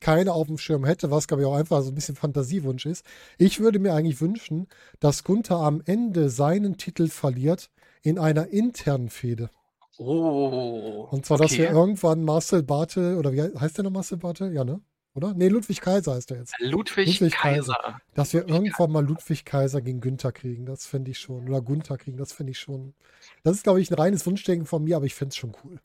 keiner 0.00 0.34
auf 0.34 0.46
dem 0.46 0.58
Schirm 0.58 0.84
hätte, 0.84 1.10
was 1.10 1.28
glaube 1.28 1.42
ich 1.42 1.48
auch 1.48 1.56
einfach 1.56 1.82
so 1.82 1.90
ein 1.90 1.94
bisschen 1.94 2.16
Fantasiewunsch 2.16 2.86
ist. 2.86 3.04
Ich 3.38 3.60
würde 3.60 3.78
mir 3.78 3.94
eigentlich 3.94 4.20
wünschen, 4.20 4.68
dass 5.00 5.24
Gunther 5.24 5.56
am 5.56 5.82
Ende 5.84 6.30
seinen 6.30 6.76
Titel 6.76 7.08
verliert 7.08 7.70
in 8.02 8.18
einer 8.18 8.48
internen 8.48 9.08
Fehde. 9.08 9.50
Oh. 9.98 11.08
Und 11.10 11.26
zwar, 11.26 11.38
dass 11.38 11.52
wir 11.52 11.66
okay. 11.66 11.74
irgendwann 11.74 12.24
Marcel 12.24 12.62
Bartel, 12.62 13.16
oder 13.16 13.32
wie 13.32 13.42
heißt 13.42 13.78
der 13.78 13.84
noch 13.84 13.90
Marcel 13.90 14.18
Bartel? 14.18 14.52
Ja, 14.52 14.64
ne? 14.64 14.80
Oder? 15.14 15.34
Nee, 15.34 15.48
Ludwig 15.48 15.80
Kaiser 15.80 16.14
heißt 16.14 16.30
er 16.30 16.38
jetzt. 16.38 16.54
Ludwig, 16.60 17.18
Ludwig 17.18 17.34
Kaiser. 17.34 17.74
Kaiser. 17.74 18.00
Dass 18.14 18.32
wir 18.32 18.46
irgendwann 18.46 18.92
mal 18.92 19.04
Ludwig 19.04 19.44
Kaiser 19.44 19.80
gegen 19.80 20.00
Günther 20.00 20.30
kriegen, 20.30 20.64
das 20.66 20.86
fände 20.86 21.10
ich 21.10 21.18
schon. 21.18 21.48
Oder 21.48 21.60
Gunther 21.60 21.98
kriegen, 21.98 22.16
das 22.16 22.32
fände 22.32 22.52
ich 22.52 22.60
schon. 22.60 22.94
Das 23.42 23.56
ist, 23.56 23.64
glaube 23.64 23.80
ich, 23.80 23.90
ein 23.90 23.94
reines 23.94 24.24
Wunschdenken 24.26 24.66
von 24.66 24.84
mir, 24.84 24.96
aber 24.96 25.06
ich 25.06 25.16
fände 25.16 25.30
es 25.30 25.36
schon 25.36 25.56
cool. 25.64 25.80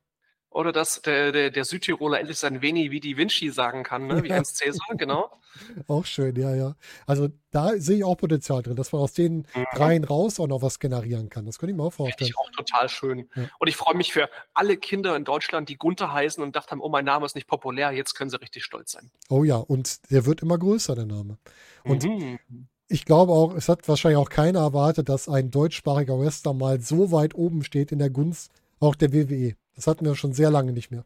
Oder 0.54 0.72
dass 0.72 1.02
der, 1.02 1.32
der, 1.32 1.50
der 1.52 1.66
Südtiroler 1.66 2.20
endlich 2.20 2.38
sein 2.38 2.62
Veni 2.62 2.92
wie 2.92 3.00
die 3.00 3.18
Vinci 3.18 3.50
sagen 3.50 3.84
kann, 3.84 4.08
ne? 4.08 4.24
wie 4.24 4.30
Ja. 4.30 4.36
Hans 4.38 4.54
Cäsar, 4.54 4.96
genau. 4.96 5.32
Auch 5.88 6.06
schön, 6.06 6.36
ja, 6.36 6.56
ja. 6.56 6.76
Also 7.06 7.30
da 7.52 7.72
sehe 7.78 7.98
ich 7.98 8.04
auch 8.04 8.16
Potenzial 8.16 8.64
drin, 8.64 8.76
dass 8.76 8.92
man 8.92 9.02
aus 9.02 9.14
den 9.14 9.46
Mhm. 9.56 9.66
dreien 9.76 10.04
raus 10.04 10.40
auch 10.40 10.48
noch 10.48 10.62
was 10.62 10.80
generieren 10.80 11.30
kann. 11.30 11.46
Das 11.46 11.60
könnte 11.60 11.72
ich 11.72 11.78
mir 11.78 11.84
auch 11.84 11.94
Finde 11.94 12.10
vorstellen. 12.12 12.30
ich 12.30 12.38
auch 12.38 12.50
total 12.52 12.90
schön. 12.90 13.30
Ja. 13.36 13.44
Und 13.60 13.68
ich 13.68 13.76
freue 13.76 13.96
mich 13.96 14.12
für 14.14 14.30
alle 14.54 14.78
Kinder 14.78 15.16
in 15.16 15.24
Deutschland, 15.26 15.70
die 15.70 15.78
Gunther 15.78 16.12
heißen 16.12 16.42
und 16.42 16.50
gedacht 16.54 16.72
haben, 16.72 16.82
oh, 16.82 16.90
mein 16.90 17.06
Name 17.06 17.26
ist 17.26 17.36
nicht 17.36 17.48
populär, 17.48 17.92
jetzt 17.92 18.14
können 18.16 18.30
sie 18.32 18.40
richtig 18.42 18.64
stolz 18.64 18.92
sein. 18.94 19.12
Oh 19.30 19.44
ja, 19.44 19.58
und 19.58 20.10
der 20.12 20.26
wird 20.26 20.42
immer 20.42 20.58
größer, 20.58 20.96
der 20.96 21.06
Name. 21.06 21.38
Und 21.84 22.04
Mhm. 22.04 22.40
ich 22.88 23.06
glaube 23.06 23.32
auch, 23.32 23.54
es 23.56 23.70
hat 23.70 23.88
wahrscheinlich 23.88 24.18
auch 24.18 24.30
keiner 24.30 24.60
erwartet, 24.60 25.08
dass 25.10 25.30
ein 25.30 25.52
deutschsprachiger 25.52 26.20
Wrestler 26.20 26.54
mal 26.54 26.80
so 26.82 27.12
weit 27.12 27.36
oben 27.36 27.64
steht 27.64 27.92
in 27.92 28.00
der 28.00 28.10
Gunst 28.10 28.52
auch 28.80 28.96
der 28.96 29.14
WWE. 29.14 29.56
Das 29.76 29.88
hatten 29.88 30.06
wir 30.06 30.16
schon 30.16 30.34
sehr 30.34 30.52
lange 30.52 30.72
nicht 30.74 30.92
mehr. 30.92 31.06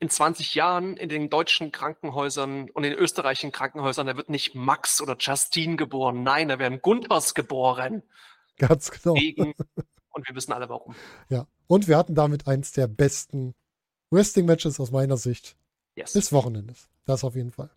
in 0.00 0.08
20 0.10 0.54
Jahren 0.54 0.96
in 0.96 1.08
den 1.08 1.28
deutschen 1.28 1.72
Krankenhäusern 1.72 2.70
und 2.70 2.84
in 2.84 2.90
den 2.92 2.98
österreichischen 2.98 3.50
Krankenhäusern, 3.50 4.06
da 4.06 4.16
wird 4.16 4.28
nicht 4.28 4.54
Max 4.54 5.00
oder 5.00 5.16
Justine 5.18 5.74
geboren. 5.76 6.22
Nein, 6.22 6.48
da 6.48 6.58
werden 6.60 6.80
Gunthers 6.80 7.34
geboren. 7.34 8.02
Ganz 8.58 8.90
genau. 8.92 9.16
Wegen, 9.16 9.54
und 10.10 10.28
wir 10.28 10.34
wissen 10.36 10.52
alle 10.52 10.68
warum. 10.68 10.94
Ja. 11.28 11.46
Und 11.66 11.88
wir 11.88 11.96
hatten 11.98 12.14
damit 12.14 12.46
eins 12.46 12.70
der 12.72 12.86
besten 12.86 13.54
Wrestling-Matches 14.10 14.78
aus 14.80 14.90
meiner 14.92 15.16
Sicht 15.16 15.56
Yes. 15.96 16.12
des 16.12 16.32
Wochenendes. 16.32 16.88
Das 17.04 17.24
auf 17.24 17.34
jeden 17.34 17.50
Fall. 17.50 17.70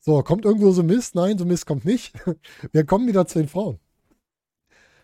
So, 0.00 0.20
kommt 0.24 0.44
irgendwo 0.44 0.72
so 0.72 0.82
Mist? 0.82 1.14
Nein, 1.14 1.38
so 1.38 1.44
Mist 1.44 1.66
kommt 1.66 1.84
nicht. 1.84 2.14
Wir 2.72 2.84
kommen 2.84 3.06
wieder 3.06 3.26
zu 3.28 3.38
den 3.38 3.48
Frauen. 3.48 3.78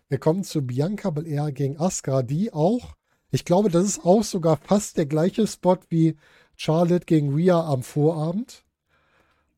Wir 0.09 0.19
kommen 0.19 0.43
zu 0.43 0.63
Bianca 0.67 1.11
Belair 1.11 1.53
gegen 1.53 1.79
Asuka, 1.79 2.23
die 2.23 2.53
auch, 2.53 2.97
ich 3.35 3.45
glaube, 3.45 3.69
das 3.69 3.85
ist 3.85 4.05
auch 4.05 4.23
sogar 4.23 4.57
fast 4.57 4.97
der 4.97 5.07
gleiche 5.07 5.47
Spot 5.47 5.79
wie 5.89 6.17
Charlotte 6.57 7.05
gegen 7.05 7.35
Rhea 7.35 7.61
am 7.61 7.83
Vorabend. 7.83 8.65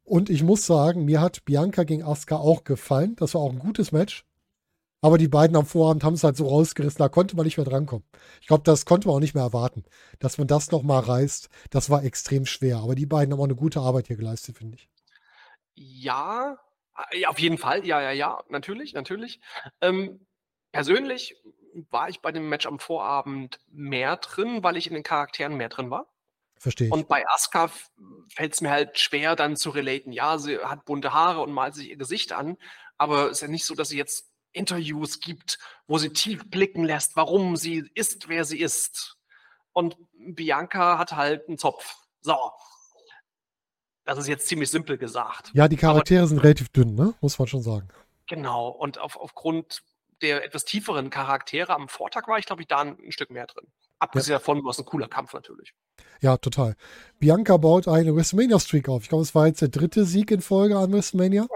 Und 0.03 0.31
ich 0.31 0.43
muss 0.43 0.65
sagen, 0.65 1.05
mir 1.05 1.21
hat 1.21 1.45
Bianca 1.45 1.85
gegen 1.85 2.03
Asuka 2.03 2.37
auch 2.37 2.65
gefallen. 2.65 3.17
Das 3.17 3.35
war 3.35 3.43
auch 3.43 3.53
ein 3.53 3.59
gutes 3.59 3.93
Match. 3.93 4.25
Aber 5.03 5.19
die 5.19 5.29
beiden 5.29 5.57
am 5.57 5.67
Vorabend 5.67 6.05
haben 6.05 6.15
es 6.15 6.25
halt 6.25 6.37
so 6.37 6.49
rausgerissen, 6.49 6.99
da 6.99 7.09
konnte 7.09 7.37
man 7.37 7.45
nicht 7.45 7.59
mehr 7.59 7.67
drankommen. 7.67 8.05
Ich 8.41 8.47
glaube, 8.47 8.65
das 8.65 8.87
konnte 8.87 9.09
man 9.09 9.17
auch 9.17 9.21
nicht 9.21 9.35
mehr 9.35 9.45
erwarten. 9.45 9.85
Dass 10.21 10.39
man 10.39 10.47
das 10.47 10.71
nochmal 10.71 11.01
reißt, 11.03 11.51
das 11.71 11.91
war 11.91 12.03
extrem 12.03 12.47
schwer. 12.47 12.79
Aber 12.79 12.95
die 12.95 13.07
beiden 13.07 13.33
haben 13.33 13.41
auch 13.41 13.45
eine 13.45 13.57
gute 13.57 13.81
Arbeit 13.81 14.07
hier 14.07 14.17
geleistet, 14.17 14.57
finde 14.57 14.79
ich. 14.79 14.89
Ja, 15.75 16.59
äh, 17.13 17.21
ja, 17.21 17.29
auf 17.29 17.39
jeden 17.39 17.59
Fall. 17.59 17.87
Ja, 17.87 18.01
ja, 18.01 18.13
ja, 18.13 18.43
natürlich, 18.49 18.95
natürlich. 18.95 19.41
Ähm, 19.83 20.27
persönlich 20.73 21.37
war 21.91 22.09
ich 22.09 22.21
bei 22.21 22.33
dem 22.33 22.49
Match 22.49 22.67
am 22.67 22.79
Vorabend 22.79 23.59
mehr 23.69 24.17
drin, 24.17 24.63
weil 24.63 24.77
ich 24.77 24.87
in 24.87 24.95
den 24.95 25.03
Charakteren 25.03 25.57
mehr 25.57 25.69
drin 25.69 25.91
war. 25.91 26.07
Verstehe 26.59 26.87
ich. 26.87 26.93
Und 26.93 27.09
bei 27.09 27.25
Asuka 27.29 27.71
fällt 28.33 28.55
es 28.55 28.61
mir 28.61 28.71
halt 28.71 28.99
schwer, 28.99 29.37
dann 29.37 29.57
zu 29.57 29.71
relaten. 29.71 30.13
Ja, 30.13 30.39
sie 30.39 30.59
hat 30.59 30.85
bunte 30.85 31.13
Haare 31.13 31.43
und 31.43 31.53
malt 31.53 31.75
sich 31.75 31.91
ihr 31.91 31.97
Gesicht 31.97 32.33
an, 32.33 32.57
aber 32.97 33.27
es 33.27 33.39
ist 33.39 33.43
ja 33.43 33.49
nicht 33.49 33.67
so, 33.67 33.75
dass 33.75 33.91
sie 33.91 33.99
jetzt 33.99 34.31
Interviews 34.53 35.21
gibt, 35.21 35.59
wo 35.87 35.99
sie 35.99 36.11
tief 36.11 36.49
blicken 36.49 36.85
lässt, 36.85 37.15
warum 37.15 37.57
sie 37.57 37.91
ist, 37.95 38.29
wer 38.29 38.45
sie 38.45 38.59
ist. 38.59 39.17
Und 39.73 39.97
Bianca 40.19 40.97
hat 40.99 41.13
halt 41.13 41.47
einen 41.47 41.59
Zopf. 41.59 41.95
So. 42.23 42.37
Das 44.05 44.19
ist 44.19 44.29
jetzt 44.29 44.49
ziemlich 44.49 44.71
simpel 44.71 44.97
gesagt. 44.97 45.51
ja, 45.53 45.69
die 45.69 45.77
Charaktere 45.77 46.27
sind 46.27 46.39
relativ 46.39 46.69
dünn, 46.71 46.95
ne? 46.95 47.15
Muss 47.21 47.39
man 47.39 47.49
schon 47.49 47.61
sagen. 47.61 47.89
Genau. 48.29 48.69
Und 48.69 48.99
auf, 48.99 49.17
aufgrund 49.17 49.83
der 50.23 50.45
etwas 50.45 50.65
tieferen 50.65 51.11
Charaktere 51.11 51.75
am 51.75 51.89
Vortag 51.89 52.27
war 52.29 52.39
ich, 52.39 52.47
glaube 52.47 52.63
ich, 52.63 52.69
da 52.69 52.79
ein, 52.79 52.99
ein 52.99 53.13
Stück 53.13 53.31
mehr 53.31 53.47
drin. 53.47 53.67
Abgesehen 53.99 54.35
davon 54.35 54.63
war 54.65 54.71
es 54.71 54.79
ein 54.79 54.85
cooler 54.85 55.09
Kampf 55.09 55.33
natürlich. 55.33 55.73
Ja, 56.21 56.37
total. 56.37 56.75
Bianca 57.19 57.57
baut 57.57 57.89
eine 57.89 58.15
WrestleMania-Streak 58.15 58.89
auf. 58.89 59.03
Ich 59.03 59.09
glaube, 59.09 59.23
es 59.23 59.35
war 59.35 59.47
jetzt 59.47 59.63
der 59.63 59.69
dritte 59.69 60.05
Sieg 60.05 60.31
in 60.31 60.41
Folge 60.41 60.77
an 60.79 60.93
WrestleMania. 60.93 61.47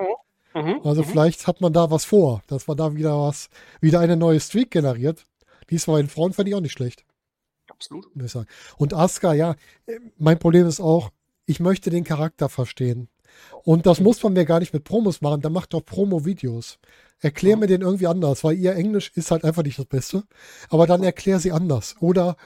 Mhm, 0.54 0.80
Also 0.82 1.02
mhm. 1.02 1.06
vielleicht 1.06 1.46
hat 1.46 1.60
man 1.60 1.72
da 1.72 1.90
was 1.90 2.04
vor, 2.04 2.42
dass 2.46 2.66
man 2.66 2.76
da 2.76 2.94
wieder 2.94 3.18
was, 3.18 3.50
wieder 3.80 4.00
eine 4.00 4.16
neue 4.16 4.40
Streak 4.40 4.70
generiert. 4.70 5.24
Diesmal 5.70 6.00
in 6.00 6.08
Frauen 6.08 6.32
fand 6.32 6.48
ich 6.48 6.54
auch 6.54 6.60
nicht 6.60 6.72
schlecht. 6.72 7.04
Absolut. 7.68 8.06
Und 8.76 8.94
Asuka, 8.94 9.32
ja, 9.32 9.54
äh, 9.86 10.00
mein 10.18 10.38
Problem 10.38 10.66
ist 10.66 10.80
auch, 10.80 11.10
ich 11.46 11.60
möchte 11.60 11.90
den 11.90 12.04
Charakter 12.04 12.48
verstehen. 12.48 13.08
Und 13.64 13.86
das 13.86 14.00
muss 14.00 14.22
man 14.22 14.32
mir 14.32 14.44
gar 14.44 14.60
nicht 14.60 14.72
mit 14.72 14.84
Promos 14.84 15.20
machen, 15.20 15.40
dann 15.40 15.52
macht 15.52 15.74
doch 15.74 15.84
Promo-Videos. 15.84 16.78
Erklär 17.20 17.56
mir 17.56 17.66
den 17.66 17.82
irgendwie 17.82 18.06
anders, 18.06 18.44
weil 18.44 18.56
ihr 18.56 18.74
Englisch 18.74 19.12
ist 19.14 19.30
halt 19.30 19.44
einfach 19.44 19.62
nicht 19.62 19.78
das 19.78 19.86
Beste. 19.86 20.22
Aber 20.70 20.86
dann 20.86 21.02
erklär 21.02 21.38
sie 21.38 21.52
anders. 21.52 21.96
Oder 22.00 22.36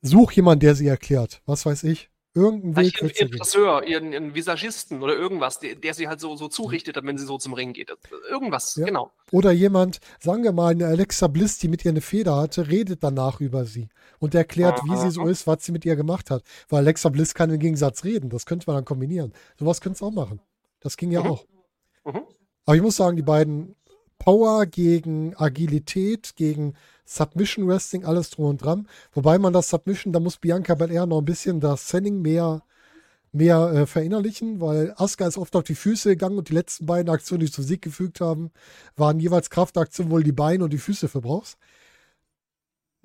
such 0.00 0.32
jemanden, 0.32 0.60
der 0.60 0.74
sie 0.74 0.86
erklärt. 0.86 1.42
Was 1.46 1.66
weiß 1.66 1.84
ich. 1.84 2.10
Irgendeinen 2.36 2.76
Weg 2.76 3.00
ihren, 3.00 3.10
ihren. 3.10 3.38
Friseur, 3.38 3.84
ihren, 3.86 4.12
ihren 4.12 4.34
Visagisten 4.34 5.02
oder 5.02 5.14
irgendwas, 5.14 5.60
der, 5.60 5.76
der 5.76 5.94
sie 5.94 6.08
halt 6.08 6.18
so, 6.20 6.34
so 6.36 6.48
zurichtet, 6.48 6.96
wenn 7.00 7.16
sie 7.16 7.26
so 7.26 7.38
zum 7.38 7.52
Ring 7.54 7.72
geht. 7.72 7.92
Irgendwas, 8.28 8.74
Ja. 8.74 8.86
genau. 8.86 9.12
Oder 9.30 9.52
jemand, 9.52 10.00
sagen 10.18 10.42
wir 10.42 10.50
mal, 10.52 10.72
eine 10.72 10.86
Alexa 10.86 11.28
Bliss, 11.28 11.58
die 11.58 11.68
mit 11.68 11.84
ihr 11.84 11.92
eine 11.92 12.00
Feder 12.00 12.36
hatte, 12.36 12.68
redet 12.68 13.04
danach 13.04 13.40
über 13.40 13.64
sie 13.64 13.88
und 14.18 14.34
erklärt, 14.34 14.80
wie 14.84 14.96
sie 14.96 15.10
so 15.12 15.26
ist, 15.26 15.46
was 15.46 15.64
sie 15.64 15.72
mit 15.72 15.84
ihr 15.84 15.94
gemacht 15.96 16.30
hat. 16.30 16.42
Weil 16.68 16.80
Alexa 16.80 17.08
Bliss 17.08 17.34
kann 17.34 17.50
im 17.50 17.60
Gegensatz 17.60 18.02
reden. 18.04 18.30
Das 18.30 18.46
könnte 18.46 18.64
man 18.66 18.76
dann 18.76 18.84
kombinieren. 18.84 19.32
Sowas 19.58 19.80
könnte 19.80 19.96
es 19.96 20.02
auch 20.02 20.10
machen. 20.12 20.40
Das 20.80 20.96
ging 20.96 21.12
ja 21.12 21.22
Mhm. 21.22 21.26
auch. 21.30 21.44
Mhm. 22.04 22.20
Aber 22.66 22.76
ich 22.76 22.82
muss 22.82 22.96
sagen, 22.96 23.16
die 23.16 23.22
beiden 23.22 23.76
Power 24.18 24.66
gegen 24.66 25.36
Agilität, 25.36 26.34
gegen 26.36 26.74
Submission 27.04 27.66
Wrestling, 27.68 28.04
alles 28.04 28.30
drum 28.30 28.46
und 28.46 28.58
dran. 28.58 28.88
Wobei 29.12 29.38
man 29.38 29.52
das 29.52 29.68
Submission, 29.70 30.12
da 30.12 30.20
muss 30.20 30.38
Bianca 30.38 30.74
Belair 30.74 31.06
noch 31.06 31.18
ein 31.18 31.24
bisschen 31.24 31.60
das 31.60 31.88
Sending 31.88 32.22
mehr, 32.22 32.62
mehr 33.32 33.72
äh, 33.72 33.86
verinnerlichen, 33.86 34.60
weil 34.60 34.94
Asuka 34.96 35.26
ist 35.26 35.38
oft 35.38 35.54
auf 35.56 35.64
die 35.64 35.74
Füße 35.74 36.10
gegangen 36.10 36.38
und 36.38 36.48
die 36.48 36.54
letzten 36.54 36.86
beiden 36.86 37.10
Aktionen, 37.12 37.40
die 37.44 37.50
zum 37.50 37.64
Sieg 37.64 37.82
gefügt 37.82 38.20
haben, 38.20 38.50
waren 38.96 39.20
jeweils 39.20 39.50
Kraftaktionen, 39.50 40.10
wo 40.10 40.18
du 40.18 40.24
die 40.24 40.32
Beine 40.32 40.64
und 40.64 40.72
die 40.72 40.78
Füße 40.78 41.08
für 41.08 41.20
brauchst. 41.20 41.58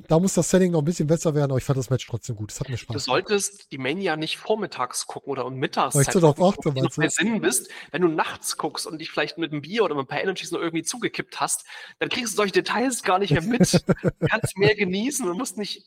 Da 0.08 0.18
muss 0.20 0.34
das 0.34 0.50
Setting 0.50 0.72
noch 0.72 0.80
ein 0.80 0.86
bisschen 0.86 1.08
besser 1.08 1.36
werden, 1.36 1.52
aber 1.52 1.58
ich 1.58 1.64
fand 1.66 1.78
das 1.78 1.90
Match 1.90 2.08
trotzdem 2.08 2.36
gut. 2.36 2.52
Es 2.52 2.60
hat 2.60 2.70
mir 2.70 2.76
Du 2.76 2.82
Spaß. 2.82 3.04
solltest 3.04 3.72
die 3.72 3.78
Mania 3.78 4.16
nicht 4.16 4.38
vormittags 4.38 5.08
gucken 5.08 5.32
oder 5.32 5.46
um 5.46 5.56
mittags. 5.56 5.94
Weil 5.94 6.04
ich 6.04 6.12
so 6.12 6.20
drauf 6.22 6.42
achte, 6.42 6.74
wenn 6.74 6.84
du 6.86 6.90
meinst 6.96 7.20
du? 7.20 7.24
Sinn 7.26 7.42
bist, 7.42 7.70
wenn 7.92 8.02
du 8.02 8.08
nachts 8.08 8.58
guckst 8.58 8.88
und 8.88 9.00
dich 9.00 9.12
vielleicht 9.12 9.38
mit 9.38 9.52
einem 9.52 9.62
Bier 9.62 9.84
oder 9.84 9.96
mit 9.96 10.06
ein 10.06 10.08
paar 10.08 10.22
Energies 10.22 10.52
noch 10.52 10.62
irgendwie 10.62 10.84
zugekippt 10.84 11.40
hast, 11.42 11.66
dann 12.00 12.08
kriegst 12.10 12.34
du 12.34 12.38
solche 12.38 12.54
Details 12.54 13.04
gar 13.04 13.20
nicht 13.20 13.32
mehr 13.32 13.42
mit. 13.44 13.60
Du 14.20 14.28
kannst 14.28 14.58
mehr 14.58 14.76
genießen 14.76 15.28
und 15.30 15.38
musst 15.38 15.58
nicht. 15.58 15.86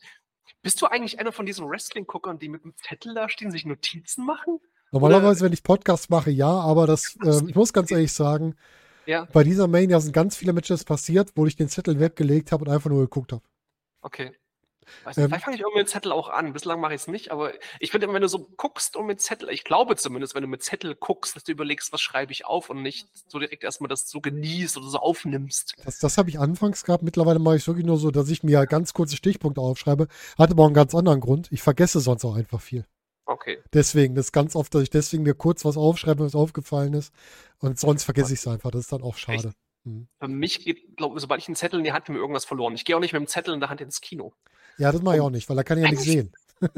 Bist 0.61 0.81
du 0.81 0.85
eigentlich 0.85 1.19
einer 1.19 1.31
von 1.31 1.45
diesen 1.45 1.67
Wrestling-Guckern, 1.67 2.39
die 2.39 2.49
mit 2.49 2.63
einem 2.63 2.73
Zettel 2.77 3.13
da 3.15 3.27
stehen, 3.29 3.51
sich 3.51 3.65
Notizen 3.65 4.25
machen? 4.25 4.59
Normalerweise, 4.91 5.43
wenn 5.43 5.53
ich 5.53 5.63
Podcasts 5.63 6.09
mache, 6.09 6.29
ja, 6.29 6.47
aber 6.49 6.85
das, 6.87 7.17
ähm, 7.25 7.47
ich 7.49 7.55
muss 7.55 7.73
ganz 7.73 7.89
ehrlich 7.91 8.13
sagen, 8.13 8.55
Ja, 9.07 9.25
bei 9.33 9.43
dieser 9.43 9.67
Mania 9.67 9.99
sind 9.99 10.13
ganz 10.13 10.35
viele 10.37 10.53
Matches 10.53 10.83
passiert, 10.83 11.31
wo 11.35 11.45
ich 11.47 11.55
den 11.55 11.67
Zettel 11.67 11.99
weggelegt 11.99 12.51
habe 12.51 12.63
und 12.65 12.71
einfach 12.71 12.89
nur 12.91 13.01
geguckt 13.01 13.33
habe. 13.33 13.41
Okay. 14.03 14.31
Weiß 15.03 15.17
Ähm, 15.17 15.27
vielleicht 15.27 15.45
fange 15.45 15.55
ich 15.55 15.61
irgendwie 15.61 15.79
mit 15.79 15.89
Zettel 15.89 16.11
auch 16.11 16.29
an. 16.29 16.53
Bislang 16.53 16.79
mache 16.79 16.93
ich 16.93 17.01
es 17.01 17.07
nicht, 17.07 17.31
aber 17.31 17.53
ich 17.79 17.91
finde 17.91 18.05
immer, 18.05 18.15
wenn 18.15 18.21
du 18.21 18.27
so 18.27 18.47
guckst 18.57 18.95
und 18.95 19.05
mit 19.05 19.21
Zettel, 19.21 19.49
ich 19.49 19.63
glaube 19.63 19.95
zumindest, 19.95 20.35
wenn 20.35 20.41
du 20.41 20.47
mit 20.47 20.63
Zettel 20.63 20.95
guckst, 20.95 21.35
dass 21.35 21.43
du 21.43 21.51
überlegst, 21.51 21.91
was 21.93 22.01
schreibe 22.01 22.31
ich 22.31 22.45
auf 22.45 22.69
und 22.69 22.81
nicht 22.81 23.07
so 23.27 23.39
direkt 23.39 23.63
erstmal 23.63 23.87
das 23.87 24.09
so 24.09 24.21
genießt 24.21 24.77
oder 24.77 24.87
so 24.87 24.99
aufnimmst. 24.99 25.75
Das, 25.83 25.99
das 25.99 26.17
habe 26.17 26.29
ich 26.29 26.39
anfangs 26.39 26.83
gehabt. 26.83 27.03
Mittlerweile 27.03 27.39
mache 27.39 27.55
ich 27.55 27.63
es 27.63 27.67
wirklich 27.67 27.85
nur 27.85 27.97
so, 27.97 28.11
dass 28.11 28.29
ich 28.29 28.43
mir 28.43 28.65
ganz 28.65 28.93
kurze 28.93 29.15
Stichpunkte 29.15 29.61
aufschreibe. 29.61 30.07
Hat 30.37 30.51
aber 30.51 30.63
auch 30.63 30.67
einen 30.67 30.75
ganz 30.75 30.93
anderen 30.95 31.19
Grund. 31.19 31.47
Ich 31.51 31.61
vergesse 31.61 31.99
sonst 31.99 32.25
auch 32.25 32.35
einfach 32.35 32.61
viel. 32.61 32.85
Okay. 33.25 33.59
Deswegen, 33.71 34.15
das 34.15 34.27
ist 34.27 34.31
ganz 34.33 34.55
oft, 34.55 34.75
dass 34.75 34.83
ich 34.83 34.89
deswegen 34.89 35.23
mir 35.23 35.33
kurz 35.33 35.63
was 35.63 35.77
aufschreibe, 35.77 36.25
was 36.25 36.35
aufgefallen 36.35 36.93
ist. 36.93 37.13
Und 37.59 37.79
sonst 37.79 38.03
vergesse 38.03 38.33
ich 38.33 38.39
es 38.39 38.47
einfach. 38.47 38.71
Das 38.71 38.81
ist 38.81 38.91
dann 38.91 39.01
auch 39.01 39.15
schade. 39.15 39.53
Hm. 39.85 40.07
Für 40.19 40.27
mich 40.27 40.63
geht, 40.63 40.95
glaube 40.97 41.15
ich, 41.15 41.21
sobald 41.21 41.41
ich 41.41 41.47
einen 41.47 41.55
Zettel 41.55 41.79
in 41.79 41.83
die 41.83 41.91
Hand 41.91 42.07
nehme, 42.07 42.19
irgendwas 42.19 42.45
verloren. 42.45 42.73
Ich 42.75 42.85
gehe 42.85 42.95
auch 42.95 43.01
nicht 43.01 43.13
mit 43.13 43.21
dem 43.21 43.27
Zettel 43.27 43.53
in 43.53 43.59
der 43.59 43.69
Hand 43.69 43.81
ins 43.81 44.01
Kino. 44.01 44.33
Ja, 44.77 44.91
das 44.91 45.01
mache 45.01 45.15
ich 45.15 45.21
auch 45.21 45.29
nicht, 45.29 45.49
weil 45.49 45.55
da 45.55 45.63
kann 45.63 45.77
ich 45.77 45.83
ja 45.83 45.89
nichts 45.91 46.05
sehen. 46.05 46.31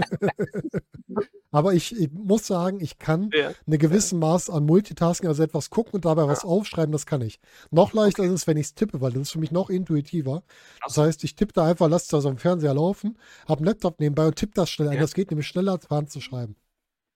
Aber 1.51 1.73
ich, 1.73 1.97
ich 1.97 2.11
muss 2.11 2.47
sagen, 2.47 2.81
ich 2.81 2.97
kann 2.97 3.29
Ja. 3.33 3.51
eine 3.65 3.77
gewissen 3.77 4.19
Maß 4.19 4.49
an 4.49 4.65
Multitasking, 4.65 5.29
also 5.29 5.43
etwas 5.43 5.69
gucken 5.69 5.93
und 5.93 6.05
dabei 6.05 6.27
was 6.27 6.43
aufschreiben, 6.43 6.91
das 6.91 7.05
kann 7.05 7.21
ich. 7.21 7.39
Noch 7.71 7.93
leichter 7.93 8.23
ist 8.23 8.31
es, 8.31 8.47
wenn 8.47 8.57
ich 8.57 8.67
es 8.67 8.75
tippe, 8.75 8.99
weil 8.99 9.13
das 9.13 9.21
ist 9.23 9.31
für 9.31 9.39
mich 9.39 9.51
noch 9.51 9.69
intuitiver. 9.69 10.43
Das 10.83 10.97
heißt, 10.97 11.23
ich 11.23 11.35
tippe 11.35 11.53
da 11.53 11.65
einfach, 11.65 11.87
lasse 11.87 12.11
das 12.11 12.25
am 12.25 12.37
Fernseher 12.37 12.73
laufen, 12.73 13.17
habe 13.47 13.59
einen 13.59 13.67
Laptop 13.67 13.99
nebenbei 13.99 14.27
und 14.27 14.35
tippe 14.35 14.53
das 14.55 14.69
schnell 14.69 14.89
ein. 14.89 14.95
Ja. 14.95 15.01
Das 15.01 15.13
geht 15.13 15.29
nämlich 15.31 15.47
schneller, 15.47 15.73
als 15.73 15.87
per 15.87 15.97
Hand 15.97 16.11
zu 16.11 16.19
schreiben. 16.19 16.55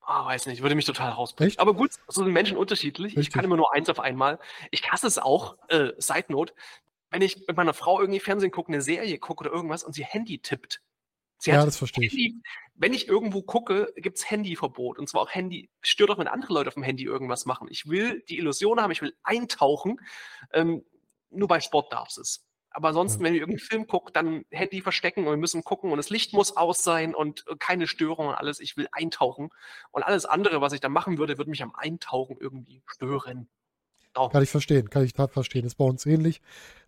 Ah, 0.09 0.25
weiß 0.25 0.47
nicht, 0.47 0.63
würde 0.63 0.73
mich 0.73 0.85
total 0.85 1.11
rausbringen. 1.11 1.51
Echt? 1.51 1.59
Aber 1.59 1.75
gut, 1.75 1.91
so 2.07 2.23
sind 2.23 2.33
Menschen 2.33 2.57
unterschiedlich. 2.57 3.13
Ich 3.13 3.19
Richtig. 3.19 3.35
kann 3.35 3.45
immer 3.45 3.57
nur 3.57 3.75
eins 3.75 3.89
auf 3.89 3.99
einmal. 3.99 4.39
Ich 4.71 4.91
hasse 4.91 5.05
es 5.05 5.19
auch, 5.19 5.55
äh, 5.67 5.91
Side 5.99 6.25
Note, 6.29 6.51
wenn 7.11 7.21
ich 7.21 7.45
mit 7.47 7.55
meiner 7.55 7.75
Frau 7.75 7.99
irgendwie 7.99 8.19
Fernsehen 8.19 8.49
gucke, 8.49 8.69
eine 8.73 8.81
Serie 8.81 9.19
gucke 9.19 9.41
oder 9.41 9.53
irgendwas 9.55 9.83
und 9.83 9.93
sie 9.93 10.03
Handy 10.03 10.39
tippt. 10.39 10.81
Sie 11.37 11.51
Ja, 11.51 11.63
das 11.63 11.77
verstehe 11.77 12.07
ich. 12.07 12.13
Handy, 12.13 12.41
wenn 12.73 12.91
ich 12.91 13.07
irgendwo 13.07 13.43
gucke, 13.43 13.93
gibt 13.97 14.17
es 14.17 14.27
Handyverbot. 14.27 14.97
Und 14.97 15.07
zwar 15.07 15.21
auch 15.21 15.29
Handy, 15.29 15.69
stört 15.81 16.09
auch, 16.09 16.17
wenn 16.17 16.27
andere 16.27 16.53
Leute 16.53 16.69
auf 16.69 16.73
dem 16.73 16.81
Handy 16.81 17.03
irgendwas 17.03 17.45
machen. 17.45 17.67
Ich 17.69 17.87
will 17.87 18.23
die 18.29 18.39
Illusion 18.39 18.81
haben, 18.81 18.89
ich 18.89 19.03
will 19.03 19.15
eintauchen. 19.21 20.01
Ähm, 20.53 20.83
nur 21.29 21.47
bei 21.47 21.59
Sport 21.59 21.93
darf 21.93 22.17
es. 22.17 22.48
Aber 22.71 22.89
ansonsten, 22.89 23.21
Ja. 23.23 23.27
wenn 23.27 23.33
ich 23.35 23.41
irgendeinen 23.41 23.67
Film 23.67 23.87
gucke, 23.87 24.11
dann 24.11 24.45
Handy 24.51 24.81
verstecken 24.81 25.21
und 25.25 25.31
wir 25.31 25.37
müssen 25.37 25.63
gucken 25.63 25.91
und 25.91 25.97
das 25.97 26.09
Licht 26.09 26.33
muss 26.33 26.55
aus 26.55 26.83
sein 26.83 27.15
und 27.15 27.45
äh, 27.47 27.55
keine 27.57 27.87
Störung 27.87 28.27
und 28.27 28.35
alles. 28.35 28.59
Ich 28.59 28.77
will 28.77 28.87
eintauchen. 28.91 29.49
Und 29.91 30.03
alles 30.03 30.25
andere, 30.25 30.61
was 30.61 30.73
ich 30.73 30.79
dann 30.79 30.91
machen 30.91 31.17
würde, 31.17 31.37
würde 31.37 31.49
mich 31.51 31.63
am 31.63 31.73
Eintauchen 31.75 32.37
irgendwie 32.39 32.83
stören. 32.85 33.49
Auch. 34.15 34.31
Kann 34.31 34.43
ich 34.43 34.49
verstehen, 34.49 34.89
kann 34.89 35.03
ich 35.05 35.13
verstehen. 35.13 35.65
Ist 35.65 35.75
bei 35.75 35.85
uns 35.85 36.05
ähnlich. 36.05 36.41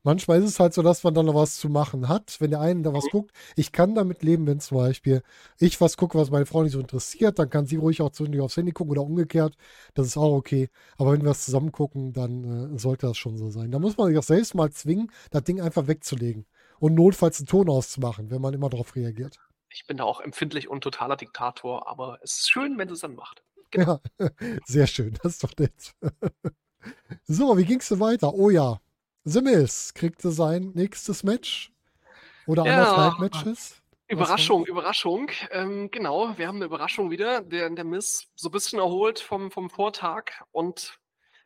Manchmal 0.03 0.39
ist 0.39 0.49
es 0.49 0.59
halt 0.59 0.73
so, 0.73 0.81
dass 0.81 1.03
man 1.03 1.13
dann 1.13 1.27
noch 1.27 1.35
was 1.35 1.57
zu 1.57 1.69
machen 1.69 2.07
hat, 2.09 2.37
wenn 2.39 2.49
der 2.51 2.59
eine 2.61 2.81
da 2.81 2.93
was 2.93 3.05
Mhm. 3.05 3.09
guckt. 3.11 3.31
Ich 3.55 3.71
kann 3.71 3.93
damit 3.95 4.23
leben, 4.23 4.47
wenn 4.47 4.59
zum 4.59 4.77
Beispiel 4.77 5.21
ich 5.59 5.79
was 5.79 5.97
gucke, 5.97 6.17
was 6.17 6.31
meine 6.31 6.45
Frau 6.47 6.63
nicht 6.63 6.71
so 6.73 6.79
interessiert, 6.79 7.37
dann 7.39 7.49
kann 7.49 7.67
sie 7.67 7.75
ruhig 7.77 8.01
auch 8.01 8.09
zwischendurch 8.11 8.43
aufs 8.43 8.57
Handy 8.57 8.71
gucken 8.71 8.91
oder 8.91 9.03
umgekehrt. 9.03 9.55
Das 9.93 10.07
ist 10.07 10.17
auch 10.17 10.33
okay. 10.33 10.69
Aber 10.97 11.11
wenn 11.13 11.21
wir 11.21 11.29
was 11.29 11.45
zusammen 11.45 11.71
gucken, 11.71 12.13
dann 12.13 12.75
äh, 12.75 12.79
sollte 12.79 13.05
das 13.07 13.17
schon 13.17 13.37
so 13.37 13.49
sein. 13.51 13.71
Da 13.71 13.79
muss 13.79 13.97
man 13.97 14.07
sich 14.07 14.17
auch 14.17 14.23
selbst 14.23 14.55
mal 14.55 14.71
zwingen, 14.71 15.11
das 15.29 15.43
Ding 15.43 15.61
einfach 15.61 15.87
wegzulegen 15.87 16.45
und 16.79 16.95
notfalls 16.95 17.39
einen 17.39 17.47
Ton 17.47 17.69
auszumachen, 17.69 18.31
wenn 18.31 18.41
man 18.41 18.53
immer 18.55 18.69
darauf 18.69 18.95
reagiert. 18.95 19.39
Ich 19.69 19.85
bin 19.87 19.97
da 19.97 20.03
auch 20.03 20.19
empfindlich 20.21 20.67
und 20.69 20.81
totaler 20.81 21.15
Diktator, 21.15 21.87
aber 21.87 22.19
es 22.23 22.39
ist 22.39 22.51
schön, 22.51 22.77
wenn 22.77 22.89
es 22.89 22.99
dann 23.01 23.15
macht. 23.15 23.43
Ja, 23.73 24.01
sehr 24.65 24.85
schön. 24.87 25.17
Das 25.23 25.33
ist 25.33 25.43
doch 25.45 25.53
nett. 25.57 25.93
So, 27.25 27.57
wie 27.57 27.65
ging's 27.65 27.89
denn 27.89 27.99
weiter? 27.99 28.33
Oh 28.33 28.49
ja, 28.49 28.79
The 29.23 29.41
Mills 29.41 29.93
kriegte 29.93 30.31
sein 30.31 30.71
nächstes 30.73 31.23
Match 31.23 31.71
oder 32.47 32.65
Ja. 32.65 33.15
Matches. 33.19 33.81
Überraschung, 34.07 34.65
Überraschung. 34.65 35.29
Ähm, 35.51 35.89
genau, 35.89 36.37
wir 36.37 36.47
haben 36.47 36.57
eine 36.57 36.65
Überraschung 36.65 37.11
wieder. 37.11 37.41
Der, 37.41 37.69
der 37.69 37.85
Miss 37.85 38.27
so 38.35 38.49
ein 38.49 38.51
bisschen 38.51 38.79
erholt 38.79 39.19
vom, 39.19 39.51
vom 39.51 39.69
Vortag 39.69 40.31
und 40.51 40.99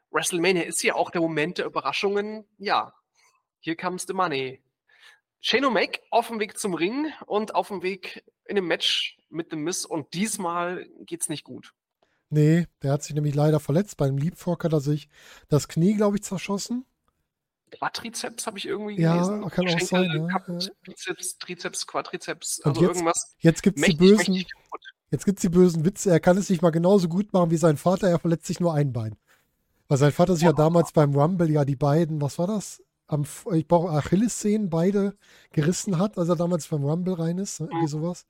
WrestleMania 0.10 0.64
ist 0.64 0.82
ja 0.82 0.96
auch 0.96 1.12
der 1.12 1.22
Moment 1.22 1.60
der 1.60 1.66
Überraschungen. 1.68 2.48
Ja, 2.58 2.94
hier 3.60 3.76
comes 3.76 4.06
the 4.08 4.14
money. 4.14 4.64
Shane 5.42 5.66
O'Mac 5.66 6.00
auf 6.10 6.30
dem 6.30 6.40
Weg 6.40 6.58
zum 6.58 6.74
Ring 6.74 7.12
und 7.28 7.54
auf 7.54 7.68
dem 7.68 7.84
Weg 7.84 8.24
in 8.46 8.58
einem 8.58 8.68
Match 8.68 9.18
mit 9.30 9.52
dem 9.52 9.64
Miss 9.64 9.86
und 9.86 10.14
diesmal 10.16 10.88
geht's 11.02 11.30
nicht 11.30 11.44
gut. 11.44 11.74
Nee, 12.30 12.68
der 12.82 12.94
hat 12.94 13.04
sich 13.04 13.16
nämlich 13.16 13.36
leider 13.36 13.60
verletzt. 13.60 13.98
Beim 13.98 14.18
Leapfrog 14.18 14.64
hat 14.64 14.74
er 14.74 14.82
sich 14.82 15.10
das 15.48 15.68
Knie, 15.68 15.96
glaube 15.96 16.18
ich, 16.18 16.24
zerschossen. 16.24 16.86
Quadrizeps 17.72 18.48
habe 18.48 18.58
ich 18.58 18.66
irgendwie 18.68 19.00
Ja, 19.00 19.14
gelesen. 19.14 19.50
kann 19.50 19.66
auch 19.66 19.70
Schenkel 19.70 19.88
sein, 19.88 20.04
ja. 20.06 20.28
gehabt, 20.28 20.72
Bizeps, 20.84 21.38
Trizeps, 21.40 21.88
Quadrizeps, 21.88 22.60
Und 22.60 22.68
also 22.70 22.82
jetzt 22.82 22.96
irgendwas 22.96 23.36
Jetzt 23.40 23.64
gibt's 23.64 23.82
die 23.82 23.88
mächtig, 23.88 24.00
bösen, 24.00 24.34
mächtig 24.34 24.48
jetzt 25.12 25.26
gibt's 25.26 25.42
die 25.42 25.50
bösen 25.50 25.86
Witze. 25.86 26.12
Er 26.12 26.20
kann 26.20 26.38
es 26.38 26.50
nicht 26.50 26.62
mal 26.62 26.70
genauso 26.72 27.08
gut 27.10 27.34
machen 27.34 27.52
wie 27.52 27.58
sein 27.58 27.78
Vater. 27.78 28.08
Er 28.10 28.20
verletzt 28.20 28.46
sich 28.46 28.60
nur 28.60 28.74
ein 28.74 28.94
Bein. 28.94 29.16
Weil 29.88 29.98
sein 29.98 30.12
Vater 30.12 30.36
sich 30.36 30.44
ja 30.44 30.54
damals 30.54 30.92
beim 30.94 31.16
Rumble 31.16 31.52
ja 31.52 31.66
die 31.66 31.76
beiden, 31.76 32.22
was 32.22 32.40
war 32.40 32.48
das? 32.48 32.82
Am, 33.08 33.26
ich 33.54 33.68
brauche 33.68 33.90
Achillessehnen 33.92 34.70
beide 34.70 35.16
gerissen 35.52 36.00
hat, 36.00 36.18
als 36.18 36.30
er 36.30 36.36
damals 36.36 36.68
beim 36.68 36.84
Rumble 36.84 37.14
rein 37.14 37.38
ist, 37.38 37.62
ne? 37.62 37.68
irgendwie 37.68 37.88
sowas. 37.88 38.26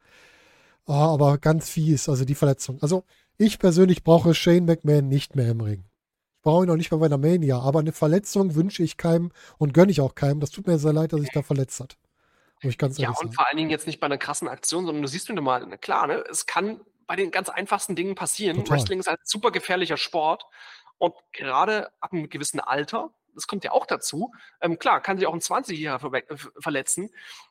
Ah, 0.85 1.13
aber 1.13 1.37
ganz 1.37 1.69
fies, 1.69 2.09
also 2.09 2.25
die 2.25 2.35
Verletzung. 2.35 2.77
Also 2.81 3.05
ich 3.37 3.59
persönlich 3.59 4.03
brauche 4.03 4.33
Shane 4.33 4.65
McMahon 4.65 5.07
nicht 5.07 5.35
mehr 5.35 5.49
im 5.49 5.61
Ring. 5.61 5.85
Ich 6.37 6.41
brauche 6.41 6.63
ihn 6.65 6.69
auch 6.69 6.75
nicht 6.75 6.91
mehr 6.91 6.99
bei 6.99 7.07
der 7.09 7.17
Mania, 7.17 7.59
aber 7.59 7.79
eine 7.79 7.91
Verletzung 7.91 8.55
wünsche 8.55 8.83
ich 8.83 8.97
keinem 8.97 9.31
und 9.57 9.73
gönne 9.73 9.91
ich 9.91 10.01
auch 10.01 10.15
keinem. 10.15 10.39
Das 10.39 10.51
tut 10.51 10.67
mir 10.67 10.77
sehr 10.77 10.93
leid, 10.93 11.11
dass 11.11 11.21
sich 11.21 11.31
da 11.31 11.41
verletzt 11.41 11.79
hat. 11.79 11.97
Muss 12.61 12.71
ich 12.71 12.77
ganz 12.77 12.97
Ja, 12.97 13.09
und 13.09 13.15
sagen. 13.17 13.31
vor 13.33 13.47
allen 13.47 13.57
Dingen 13.57 13.69
jetzt 13.69 13.87
nicht 13.87 13.99
bei 13.99 14.05
einer 14.05 14.17
krassen 14.17 14.47
Aktion, 14.47 14.85
sondern 14.85 15.01
du 15.01 15.07
siehst 15.07 15.27
wieder 15.27 15.41
mal, 15.41 15.65
klar, 15.79 16.07
ne, 16.07 16.23
es 16.29 16.45
kann 16.45 16.81
bei 17.07 17.15
den 17.15 17.31
ganz 17.31 17.49
einfachsten 17.49 17.95
Dingen 17.95 18.15
passieren. 18.15 18.57
Total. 18.57 18.77
Wrestling 18.77 18.99
ist 18.99 19.07
ein 19.09 19.17
super 19.23 19.51
gefährlicher 19.51 19.97
Sport 19.97 20.45
und 20.97 21.13
gerade 21.33 21.89
ab 21.99 22.13
einem 22.13 22.29
gewissen 22.29 22.59
Alter, 22.59 23.11
das 23.35 23.47
kommt 23.47 23.63
ja 23.65 23.71
auch 23.71 23.85
dazu, 23.85 24.31
ähm, 24.61 24.79
klar, 24.79 25.01
kann 25.01 25.17
sich 25.17 25.27
auch 25.27 25.33
ein 25.33 25.41
20-Jähriger 25.41 25.99
verwe- 25.99 26.29
äh, 26.29 26.37
verletzen, 26.59 27.09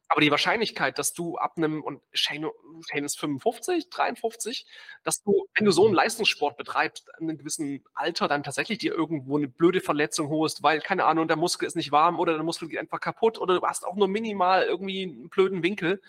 aber 0.09 0.21
die 0.21 0.31
Wahrscheinlichkeit, 0.31 0.99
dass 0.99 1.13
du 1.13 1.37
ab 1.37 1.55
einem, 1.57 1.83
und 1.83 2.01
Shane, 2.13 2.51
Shane 2.89 3.05
ist 3.05 3.19
55, 3.19 3.89
53, 3.89 4.67
dass 5.03 5.23
du, 5.23 5.47
wenn 5.55 5.65
du 5.65 5.73
so 5.73 5.87
einen 5.87 5.95
Leistungssport 5.95 6.57
betreibst, 6.57 7.13
an 7.15 7.25
einem 7.25 7.39
gewissen 7.39 7.85
Alter 7.95 8.29
dann 8.29 8.43
tatsächlich 8.43 8.79
dir 8.79 8.93
irgendwo 8.93 9.39
eine 9.39 9.49
blöde 9.49 9.81
Verletzung 9.81 10.29
holst, 10.29 10.63
weil, 10.63 10.81
keine 10.81 11.05
Ahnung, 11.05 11.27
der 11.27 11.37
Muskel 11.37 11.67
ist 11.67 11.77
nicht 11.77 11.91
warm 11.91 12.19
oder 12.19 12.35
der 12.35 12.43
Muskel 12.43 12.69
geht 12.69 12.79
einfach 12.79 13.01
kaputt 13.01 13.39
oder 13.39 13.59
du 13.59 13.67
hast 13.67 13.87
auch 13.87 13.97
nur 13.97 14.09
minimal 14.09 14.65
irgendwie 14.65 15.05
einen 15.05 15.31
blöden 15.31 15.63
Winkel. 15.63 16.03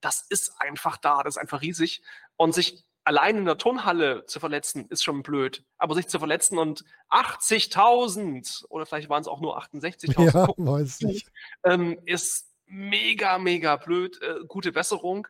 Das 0.00 0.24
ist 0.28 0.54
einfach 0.58 0.96
da, 0.96 1.22
das 1.22 1.36
ist 1.36 1.40
einfach 1.40 1.60
riesig. 1.60 2.02
Und 2.36 2.54
sich 2.54 2.84
allein 3.04 3.36
in 3.36 3.44
der 3.44 3.58
Turnhalle 3.58 4.26
zu 4.26 4.40
verletzen, 4.40 4.86
ist 4.88 5.04
schon 5.04 5.22
blöd. 5.22 5.64
Aber 5.76 5.94
sich 5.94 6.08
zu 6.08 6.18
verletzen 6.18 6.58
und 6.58 6.84
80.000 7.10 8.66
oder 8.68 8.86
vielleicht 8.86 9.08
waren 9.08 9.20
es 9.20 9.28
auch 9.28 9.40
nur 9.40 9.58
68.000 9.58 10.32
Ja, 10.32 11.72
ähm, 11.72 11.98
ist 12.04 12.51
mega, 12.72 13.38
mega 13.38 13.76
blöd. 13.76 14.20
Äh, 14.22 14.46
gute 14.48 14.72
Besserung. 14.72 15.28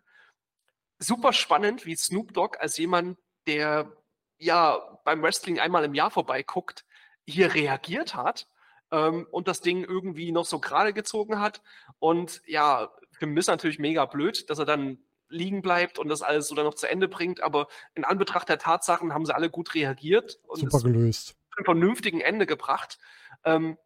Super 0.99 1.32
spannend, 1.32 1.84
wie 1.84 1.97
Snoop 1.97 2.32
Dogg 2.32 2.59
als 2.61 2.76
jemand, 2.76 3.18
der 3.47 3.93
ja 4.38 4.78
beim 5.05 5.22
Wrestling 5.22 5.59
einmal 5.59 5.84
im 5.84 5.95
Jahr 5.95 6.11
vorbeiguckt, 6.11 6.84
hier 7.26 7.53
reagiert 7.55 8.14
hat 8.14 8.47
ähm, 8.93 9.26
und 9.30 9.49
das 9.49 9.61
Ding 9.61 9.84
irgendwie 9.84 10.30
noch 10.30 10.47
so 10.47 10.61
gerade 10.61 10.93
gezogen 10.93 11.40
hat. 11.40 11.62
Und 11.99 12.43
ja, 12.47 12.93
für 13.18 13.26
Miss 13.26 13.49
natürlich 13.49 13.80
mega 13.80 14.07
blöd, 14.07 14.49
dass 14.49 14.59
er 14.59 14.64
dann 14.64 14.99
liegen 15.28 15.62
bleibt 15.62 15.99
und 15.99 16.09
das 16.09 16.22
alles 16.22 16.47
so 16.47 16.55
dann 16.55 16.66
noch 16.66 16.74
zu 16.74 16.88
Ende 16.88 17.09
bringt. 17.09 17.40
Aber 17.40 17.66
in 17.95 18.05
Anbetracht 18.05 18.49
der 18.49 18.59
Tatsachen 18.59 19.12
haben 19.12 19.26
sie 19.26 19.34
alle 19.34 19.51
gut 19.51 19.74
reagiert 19.74 20.38
und 20.47 20.61
Super 20.61 20.76
es 20.76 20.84
gelöst. 20.84 21.28
zu 21.28 21.57
einem 21.57 21.64
vernünftigen 21.64 22.20
Ende 22.20 22.47
gebracht. 22.47 22.99
Ähm, 23.45 23.78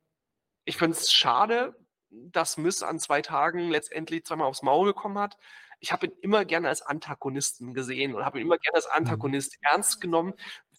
ich 0.65 0.77
finde 0.77 0.99
es 0.99 1.13
schade, 1.13 1.75
dass 2.11 2.57
Miss 2.57 2.83
an 2.83 2.99
zwei 2.99 3.23
Tagen 3.23 3.71
letztendlich 3.71 4.25
zweimal 4.25 4.49
aufs 4.49 4.63
Maul 4.63 4.87
bekommen 4.87 5.19
hat. 5.19 5.37
Ich 5.81 5.93
habe 5.93 6.07
ihn 6.07 6.13
immer 6.21 6.45
gerne 6.45 6.69
als 6.69 6.83
Antagonisten 6.83 7.75
gesehen 7.75 8.15
und 8.15 8.25
habe 8.25 8.39
ihn 8.39 8.47
immer 8.47 8.59
gerne 8.59 8.77
als 8.77 8.87
Antagonist 8.87 9.59
ernst 9.63 10.01
genommen. 10.01 10.35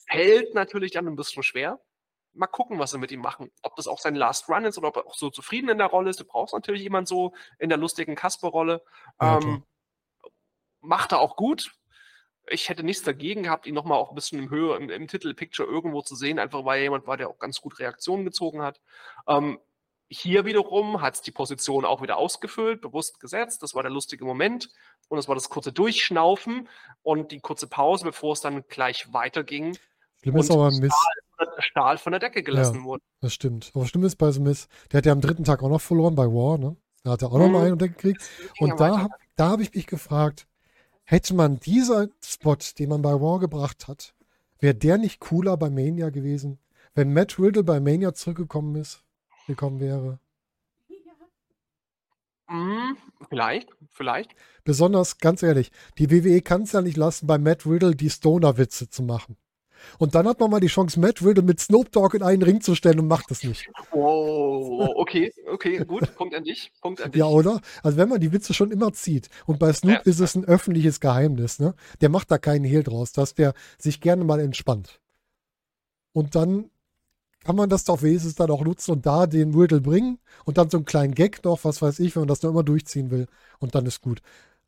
Fällt 0.09 0.53
natürlich 0.53 0.91
dann 0.91 1.07
ein 1.07 1.15
bisschen 1.15 1.43
schwer. 1.43 1.80
Mal 2.34 2.47
gucken, 2.47 2.80
was 2.80 2.91
sie 2.91 2.97
mit 2.97 3.11
ihm 3.11 3.21
machen. 3.21 3.51
Ob 3.61 3.75
das 3.75 3.88
auch 3.88 3.99
sein 3.99 4.15
Last 4.15 4.49
Run 4.49 4.65
ist 4.65 4.78
oder 4.78 4.89
ob 4.89 4.97
er 4.97 5.07
auch 5.07 5.15
so 5.15 5.30
zufrieden 5.30 5.69
in 5.69 5.78
der 5.78 5.88
Rolle 5.88 6.09
ist. 6.09 6.19
Du 6.19 6.25
brauchst 6.25 6.53
natürlich 6.53 6.82
jemand 6.82 7.07
so 7.07 7.34
in 7.59 7.69
der 7.69 7.78
lustigen 7.78 8.15
Kasper-Rolle. 8.15 8.84
Ja, 9.19 9.38
ähm, 9.38 9.63
macht 10.82 11.11
er 11.11 11.19
auch 11.19 11.36
gut. 11.36 11.71
Ich 12.49 12.69
hätte 12.69 12.84
nichts 12.84 13.03
dagegen 13.03 13.43
gehabt, 13.43 13.65
ihn 13.65 13.73
nochmal 13.73 13.97
auch 13.97 14.09
ein 14.09 14.15
bisschen 14.15 14.39
im 14.39 14.49
Höhe, 14.49 14.78
im, 14.78 14.89
im 14.89 15.07
Titelpicture 15.07 15.67
irgendwo 15.67 16.01
zu 16.01 16.15
sehen, 16.15 16.39
einfach 16.39 16.63
weil 16.63 16.78
er 16.78 16.84
jemand 16.84 17.05
war, 17.05 17.17
der 17.17 17.30
auch 17.30 17.39
ganz 17.39 17.59
gut 17.59 17.80
Reaktionen 17.80 18.23
gezogen 18.23 18.61
hat. 18.61 18.80
Ähm, 19.28 19.59
hier 20.10 20.45
wiederum 20.45 21.01
hat 21.01 21.16
es 21.16 21.22
die 21.22 21.32
Position 21.32 21.84
auch 21.86 22.01
wieder 22.01 22.18
ausgefüllt, 22.18 22.82
bewusst 22.82 23.20
gesetzt. 23.20 23.62
Das 23.64 23.76
war 23.76 23.84
der 23.84 23.91
lustige 23.91 24.24
Moment. 24.26 24.70
Und 25.10 25.18
das 25.18 25.28
war 25.28 25.36
das 25.36 25.49
kurze 25.49 25.72
Durchschnaufen 25.74 26.68
und 27.01 27.32
die 27.32 27.39
kurze 27.39 27.68
Pause, 27.68 28.05
bevor 28.05 28.34
es 28.34 28.41
dann 28.41 28.64
gleich 28.68 29.12
weiterging. 29.14 29.78
Schlimm 30.22 30.38
ist 30.38 30.49
Und 30.49 30.55
aber 30.58 30.68
und 30.68 30.82
Der 30.82 31.62
Stahl 31.62 31.97
von 31.97 32.12
der 32.12 32.20
Decke 32.20 32.41
gelassen 32.43 32.84
wurde. 32.84 33.03
Das 33.22 33.34
stimmt. 33.34 33.72
Aber 33.76 33.86
schlimm 33.86 34.03
ist 34.05 34.16
bei 34.18 34.32
The 34.32 34.39
Miss, 34.39 34.68
der 34.91 34.99
hat 34.99 35.05
ja 35.05 35.12
am 35.12 35.22
dritten 35.22 35.43
Tag 35.43 35.62
auch 35.62 35.70
noch 35.70 35.82
verloren 35.82 36.16
bei 36.16 36.26
War, 36.26 36.58
ne? 36.58 36.76
Da 37.03 37.12
hat 37.12 37.22
er 37.22 37.32
auch 37.32 37.38
noch 37.38 37.47
Mhm. 37.47 37.53
mal 37.53 37.62
einen 37.64 37.72
und 37.74 37.78
gekriegt. 37.80 38.22
Ja 38.60 38.66
Und 38.68 38.80
da, 38.80 39.03
hab- 39.03 39.12
da 39.36 39.49
habe 39.49 39.62
ich 39.64 39.74
mich 39.74 39.88
gefragt, 39.88 40.47
hätte 41.03 41.34
man 41.36 41.60
dieser 41.60 42.08
Spot, 42.24 42.58
den 42.78 42.89
man 42.89 43.01
bei 43.01 43.14
War 43.14 43.39
gebracht 43.39 43.88
hat, 43.88 44.14
wäre 44.60 44.74
der 44.76 44.97
nicht 44.97 45.20
cooler 45.20 45.55
bei 45.58 45.70
Mania 45.70 46.10
gewesen, 46.10 46.60
wenn 46.95 47.14
Matt 47.14 47.38
Riddle 47.39 47.64
bei 47.64 47.80
Mania 47.80 48.14
zurückgekommen 48.14 48.76
ist, 48.76 49.03
gekommen 49.48 49.80
wäre? 49.80 50.20
Hm, 52.50 52.95
vielleicht, 53.30 53.70
vielleicht. 53.89 54.32
Besonders, 54.64 55.18
ganz 55.18 55.43
ehrlich, 55.43 55.72
die 55.98 56.10
WWE 56.12 56.41
kann 56.41 56.62
es 56.62 56.72
ja 56.72 56.82
nicht 56.82 56.95
lassen, 56.98 57.28
bei 57.28 57.38
Matt 57.38 57.66
Riddle 57.66 57.95
die 57.95 58.10
Stoner-Witze 58.10 58.89
zu 58.89 59.04
machen. 59.04 59.36
Und 60.00 60.16
dann 60.16 60.28
hat 60.28 60.39
man 60.39 60.50
mal 60.50 60.60
die 60.60 60.68
Chance, 60.68 61.00
Matt 61.00 61.22
Riddle 61.22 61.43
mit 61.43 61.60
Snoop 61.60 61.91
Dogg 61.91 62.16
in 62.16 62.24
einen 62.24 62.41
Ring 62.41 62.62
zu 62.62 62.74
stellen 62.74 63.00
und 63.00 63.08
macht 63.08 63.30
es 63.32 63.43
nicht. 63.43 63.70
Wow, 63.91 64.89
okay, 64.95 65.32
okay, 65.52 65.84
gut. 65.86 66.16
Punkt 66.16 66.34
an 66.36 66.43
dich. 66.43 66.72
Punkt 66.82 67.02
an 67.02 67.12
dich. 67.12 67.20
Ja, 67.20 67.26
oder? 67.28 67.62
Also 67.84 67.98
wenn 67.98 68.10
man 68.10 68.20
die 68.20 68.32
Witze 68.32 68.54
schon 68.54 68.72
immer 68.72 68.91
zieht. 68.93 69.30
Und 69.45 69.60
bei 69.60 69.72
Snoop 69.74 69.93
Ja. 69.93 70.00
ist 70.00 70.20
es 70.20 70.36
ein 70.36 70.45
öffentliches 70.45 71.00
Geheimnis, 71.00 71.60
ne? 71.60 71.76
Der 72.02 72.10
macht 72.10 72.32
da 72.32 72.38
keinen 72.38 72.66
Hehl 72.66 72.84
draus, 72.84 73.12
dass 73.12 73.36
der 73.36 73.54
sich 73.78 74.02
gerne 74.02 74.24
mal 74.24 74.39
entspannt. 74.39 75.00
Und 76.14 76.34
dann 76.36 76.72
kann 77.48 77.56
man 77.56 77.70
das 77.70 77.86
doch 77.86 78.02
wenigstens 78.02 78.36
dann 78.36 78.52
auch 78.52 78.62
nutzen 78.62 78.91
und 78.91 79.06
da 79.06 79.26
den 79.26 79.56
Riddle 79.56 79.80
bringen 79.80 80.20
und 80.43 80.58
dann 80.58 80.70
so 80.70 80.76
einen 80.78 80.86
kleinen 80.86 81.16
Gag 81.16 81.45
noch, 81.45 81.64
was 81.64 81.82
weiß 81.82 82.00
ich, 82.00 82.14
wenn 82.14 82.22
man 82.24 82.28
das 82.28 82.41
noch 82.43 82.50
immer 82.50 82.64
durchziehen 82.64 83.10
will. 83.10 83.28
Und 83.60 83.74
dann 83.74 83.86
ist 83.86 84.02
gut. 84.02 84.22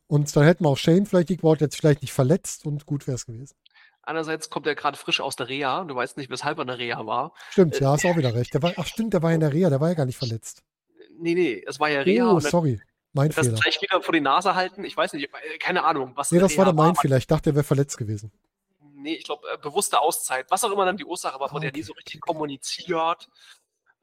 Und 0.07 0.33
dann 0.33 0.45
hätten 0.45 0.63
wir 0.63 0.69
auch 0.69 0.77
Shane 0.77 1.05
vielleicht 1.05 1.27
die 1.27 1.35
gebraucht, 1.35 1.59
jetzt 1.59 1.75
vielleicht 1.75 2.01
nicht 2.01 2.13
verletzt 2.13 2.65
und 2.65 2.85
gut 2.85 3.05
wäre 3.05 3.15
es 3.15 3.25
gewesen. 3.25 3.53
Einerseits 4.01 4.49
kommt 4.49 4.65
er 4.65 4.75
gerade 4.75 4.97
frisch 4.97 5.19
aus 5.19 5.35
der 5.35 5.49
Reha. 5.49 5.83
Du 5.83 5.93
weißt 5.93 6.15
nicht, 6.15 6.29
weshalb 6.29 6.57
er 6.57 6.61
in 6.61 6.67
der 6.69 6.77
Reha 6.79 7.05
war. 7.05 7.33
Stimmt, 7.51 7.75
Äh, 7.75 7.83
ja, 7.83 7.91
hast 7.91 8.05
auch 8.05 8.15
wieder 8.15 8.33
recht. 8.33 8.53
Der 8.53 8.63
war, 8.63 8.71
ach 8.77 8.85
stimmt, 8.87 9.13
der 9.13 9.21
war 9.21 9.33
in 9.33 9.41
der 9.41 9.51
Reha, 9.51 9.69
der 9.69 9.81
war 9.81 9.89
ja 9.89 9.95
gar 9.95 10.05
nicht 10.05 10.17
verletzt. 10.17 10.63
Nee, 11.19 11.33
nee, 11.33 11.61
es 11.67 11.81
war 11.81 11.89
ja 11.89 11.99
Reha. 11.99 12.31
Oh, 12.31 12.39
sorry. 12.39 12.79
Mein 13.11 13.29
das 13.31 13.47
Fehler. 13.47 13.59
gleich 13.59 13.81
wieder 13.81 14.01
vor 14.01 14.13
die 14.13 14.21
Nase 14.21 14.55
halten. 14.55 14.85
Ich 14.85 14.95
weiß 14.95 15.11
nicht, 15.13 15.25
äh, 15.25 15.57
keine 15.59 15.83
Ahnung, 15.83 16.13
was 16.15 16.31
Nee, 16.31 16.37
der 16.39 16.47
das 16.47 16.57
war 16.57 16.65
Reha 16.65 16.71
dann 16.73 16.85
mein 16.85 16.95
Fehler. 16.95 17.17
Ich 17.17 17.27
dachte, 17.27 17.49
er 17.51 17.55
wäre 17.55 17.65
verletzt 17.65 17.97
gewesen. 17.97 18.31
Nee, 19.01 19.13
ich 19.15 19.23
glaube, 19.23 19.47
äh, 19.53 19.57
bewusste 19.57 19.99
Auszeit. 19.99 20.45
Was 20.49 20.63
auch 20.63 20.71
immer 20.71 20.85
dann 20.85 20.97
die 20.97 21.05
Ursache 21.05 21.39
war, 21.39 21.49
Ah, 21.49 21.53
wurde 21.53 21.67
ja 21.67 21.71
nie 21.71 21.79
okay, 21.79 21.83
so 21.87 21.93
richtig 21.93 22.21
okay. 22.21 22.31
kommuniziert. 22.33 23.29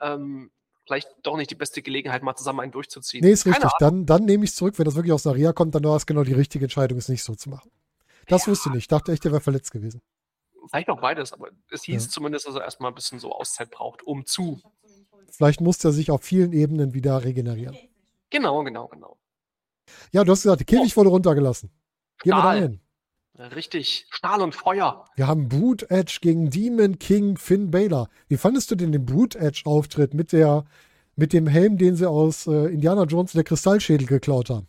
Ähm, 0.00 0.50
vielleicht 0.84 1.08
doch 1.22 1.36
nicht 1.36 1.50
die 1.50 1.54
beste 1.54 1.82
Gelegenheit, 1.82 2.22
mal 2.22 2.36
zusammen 2.36 2.60
einen 2.60 2.72
durchzuziehen. 2.72 3.24
Nee, 3.24 3.32
ist 3.32 3.44
Keine 3.44 3.56
richtig. 3.56 3.72
Dann, 3.78 4.06
dann 4.06 4.24
nehme 4.24 4.44
ich 4.44 4.50
es 4.50 4.56
zurück. 4.56 4.78
Wenn 4.78 4.84
das 4.84 4.94
wirklich 4.94 5.12
aus 5.12 5.26
Reha 5.26 5.52
kommt, 5.52 5.74
dann 5.74 5.84
war 5.84 5.96
es 5.96 6.06
genau 6.06 6.22
die 6.24 6.32
richtige 6.32 6.64
Entscheidung, 6.66 6.98
es 6.98 7.08
nicht 7.08 7.22
so 7.22 7.34
zu 7.34 7.50
machen. 7.50 7.70
Das 8.28 8.46
Ja. 8.46 8.52
wusste 8.52 8.68
ich 8.68 8.74
nicht. 8.74 8.82
Ich 8.84 8.88
dachte 8.88 9.12
echt, 9.12 9.24
der 9.24 9.32
wäre 9.32 9.40
verletzt 9.40 9.70
gewesen. 9.70 10.00
Ahnung. 10.54 10.68
Vielleicht 10.70 10.88
auch 10.90 11.00
beides, 11.00 11.32
aber 11.32 11.48
es 11.70 11.84
hieß 11.84 12.04
Ja. 12.04 12.10
zumindest, 12.10 12.46
dass 12.46 12.54
er 12.56 12.62
erstmal 12.62 12.90
ein 12.90 12.94
bisschen 12.94 13.18
so 13.20 13.32
Auszeit 13.32 13.70
braucht, 13.70 14.02
um 14.02 14.26
zu. 14.26 14.60
Vielleicht 15.30 15.60
musste 15.60 15.88
er 15.88 15.92
sich 15.92 16.10
auf 16.10 16.22
vielen 16.22 16.52
Ebenen 16.52 16.94
wieder 16.94 17.22
regenerieren. 17.22 17.76
Genau, 18.30 18.64
genau, 18.64 18.88
genau. 18.88 19.18
Ja, 20.12 20.24
du 20.24 20.32
hast 20.32 20.42
gesagt, 20.42 20.60
der 20.60 20.66
Käfig 20.66 20.96
wurde 20.96 21.10
runtergelassen. 21.10 21.70
Gehen 22.22 22.30
wir 22.32 22.36
da 22.36 22.56
Stahl. 22.56 22.80
Richtig. 23.38 24.06
Stahl 24.10 24.40
und 24.40 24.54
Feuer. 24.54 25.04
Wir 25.14 25.26
haben 25.26 25.48
Boot 25.48 25.90
Edge 25.90 26.18
gegen 26.22 26.50
Demon 26.50 26.98
King 26.98 27.36
Finn 27.36 27.70
Balor. 27.70 28.08
Wie 28.28 28.36
fandest 28.36 28.70
du 28.70 28.74
denn 28.76 28.92
den 28.92 29.04
Boot 29.04 29.34
Edge 29.34 29.62
Auftritt 29.64 30.14
mit 30.14 30.32
der 30.32 30.64
mit 31.16 31.32
dem 31.32 31.46
Helm, 31.46 31.78
den 31.78 31.96
sie 31.96 32.08
aus 32.08 32.46
äh, 32.46 32.66
Indiana 32.66 33.04
Jones 33.04 33.32
der 33.32 33.44
Kristallschädel 33.44 34.06
geklaut 34.06 34.50
haben? 34.50 34.68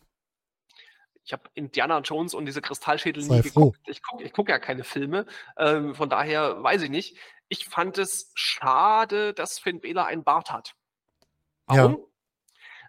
Ich 1.24 1.34
habe 1.34 1.44
Indiana 1.56 2.00
Jones 2.00 2.34
und 2.34 2.46
diese 2.46 2.62
Kristallschädel 2.62 3.22
Sei 3.22 3.38
nie 3.38 3.44
froh. 3.44 3.72
geguckt. 3.72 3.80
Ich 3.88 4.02
gucke 4.02 4.24
ich 4.24 4.34
guck 4.34 4.50
ja 4.50 4.60
keine 4.60 4.84
Filme. 4.84 5.26
Ähm, 5.58 5.94
von 5.94 6.10
daher 6.10 6.64
weiß 6.64 6.84
ich 6.84 6.90
nicht. 6.90 7.18
Ich 7.50 7.66
fand 7.66 7.98
es 7.98 8.32
schade, 8.34 9.34
dass 9.34 9.60
Finn 9.60 9.82
Balor 9.82 10.06
einen 10.06 10.24
Bart 10.24 10.52
hat. 10.52 10.76
Ja. 11.70 11.84
Warum? 11.84 12.06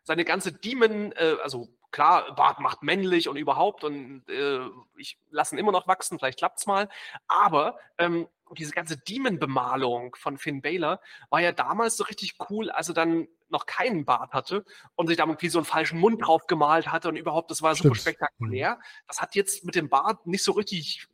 Seine 0.04 0.24
ganze 0.24 0.52
Demon, 0.52 1.12
äh, 1.12 1.36
also 1.42 1.68
klar, 1.90 2.34
Bart 2.34 2.60
macht 2.60 2.82
männlich 2.82 3.28
und 3.28 3.36
überhaupt 3.36 3.84
und 3.84 4.28
äh, 4.28 4.60
ich 4.96 5.18
lasse 5.30 5.54
ihn 5.54 5.58
immer 5.58 5.72
noch 5.72 5.86
wachsen, 5.86 6.18
vielleicht 6.18 6.38
klappt's 6.38 6.66
mal. 6.66 6.88
Aber 7.26 7.78
ähm, 7.98 8.28
diese 8.56 8.72
ganze 8.72 8.96
Demon-Bemalung 8.96 10.14
von 10.16 10.38
Finn 10.38 10.62
Balor 10.62 11.00
war 11.30 11.40
ja 11.40 11.52
damals 11.52 11.96
so 11.96 12.04
richtig 12.04 12.36
cool, 12.50 12.70
als 12.70 12.88
er 12.88 12.94
dann 12.94 13.28
noch 13.48 13.66
keinen 13.66 14.04
Bart 14.04 14.32
hatte 14.32 14.64
und 14.94 15.06
sich 15.06 15.16
da 15.16 15.24
irgendwie 15.24 15.48
so 15.48 15.58
einen 15.58 15.64
falschen 15.64 15.98
Mund 15.98 16.26
drauf 16.26 16.46
gemalt 16.46 16.90
hatte 16.92 17.08
und 17.08 17.16
überhaupt, 17.16 17.50
das 17.50 17.62
war 17.62 17.74
super 17.74 17.94
Stimmt. 17.94 18.16
spektakulär. 18.16 18.78
Das 19.06 19.20
hat 19.20 19.34
jetzt 19.34 19.64
mit 19.64 19.74
dem 19.74 19.88
Bart 19.88 20.26
nicht 20.26 20.44
so 20.44 20.52
richtig, 20.52 21.08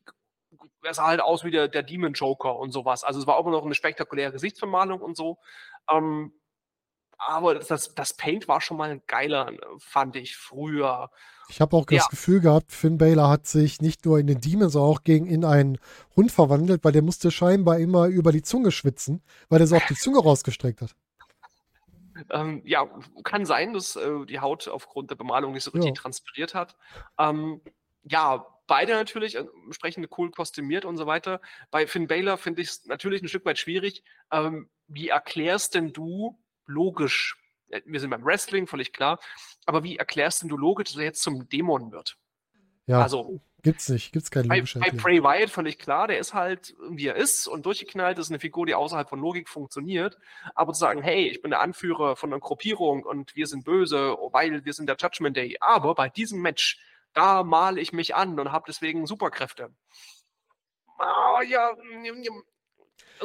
er 0.83 0.95
sah 0.95 1.07
halt 1.07 1.21
aus 1.21 1.45
wie 1.45 1.51
der, 1.51 1.69
der 1.69 1.83
Demon 1.83 2.13
Joker 2.13 2.57
und 2.57 2.73
sowas. 2.73 3.05
Also 3.05 3.21
es 3.21 3.27
war 3.27 3.37
auch 3.37 3.47
immer 3.47 3.57
noch 3.57 3.65
eine 3.65 3.75
spektakuläre 3.75 4.33
Gesichtsbemalung 4.33 5.01
und 5.01 5.17
so. 5.17 5.39
Ähm, 5.91 6.33
aber 7.27 7.57
das, 7.57 7.95
das 7.95 8.17
Paint 8.17 8.49
war 8.49 8.61
schon 8.61 8.77
mal 8.77 9.01
geiler, 9.07 9.53
fand 9.79 10.17
ich 10.17 10.37
früher. 10.37 11.11
Ich 11.47 11.61
habe 11.61 11.77
auch 11.77 11.87
das 11.87 12.05
Ja. 12.05 12.09
Gefühl 12.09 12.41
gehabt, 12.41 12.73
Finn 12.73 12.99
Balor 12.99 13.29
hat 13.29 13.47
sich 13.47 13.81
nicht 13.83 14.05
nur 14.07 14.19
in 14.19 14.27
den 14.27 14.41
Demon, 14.41 14.71
sondern 14.71 14.91
auch 14.91 15.03
gegen 15.03 15.27
in 15.27 15.45
einen 15.45 15.79
Hund 16.17 16.33
verwandelt, 16.33 16.85
weil 16.85 16.93
der 16.93 17.03
musste 17.03 17.31
scheinbar 17.31 17.79
immer 17.79 18.07
über 18.07 18.33
die 18.33 18.43
Zunge 18.43 18.71
schwitzen, 18.71 19.23
weil 19.49 19.61
er 19.61 19.67
so 19.67 19.77
auch 19.77 19.85
die 19.85 19.97
Zunge 19.97 20.21
rausgestreckt 20.21 20.81
hat. 20.81 20.95
Ähm, 22.31 22.63
ja, 22.65 22.89
kann 23.25 23.45
sein, 23.45 23.73
dass 23.73 23.97
äh, 23.97 24.25
die 24.27 24.39
Haut 24.41 24.69
aufgrund 24.69 25.11
der 25.11 25.17
Bemalung 25.17 25.53
nicht 25.53 25.65
so 25.65 25.73
richtig 25.73 25.95
Ja. 25.95 25.95
transpiriert 25.95 26.55
hat. 26.55 26.77
Ähm, 27.19 27.61
ja, 28.05 28.47
beide 28.67 28.93
natürlich 28.93 29.35
äh, 29.37 29.45
entsprechend 29.65 30.09
cool 30.17 30.31
kostümiert 30.31 30.85
und 30.85 30.97
so 30.97 31.07
weiter. 31.07 31.41
Bei 31.71 31.87
Finn 31.87 32.07
Balor 32.07 32.39
finde 32.39 32.63
ich 32.63 32.69
es 32.69 32.87
natürlich 32.87 33.23
ein 33.23 33.29
Stück 33.29 33.45
weit 33.45 33.59
schwierig. 33.59 34.05
Ähm, 34.31 34.71
wie 34.87 35.09
erklärst 35.09 35.75
denn 35.75 35.93
du 35.93 36.39
logisch, 36.67 37.37
äh, 37.69 37.81
wir 37.85 38.01
sind 38.01 38.11
beim 38.11 38.25
Wrestling, 38.25 38.67
völlig 38.67 38.93
klar, 38.93 39.19
aber 39.67 39.83
wie 39.85 39.97
erklärst 39.97 40.43
denn 40.43 40.49
du 40.49 40.57
logisch, 40.57 40.91
dass 40.91 40.99
er 40.99 41.05
jetzt 41.05 41.23
zum 41.23 41.49
Dämon 41.49 41.93
wird? 41.93 42.17
Ja, 42.87 43.01
Also, 43.01 43.41
gibt's 43.63 43.89
nicht. 43.89 44.13
Gibt's 44.13 44.31
keine 44.31 44.49
bei, 44.49 44.57
logische 44.57 44.79
bei 44.79 44.87
Erklärung. 44.87 45.23
Bray 45.23 45.23
Wyatt 45.23 45.51
völlig 45.51 45.79
klar, 45.79 46.07
der 46.07 46.19
ist 46.19 46.35
halt, 46.35 46.75
wie 46.91 47.07
er 47.07 47.17
ist 47.17 47.47
und 47.47 47.65
durchgeknallt, 47.65 48.19
ist 48.19 48.31
eine 48.31 48.39
Figur, 48.39 48.67
die 48.67 48.75
außerhalb 48.75 49.09
von 49.09 49.21
Logik 49.21 49.49
funktioniert. 49.49 50.19
Aber 50.55 50.75
zu 50.75 50.81
sagen, 50.81 51.03
hey, 51.03 51.29
ich 51.29 51.41
bin 51.41 51.51
der 51.51 51.61
Anführer 51.61 52.17
von 52.17 52.31
einer 52.31 52.41
Gruppierung 52.41 53.05
und 53.05 53.35
wir 53.35 53.47
sind 53.47 53.65
böse, 53.65 54.17
weil 54.33 54.65
wir 54.67 54.73
sind 54.75 54.87
der 54.87 54.97
Judgment 55.01 55.37
Day. 55.37 55.57
Aber 55.61 55.95
bei 55.95 56.11
diesem 56.11 56.43
Match, 56.43 56.79
da 57.15 57.43
male 57.43 57.81
ich 57.81 57.93
mich 57.93 58.15
an 58.15 58.39
und 58.39 58.53
habe 58.53 58.65
deswegen 58.69 59.07
Superkräfte. 59.07 59.71
Ah, 60.99 61.43
ja, 61.43 61.75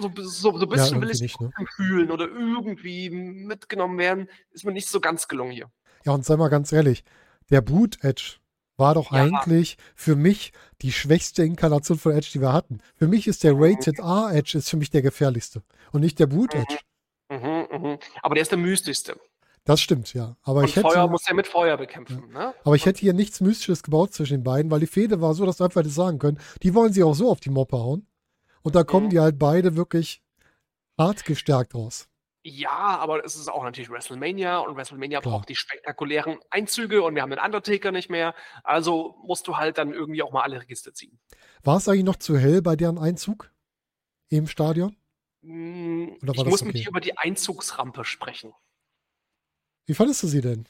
also 0.02 0.12
so, 0.30 0.58
so 0.58 0.66
ein 0.66 0.70
bisschen 0.70 1.02
will 1.02 1.10
irgendwie 1.10 1.16
ich 1.16 1.22
nicht, 1.22 1.42
ne? 1.42 1.52
fühlen 1.76 2.12
oder 2.12 2.26
irgendwie 2.28 3.10
mitgenommen 3.10 3.98
werden, 3.98 4.30
ist 4.52 4.66
mir 4.66 4.72
nicht 4.72 4.90
so 4.90 5.00
ganz 5.00 5.28
gelungen 5.28 5.52
hier. 5.52 5.70
Ja, 6.06 6.14
und 6.14 6.26
sei 6.26 6.38
mal 6.38 6.50
ganz 6.50 6.72
ehrlich, 6.72 7.04
der 7.50 7.62
Boot 7.62 8.04
Edge 8.04 8.38
war 8.78 8.94
doch 8.94 9.12
Ja. 9.12 9.24
eigentlich 9.24 9.78
für 9.96 10.16
mich 10.16 10.54
die 10.82 10.92
schwächste 10.94 11.44
Inkarnation 11.44 11.98
von 12.00 12.14
Edge, 12.14 12.30
die 12.34 12.42
wir 12.42 12.54
hatten. 12.54 12.80
Für 12.96 13.08
mich 13.08 13.28
ist 13.28 13.44
der 13.44 13.54
Rated 13.56 14.00
R 14.00 14.30
Edge 14.34 14.58
ist 14.58 14.70
für 14.70 14.78
mich 14.78 14.90
der 14.90 15.02
gefährlichste 15.02 15.64
und 15.92 16.02
nicht 16.02 16.18
der 16.20 16.28
Boot 16.28 16.54
Mhm. 16.56 16.62
Edge. 16.62 16.78
Mhm, 17.32 17.68
mhm. 17.90 17.98
Aber 18.24 18.36
der 18.36 18.42
ist 18.42 18.52
der 18.52 18.58
mystischste. 18.58 19.20
Das 19.66 19.82
stimmt, 19.82 20.14
ja. 20.16 20.36
Aber 20.42 20.60
Und 20.62 20.66
ich 20.66 20.76
hätte, 20.78 20.88
Feuer 20.88 21.08
muss 21.08 21.28
er 21.28 21.36
mit 21.36 21.46
Feuer 21.46 21.78
bekämpfen. 21.78 22.30
Ne? 22.32 22.54
aber 22.64 22.76
ich 22.76 22.86
hätte 22.86 23.02
hier 23.02 23.14
nichts 23.14 23.40
Mystisches 23.42 23.84
gebaut 23.84 24.14
zwischen 24.14 24.36
den 24.38 24.44
beiden, 24.44 24.72
weil 24.72 24.80
die 24.80 24.88
Fehde 24.88 25.22
war 25.22 25.34
so, 25.36 25.46
dass 25.46 25.58
du 25.58 25.66
einfach 25.66 25.82
hättest 25.82 25.96
sagen 25.96 26.18
können, 26.18 26.40
die 26.64 26.74
wollen 26.74 26.94
sie 26.94 27.04
auch 27.04 27.14
so 27.14 27.30
auf 27.30 27.40
die 27.40 27.50
Moppe 27.52 27.78
hauen. 27.78 28.08
Und 28.64 28.76
da 28.76 28.84
kommen 28.84 29.08
Mhm. 29.08 29.10
die 29.10 29.20
halt 29.20 29.40
beide 29.40 29.76
wirklich 29.76 30.22
hart 31.00 31.26
gestärkt 31.26 31.76
raus. 31.76 32.10
Ja, 32.46 32.70
aber 32.70 33.24
es 33.26 33.36
ist 33.36 33.50
auch 33.50 33.64
natürlich 33.64 33.90
WrestleMania 33.90 34.60
und 34.60 34.76
WrestleMania 34.78 35.20
Klar. 35.20 35.40
braucht 35.40 35.50
die 35.50 35.56
spektakulären 35.58 36.40
Einzüge 36.50 37.04
und 37.04 37.14
wir 37.16 37.22
haben 37.22 37.30
den 37.32 37.40
Undertaker 37.40 37.92
nicht 37.92 38.10
mehr. 38.10 38.34
Also 38.64 39.18
musst 39.26 39.48
du 39.48 39.58
halt 39.58 39.78
dann 39.78 39.94
irgendwie 39.94 40.24
auch 40.24 40.32
mal 40.32 40.44
alle 40.44 40.62
Register 40.62 40.94
ziehen. 40.94 41.20
War 41.64 41.78
es 41.78 41.88
eigentlich 41.90 42.06
noch 42.06 42.16
zu 42.16 42.38
hell 42.38 42.62
bei 42.62 42.76
deren 42.78 42.98
Einzug 42.98 43.52
im 44.30 44.48
Stadion? 44.48 44.96
Hm, 45.44 46.18
Ich 46.22 46.46
muss 46.46 46.64
mit 46.64 46.76
okay? 46.76 46.84
dir 46.84 46.90
über 46.90 47.02
die 47.02 47.18
Einzugsrampe 47.18 48.06
sprechen. 48.06 48.54
Wie 49.86 49.94
fandest 49.94 50.24
du 50.24 50.28
sie 50.28 50.42
denn? 50.42 50.70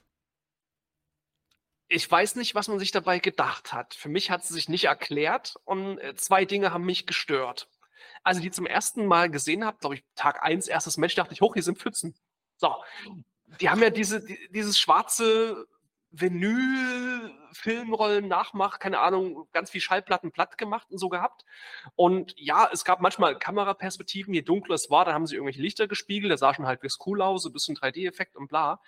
Ich 1.87 2.09
weiß 2.09 2.35
nicht, 2.35 2.53
was 2.55 2.67
man 2.67 2.77
sich 2.79 2.91
dabei 2.91 3.19
gedacht 3.19 3.73
hat. 3.73 3.95
Für 3.95 4.09
mich 4.09 4.29
hat 4.29 4.43
sie 4.45 4.53
sich 4.53 4.69
nicht 4.69 4.85
erklärt 4.85 5.55
und 5.65 5.97
äh, 5.99 6.15
zwei 6.15 6.45
Dinge 6.45 6.71
haben 6.71 6.85
mich 6.85 7.07
gestört. 7.07 7.67
Als 8.24 8.38
ich 8.38 8.43
die 8.43 8.51
zum 8.51 8.65
ersten 8.65 9.05
Mal 9.05 9.30
gesehen 9.30 9.65
habe, 9.65 9.78
glaube 9.80 9.95
ich, 9.95 10.03
Tag 10.15 10.43
1, 10.43 10.67
erstes 10.67 10.97
Match, 10.97 11.15
dachte 11.15 11.34
ich, 11.34 11.41
hoch, 11.41 11.53
hier 11.53 11.63
sind 11.63 11.78
Pfützen. 11.78 12.15
So, 12.57 12.76
die 13.59 13.70
haben 13.70 13.82
ja 13.82 13.89
diese, 13.89 14.24
die, 14.24 14.38
dieses 14.51 14.80
schwarze 14.80 15.67
Vinyl-Filmrollen 16.11 18.28
nachmacht, 18.28 18.80
keine 18.80 18.99
Ahnung, 18.99 19.47
ganz 19.51 19.70
viel 19.70 19.82
Schallplatten 19.82 20.32
platt 20.32 20.57
gemacht 20.57 20.89
und 20.89 20.97
so 20.97 21.09
gehabt. 21.09 21.45
Und 21.95 22.34
ja, 22.38 22.67
es 22.72 22.84
gab 22.84 23.01
manchmal 23.01 23.38
Kameraperspektiven, 23.38 24.34
je 24.34 24.41
dunkler 24.41 24.74
es 24.76 24.89
war, 24.89 25.05
dann 25.05 25.13
haben 25.13 25.28
sie 25.28 25.36
irgendwelche 25.36 25.61
Lichter 25.61 25.88
gespiegelt, 25.88 26.32
das 26.32 26.39
sah 26.39 26.53
schon 26.53 26.65
halbwegs 26.65 26.97
cool 27.05 27.22
aus, 27.22 27.43
so 27.43 27.49
ein 27.49 27.53
bisschen 27.53 27.76
3D-Effekt 27.76 28.36
und 28.36 28.47
bla. 28.47 28.82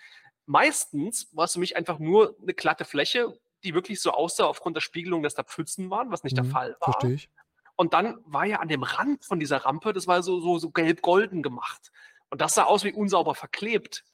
Meistens 0.48 1.30
war 1.36 1.46
es 1.46 1.54
für 1.54 1.60
mich 1.60 1.78
einfach 1.78 2.00
nur 2.00 2.36
eine 2.42 2.56
glatte 2.56 2.86
Fläche, 2.86 3.40
die 3.64 3.76
wirklich 3.76 4.02
so 4.02 4.12
aussah 4.12 4.46
aufgrund 4.46 4.76
der 4.76 4.82
Spiegelung, 4.82 5.22
dass 5.22 5.36
da 5.36 5.44
Pfützen 5.44 5.92
waren, 5.92 6.10
was 6.12 6.24
nicht 6.24 6.36
der 6.36 6.46
Hm, 6.46 6.52
Fall 6.52 6.76
war. 6.80 6.94
Verstehe 6.94 7.14
ich. 7.14 7.30
Und 7.76 7.94
dann 7.94 8.18
war 8.26 8.46
ja 8.46 8.60
an 8.60 8.68
dem 8.68 8.84
Rand 8.84 9.26
von 9.26 9.40
dieser 9.40 9.58
Rampe, 9.58 9.94
das 9.94 10.08
war 10.08 10.24
so, 10.24 10.40
so, 10.40 10.60
so 10.60 10.70
gelb-golden 10.70 11.42
gemacht. 11.42 11.92
Und 12.30 12.42
das 12.42 12.56
sah 12.56 12.64
aus 12.64 12.84
wie 12.84 12.94
unsauber 12.94 13.36
verklebt. 13.36 14.06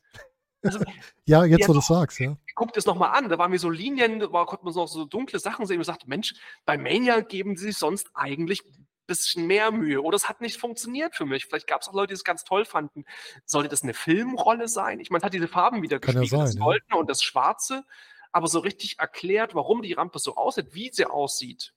Also, 0.63 0.79
Ja, 1.25 1.45
jetzt 1.45 1.67
wo 1.67 1.73
du 1.73 1.79
es 1.79 1.87
sagst, 1.87 2.19
ja. 2.19 2.35
guckt 2.55 2.77
es 2.77 2.85
nochmal 2.85 3.17
an, 3.17 3.29
da 3.29 3.37
waren 3.37 3.51
mir 3.51 3.59
so 3.59 3.69
Linien, 3.69 4.19
da 4.19 4.27
konnte 4.27 4.63
man 4.63 4.73
so 4.73 4.81
noch 4.81 4.87
so 4.87 5.05
dunkle 5.05 5.39
Sachen 5.39 5.65
sehen 5.65 5.77
und 5.77 5.83
sagt, 5.83 6.07
Mensch, 6.07 6.33
bei 6.65 6.77
Mania 6.77 7.19
geben 7.19 7.57
sie 7.57 7.65
sich 7.65 7.77
sonst 7.77 8.09
eigentlich 8.13 8.63
ein 8.65 8.87
bisschen 9.07 9.45
mehr 9.45 9.71
Mühe. 9.71 10.01
Oder 10.01 10.15
es 10.15 10.29
hat 10.29 10.41
nicht 10.41 10.57
funktioniert 10.57 11.15
für 11.15 11.25
mich. 11.25 11.45
Vielleicht 11.45 11.67
gab 11.67 11.81
es 11.81 11.87
auch 11.87 11.93
Leute, 11.93 12.07
die 12.09 12.15
es 12.15 12.23
ganz 12.23 12.43
toll 12.43 12.65
fanden. 12.65 13.05
Sollte 13.45 13.69
das 13.69 13.83
eine 13.83 13.93
Filmrolle 13.93 14.67
sein? 14.67 14.99
Ich 14.99 15.09
meine, 15.09 15.19
es 15.19 15.25
hat 15.25 15.33
diese 15.33 15.47
Farben 15.47 15.81
wieder 15.81 15.99
Kann 15.99 16.15
ja 16.15 16.21
gespiegelt, 16.21 16.43
das 16.43 16.53
sein, 16.53 16.59
ja. 16.59 16.65
Goldene 16.65 16.97
und 16.97 17.09
das 17.09 17.21
Schwarze, 17.21 17.83
aber 18.31 18.47
so 18.47 18.59
richtig 18.59 18.99
erklärt, 18.99 19.55
warum 19.55 19.81
die 19.81 19.93
Rampe 19.93 20.19
so 20.19 20.35
aussieht, 20.35 20.73
wie 20.73 20.89
sie 20.91 21.05
aussieht, 21.05 21.73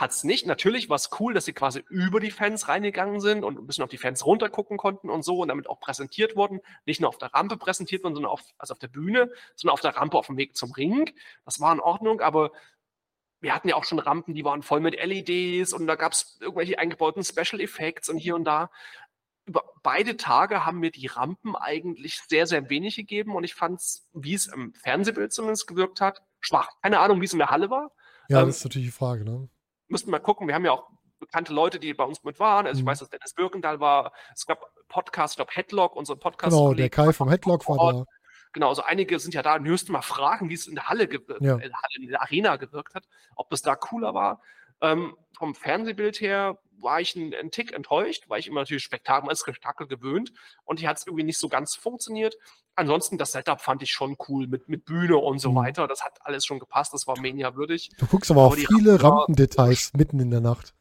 hat 0.00 0.12
es 0.12 0.24
nicht. 0.24 0.46
Natürlich 0.46 0.88
war 0.88 0.96
es 0.96 1.10
cool, 1.20 1.34
dass 1.34 1.44
sie 1.44 1.52
quasi 1.52 1.84
über 1.88 2.20
die 2.20 2.30
Fans 2.30 2.68
reingegangen 2.68 3.20
sind 3.20 3.44
und 3.44 3.58
ein 3.58 3.66
bisschen 3.66 3.84
auf 3.84 3.90
die 3.90 3.98
Fans 3.98 4.24
runtergucken 4.24 4.78
konnten 4.78 5.10
und 5.10 5.22
so 5.22 5.38
und 5.40 5.48
damit 5.48 5.68
auch 5.68 5.78
präsentiert 5.78 6.36
wurden. 6.36 6.60
Nicht 6.86 7.00
nur 7.00 7.08
auf 7.08 7.18
der 7.18 7.34
Rampe 7.34 7.56
präsentiert 7.58 8.02
wurden, 8.02 8.14
sondern 8.14 8.32
auf, 8.32 8.42
also 8.58 8.72
auf 8.72 8.78
der 8.78 8.88
Bühne, 8.88 9.30
sondern 9.56 9.74
auf 9.74 9.80
der 9.80 9.96
Rampe 9.96 10.16
auf 10.16 10.26
dem 10.26 10.38
Weg 10.38 10.56
zum 10.56 10.72
Ring. 10.72 11.10
Das 11.44 11.60
war 11.60 11.72
in 11.72 11.80
Ordnung, 11.80 12.20
aber 12.20 12.50
wir 13.40 13.54
hatten 13.54 13.68
ja 13.68 13.76
auch 13.76 13.84
schon 13.84 13.98
Rampen, 13.98 14.34
die 14.34 14.44
waren 14.44 14.62
voll 14.62 14.80
mit 14.80 14.94
LEDs 14.94 15.72
und 15.72 15.86
da 15.86 15.96
gab 15.96 16.12
es 16.12 16.38
irgendwelche 16.40 16.78
eingebauten 16.78 17.22
Special 17.22 17.60
Effects 17.60 18.08
und 18.08 18.16
hier 18.16 18.34
und 18.36 18.44
da. 18.44 18.70
Über 19.46 19.64
beide 19.82 20.16
Tage 20.16 20.64
haben 20.64 20.78
mir 20.78 20.90
die 20.90 21.06
Rampen 21.06 21.56
eigentlich 21.56 22.20
sehr, 22.28 22.46
sehr 22.46 22.70
wenig 22.70 22.96
gegeben 22.96 23.34
und 23.34 23.44
ich 23.44 23.54
fand 23.54 23.80
es, 23.80 24.08
wie 24.12 24.34
es 24.34 24.46
im 24.46 24.74
Fernsehbild 24.74 25.32
zumindest 25.32 25.66
gewirkt 25.66 26.00
hat, 26.00 26.22
schwach. 26.40 26.68
Keine 26.82 27.00
Ahnung, 27.00 27.20
wie 27.20 27.24
es 27.24 27.32
in 27.32 27.38
der 27.38 27.50
Halle 27.50 27.70
war. 27.70 27.90
Ja, 28.28 28.40
Ähm, 28.40 28.46
das 28.46 28.58
ist 28.58 28.64
natürlich 28.64 28.88
die 28.88 28.92
Frage, 28.92 29.24
ne? 29.24 29.48
Müssten 29.90 30.10
mal 30.10 30.18
gucken. 30.20 30.46
Wir 30.48 30.54
haben 30.54 30.64
ja 30.64 30.72
auch 30.72 30.88
bekannte 31.18 31.52
Leute, 31.52 31.78
die 31.78 31.92
bei 31.94 32.04
uns 32.04 32.22
mit 32.24 32.40
waren. 32.40 32.66
Also 32.66 32.78
ich 32.78 32.84
Mhm. 32.84 32.88
weiß, 32.88 33.00
dass 33.00 33.10
Dennis 33.10 33.34
Birkendahl 33.34 33.78
war. 33.80 34.12
Es 34.34 34.46
gab 34.46 34.64
Podcasts, 34.88 35.34
ich 35.34 35.36
glaube 35.36 35.52
Headlock, 35.54 35.94
unser 35.96 36.16
Podcast. 36.16 36.56
Genau, 36.56 36.72
der 36.74 36.88
Kai 36.90 37.12
vom 37.12 37.28
Headlock 37.28 37.68
war 37.68 37.92
da. 37.92 38.04
Genau, 38.52 38.68
also 38.70 38.82
einige 38.82 39.18
sind 39.20 39.34
ja 39.34 39.42
da 39.42 39.56
und 39.56 39.62
müssten 39.62 39.92
mal 39.92 40.02
fragen, 40.02 40.48
wie 40.48 40.54
es 40.54 40.66
in 40.66 40.74
der 40.74 40.88
Halle, 40.88 41.06
gewirkt, 41.06 41.42
Ja. 41.42 41.56
in 41.58 42.08
der 42.08 42.22
Arena 42.22 42.56
gewirkt 42.56 42.94
hat, 42.94 43.04
ob 43.36 43.48
das 43.50 43.62
da 43.62 43.76
cooler 43.76 44.12
war. 44.14 44.42
Ähm, 44.80 45.14
vom 45.38 45.54
Fernsehbild 45.54 46.20
her 46.20 46.58
war 46.78 47.00
ich 47.00 47.14
ein, 47.14 47.34
ein 47.34 47.50
Tick 47.50 47.72
enttäuscht, 47.72 48.24
weil 48.28 48.40
ich 48.40 48.48
immer 48.48 48.60
natürlich 48.62 48.82
Spektakel, 48.82 49.28
als 49.28 49.40
Spektakel 49.40 49.86
gewöhnt 49.86 50.32
und 50.64 50.80
hier 50.80 50.88
hat 50.88 50.96
es 50.96 51.06
irgendwie 51.06 51.24
nicht 51.24 51.38
so 51.38 51.48
ganz 51.50 51.76
funktioniert. 51.76 52.34
Ansonsten 52.76 53.18
das 53.18 53.32
Setup 53.32 53.60
fand 53.60 53.82
ich 53.82 53.90
schon 53.90 54.16
cool 54.28 54.46
mit, 54.46 54.68
mit 54.68 54.84
Bühne 54.84 55.16
und 55.16 55.38
so 55.38 55.50
Mhm. 55.50 55.56
weiter. 55.56 55.86
Das 55.86 56.02
hat 56.02 56.18
alles 56.22 56.46
schon 56.46 56.58
gepasst, 56.58 56.94
das 56.94 57.06
war 57.06 57.18
Mania 57.20 57.54
würdig. 57.54 57.90
Du 57.98 58.06
guckst 58.06 58.30
aber 58.30 58.42
auch 58.42 58.52
Aber 58.52 58.56
die 58.56 58.66
viele 58.66 59.02
Rampendetails 59.02 59.92
mitten 59.94 60.20
in 60.20 60.30
der 60.30 60.40
Nacht. 60.40 60.74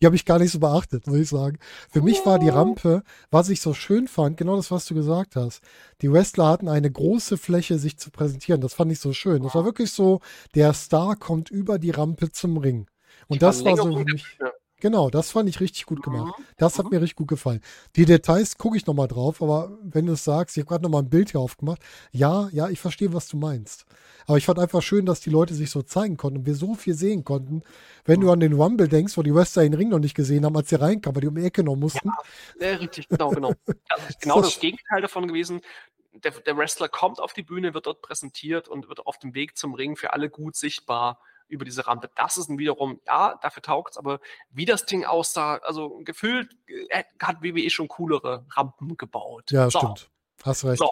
Die 0.00 0.06
habe 0.06 0.16
ich 0.16 0.24
gar 0.24 0.40
nicht 0.40 0.50
so 0.50 0.58
beachtet, 0.58 1.06
muss 1.06 1.16
ich 1.16 1.28
sagen. 1.28 1.58
Für 1.88 2.02
mich 2.02 2.26
war 2.26 2.40
die 2.40 2.48
Rampe, 2.48 3.04
was 3.30 3.48
ich 3.48 3.60
so 3.60 3.72
schön 3.72 4.08
fand, 4.08 4.36
genau 4.36 4.56
das, 4.56 4.72
was 4.72 4.84
du 4.84 4.94
gesagt 4.96 5.36
hast. 5.36 5.62
Die 6.00 6.12
Wrestler 6.12 6.48
hatten 6.48 6.68
eine 6.68 6.90
große 6.90 7.38
Fläche, 7.38 7.78
sich 7.78 7.98
zu 7.98 8.10
präsentieren. 8.10 8.60
Das 8.60 8.74
fand 8.74 8.90
ich 8.90 8.98
so 8.98 9.12
schön. 9.12 9.44
Das 9.44 9.54
war 9.54 9.64
wirklich 9.64 9.92
so, 9.92 10.20
der 10.56 10.72
Star 10.72 11.14
kommt 11.14 11.50
über 11.50 11.78
die 11.78 11.90
Rampe 11.90 12.32
zum 12.32 12.56
Ring. 12.56 12.88
Und 13.28 13.42
das 13.42 13.64
war 13.64 13.76
so 13.76 13.84
für 13.92 14.04
mich. 14.04 14.38
Bühne. 14.38 14.52
Genau, 14.82 15.10
das 15.10 15.30
fand 15.30 15.48
ich 15.48 15.60
richtig 15.60 15.86
gut 15.86 16.02
gemacht. 16.02 16.36
Mhm. 16.36 16.44
Das 16.56 16.76
hat 16.76 16.90
mir 16.90 17.00
richtig 17.00 17.14
gut 17.14 17.28
gefallen. 17.28 17.60
Die 17.94 18.04
Details 18.04 18.58
gucke 18.58 18.76
ich 18.76 18.84
nochmal 18.84 19.06
drauf, 19.06 19.40
aber 19.40 19.78
wenn 19.80 20.06
du 20.06 20.14
es 20.14 20.24
sagst, 20.24 20.56
ich 20.56 20.62
habe 20.62 20.70
gerade 20.70 20.82
nochmal 20.82 21.02
ein 21.02 21.08
Bild 21.08 21.30
hier 21.30 21.38
aufgemacht. 21.38 21.80
Ja, 22.10 22.48
ja, 22.50 22.68
ich 22.68 22.80
verstehe, 22.80 23.12
was 23.12 23.28
du 23.28 23.36
meinst. 23.36 23.86
Aber 24.26 24.38
ich 24.38 24.44
fand 24.44 24.58
einfach 24.58 24.82
schön, 24.82 25.06
dass 25.06 25.20
die 25.20 25.30
Leute 25.30 25.54
sich 25.54 25.70
so 25.70 25.82
zeigen 25.82 26.16
konnten 26.16 26.40
und 26.40 26.46
wir 26.46 26.56
so 26.56 26.74
viel 26.74 26.94
sehen 26.94 27.24
konnten. 27.24 27.62
Wenn 28.04 28.20
du 28.20 28.32
an 28.32 28.40
den 28.40 28.54
Rumble 28.54 28.88
denkst, 28.88 29.16
wo 29.16 29.22
die 29.22 29.32
Wrestler 29.32 29.62
den 29.62 29.74
Ring 29.74 29.88
noch 29.88 30.00
nicht 30.00 30.16
gesehen 30.16 30.44
haben, 30.44 30.56
als 30.56 30.68
sie 30.68 30.80
reinkamen, 30.80 31.14
weil 31.14 31.20
die 31.20 31.28
um 31.28 31.36
die 31.36 31.44
Ecke 31.44 31.62
noch 31.62 31.76
mussten. 31.76 32.10
Ja, 32.58 32.74
richtig, 32.74 33.08
genau, 33.08 33.30
genau. 33.30 33.52
Das 33.88 34.10
ist 34.10 34.20
genau 34.20 34.40
das 34.40 34.58
Gegenteil 34.58 35.00
davon 35.00 35.28
gewesen. 35.28 35.60
Der, 36.12 36.32
der 36.32 36.56
Wrestler 36.56 36.88
kommt 36.88 37.20
auf 37.20 37.34
die 37.34 37.44
Bühne, 37.44 37.72
wird 37.72 37.86
dort 37.86 38.02
präsentiert 38.02 38.66
und 38.66 38.88
wird 38.88 39.06
auf 39.06 39.20
dem 39.20 39.36
Weg 39.36 39.56
zum 39.56 39.74
Ring 39.74 39.94
für 39.94 40.12
alle 40.12 40.28
gut 40.28 40.56
sichtbar 40.56 41.20
über 41.52 41.64
diese 41.64 41.86
Rampe. 41.86 42.10
Das 42.16 42.36
ist 42.36 42.48
wiederum, 42.50 43.00
ja, 43.06 43.38
dafür 43.42 43.62
taugt 43.62 43.92
es, 43.92 43.96
aber 43.98 44.20
wie 44.50 44.64
das 44.64 44.86
Ding 44.86 45.04
aussah, 45.04 45.56
also 45.58 46.00
gefühlt 46.04 46.56
äh, 46.66 47.04
hat 47.20 47.42
WWE 47.42 47.70
schon 47.70 47.88
coolere 47.88 48.44
Rampen 48.50 48.96
gebaut. 48.96 49.50
Ja, 49.50 49.70
so, 49.70 49.78
stimmt. 49.78 50.10
Hast 50.42 50.64
recht. 50.64 50.78
So. 50.78 50.90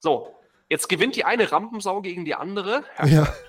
so, 0.00 0.34
jetzt 0.68 0.88
gewinnt 0.88 1.16
die 1.16 1.24
eine 1.24 1.50
Rampensau 1.52 2.00
gegen 2.02 2.24
die 2.24 2.34
andere. 2.34 2.84
Ja. 3.06 3.32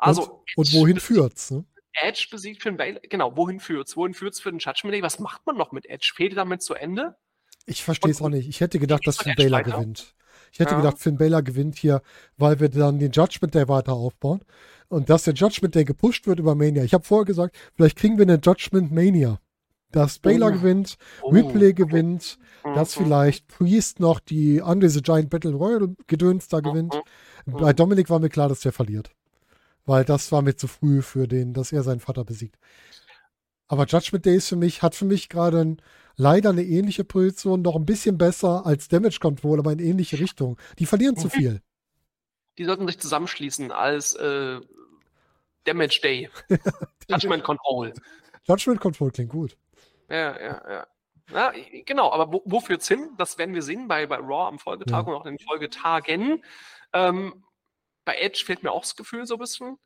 Also, 0.00 0.44
Und 0.54 0.68
Edge 0.68 0.78
wohin 0.78 1.00
führt's? 1.00 1.50
Ne? 1.50 1.64
Edge 1.92 2.28
besiegt 2.30 2.62
Finn 2.62 2.76
Balor. 2.76 3.00
Genau, 3.02 3.36
wohin 3.36 3.58
führt's? 3.58 3.96
Wohin 3.96 4.14
führt's 4.14 4.38
für 4.38 4.50
den 4.52 4.60
Judgment 4.60 4.94
Day? 4.94 5.02
Was 5.02 5.18
macht 5.18 5.44
man 5.44 5.56
noch 5.56 5.72
mit 5.72 5.86
Edge? 5.86 6.12
Fehlt 6.14 6.36
damit 6.36 6.62
zu 6.62 6.74
Ende? 6.74 7.16
Ich 7.66 7.82
verstehe 7.82 8.12
es 8.12 8.20
Und- 8.20 8.26
auch 8.26 8.30
nicht. 8.36 8.48
Ich 8.48 8.60
hätte 8.60 8.78
gedacht, 8.78 9.04
dass 9.08 9.16
Finn 9.16 9.32
Edge 9.32 9.42
Balor 9.50 9.58
weiter? 9.58 9.72
gewinnt. 9.78 10.14
Ich 10.52 10.60
hätte 10.60 10.70
Ja. 10.74 10.76
gedacht, 10.80 10.98
Finn 11.00 11.18
Balor 11.18 11.42
gewinnt 11.42 11.76
hier, 11.76 12.00
weil 12.36 12.60
wir 12.60 12.68
dann 12.68 13.00
den 13.00 13.10
Judgment 13.10 13.56
Day 13.56 13.68
weiter 13.68 13.94
aufbauen. 13.94 14.40
Und 14.88 15.10
dass 15.10 15.24
der 15.24 15.34
Judgment 15.34 15.74
Day 15.74 15.84
gepusht 15.84 16.26
wird 16.26 16.38
über 16.38 16.54
Mania. 16.54 16.82
Ich 16.84 16.94
habe 16.94 17.04
vorher 17.04 17.24
gesagt, 17.26 17.56
vielleicht 17.74 17.96
kriegen 17.96 18.16
wir 18.18 18.22
eine 18.24 18.40
Judgment 18.42 18.90
Mania. 18.90 19.38
Dass 19.90 20.18
Baylor 20.18 20.48
Oh. 20.50 20.52
gewinnt, 20.52 20.96
Oh, 21.22 21.30
Ripley 21.30 21.72
gewinnt, 21.72 22.38
dass 22.74 22.94
Mhm. 22.98 23.04
vielleicht 23.04 23.48
Priest 23.48 24.00
noch 24.00 24.20
die 24.20 24.60
Andre 24.60 24.90
the 24.90 25.00
Giant 25.00 25.30
Battle 25.30 25.54
Royal 25.54 25.94
Gedöns 26.06 26.48
da 26.48 26.60
gewinnt. 26.60 26.94
Mhm. 27.46 27.52
Bei 27.52 27.72
Dominik 27.72 28.10
war 28.10 28.18
mir 28.18 28.28
klar, 28.28 28.48
dass 28.50 28.60
der 28.60 28.72
verliert. 28.72 29.10
Weil 29.86 30.04
das 30.04 30.30
war 30.30 30.42
mir 30.42 30.56
zu 30.56 30.66
früh 30.68 31.00
für 31.00 31.26
den, 31.26 31.54
dass 31.54 31.72
er 31.72 31.82
seinen 31.82 32.00
Vater 32.00 32.24
besiegt. 32.24 32.56
Aber 33.66 33.86
Judgment 33.86 34.26
Day 34.26 34.36
ist 34.36 34.48
für 34.48 34.56
mich, 34.56 34.82
hat 34.82 34.94
für 34.94 35.04
mich 35.06 35.28
gerade 35.30 35.60
ein, 35.60 35.82
leider 36.16 36.50
eine 36.50 36.64
ähnliche 36.64 37.04
Position, 37.04 37.62
noch 37.62 37.76
ein 37.76 37.86
bisschen 37.86 38.18
besser 38.18 38.66
als 38.66 38.88
Damage 38.88 39.18
Control, 39.20 39.58
aber 39.58 39.72
in 39.72 39.78
ähnliche 39.78 40.18
Richtung. 40.18 40.58
Die 40.78 40.86
verlieren 40.86 41.16
zu 41.16 41.28
viel. 41.30 41.60
Die 42.58 42.64
sollten 42.64 42.86
sich 42.86 42.98
zusammenschließen 42.98 43.72
als 43.72 44.14
äh, 44.14 44.60
Damage 45.64 46.00
Day. 46.02 46.28
Judgment 47.08 47.44
Control. 47.44 47.92
Judgment 48.44 48.80
Control 48.80 49.10
klingt 49.10 49.30
gut. 49.30 49.56
Ja, 50.08 50.38
ja, 50.40 50.62
ja. 50.70 50.86
Ja, 51.30 51.52
genau, 51.84 52.10
aber 52.10 52.32
wo, 52.32 52.42
wo 52.46 52.60
führt's 52.60 52.88
hin? 52.88 53.10
Das 53.18 53.36
werden 53.36 53.54
wir 53.54 53.60
sehen 53.62 53.86
bei, 53.86 54.06
bei 54.06 54.16
Raw 54.16 54.48
am 54.48 54.58
Folgetag 54.58 55.06
Ja. 55.06 55.12
und 55.12 55.14
auch 55.14 55.26
in 55.26 55.36
den 55.36 55.46
Folgetagen. 55.46 56.42
Ähm, 56.94 57.44
bei 58.06 58.16
Edge 58.16 58.42
fehlt 58.46 58.62
mir 58.62 58.72
auch 58.72 58.80
das 58.80 58.96
Gefühl 58.96 59.26
so 59.26 59.34
ein 59.34 59.40
bisschen. 59.40 59.76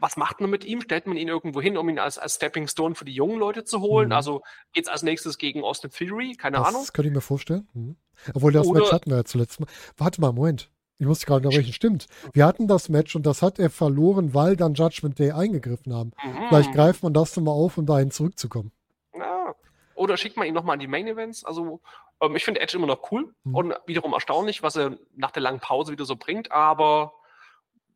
Was 0.00 0.16
macht 0.16 0.40
man 0.40 0.50
mit 0.50 0.64
ihm? 0.64 0.80
Stellt 0.80 1.06
man 1.06 1.16
ihn 1.16 1.28
irgendwo 1.28 1.60
hin, 1.60 1.76
um 1.76 1.88
ihn 1.88 2.00
als, 2.00 2.18
als 2.18 2.34
Stepping 2.34 2.66
Stone 2.66 2.96
für 2.96 3.04
die 3.04 3.14
jungen 3.14 3.38
Leute 3.38 3.62
zu 3.62 3.80
holen? 3.80 4.08
Mhm. 4.08 4.12
Also 4.14 4.42
geht's 4.72 4.88
als 4.88 5.04
nächstes 5.04 5.38
gegen 5.38 5.62
Austin 5.62 5.90
Theory? 5.90 6.34
Keine 6.34 6.56
das 6.56 6.66
Ahnung. 6.66 6.84
könnte 6.92 7.08
ich 7.08 7.14
mir 7.14 7.20
vorstellen. 7.20 7.68
Mhm. 7.74 7.96
Obwohl 8.34 8.50
das 8.52 8.68
Match 8.68 8.90
hatten 8.90 9.10
wir 9.10 9.18
ja 9.18 9.24
zuletzt 9.24 9.60
mal. 9.60 9.68
Warte 9.96 10.20
mal, 10.20 10.32
Moment. 10.32 10.72
Ich 10.98 11.06
musste 11.06 11.26
gerade 11.26 11.46
unterbrechen. 11.48 11.72
Stimmt. 11.72 12.06
Wir 12.32 12.46
hatten 12.46 12.68
das 12.68 12.88
Match 12.88 13.16
und 13.16 13.26
das 13.26 13.42
hat 13.42 13.58
er 13.58 13.68
verloren, 13.70 14.32
weil 14.32 14.56
dann 14.56 14.74
Judgment 14.74 15.18
Day 15.18 15.32
eingegriffen 15.32 15.92
haben. 15.92 16.12
Mhm. 16.24 16.36
Vielleicht 16.48 16.72
greift 16.72 17.02
man 17.02 17.12
das 17.12 17.34
nochmal 17.36 17.54
auf, 17.54 17.76
um 17.78 17.86
dahin 17.86 18.10
zurückzukommen. 18.10 18.70
Ja. 19.16 19.54
Oder 19.96 20.16
schickt 20.16 20.36
man 20.36 20.46
ihn 20.46 20.54
nochmal 20.54 20.74
an 20.74 20.80
die 20.80 20.86
Main 20.86 21.06
Events. 21.08 21.44
Also, 21.44 21.80
ähm, 22.20 22.36
ich 22.36 22.44
finde 22.44 22.60
Edge 22.60 22.76
immer 22.76 22.86
noch 22.86 23.10
cool 23.10 23.34
Mhm. 23.44 23.54
und 23.54 23.74
wiederum 23.86 24.12
erstaunlich, 24.12 24.62
was 24.62 24.76
er 24.76 24.96
nach 25.16 25.32
der 25.32 25.42
langen 25.42 25.60
Pause 25.60 25.90
wieder 25.92 26.04
so 26.04 26.14
bringt. 26.16 26.52
Aber 26.52 27.12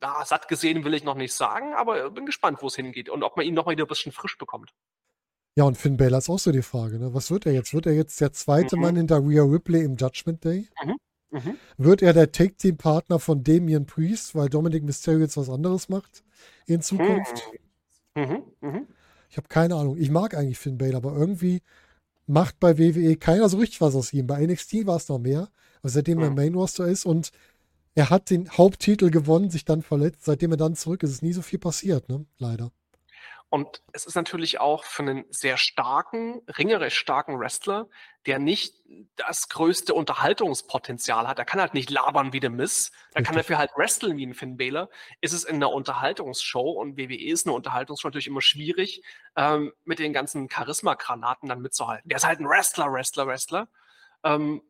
ja, 0.02 0.24
satt 0.24 0.48
gesehen 0.48 0.84
will 0.84 0.94
ich 0.94 1.04
noch 1.04 1.14
nicht 1.16 1.32
sagen, 1.34 1.74
aber 1.74 2.10
bin 2.10 2.26
gespannt, 2.26 2.58
wo 2.62 2.66
es 2.66 2.76
hingeht 2.76 3.08
und 3.08 3.22
ob 3.22 3.36
man 3.36 3.46
ihn 3.46 3.54
nochmal 3.54 3.72
wieder 3.74 3.84
ein 3.84 3.88
bisschen 3.88 4.12
frisch 4.12 4.38
bekommt. 4.38 4.72
Ja, 5.56 5.64
und 5.64 5.76
Finn 5.76 5.96
Balor 5.96 6.18
ist 6.18 6.30
auch 6.30 6.38
so 6.38 6.52
die 6.52 6.62
Frage. 6.62 6.98
Ne? 7.00 7.14
Was 7.14 7.30
wird 7.32 7.46
er 7.46 7.52
jetzt? 7.52 7.74
Wird 7.74 7.86
er 7.86 7.92
jetzt 7.94 8.20
der 8.20 8.32
zweite 8.32 8.76
Mhm. 8.76 8.82
Mann 8.82 8.96
hinter 8.96 9.18
Rhea 9.18 9.42
Ripley 9.42 9.82
im 9.84 9.96
Judgment 9.96 10.44
Day? 10.44 10.68
Mhm. 10.84 10.96
Wird 11.76 12.02
er 12.02 12.12
der 12.12 12.32
Take-Team-Partner 12.32 13.18
von 13.18 13.44
Damian 13.44 13.86
Priest, 13.86 14.34
weil 14.34 14.48
Dominic 14.48 14.82
Mysterio 14.82 15.20
jetzt 15.20 15.36
was 15.36 15.50
anderes 15.50 15.88
macht 15.88 16.24
in 16.66 16.80
Zukunft? 16.82 17.44
Mhm. 18.14 18.42
Mhm. 18.60 18.86
Ich 19.30 19.36
habe 19.36 19.48
keine 19.48 19.74
Ahnung. 19.76 19.96
Ich 19.98 20.10
mag 20.10 20.34
eigentlich 20.34 20.58
Finn 20.58 20.78
Balor, 20.78 20.96
aber 20.96 21.12
irgendwie 21.14 21.60
macht 22.26 22.58
bei 22.60 22.78
WWE 22.78 23.16
keiner 23.16 23.48
so 23.48 23.58
richtig 23.58 23.80
was 23.80 23.94
aus 23.94 24.12
ihm. 24.12 24.26
Bei 24.26 24.44
NXT 24.44 24.86
war 24.86 24.96
es 24.96 25.08
noch 25.08 25.18
mehr, 25.18 25.48
aber 25.80 25.90
seitdem 25.90 26.18
er 26.20 26.30
Mhm. 26.30 26.36
Main 26.36 26.54
Roster 26.54 26.86
ist 26.86 27.04
und 27.04 27.30
er 27.94 28.10
hat 28.10 28.30
den 28.30 28.48
Haupttitel 28.50 29.10
gewonnen, 29.10 29.50
sich 29.50 29.64
dann 29.64 29.82
verletzt. 29.82 30.24
Seitdem 30.24 30.52
er 30.52 30.56
dann 30.56 30.76
zurück 30.76 31.02
ist, 31.02 31.10
ist 31.10 31.22
nie 31.22 31.32
so 31.32 31.42
viel 31.42 31.58
passiert, 31.58 32.08
ne? 32.08 32.24
Leider. 32.38 32.70
Und 33.50 33.82
es 33.92 34.04
ist 34.04 34.14
natürlich 34.14 34.60
auch 34.60 34.84
für 34.84 35.02
einen 35.02 35.24
sehr 35.30 35.56
starken, 35.56 36.42
ringerisch 36.58 36.98
starken 36.98 37.38
Wrestler, 37.38 37.88
der 38.26 38.38
nicht 38.38 38.74
das 39.16 39.48
größte 39.48 39.94
Unterhaltungspotenzial 39.94 41.26
hat. 41.26 41.38
Er 41.38 41.46
kann 41.46 41.60
halt 41.60 41.72
nicht 41.72 41.88
labern 41.88 42.34
wie 42.34 42.40
der 42.40 42.50
Miss. 42.50 42.92
Da 43.14 43.22
kann 43.22 43.36
dafür 43.36 43.56
halt 43.56 43.70
wresteln 43.74 44.18
wie 44.18 44.26
ein 44.26 44.34
Finn 44.34 44.58
Balor. 44.58 44.90
Ist 45.22 45.32
es 45.32 45.44
in 45.44 45.56
einer 45.56 45.72
Unterhaltungsshow 45.72 46.72
und 46.72 46.98
WWE 46.98 47.30
ist 47.30 47.46
eine 47.46 47.54
Unterhaltungsshow 47.54 48.08
natürlich 48.08 48.26
immer 48.26 48.42
schwierig, 48.42 49.02
ähm, 49.34 49.72
mit 49.84 49.98
den 49.98 50.12
ganzen 50.12 50.50
Charisma-Granaten 50.50 51.48
dann 51.48 51.62
mitzuhalten. 51.62 52.08
Der 52.08 52.16
ist 52.16 52.26
halt 52.26 52.40
ein 52.40 52.48
Wrestler, 52.48 52.92
Wrestler, 52.92 53.26
Wrestler. 53.26 53.68
Ähm, 54.24 54.60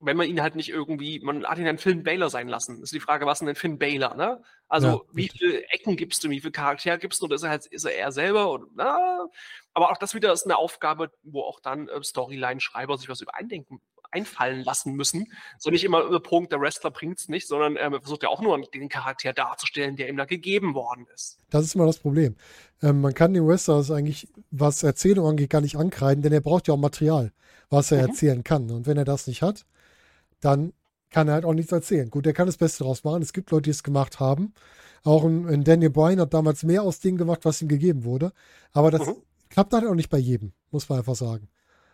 wenn 0.00 0.16
man 0.16 0.28
ihn 0.28 0.42
halt 0.42 0.56
nicht 0.56 0.68
irgendwie, 0.68 1.20
man 1.20 1.44
hat 1.46 1.58
ihn 1.58 1.66
einen 1.66 1.78
Finn 1.78 2.02
Baylor 2.02 2.28
sein 2.30 2.48
lassen. 2.48 2.82
Ist 2.82 2.92
die 2.92 3.00
Frage, 3.00 3.24
was 3.26 3.40
ist 3.40 3.46
denn 3.46 3.54
Finn 3.54 3.78
Baylor, 3.78 4.14
ne? 4.14 4.42
Also, 4.68 4.88
Ja, 4.88 5.00
wie 5.12 5.28
viele 5.28 5.62
Ecken 5.70 5.96
gibst 5.96 6.22
du, 6.24 6.30
wie 6.30 6.40
viel 6.40 6.50
Charakter 6.50 6.98
gibst 6.98 7.20
du, 7.20 7.26
oder 7.26 7.36
ist 7.36 7.42
er 7.44 7.50
halt, 7.50 7.66
ist 7.66 7.84
er 7.84 7.96
er 7.96 8.12
selber? 8.12 8.50
Oder, 8.52 8.66
na, 8.74 9.26
aber 9.74 9.90
auch 9.90 9.96
das 9.96 10.14
wieder 10.14 10.32
ist 10.32 10.44
eine 10.44 10.56
Aufgabe, 10.56 11.10
wo 11.22 11.42
auch 11.42 11.60
dann 11.60 11.88
äh, 11.88 12.02
Storyline-Schreiber 12.02 12.98
sich 12.98 13.08
was 13.08 13.20
über 13.20 13.34
eindenken, 13.34 13.80
einfallen 14.10 14.62
lassen 14.62 14.94
müssen. 14.94 15.32
So 15.58 15.70
nicht 15.70 15.84
immer 15.84 16.02
über 16.02 16.20
Punkt, 16.20 16.52
der 16.52 16.60
Wrestler 16.60 16.90
bringt's 16.90 17.28
nicht, 17.28 17.46
sondern 17.48 17.76
ähm, 17.76 17.94
er 17.94 18.00
versucht 18.00 18.22
ja 18.22 18.28
auch 18.28 18.40
nur 18.40 18.60
den 18.60 18.88
Charakter 18.88 19.32
darzustellen, 19.32 19.96
der 19.96 20.08
ihm 20.08 20.16
da 20.16 20.24
gegeben 20.24 20.74
worden 20.74 21.06
ist. 21.14 21.38
Das 21.50 21.64
ist 21.64 21.74
immer 21.74 21.86
das 21.86 21.98
Problem. 21.98 22.36
Ähm, 22.82 23.00
man 23.00 23.14
kann 23.14 23.34
den 23.34 23.46
Wrestler 23.46 23.84
eigentlich, 23.94 24.28
was 24.50 24.82
Erzählung 24.82 25.26
angeht, 25.26 25.50
gar 25.50 25.60
nicht 25.60 25.76
ankreiden, 25.76 26.22
denn 26.22 26.32
er 26.32 26.40
braucht 26.40 26.68
ja 26.68 26.74
auch 26.74 26.78
Material, 26.78 27.32
was 27.70 27.90
er 27.92 27.98
Mhm. 28.02 28.08
erzählen 28.08 28.44
kann. 28.44 28.70
Und 28.70 28.86
wenn 28.86 28.96
er 28.96 29.04
das 29.04 29.26
nicht 29.26 29.42
hat, 29.42 29.64
dann 30.40 30.72
kann 31.10 31.28
er 31.28 31.34
halt 31.34 31.44
auch 31.44 31.54
nichts 31.54 31.72
erzählen. 31.72 32.10
Gut, 32.10 32.26
er 32.26 32.32
kann 32.32 32.46
das 32.46 32.56
Beste 32.56 32.80
daraus 32.84 33.04
machen. 33.04 33.22
Es 33.22 33.32
gibt 33.32 33.50
Leute, 33.50 33.62
die 33.62 33.70
es 33.70 33.82
gemacht 33.82 34.20
haben. 34.20 34.52
Auch 35.04 35.24
ein, 35.24 35.46
ein 35.48 35.64
Daniel 35.64 35.90
Bryan 35.90 36.20
hat 36.20 36.34
damals 36.34 36.62
mehr 36.64 36.82
aus 36.82 37.00
dem 37.00 37.16
gemacht, 37.16 37.44
was 37.44 37.62
ihm 37.62 37.68
gegeben 37.68 38.04
wurde. 38.04 38.32
Aber 38.72 38.90
das 38.90 39.06
Mhm. 39.06 39.16
klappt 39.48 39.72
halt 39.72 39.86
auch 39.86 39.94
nicht 39.94 40.10
bei 40.10 40.18
jedem, 40.18 40.52
muss 40.70 40.88
man 40.88 40.98
einfach 40.98 41.14
sagen. 41.14 41.48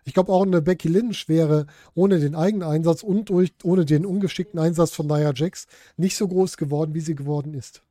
Ich 0.04 0.14
glaube, 0.14 0.32
auch 0.32 0.42
eine 0.42 0.62
Becky 0.62 0.88
Lynch 0.88 1.28
wäre 1.28 1.66
ohne 1.94 2.18
den 2.18 2.34
eigenen 2.34 2.66
Einsatz 2.68 3.02
und 3.04 3.28
durch, 3.28 3.52
ohne 3.62 3.84
den 3.84 4.04
ungeschickten 4.04 4.58
Einsatz 4.58 4.92
von 4.92 5.06
Nia 5.06 5.32
Jax 5.34 5.66
nicht 5.96 6.16
so 6.16 6.26
groß 6.26 6.56
geworden, 6.56 6.94
wie 6.94 7.00
sie 7.00 7.14
geworden 7.14 7.54
ist. 7.54 7.82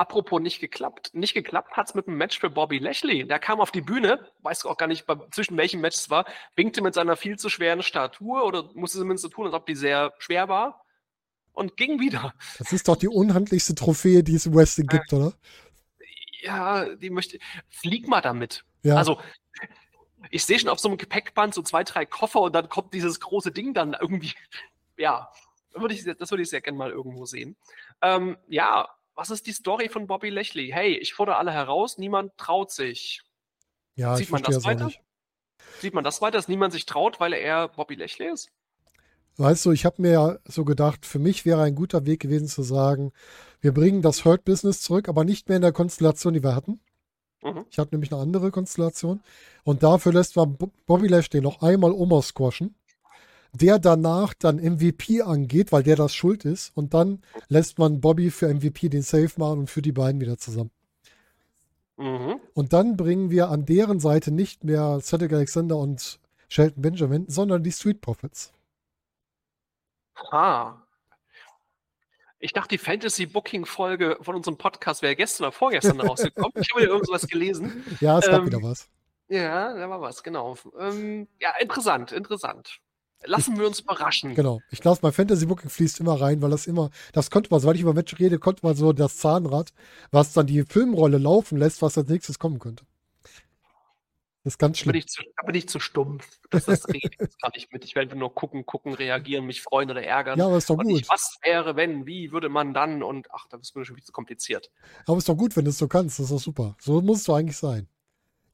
Apropos 0.00 0.40
nicht 0.40 0.60
geklappt. 0.60 1.10
Nicht 1.12 1.34
geklappt 1.34 1.76
hat's 1.76 1.94
mit 1.94 2.06
dem 2.06 2.16
Match 2.16 2.38
für 2.38 2.48
Bobby 2.48 2.78
Lashley. 2.78 3.26
Der 3.26 3.38
kam 3.38 3.60
auf 3.60 3.70
die 3.70 3.82
Bühne, 3.82 4.26
weiß 4.40 4.64
auch 4.64 4.78
gar 4.78 4.86
nicht, 4.86 5.04
zwischen 5.30 5.58
welchem 5.58 5.82
Match 5.82 5.96
es 5.96 6.08
war, 6.08 6.24
winkte 6.56 6.80
mit 6.80 6.94
seiner 6.94 7.16
viel 7.16 7.38
zu 7.38 7.50
schweren 7.50 7.82
Statur 7.82 8.46
oder 8.46 8.70
musste 8.72 8.98
zumindest 8.98 9.24
so 9.24 9.28
tun, 9.28 9.44
als 9.44 9.54
ob 9.54 9.66
die 9.66 9.74
sehr 9.74 10.14
schwer 10.18 10.48
war 10.48 10.86
und 11.52 11.76
ging 11.76 12.00
wieder. 12.00 12.32
Das 12.58 12.72
ist 12.72 12.88
doch 12.88 12.96
die 12.96 13.08
unhandlichste 13.08 13.74
Trophäe, 13.74 14.22
die 14.22 14.36
es 14.36 14.46
im 14.46 14.54
Wrestling 14.54 14.86
gibt, 14.86 15.12
oder? 15.12 15.34
ja, 16.42 16.94
die 16.94 17.10
möchte, 17.10 17.38
flieg 17.68 18.08
mal 18.08 18.22
damit. 18.22 18.64
Ja. 18.82 18.96
Also, 18.96 19.20
ich 20.30 20.44
sehe 20.46 20.58
schon 20.58 20.70
auf 20.70 20.80
so 20.80 20.88
einem 20.88 20.96
Gepäckband 20.96 21.52
so 21.52 21.60
zwei, 21.60 21.84
drei 21.84 22.06
Koffer 22.06 22.40
und 22.40 22.54
dann 22.54 22.70
kommt 22.70 22.94
dieses 22.94 23.20
große 23.20 23.52
Ding 23.52 23.74
dann 23.74 23.96
irgendwie. 23.98 24.32
Ja, 24.96 25.30
würde 25.72 25.94
ich, 25.94 26.04
das 26.04 26.30
würde 26.30 26.42
ich 26.42 26.50
sehr 26.50 26.60
gerne 26.60 26.76
mal 26.76 26.90
irgendwo 26.90 27.24
sehen. 27.24 27.56
Ähm, 28.02 28.36
ja, 28.48 28.86
was 29.14 29.30
ist 29.30 29.46
die 29.46 29.52
Story 29.52 29.88
von 29.88 30.06
Bobby 30.06 30.30
Lechley? 30.30 30.70
Hey, 30.72 30.94
ich 30.96 31.14
fordere 31.14 31.36
alle 31.36 31.52
heraus, 31.52 31.98
niemand 31.98 32.36
traut 32.38 32.70
sich. 32.70 33.22
ja, 33.94 34.16
sieht 34.16 34.30
man 34.30 34.42
das 34.42 34.64
weiter? 34.64 34.90
Sieht 35.80 35.94
man 35.94 36.04
das 36.04 36.20
weiter, 36.22 36.38
dass 36.38 36.48
niemand 36.48 36.72
sich 36.72 36.86
traut, 36.86 37.20
weil 37.20 37.32
er 37.32 37.68
Bobby 37.68 37.94
Lechley 37.94 38.32
ist? 38.32 38.50
Weißt 39.36 39.64
du, 39.64 39.72
ich 39.72 39.84
habe 39.84 40.02
mir 40.02 40.10
ja 40.12 40.38
so 40.44 40.64
gedacht, 40.64 41.06
für 41.06 41.18
mich 41.18 41.46
wäre 41.46 41.62
ein 41.62 41.74
guter 41.74 42.04
Weg 42.04 42.20
gewesen 42.20 42.48
zu 42.48 42.62
sagen, 42.62 43.12
wir 43.60 43.72
bringen 43.72 44.02
das 44.02 44.24
Hurt-Business 44.24 44.82
zurück, 44.82 45.08
aber 45.08 45.24
nicht 45.24 45.48
mehr 45.48 45.56
in 45.56 45.62
der 45.62 45.72
Konstellation, 45.72 46.34
die 46.34 46.42
wir 46.42 46.54
hatten. 46.54 46.80
Mhm. 47.42 47.64
Ich 47.70 47.78
hatte 47.78 47.94
nämlich 47.94 48.12
eine 48.12 48.20
andere 48.20 48.50
Konstellation. 48.50 49.22
Und 49.64 49.82
dafür 49.82 50.12
lässt 50.12 50.36
man 50.36 50.56
Bo- 50.56 50.72
Bobby 50.86 51.06
Lashley 51.08 51.40
noch 51.40 51.62
einmal 51.62 51.92
Oma 51.92 52.20
squashen, 52.20 52.74
der 53.52 53.78
danach 53.78 54.34
dann 54.34 54.56
MVP 54.56 55.22
angeht, 55.22 55.72
weil 55.72 55.82
der 55.82 55.96
das 55.96 56.14
schuld 56.14 56.44
ist. 56.44 56.72
Und 56.74 56.94
dann 56.94 57.22
lässt 57.48 57.78
man 57.78 58.00
Bobby 58.00 58.30
für 58.30 58.52
MVP 58.52 58.88
den 58.88 59.02
Save 59.02 59.30
machen 59.36 59.60
und 59.60 59.70
für 59.70 59.82
die 59.82 59.92
beiden 59.92 60.20
wieder 60.20 60.38
zusammen. 60.38 60.70
Mhm. 61.96 62.40
Und 62.54 62.72
dann 62.72 62.96
bringen 62.96 63.30
wir 63.30 63.48
an 63.48 63.66
deren 63.66 64.00
Seite 64.00 64.30
nicht 64.30 64.64
mehr 64.64 65.00
Cedric 65.02 65.32
Alexander 65.32 65.76
und 65.76 66.18
Shelton 66.48 66.82
Benjamin, 66.82 67.26
sondern 67.28 67.62
die 67.62 67.72
Street 67.72 68.00
Profits. 68.00 68.52
Ah. 70.30 70.74
Ich 72.38 72.54
dachte, 72.54 72.68
die 72.68 72.78
Fantasy-Booking-Folge 72.78 74.16
von 74.22 74.34
unserem 74.34 74.56
Podcast 74.56 75.02
wäre 75.02 75.14
gestern 75.14 75.44
oder 75.44 75.52
vorgestern 75.52 76.00
rausgekommen. 76.00 76.52
Ich 76.56 76.70
habe 76.70 76.82
ja 76.82 76.88
irgendwas 76.88 77.26
gelesen. 77.26 77.84
Ja, 78.00 78.18
es 78.18 78.26
gab 78.26 78.40
Ähm, 78.40 78.46
wieder 78.46 78.62
was. 78.62 78.88
Ja, 79.28 79.74
da 79.74 79.88
war 79.88 80.00
was, 80.00 80.22
genau. 80.22 80.56
Ähm, 80.78 81.28
ja, 81.38 81.50
interessant, 81.60 82.12
interessant. 82.12 82.80
Lassen 83.24 83.58
wir 83.58 83.66
uns 83.66 83.80
überraschen. 83.80 84.34
Genau. 84.34 84.60
Ich 84.70 84.80
glaube, 84.80 84.98
mein 85.02 85.12
Fantasy 85.12 85.46
Booking 85.46 85.68
fließt 85.70 86.00
immer 86.00 86.20
rein, 86.20 86.40
weil 86.40 86.50
das 86.50 86.66
immer, 86.66 86.90
das 87.12 87.30
konnte 87.30 87.50
man, 87.50 87.60
soweit 87.60 87.76
ich 87.76 87.82
über 87.82 87.92
Match 87.94 88.18
rede, 88.18 88.38
konnte 88.38 88.64
man 88.64 88.74
so 88.74 88.92
das 88.92 89.18
Zahnrad, 89.18 89.72
was 90.10 90.32
dann 90.32 90.46
die 90.46 90.62
Filmrolle 90.62 91.18
laufen 91.18 91.58
lässt, 91.58 91.82
was 91.82 91.98
als 91.98 92.08
nächstes 92.08 92.38
kommen 92.38 92.58
könnte. 92.58 92.84
Das 94.42 94.54
ist 94.54 94.58
ganz 94.58 94.78
Da 94.78 94.84
bin, 94.84 94.92
schlimm. 94.92 95.00
ich 95.00 95.06
zu, 95.08 95.22
da 95.36 95.46
bin 95.46 95.54
ich 95.54 95.68
zu 95.68 95.80
stumpf. 95.80 96.26
Das, 96.48 96.64
das 96.64 96.88
rede 96.88 97.10
ich 97.12 97.20
jetzt 97.20 97.40
gar 97.42 97.52
nicht 97.54 97.70
mit. 97.74 97.84
Ich 97.84 97.94
werde 97.94 98.16
nur 98.16 98.34
gucken, 98.34 98.64
gucken, 98.64 98.94
reagieren, 98.94 99.44
mich 99.44 99.60
freuen 99.60 99.90
oder 99.90 100.02
ärgern. 100.02 100.38
Ja, 100.38 100.46
aber 100.46 100.56
ist 100.56 100.70
doch 100.70 100.78
und 100.78 100.84
gut. 100.84 100.94
nicht, 100.94 101.10
was 101.10 101.36
wäre, 101.44 101.76
wenn, 101.76 102.06
wie 102.06 102.32
würde 102.32 102.48
man 102.48 102.72
dann 102.72 103.02
und 103.02 103.28
ach, 103.32 103.46
das 103.50 103.60
ist 103.60 103.76
mir 103.76 103.84
schon 103.84 103.96
viel 103.96 104.04
zu 104.04 104.12
kompliziert. 104.12 104.70
Aber 105.06 105.18
ist 105.18 105.28
doch 105.28 105.36
gut, 105.36 105.56
wenn 105.56 105.66
du 105.66 105.70
es 105.70 105.78
so 105.78 105.88
kannst. 105.88 106.18
Das 106.18 106.24
ist 106.26 106.32
doch 106.32 106.40
super. 106.40 106.74
So 106.80 107.02
muss 107.02 107.18
es 107.18 107.24
doch 107.24 107.36
eigentlich 107.36 107.58
sein. 107.58 107.86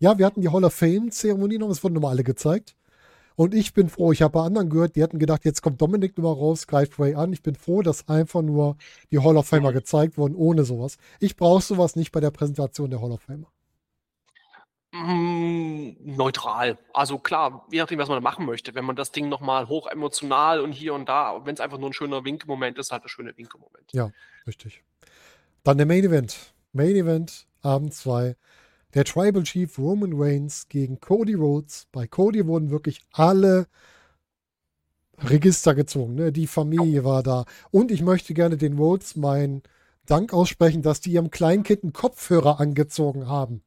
Ja, 0.00 0.18
wir 0.18 0.26
hatten 0.26 0.40
die 0.40 0.48
Hall 0.48 0.64
of 0.64 0.74
Fame-Zeremonie 0.74 1.58
noch, 1.58 1.70
es 1.70 1.84
wurden 1.84 1.94
nochmal 1.94 2.10
alle 2.10 2.24
gezeigt. 2.24 2.74
Und 3.36 3.54
ich 3.54 3.74
bin 3.74 3.90
froh, 3.90 4.12
ich 4.12 4.22
habe 4.22 4.32
bei 4.32 4.42
anderen 4.42 4.70
gehört, 4.70 4.96
die 4.96 5.02
hatten 5.02 5.18
gedacht, 5.18 5.44
jetzt 5.44 5.60
kommt 5.60 5.80
Dominik 5.80 6.16
nochmal 6.16 6.32
raus, 6.32 6.66
greift 6.66 6.98
Ray 6.98 7.14
an. 7.14 7.32
Ich 7.34 7.42
bin 7.42 7.54
froh, 7.54 7.82
dass 7.82 8.08
einfach 8.08 8.40
nur 8.40 8.76
die 9.10 9.18
Hall 9.18 9.36
of 9.36 9.46
Famer 9.46 9.74
gezeigt 9.74 10.16
wurden, 10.16 10.34
ohne 10.34 10.64
sowas. 10.64 10.96
Ich 11.20 11.36
brauche 11.36 11.62
sowas 11.62 11.96
nicht 11.96 12.12
bei 12.12 12.20
der 12.20 12.30
Präsentation 12.30 12.90
der 12.90 13.02
Hall 13.02 13.12
of 13.12 13.20
Famer. 13.20 13.52
Mm, 14.92 15.96
neutral. 16.16 16.78
Also 16.94 17.18
klar, 17.18 17.66
je 17.70 17.78
nachdem, 17.80 17.98
was 17.98 18.08
man 18.08 18.16
da 18.16 18.22
machen 18.22 18.46
möchte. 18.46 18.74
Wenn 18.74 18.86
man 18.86 18.96
das 18.96 19.12
Ding 19.12 19.28
nochmal 19.28 19.68
hoch 19.68 19.86
emotional 19.86 20.60
und 20.60 20.72
hier 20.72 20.94
und 20.94 21.08
da, 21.08 21.44
wenn 21.44 21.54
es 21.54 21.60
einfach 21.60 21.78
nur 21.78 21.90
ein 21.90 21.92
schöner 21.92 22.24
Winkemoment 22.24 22.78
ist, 22.78 22.90
halt 22.90 23.04
ein 23.04 23.08
schöner 23.08 23.36
Winkemoment. 23.36 23.92
Ja, 23.92 24.10
richtig. 24.46 24.82
Dann 25.62 25.76
der 25.76 25.86
Main 25.86 26.04
Event. 26.04 26.54
Main 26.72 26.96
Event, 26.96 27.46
Abend 27.60 27.92
2. 27.92 28.36
Der 28.96 29.04
Tribal 29.04 29.42
Chief 29.42 29.78
Roman 29.78 30.14
Reigns 30.14 30.68
gegen 30.70 31.00
Cody 31.00 31.34
Rhodes. 31.34 31.86
Bei 31.92 32.06
Cody 32.06 32.46
wurden 32.46 32.70
wirklich 32.70 33.00
alle 33.12 33.66
Register 35.18 35.74
gezogen. 35.74 36.14
Ne? 36.14 36.32
Die 36.32 36.46
Familie 36.46 37.04
war 37.04 37.22
da. 37.22 37.44
Und 37.70 37.90
ich 37.90 38.00
möchte 38.00 38.32
gerne 38.32 38.56
den 38.56 38.78
Rhodes 38.78 39.14
meinen 39.14 39.62
Dank 40.06 40.32
aussprechen, 40.32 40.80
dass 40.80 41.02
die 41.02 41.12
ihrem 41.12 41.30
Kleinkind 41.30 41.82
einen 41.82 41.92
Kopfhörer 41.92 42.58
angezogen 42.58 43.28
haben. 43.28 43.60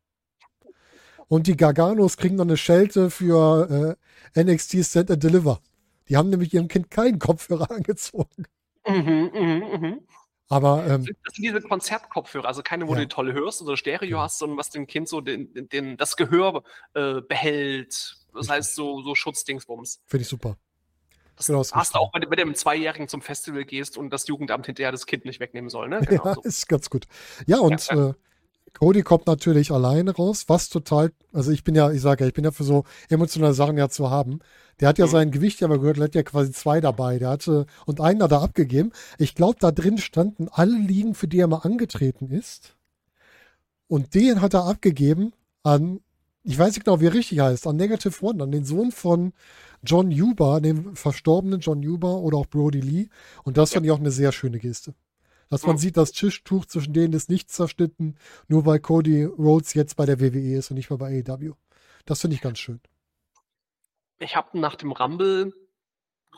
Und 1.27 1.45
die 1.45 1.57
Garganos 1.57 2.17
kriegen 2.17 2.37
noch 2.37 2.45
eine 2.45 2.57
Schelte 2.57 3.11
für 3.11 3.95
äh, 4.33 4.43
NXT 4.43 4.83
Stand 4.83 5.11
and 5.11 5.23
Deliver. 5.23 5.59
Die 6.07 6.17
haben 6.17 6.31
nämlich 6.31 6.55
ihrem 6.55 6.69
Kind 6.69 6.89
keinen 6.89 7.19
Kopfhörer 7.19 7.69
angezogen. 7.75 8.45
Mhm, 8.87 9.29
mhm, 9.31 9.63
mhm. 9.79 9.99
Aber 10.49 10.83
ähm, 10.87 11.05
Das 11.23 11.35
sind 11.35 11.43
diese 11.43 11.61
Konzertkopfhörer, 11.61 12.47
also 12.47 12.63
keine, 12.63 12.87
wo 12.87 12.91
Ja. 12.93 12.99
du 12.99 13.05
die 13.05 13.07
tolle 13.13 13.33
hörst 13.33 13.61
oder 13.61 13.77
Stereo 13.77 14.17
Ja. 14.17 14.23
hast, 14.23 14.39
sondern 14.39 14.57
was 14.57 14.69
dem 14.71 14.87
Kind 14.87 15.07
so 15.07 15.21
den, 15.21 15.53
den- 15.53 15.69
den, 15.69 15.97
das 15.97 16.15
Gehör 16.17 16.63
äh, 16.95 17.21
behält. 17.21 17.89
Das 18.33 18.35
Richtig. 18.41 18.49
heißt 18.49 18.75
so, 18.75 19.01
so 19.03 19.13
Schutzdingsbums. 19.15 20.01
finde 20.07 20.21
ich 20.23 20.27
super. 20.27 20.57
Das 21.35 21.47
Genau, 21.47 21.59
hast 21.71 21.93
du 21.95 21.99
auch, 21.99 22.13
wenn, 22.13 22.21
du- 22.23 22.29
wenn 22.31 22.37
du 22.37 22.43
im 22.43 22.55
Zweijährigen 22.55 23.07
zum 23.07 23.21
Festival 23.21 23.63
gehst 23.63 23.95
und 23.97 24.09
das 24.09 24.27
Jugendamt 24.27 24.65
hinterher 24.65 24.91
das 24.91 25.05
Kind 25.05 25.23
nicht 25.25 25.39
wegnehmen 25.39 25.69
soll. 25.69 25.87
Ne? 25.87 25.99
Ja, 26.25 26.33
so. 26.33 26.41
ist 26.41 26.67
ganz 26.67 26.89
gut. 26.89 27.05
Ja, 27.45 27.59
und 27.59 27.87
Ja, 27.87 28.09
Äh, 28.09 28.13
Cody 28.73 29.01
kommt 29.03 29.27
natürlich 29.27 29.71
alleine 29.71 30.11
raus, 30.15 30.45
was 30.47 30.69
total, 30.69 31.11
also 31.33 31.51
ich 31.51 31.63
bin 31.63 31.75
ja, 31.75 31.91
ich 31.91 32.01
sage 32.01 32.23
ja, 32.23 32.27
ich 32.27 32.33
bin 32.33 32.43
ja 32.45 32.51
für 32.51 32.63
so 32.63 32.83
emotionale 33.09 33.53
Sachen 33.53 33.77
ja 33.77 33.89
zu 33.89 34.09
haben. 34.09 34.39
Der 34.79 34.87
hat 34.87 34.97
ja 34.97 35.05
Mhm. 35.07 35.11
sein 35.11 35.31
Gewicht 35.31 35.59
ja 35.59 35.67
mal 35.67 35.79
gehört, 35.79 35.97
der 35.97 36.05
hat 36.05 36.15
ja 36.15 36.23
quasi 36.23 36.51
zwei 36.51 36.79
dabei. 36.81 37.19
Der 37.19 37.29
hatte, 37.29 37.65
und 37.85 37.99
einen 38.01 38.23
hat 38.23 38.31
er 38.31 38.41
abgegeben. 38.41 38.91
Ich 39.17 39.35
glaube, 39.35 39.57
da 39.59 39.71
drin 39.71 39.97
standen 39.97 40.47
alle 40.49 40.77
Ligen, 40.77 41.15
für 41.15 41.27
die 41.27 41.39
er 41.39 41.47
mal 41.47 41.57
angetreten 41.59 42.29
ist. 42.29 42.75
Und 43.87 44.13
den 44.15 44.41
hat 44.41 44.53
er 44.53 44.65
abgegeben 44.65 45.33
an, 45.63 45.99
ich 46.43 46.57
weiß 46.57 46.75
nicht 46.75 46.85
genau, 46.85 47.01
wie 47.01 47.07
er 47.07 47.13
richtig 47.13 47.39
heißt, 47.39 47.67
an 47.67 47.75
Negative 47.75 48.23
One, 48.25 48.43
an 48.43 48.51
den 48.51 48.63
Sohn 48.65 48.91
von 48.91 49.33
John 49.83 50.11
Huber, 50.11 50.61
dem 50.61 50.95
verstorbenen 50.95 51.59
John 51.59 51.83
Huber 51.85 52.17
oder 52.19 52.37
auch 52.37 52.45
Brody 52.47 52.81
Lee. 52.81 53.07
Und 53.43 53.57
das 53.57 53.73
fand 53.73 53.85
ich 53.85 53.91
auch 53.91 53.99
eine 53.99 54.11
sehr 54.11 54.31
schöne 54.31 54.59
Geste. 54.59 54.93
Dass 55.49 55.65
man 55.65 55.77
sieht, 55.77 55.97
das 55.97 56.11
Tischtuch 56.11 56.65
zwischen 56.65 56.93
denen 56.93 57.13
ist 57.13 57.29
nicht 57.29 57.49
zerschnitten, 57.49 58.17
nur 58.47 58.65
weil 58.65 58.79
Cody 58.79 59.25
Rhodes 59.25 59.73
jetzt 59.73 59.95
bei 59.95 60.05
der 60.05 60.19
WWE 60.19 60.57
ist 60.57 60.69
und 60.69 60.77
nicht 60.77 60.89
mehr 60.91 60.99
bei 60.99 61.23
AEW. 61.27 61.53
Das 62.05 62.21
finde 62.21 62.35
ich 62.35 62.41
ganz 62.41 62.59
schön. 62.59 62.79
Ich 64.19 64.35
habe 64.35 64.59
nach 64.59 64.75
dem 64.75 64.91
Rumble, 64.91 65.53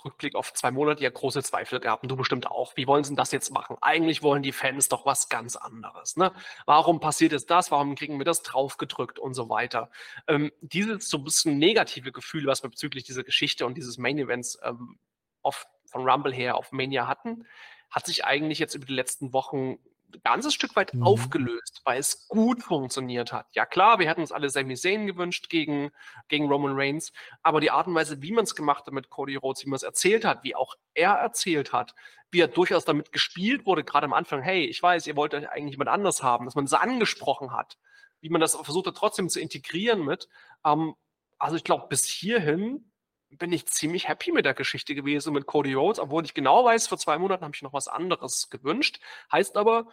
Rückblick 0.05 0.35
auf 0.35 0.53
zwei 0.53 0.71
Monate, 0.71 1.03
ja 1.03 1.09
große 1.09 1.43
Zweifel 1.43 1.79
gehabt 1.79 2.03
und 2.03 2.09
du 2.09 2.15
bestimmt 2.15 2.47
auch. 2.47 2.75
Wie 2.75 2.87
wollen 2.87 3.03
sie 3.03 3.09
denn 3.09 3.17
das 3.17 3.31
jetzt 3.31 3.51
machen? 3.51 3.77
Eigentlich 3.81 4.23
wollen 4.23 4.43
die 4.43 4.51
Fans 4.51 4.87
doch 4.87 5.05
was 5.05 5.29
ganz 5.29 5.55
anderes. 5.55 6.15
Ne? 6.15 6.31
Warum 6.65 6.99
passiert 6.99 7.33
jetzt 7.33 7.49
das? 7.49 7.71
Warum 7.71 7.95
kriegen 7.95 8.17
wir 8.17 8.25
das 8.25 8.43
draufgedrückt 8.43 9.19
und 9.19 9.33
so 9.33 9.49
weiter? 9.49 9.89
Ähm, 10.27 10.51
dieses 10.61 11.09
so 11.09 11.17
ein 11.17 11.23
bisschen 11.23 11.57
negative 11.57 12.11
Gefühl, 12.11 12.45
was 12.45 12.63
wir 12.63 12.69
bezüglich 12.69 13.03
dieser 13.03 13.23
Geschichte 13.23 13.65
und 13.65 13.75
dieses 13.75 13.97
Main 13.97 14.17
Events 14.17 14.57
ähm, 14.63 14.97
auf, 15.41 15.67
von 15.85 16.07
Rumble 16.07 16.33
her 16.33 16.55
auf 16.55 16.71
Mania 16.71 17.07
hatten, 17.07 17.45
hat 17.91 18.05
sich 18.05 18.25
eigentlich 18.25 18.59
jetzt 18.59 18.75
über 18.75 18.85
die 18.85 18.93
letzten 18.93 19.33
Wochen 19.33 19.77
ein 20.13 20.21
ganzes 20.23 20.53
Stück 20.53 20.75
weit 20.75 20.93
Mhm. 20.93 21.03
aufgelöst, 21.03 21.81
weil 21.85 21.99
es 21.99 22.27
gut 22.27 22.63
funktioniert 22.63 23.31
hat. 23.31 23.47
Ja 23.53 23.65
klar, 23.65 23.99
wir 23.99 24.09
hätten 24.09 24.21
uns 24.21 24.31
alle 24.33 24.49
Sami 24.49 24.75
Zayn 24.75 25.07
gewünscht 25.07 25.49
gegen, 25.49 25.91
gegen 26.27 26.47
Roman 26.49 26.73
Reigns, 26.75 27.13
aber 27.43 27.61
die 27.61 27.71
Art 27.71 27.87
und 27.87 27.95
Weise, 27.95 28.21
wie 28.21 28.33
man 28.33 28.43
es 28.43 28.55
gemacht 28.55 28.85
hat 28.85 28.93
mit 28.93 29.09
Cody 29.09 29.35
Rhodes, 29.35 29.63
wie 29.65 29.69
man 29.69 29.77
es 29.77 29.83
erzählt 29.83 30.25
hat, 30.25 30.43
wie 30.43 30.55
auch 30.55 30.75
er 30.93 31.11
erzählt 31.13 31.71
hat, 31.71 31.95
wie 32.29 32.41
er 32.41 32.47
durchaus 32.49 32.83
damit 32.85 33.11
gespielt 33.13 33.65
wurde, 33.65 33.83
gerade 33.83 34.05
am 34.05 34.13
Anfang, 34.13 34.41
hey, 34.41 34.65
ich 34.65 34.81
weiß, 34.81 35.07
ihr 35.07 35.15
wollt 35.15 35.33
eigentlich 35.33 35.71
jemand 35.71 35.89
anders 35.89 36.23
haben, 36.23 36.45
dass 36.45 36.55
man 36.55 36.65
es 36.65 36.73
angesprochen 36.73 37.51
hat, 37.53 37.77
wie 38.19 38.29
man 38.29 38.41
das 38.41 38.55
versucht 38.55 38.87
hat, 38.87 38.95
trotzdem 38.97 39.29
zu 39.29 39.39
integrieren 39.39 40.03
mit. 40.03 40.27
Ähm, 40.65 40.95
also 41.37 41.55
ich 41.55 41.63
glaube, 41.63 41.87
bis 41.87 42.05
hierhin 42.05 42.90
bin 43.37 43.51
ich 43.53 43.65
ziemlich 43.67 44.07
happy 44.07 44.31
mit 44.31 44.45
der 44.45 44.53
Geschichte 44.53 44.95
gewesen 44.95 45.33
mit 45.33 45.45
Cody 45.45 45.73
Rhodes, 45.73 45.99
obwohl 45.99 46.25
ich 46.25 46.33
genau 46.33 46.65
weiß, 46.65 46.87
vor 46.87 46.97
zwei 46.97 47.17
Monaten 47.17 47.43
habe 47.43 47.55
ich 47.55 47.61
noch 47.61 47.73
was 47.73 47.87
anderes 47.87 48.49
gewünscht. 48.49 48.99
Heißt 49.31 49.57
aber, 49.57 49.87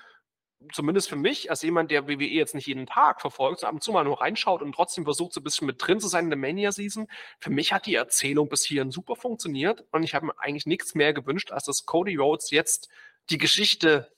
zumindest 0.72 1.08
für 1.08 1.16
mich, 1.16 1.50
als 1.50 1.62
jemand, 1.62 1.90
der 1.90 2.08
WWE 2.08 2.24
jetzt 2.24 2.54
nicht 2.54 2.66
jeden 2.66 2.86
Tag 2.86 3.20
verfolgt, 3.20 3.62
ab 3.62 3.72
und 3.72 3.82
zu 3.82 3.92
mal 3.92 4.02
nur 4.04 4.20
reinschaut 4.20 4.60
und 4.60 4.72
trotzdem 4.74 5.04
versucht, 5.04 5.32
so 5.32 5.40
ein 5.40 5.44
bisschen 5.44 5.66
mit 5.66 5.76
drin 5.78 6.00
zu 6.00 6.08
sein 6.08 6.24
in 6.24 6.30
der 6.30 6.38
Mania-Season, 6.38 7.06
für 7.38 7.50
mich 7.50 7.72
hat 7.72 7.86
die 7.86 7.94
Erzählung 7.94 8.48
bis 8.48 8.64
hierhin 8.64 8.90
super 8.90 9.14
funktioniert 9.14 9.84
und 9.92 10.02
ich 10.02 10.14
habe 10.14 10.26
mir 10.26 10.38
eigentlich 10.40 10.66
nichts 10.66 10.94
mehr 10.96 11.12
gewünscht, 11.12 11.52
als 11.52 11.64
dass 11.64 11.86
Cody 11.86 12.16
Rhodes 12.16 12.50
jetzt 12.50 12.88
die 13.30 13.38
Geschichte 13.38 14.12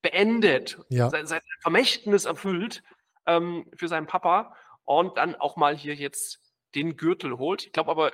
beendet, 0.00 0.78
Ja. 0.88 1.10
sein, 1.10 1.26
sein 1.26 1.40
Vermächtnis 1.60 2.24
erfüllt 2.24 2.82
ähm, 3.26 3.66
für 3.76 3.88
seinen 3.88 4.06
Papa 4.06 4.56
und 4.84 5.18
dann 5.18 5.34
auch 5.34 5.56
mal 5.56 5.76
hier 5.76 5.94
jetzt 5.94 6.40
den 6.74 6.96
Gürtel 6.96 7.36
holt. 7.38 7.66
Ich 7.66 7.72
glaube 7.72 7.90
aber, 7.90 8.12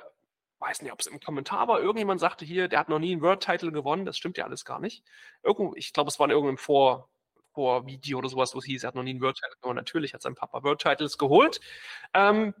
weiß 0.59 0.81
nicht, 0.81 0.91
ob 0.91 0.99
es 0.99 1.07
im 1.07 1.19
Kommentar 1.19 1.67
war, 1.67 1.79
irgendjemand 1.79 2.19
sagte 2.19 2.45
hier, 2.45 2.67
der 2.67 2.79
hat 2.79 2.89
noch 2.89 2.99
nie 2.99 3.13
einen 3.13 3.21
World-Title 3.21 3.71
gewonnen, 3.71 4.05
das 4.05 4.17
stimmt 4.17 4.37
ja 4.37 4.45
alles 4.45 4.65
gar 4.65 4.79
nicht. 4.79 5.03
Irgendwo, 5.43 5.73
ich 5.75 5.93
glaube, 5.93 6.09
es 6.09 6.19
war 6.19 6.25
in 6.25 6.31
irgendeinem 6.31 6.57
Vor, 6.57 7.09
Vor-Video 7.53 8.19
oder 8.19 8.29
sowas, 8.29 8.53
wo 8.53 8.59
es 8.59 8.65
hieß, 8.65 8.83
er 8.83 8.89
hat 8.89 8.95
noch 8.95 9.03
nie 9.03 9.11
einen 9.11 9.21
World-Title 9.21 9.55
gewonnen. 9.61 9.77
Natürlich 9.77 10.13
hat 10.13 10.21
sein 10.21 10.35
Papa 10.35 10.63
World-Titles 10.63 11.17
geholt. 11.17 11.59
Ähm, 12.13 12.53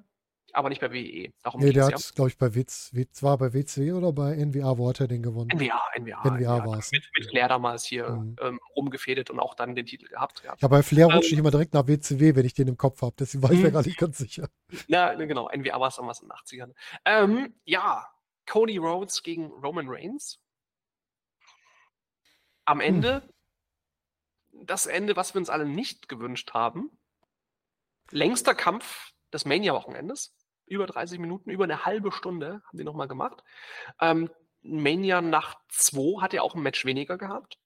aber 0.53 0.69
nicht 0.69 0.81
bei 0.81 0.91
WWE. 0.91 1.31
Darum 1.43 1.61
nee, 1.61 1.71
der 1.71 1.85
hat, 1.85 1.91
ja. 1.91 1.97
glaube 2.15 2.29
ich, 2.29 2.37
bei 2.37 2.55
Witz, 2.55 2.89
Witz 2.93 3.23
war 3.23 3.37
bei 3.37 3.53
WCW 3.53 3.93
oder 3.93 4.11
bei 4.11 4.35
NWA, 4.35 4.77
wo 4.77 4.89
hat 4.89 4.99
er 4.99 5.07
den 5.07 5.21
gewonnen? 5.21 5.49
NWA, 5.53 5.81
NWA. 5.97 6.29
NWA 6.29 6.65
war 6.65 6.79
es. 6.79 6.91
Mit, 6.91 7.09
mit 7.17 7.29
Flair 7.29 7.47
damals 7.47 7.85
hier 7.85 8.09
mhm. 8.09 8.35
ähm, 8.41 8.59
rumgefädet 8.75 9.29
und 9.29 9.39
auch 9.39 9.55
dann 9.55 9.75
den 9.75 9.85
Titel 9.85 10.07
gehabt. 10.07 10.43
Ja, 10.43 10.67
bei 10.67 10.83
Flair 10.83 11.07
ähm, 11.07 11.15
rutsche 11.15 11.33
ich 11.33 11.39
immer 11.39 11.51
direkt 11.51 11.73
nach 11.73 11.87
WCW, 11.87 12.35
wenn 12.35 12.45
ich 12.45 12.53
den 12.53 12.67
im 12.67 12.77
Kopf 12.77 13.01
habe. 13.01 13.15
Deswegen 13.19 13.43
war 13.43 13.51
ich 13.51 13.59
mir 13.59 13.69
mhm. 13.69 13.73
gar 13.73 13.85
nicht 13.85 13.97
ganz 13.97 14.17
sicher. 14.17 14.49
Na, 14.87 15.13
genau, 15.15 15.49
NWA 15.49 15.79
war 15.79 15.87
es 15.89 15.95
damals 15.95 16.21
in 16.21 16.27
den 16.27 16.31
80ern. 16.33 16.73
Ähm, 17.05 17.53
ja, 17.65 18.07
Cody 18.49 18.77
Rhodes 18.77 19.23
gegen 19.23 19.47
Roman 19.47 19.87
Reigns. 19.87 20.39
Am 22.65 22.79
hm. 22.79 22.87
Ende, 22.87 23.21
hm. 24.51 24.65
das 24.65 24.85
Ende, 24.85 25.15
was 25.15 25.33
wir 25.33 25.39
uns 25.39 25.49
alle 25.49 25.65
nicht 25.65 26.09
gewünscht 26.09 26.53
haben. 26.53 26.91
Längster 28.11 28.55
Kampf 28.55 29.11
des 29.31 29.45
Mania-Wochenendes 29.45 30.35
über 30.69 30.85
30 30.85 31.19
Minuten, 31.19 31.49
über 31.49 31.63
eine 31.63 31.85
halbe 31.85 32.11
Stunde 32.11 32.61
haben 32.67 32.77
die 32.77 32.83
nochmal 32.83 33.07
gemacht. 33.07 33.43
Ähm, 33.99 34.29
Mania 34.61 35.21
Nacht 35.21 35.57
2 35.69 36.21
hat 36.21 36.33
ja 36.33 36.41
auch 36.41 36.55
ein 36.55 36.61
Match 36.61 36.85
weniger 36.85 37.17
gehabt. 37.17 37.57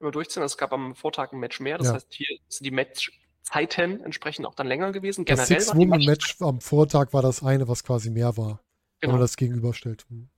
Immer 0.00 0.10
durchziehen. 0.10 0.42
Es 0.42 0.56
gab 0.56 0.72
am 0.72 0.94
Vortag 0.94 1.32
ein 1.32 1.38
Match 1.38 1.60
mehr. 1.60 1.78
Das 1.78 1.88
ja. 1.88 1.94
heißt, 1.94 2.12
hier 2.12 2.38
sind 2.48 2.64
die 2.64 2.70
Matchzeiten 2.70 4.02
entsprechend 4.02 4.46
auch 4.46 4.54
dann 4.54 4.66
länger 4.66 4.92
gewesen. 4.92 5.24
Generell 5.24 5.56
das 5.56 5.66
Six-Woman-Match 5.66 6.36
am 6.40 6.60
Vortag 6.60 7.12
war 7.12 7.22
das 7.22 7.42
eine, 7.42 7.68
was 7.68 7.82
quasi 7.82 8.10
mehr 8.10 8.36
war. 8.36 8.46
Genau. 8.46 8.60
Wenn 9.00 9.08
man 9.10 9.16
genau. 9.16 9.24
das 9.24 9.36
gegenüberstellt. 9.36 10.06
Hm. 10.08 10.28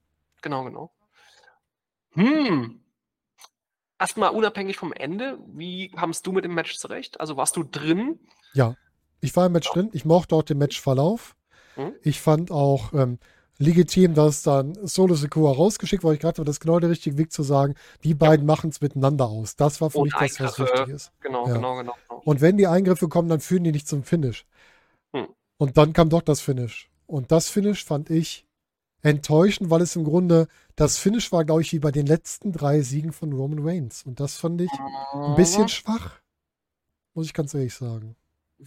Genau, 0.41 0.63
genau. 0.63 0.91
Hm. 2.13 2.83
Erstmal 3.99 4.31
unabhängig 4.31 4.77
vom 4.77 4.93
Ende, 4.93 5.37
wie 5.53 5.89
kamst 5.89 6.25
du 6.25 6.31
mit 6.31 6.43
dem 6.43 6.55
Match 6.55 6.75
zurecht? 6.77 7.19
Also 7.19 7.37
warst 7.37 7.55
du 7.55 7.63
drin? 7.63 8.19
Ja, 8.53 8.75
ich 9.19 9.35
war 9.35 9.45
im 9.45 9.51
Match 9.51 9.67
ja. 9.67 9.73
drin. 9.73 9.89
Ich 9.93 10.05
mochte 10.05 10.35
auch 10.35 10.41
den 10.41 10.57
Matchverlauf. 10.57 11.35
Hm? 11.75 11.93
Ich 12.03 12.21
fand 12.21 12.51
auch 12.51 12.93
ähm, 12.93 13.19
legitim, 13.61 14.13
dass 14.13 14.43
dann 14.43 14.75
Solo 14.85 15.15
Secura 15.15 15.51
rausgeschickt 15.51 16.03
wurde. 16.03 16.15
Ich 16.15 16.21
gerade 16.21 16.43
das 16.43 16.55
ist 16.55 16.59
genau 16.59 16.79
der 16.79 16.89
richtige 16.89 17.17
Weg 17.17 17.31
zu 17.31 17.43
sagen, 17.43 17.75
die 18.03 18.13
beiden 18.13 18.47
ja. 18.47 18.53
machen 18.53 18.71
es 18.71 18.81
miteinander 18.81 19.27
aus. 19.27 19.55
Das 19.55 19.79
war 19.79 19.91
für 19.91 19.99
Und 19.99 20.05
mich 20.05 20.37
das, 20.37 20.39
was 20.39 20.59
wichtig 20.59 20.87
ist. 20.89 21.11
Genau, 21.21 21.47
ja. 21.47 21.53
genau, 21.53 21.77
genau, 21.77 21.95
genau. 22.09 22.21
Und 22.23 22.41
wenn 22.41 22.57
die 22.57 22.67
Eingriffe 22.67 23.07
kommen, 23.07 23.29
dann 23.29 23.39
führen 23.39 23.63
die 23.63 23.71
nicht 23.71 23.87
zum 23.87 24.03
Finish. 24.03 24.45
Hm. 25.15 25.27
Und 25.57 25.77
dann 25.77 25.93
kam 25.93 26.09
doch 26.09 26.21
das 26.21 26.41
Finish. 26.41 26.89
Und 27.05 27.31
das 27.31 27.49
Finish 27.49 27.85
fand 27.85 28.09
ich 28.09 28.47
enttäuschend, 29.03 29.69
weil 29.69 29.81
es 29.81 29.95
im 29.95 30.03
Grunde 30.03 30.47
das 30.75 30.97
Finish 30.97 31.31
war, 31.31 31.45
glaube 31.45 31.61
ich, 31.61 31.71
wie 31.73 31.79
bei 31.79 31.91
den 31.91 32.05
letzten 32.05 32.51
drei 32.51 32.81
Siegen 32.81 33.13
von 33.13 33.33
Roman 33.33 33.59
Reigns. 33.67 34.03
Und 34.03 34.19
das 34.19 34.37
fand 34.37 34.61
ich 34.61 34.71
ein 35.13 35.35
bisschen 35.35 35.67
schwach. 35.69 36.19
Muss 37.13 37.25
ich 37.25 37.33
ganz 37.33 37.53
ehrlich 37.53 37.73
sagen 37.73 38.15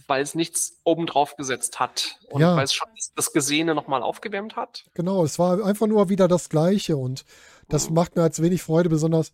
weil 0.07 0.21
es 0.21 0.35
nichts 0.35 0.79
obendrauf 0.83 1.35
gesetzt 1.35 1.79
hat 1.79 2.19
und 2.29 2.41
ja. 2.41 2.55
weil 2.55 2.65
es 2.65 2.73
schon 2.73 2.87
das 3.15 3.31
Gesehene 3.31 3.75
nochmal 3.75 4.03
aufgewärmt 4.03 4.55
hat. 4.55 4.85
Genau, 4.93 5.23
es 5.23 5.39
war 5.39 5.63
einfach 5.63 5.87
nur 5.87 6.09
wieder 6.09 6.27
das 6.27 6.49
Gleiche 6.49 6.97
und 6.97 7.25
das 7.69 7.89
mhm. 7.89 7.95
macht 7.95 8.15
mir 8.15 8.23
als 8.23 8.41
wenig 8.41 8.61
Freude, 8.61 8.89
besonders 8.89 9.31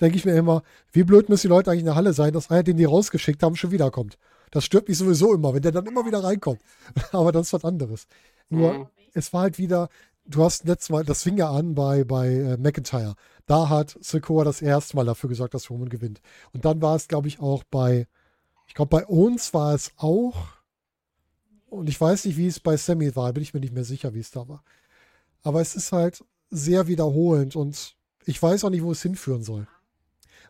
denke 0.00 0.16
ich 0.16 0.24
mir 0.24 0.36
immer, 0.36 0.62
wie 0.92 1.04
blöd 1.04 1.28
müssen 1.28 1.46
die 1.46 1.52
Leute 1.52 1.70
eigentlich 1.70 1.80
in 1.80 1.86
der 1.86 1.94
Halle 1.94 2.12
sein, 2.12 2.32
dass 2.32 2.50
einer, 2.50 2.62
den 2.62 2.76
die 2.76 2.84
rausgeschickt 2.84 3.42
haben, 3.42 3.56
schon 3.56 3.70
wiederkommt. 3.70 4.18
Das 4.50 4.64
stört 4.64 4.88
mich 4.88 4.98
sowieso 4.98 5.32
immer, 5.32 5.54
wenn 5.54 5.62
der 5.62 5.72
dann 5.72 5.86
immer 5.86 6.04
wieder 6.04 6.24
reinkommt. 6.24 6.60
Aber 7.12 7.30
das 7.30 7.46
ist 7.46 7.52
was 7.52 7.64
anderes. 7.64 8.06
Nur, 8.48 8.72
mhm. 8.72 8.86
es 9.14 9.32
war 9.32 9.42
halt 9.42 9.58
wieder, 9.58 9.88
du 10.24 10.42
hast 10.42 10.64
letztes 10.64 10.90
Mal, 10.90 11.04
das 11.04 11.22
fing 11.22 11.36
ja 11.36 11.50
an 11.50 11.74
bei, 11.74 12.04
bei 12.04 12.28
äh, 12.28 12.56
McIntyre. 12.56 13.14
Da 13.46 13.68
hat 13.68 13.96
Sokoa 14.00 14.44
das 14.44 14.60
erste 14.60 14.96
Mal 14.96 15.06
dafür 15.06 15.28
gesorgt, 15.28 15.54
dass 15.54 15.70
Roman 15.70 15.88
gewinnt. 15.88 16.20
Und 16.52 16.64
dann 16.64 16.82
war 16.82 16.96
es, 16.96 17.06
glaube 17.06 17.28
ich, 17.28 17.40
auch 17.40 17.62
bei 17.64 18.08
ich 18.70 18.74
glaube, 18.74 18.98
bei 18.98 19.04
uns 19.04 19.52
war 19.52 19.74
es 19.74 19.90
auch. 19.96 20.46
Und 21.70 21.88
ich 21.88 22.00
weiß 22.00 22.24
nicht, 22.24 22.36
wie 22.36 22.46
es 22.46 22.60
bei 22.60 22.76
Sammy 22.76 23.16
war, 23.16 23.32
bin 23.32 23.42
ich 23.42 23.52
mir 23.52 23.58
nicht 23.58 23.74
mehr 23.74 23.82
sicher, 23.82 24.14
wie 24.14 24.20
es 24.20 24.30
da 24.30 24.46
war. 24.46 24.62
Aber 25.42 25.60
es 25.60 25.74
ist 25.74 25.90
halt 25.90 26.24
sehr 26.50 26.86
wiederholend 26.86 27.56
und 27.56 27.96
ich 28.26 28.40
weiß 28.40 28.62
auch 28.62 28.70
nicht, 28.70 28.84
wo 28.84 28.92
es 28.92 29.02
hinführen 29.02 29.42
soll. 29.42 29.66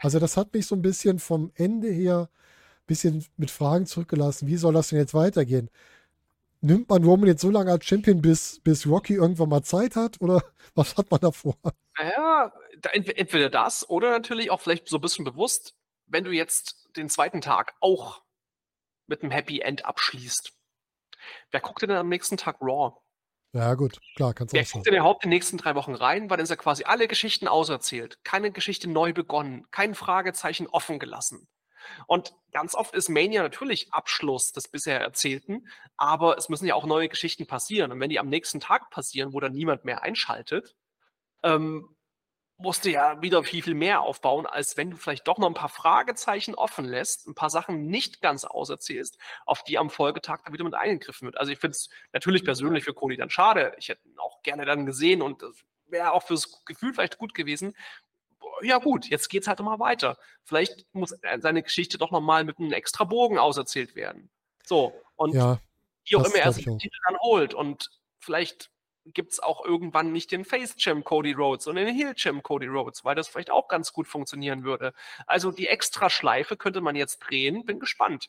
Also 0.00 0.18
das 0.18 0.36
hat 0.36 0.52
mich 0.52 0.66
so 0.66 0.74
ein 0.74 0.82
bisschen 0.82 1.18
vom 1.18 1.50
Ende 1.54 1.88
her 1.88 2.28
ein 2.30 2.86
bisschen 2.86 3.24
mit 3.38 3.50
Fragen 3.50 3.86
zurückgelassen. 3.86 4.48
Wie 4.48 4.58
soll 4.58 4.74
das 4.74 4.88
denn 4.88 4.98
jetzt 4.98 5.14
weitergehen? 5.14 5.70
Nimmt 6.60 6.90
man 6.90 7.02
Roman 7.02 7.26
jetzt 7.26 7.40
so 7.40 7.48
lange 7.48 7.70
als 7.70 7.86
Champion, 7.86 8.20
bis, 8.20 8.60
bis 8.60 8.86
Rocky 8.86 9.14
irgendwann 9.14 9.48
mal 9.48 9.62
Zeit 9.62 9.96
hat? 9.96 10.20
Oder 10.20 10.44
was 10.74 10.98
hat 10.98 11.10
man 11.10 11.20
davor? 11.20 11.56
Naja, 11.96 12.52
entweder 12.92 13.48
das 13.48 13.88
oder 13.88 14.10
natürlich 14.10 14.50
auch 14.50 14.60
vielleicht 14.60 14.88
so 14.88 14.98
ein 14.98 15.00
bisschen 15.00 15.24
bewusst, 15.24 15.74
wenn 16.10 16.24
du 16.24 16.32
jetzt 16.32 16.88
den 16.96 17.08
zweiten 17.08 17.40
Tag 17.40 17.74
auch 17.80 18.22
mit 19.06 19.22
einem 19.22 19.30
Happy 19.30 19.60
End 19.60 19.84
abschließt, 19.84 20.52
wer 21.50 21.60
guckt 21.60 21.82
denn 21.82 21.90
am 21.92 22.08
nächsten 22.08 22.36
Tag 22.36 22.58
Raw? 22.60 22.96
Ja, 23.52 23.74
gut, 23.74 24.00
klar, 24.14 24.32
kannst 24.32 24.52
du 24.52 24.56
Wer 24.56 24.64
guckt 24.64 24.86
denn 24.86 24.94
überhaupt 24.94 25.24
in 25.24 25.30
den 25.30 25.36
nächsten 25.36 25.58
drei 25.58 25.74
Wochen 25.74 25.94
rein? 25.94 26.30
Weil 26.30 26.36
dann 26.36 26.44
ist 26.44 26.50
ja 26.50 26.56
quasi 26.56 26.84
alle 26.84 27.08
Geschichten 27.08 27.48
auserzählt. 27.48 28.22
Keine 28.22 28.52
Geschichte 28.52 28.88
neu 28.88 29.12
begonnen. 29.12 29.66
Kein 29.72 29.94
Fragezeichen 29.94 30.68
offen 30.68 31.00
gelassen. 31.00 31.48
Und 32.06 32.32
ganz 32.52 32.74
oft 32.74 32.94
ist 32.94 33.08
Mania 33.08 33.42
natürlich 33.42 33.92
Abschluss 33.92 34.52
des 34.52 34.68
bisher 34.68 35.00
Erzählten, 35.00 35.66
aber 35.96 36.36
es 36.36 36.48
müssen 36.48 36.66
ja 36.66 36.74
auch 36.74 36.86
neue 36.86 37.08
Geschichten 37.08 37.46
passieren. 37.46 37.90
Und 37.90 37.98
wenn 38.00 38.10
die 38.10 38.20
am 38.20 38.28
nächsten 38.28 38.60
Tag 38.60 38.90
passieren, 38.90 39.32
wo 39.32 39.40
dann 39.40 39.52
niemand 39.52 39.84
mehr 39.84 40.02
einschaltet, 40.02 40.76
ähm, 41.42 41.96
musst 42.60 42.84
du 42.84 42.90
ja 42.90 43.20
wieder 43.22 43.42
viel, 43.42 43.62
viel 43.62 43.74
mehr 43.74 44.02
aufbauen, 44.02 44.46
als 44.46 44.76
wenn 44.76 44.90
du 44.90 44.96
vielleicht 44.96 45.26
doch 45.26 45.38
noch 45.38 45.46
ein 45.46 45.54
paar 45.54 45.68
Fragezeichen 45.68 46.54
offen 46.54 46.84
lässt, 46.84 47.26
ein 47.26 47.34
paar 47.34 47.50
Sachen 47.50 47.86
nicht 47.86 48.20
ganz 48.20 48.44
auserzählst, 48.44 49.18
auf 49.46 49.64
die 49.64 49.78
am 49.78 49.90
Folgetag 49.90 50.42
dann 50.44 50.52
wieder 50.52 50.64
mit 50.64 50.74
eingegriffen 50.74 51.26
wird. 51.26 51.38
Also 51.38 51.52
ich 51.52 51.58
finde 51.58 51.72
es 51.72 51.88
natürlich 52.12 52.44
persönlich 52.44 52.84
für 52.84 52.94
Cody 52.94 53.16
dann 53.16 53.30
schade. 53.30 53.74
Ich 53.78 53.88
hätte 53.88 54.06
ihn 54.06 54.18
auch 54.18 54.42
gerne 54.42 54.66
dann 54.66 54.86
gesehen 54.86 55.22
und 55.22 55.42
das 55.42 55.56
wäre 55.86 56.12
auch 56.12 56.22
fürs 56.22 56.64
Gefühl 56.64 56.92
vielleicht 56.92 57.18
gut 57.18 57.34
gewesen. 57.34 57.74
Ja 58.62 58.78
gut, 58.78 59.06
jetzt 59.06 59.28
geht 59.28 59.42
es 59.42 59.48
halt 59.48 59.60
mal 59.60 59.78
weiter. 59.78 60.18
Vielleicht 60.44 60.86
muss 60.92 61.14
seine 61.38 61.62
Geschichte 61.62 61.98
doch 61.98 62.10
nochmal 62.10 62.44
mit 62.44 62.58
einem 62.58 62.72
extra 62.72 63.04
Bogen 63.04 63.38
auserzählt 63.38 63.94
werden. 63.94 64.30
So, 64.64 64.92
und 65.16 65.34
ja, 65.34 65.58
wie 66.04 66.16
auch 66.16 66.24
immer 66.24 66.36
er 66.36 66.52
sich 66.52 66.64
den 66.64 66.78
Titel 66.78 66.98
dann 67.06 67.18
holt 67.20 67.54
und 67.54 67.90
vielleicht 68.18 68.70
gibt 69.04 69.32
es 69.32 69.40
auch 69.40 69.64
irgendwann 69.64 70.12
nicht 70.12 70.30
den 70.30 70.44
Face-Champ 70.44 71.04
Cody 71.04 71.32
Rhodes, 71.32 71.64
sondern 71.64 71.86
den 71.86 71.94
Heel-Champ 71.94 72.42
Cody 72.42 72.66
Rhodes, 72.66 73.04
weil 73.04 73.14
das 73.14 73.28
vielleicht 73.28 73.50
auch 73.50 73.68
ganz 73.68 73.92
gut 73.92 74.06
funktionieren 74.06 74.64
würde. 74.64 74.92
Also 75.26 75.50
die 75.50 75.68
Extraschleife 75.68 76.56
könnte 76.56 76.80
man 76.80 76.96
jetzt 76.96 77.18
drehen, 77.18 77.64
bin 77.64 77.80
gespannt. 77.80 78.28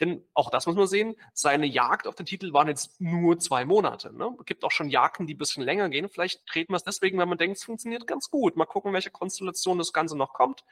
Denn 0.00 0.24
auch 0.34 0.50
das 0.50 0.66
muss 0.66 0.74
man 0.74 0.86
sehen, 0.86 1.14
seine 1.32 1.66
Jagd 1.66 2.06
auf 2.06 2.14
den 2.14 2.26
Titel 2.26 2.52
waren 2.52 2.66
jetzt 2.66 3.00
nur 3.00 3.38
zwei 3.38 3.64
Monate. 3.64 4.12
Ne? 4.12 4.34
Es 4.40 4.46
gibt 4.46 4.64
auch 4.64 4.72
schon 4.72 4.88
Jagden, 4.88 5.26
die 5.26 5.34
ein 5.34 5.38
bisschen 5.38 5.62
länger 5.62 5.88
gehen. 5.90 6.08
Vielleicht 6.08 6.44
treten 6.46 6.72
wir 6.72 6.76
es 6.76 6.82
deswegen, 6.82 7.18
weil 7.18 7.26
man 7.26 7.38
denkt, 7.38 7.58
es 7.58 7.64
funktioniert 7.64 8.06
ganz 8.06 8.30
gut. 8.30 8.56
Mal 8.56 8.66
gucken, 8.66 8.92
welche 8.92 9.10
Konstellation 9.10 9.78
das 9.78 9.92
Ganze 9.92 10.16
noch 10.16 10.32
kommt. 10.32 10.64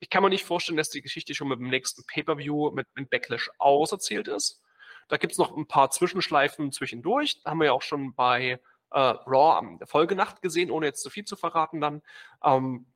Ich 0.00 0.10
kann 0.10 0.22
mir 0.22 0.30
nicht 0.30 0.44
vorstellen, 0.44 0.76
dass 0.76 0.90
die 0.90 1.02
Geschichte 1.02 1.34
schon 1.34 1.48
mit 1.48 1.58
dem 1.58 1.68
nächsten 1.68 2.04
Pay-Per-View 2.04 2.70
mit, 2.70 2.88
mit 2.94 3.10
Backlash 3.10 3.50
auserzählt 3.58 4.28
ist. 4.28 4.62
Da 5.08 5.16
gibt 5.16 5.32
es 5.32 5.38
noch 5.38 5.54
ein 5.56 5.66
paar 5.66 5.90
Zwischenschleifen 5.90 6.72
zwischendurch. 6.72 7.42
Da 7.42 7.50
haben 7.50 7.58
wir 7.58 7.66
ja 7.66 7.72
auch 7.72 7.82
schon 7.82 8.14
bei 8.14 8.58
äh, 8.92 8.98
Raw 9.26 9.58
am 9.58 9.78
der 9.78 9.86
Folgenacht 9.86 10.42
gesehen, 10.42 10.70
ohne 10.70 10.86
jetzt 10.86 11.02
zu 11.02 11.10
viel 11.10 11.24
zu 11.24 11.36
verraten 11.36 11.80
dann. 11.80 12.02
Ähm, 12.42 12.86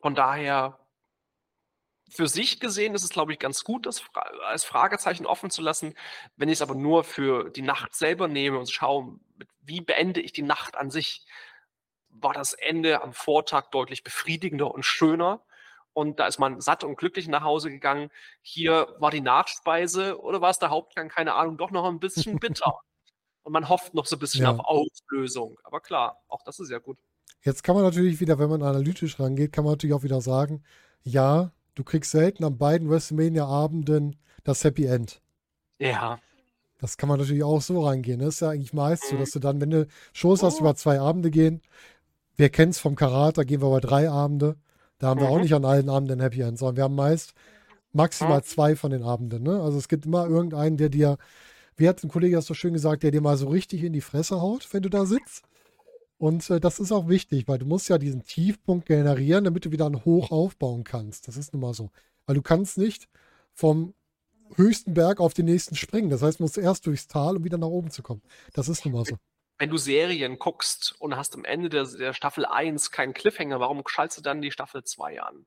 von 0.00 0.14
daher 0.14 0.78
für 2.10 2.28
sich 2.28 2.60
gesehen 2.60 2.94
ist 2.94 3.04
es, 3.04 3.10
glaube 3.10 3.32
ich, 3.32 3.38
ganz 3.38 3.64
gut, 3.64 3.86
das 3.86 4.02
als 4.46 4.64
Fragezeichen 4.64 5.26
offen 5.26 5.50
zu 5.50 5.62
lassen. 5.62 5.94
Wenn 6.36 6.48
ich 6.48 6.54
es 6.54 6.62
aber 6.62 6.74
nur 6.74 7.04
für 7.04 7.50
die 7.50 7.62
Nacht 7.62 7.94
selber 7.94 8.28
nehme 8.28 8.58
und 8.58 8.70
schaue, 8.70 9.18
wie 9.60 9.80
beende 9.80 10.20
ich 10.20 10.32
die 10.32 10.42
Nacht 10.42 10.76
an 10.76 10.90
sich, 10.90 11.26
war 12.08 12.32
das 12.32 12.54
Ende 12.54 13.02
am 13.02 13.12
Vortag 13.12 13.70
deutlich 13.70 14.02
befriedigender 14.04 14.72
und 14.72 14.84
schöner. 14.84 15.44
Und 15.92 16.20
da 16.20 16.26
ist 16.26 16.38
man 16.38 16.60
satt 16.60 16.84
und 16.84 16.96
glücklich 16.96 17.28
nach 17.28 17.42
Hause 17.42 17.70
gegangen. 17.70 18.10
Hier 18.40 18.94
war 18.98 19.10
die 19.10 19.20
Nachspeise 19.20 20.20
oder 20.20 20.40
war 20.40 20.50
es 20.50 20.58
der 20.58 20.70
Hauptgang, 20.70 21.08
keine 21.08 21.34
Ahnung, 21.34 21.58
doch 21.58 21.70
noch 21.70 21.84
ein 21.84 22.00
bisschen 22.00 22.36
bitter. 22.40 22.80
Und 23.48 23.52
man 23.52 23.70
hofft 23.70 23.94
noch 23.94 24.04
so 24.04 24.16
ein 24.16 24.18
bisschen 24.18 24.42
ja. 24.42 24.50
auf 24.50 24.60
Auslösung. 24.60 25.58
Aber 25.64 25.80
klar, 25.80 26.20
auch 26.28 26.42
das 26.42 26.60
ist 26.60 26.70
ja 26.70 26.80
gut. 26.80 26.98
Jetzt 27.42 27.64
kann 27.64 27.74
man 27.74 27.82
natürlich 27.82 28.20
wieder, 28.20 28.38
wenn 28.38 28.50
man 28.50 28.62
analytisch 28.62 29.18
rangeht, 29.18 29.54
kann 29.54 29.64
man 29.64 29.72
natürlich 29.72 29.94
auch 29.94 30.02
wieder 30.02 30.20
sagen, 30.20 30.62
ja, 31.02 31.50
du 31.74 31.82
kriegst 31.82 32.10
selten 32.10 32.44
an 32.44 32.58
beiden 32.58 32.90
WrestleMania-Abenden 32.90 34.16
das 34.44 34.62
Happy 34.64 34.84
End. 34.84 35.22
Ja. 35.78 36.18
Das 36.78 36.98
kann 36.98 37.08
man 37.08 37.18
natürlich 37.18 37.42
auch 37.42 37.62
so 37.62 37.86
reingehen. 37.86 38.20
Das 38.20 38.34
ist 38.34 38.40
ja 38.40 38.50
eigentlich 38.50 38.74
meist 38.74 39.08
so, 39.08 39.14
mhm. 39.14 39.20
dass 39.20 39.30
du 39.30 39.38
dann, 39.38 39.62
wenn 39.62 39.70
du 39.70 39.86
Shows 40.12 40.42
hast, 40.42 40.56
oh. 40.56 40.60
über 40.60 40.74
zwei 40.74 41.00
Abende 41.00 41.30
gehen, 41.30 41.62
wir 42.36 42.50
kennen 42.50 42.72
es 42.72 42.78
vom 42.78 42.96
Karat, 42.96 43.38
da 43.38 43.44
gehen 43.44 43.62
wir 43.62 43.68
über 43.68 43.80
drei 43.80 44.10
Abende. 44.10 44.56
Da 44.98 45.06
haben 45.06 45.20
wir 45.20 45.30
auch 45.30 45.36
mhm. 45.36 45.42
nicht 45.44 45.54
an 45.54 45.64
allen 45.64 45.88
Abenden 45.88 46.20
ein 46.20 46.22
Happy 46.22 46.42
End, 46.42 46.58
sondern 46.58 46.76
wir 46.76 46.84
haben 46.84 46.96
meist 46.96 47.32
maximal 47.94 48.40
mhm. 48.40 48.44
zwei 48.44 48.76
von 48.76 48.90
den 48.90 49.04
Abenden. 49.04 49.42
Ne? 49.42 49.58
Also 49.62 49.78
es 49.78 49.88
gibt 49.88 50.04
immer 50.04 50.26
irgendeinen, 50.26 50.76
der 50.76 50.90
dir 50.90 51.16
wie 51.78 51.88
hat 51.88 52.02
ein 52.02 52.10
Kollege 52.10 52.36
das 52.36 52.46
so 52.46 52.54
schön 52.54 52.72
gesagt, 52.72 53.02
der 53.02 53.10
dir 53.10 53.20
mal 53.20 53.36
so 53.36 53.48
richtig 53.48 53.82
in 53.84 53.92
die 53.92 54.00
Fresse 54.00 54.40
haut, 54.40 54.68
wenn 54.72 54.82
du 54.82 54.90
da 54.90 55.06
sitzt. 55.06 55.44
Und 56.18 56.50
äh, 56.50 56.60
das 56.60 56.80
ist 56.80 56.90
auch 56.92 57.08
wichtig, 57.08 57.46
weil 57.46 57.58
du 57.58 57.66
musst 57.66 57.88
ja 57.88 57.98
diesen 57.98 58.24
Tiefpunkt 58.24 58.86
generieren, 58.86 59.44
damit 59.44 59.64
du 59.64 59.70
wieder 59.70 59.86
einen 59.86 60.04
Hoch 60.04 60.32
aufbauen 60.32 60.84
kannst. 60.84 61.28
Das 61.28 61.36
ist 61.36 61.52
nun 61.52 61.62
mal 61.62 61.74
so. 61.74 61.90
Weil 62.26 62.34
du 62.34 62.42
kannst 62.42 62.76
nicht 62.76 63.08
vom 63.54 63.94
höchsten 64.56 64.94
Berg 64.94 65.20
auf 65.20 65.34
den 65.34 65.46
nächsten 65.46 65.76
springen. 65.76 66.10
Das 66.10 66.22
heißt, 66.22 66.40
man 66.40 66.44
muss 66.44 66.56
erst 66.56 66.86
durchs 66.86 67.06
Tal, 67.06 67.36
um 67.36 67.44
wieder 67.44 67.58
nach 67.58 67.68
oben 67.68 67.90
zu 67.90 68.02
kommen. 68.02 68.22
Das 68.52 68.68
ist 68.68 68.84
nun 68.84 68.94
mal 68.94 69.04
so. 69.04 69.16
Wenn 69.58 69.70
du 69.70 69.76
Serien 69.76 70.38
guckst 70.38 70.94
und 70.98 71.16
hast 71.16 71.34
am 71.34 71.44
Ende 71.44 71.68
der, 71.68 71.84
der 71.84 72.12
Staffel 72.12 72.44
1 72.46 72.90
keinen 72.90 73.14
Cliffhanger, 73.14 73.60
warum 73.60 73.82
schaltest 73.86 74.18
du 74.18 74.22
dann 74.22 74.40
die 74.40 74.50
Staffel 74.52 74.84
2 74.84 75.20
an? 75.20 75.46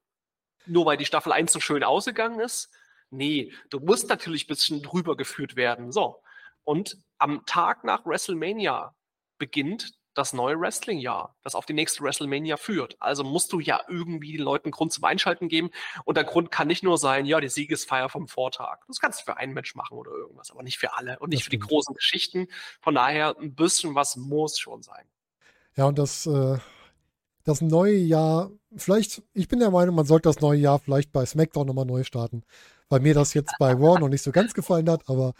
Nur 0.65 0.85
weil 0.85 0.97
die 0.97 1.05
Staffel 1.05 1.31
1 1.31 1.51
so 1.51 1.59
schön 1.59 1.83
ausgegangen 1.83 2.39
ist? 2.39 2.69
Nee, 3.11 3.51
du 3.69 3.79
musst 3.79 4.09
natürlich 4.09 4.45
ein 4.45 4.47
bisschen 4.47 4.81
drüber 4.81 5.15
geführt 5.15 5.55
werden. 5.55 5.91
So. 5.91 6.21
Und 6.63 6.97
am 7.17 7.45
Tag 7.45 7.83
nach 7.83 8.05
WrestleMania 8.05 8.95
beginnt 9.37 9.93
das 10.13 10.33
neue 10.33 10.59
Wrestling-Jahr, 10.59 11.35
das 11.43 11.55
auf 11.55 11.65
die 11.65 11.73
nächste 11.73 12.03
WrestleMania 12.03 12.57
führt. 12.57 12.97
Also 12.99 13.23
musst 13.23 13.53
du 13.53 13.59
ja 13.59 13.81
irgendwie 13.87 14.33
den 14.33 14.41
Leuten 14.41 14.71
Grund 14.71 14.91
zum 14.91 15.05
Einschalten 15.05 15.47
geben. 15.47 15.71
Und 16.03 16.15
der 16.15 16.23
Grund 16.23 16.51
kann 16.51 16.67
nicht 16.67 16.83
nur 16.83 16.97
sein, 16.97 17.25
ja, 17.25 17.39
die 17.39 17.49
Siegesfeier 17.49 18.09
vom 18.09 18.27
Vortag. 18.27 18.79
Das 18.87 18.99
kannst 18.99 19.21
du 19.21 19.25
für 19.25 19.37
ein 19.37 19.53
Match 19.53 19.75
machen 19.75 19.97
oder 19.97 20.11
irgendwas, 20.11 20.51
aber 20.51 20.63
nicht 20.63 20.77
für 20.77 20.97
alle 20.97 21.17
und 21.19 21.29
nicht 21.29 21.43
für 21.43 21.49
die 21.49 21.59
großen 21.59 21.95
Geschichten. 21.95 22.47
Von 22.81 22.95
daher 22.95 23.37
ein 23.39 23.55
bisschen 23.55 23.95
was 23.95 24.17
muss 24.17 24.59
schon 24.59 24.81
sein. 24.81 25.05
Ja, 25.75 25.85
und 25.85 25.97
das, 25.97 26.25
äh, 26.25 26.57
das 27.45 27.61
neue 27.61 27.95
Jahr, 27.95 28.51
vielleicht, 28.75 29.23
ich 29.33 29.47
bin 29.47 29.59
der 29.59 29.71
Meinung, 29.71 29.95
man 29.95 30.05
sollte 30.05 30.27
das 30.27 30.41
neue 30.41 30.59
Jahr 30.59 30.79
vielleicht 30.79 31.13
bei 31.13 31.25
SmackDown 31.25 31.67
nochmal 31.67 31.85
neu 31.85 32.03
starten 32.03 32.43
weil 32.91 32.99
mir 32.99 33.13
das 33.13 33.33
jetzt 33.33 33.53
bei 33.57 33.71
Raw 33.71 33.99
noch 33.99 34.09
nicht 34.09 34.21
so 34.21 34.31
ganz 34.31 34.53
gefallen 34.53 34.89
hat, 34.89 35.07
aber 35.07 35.33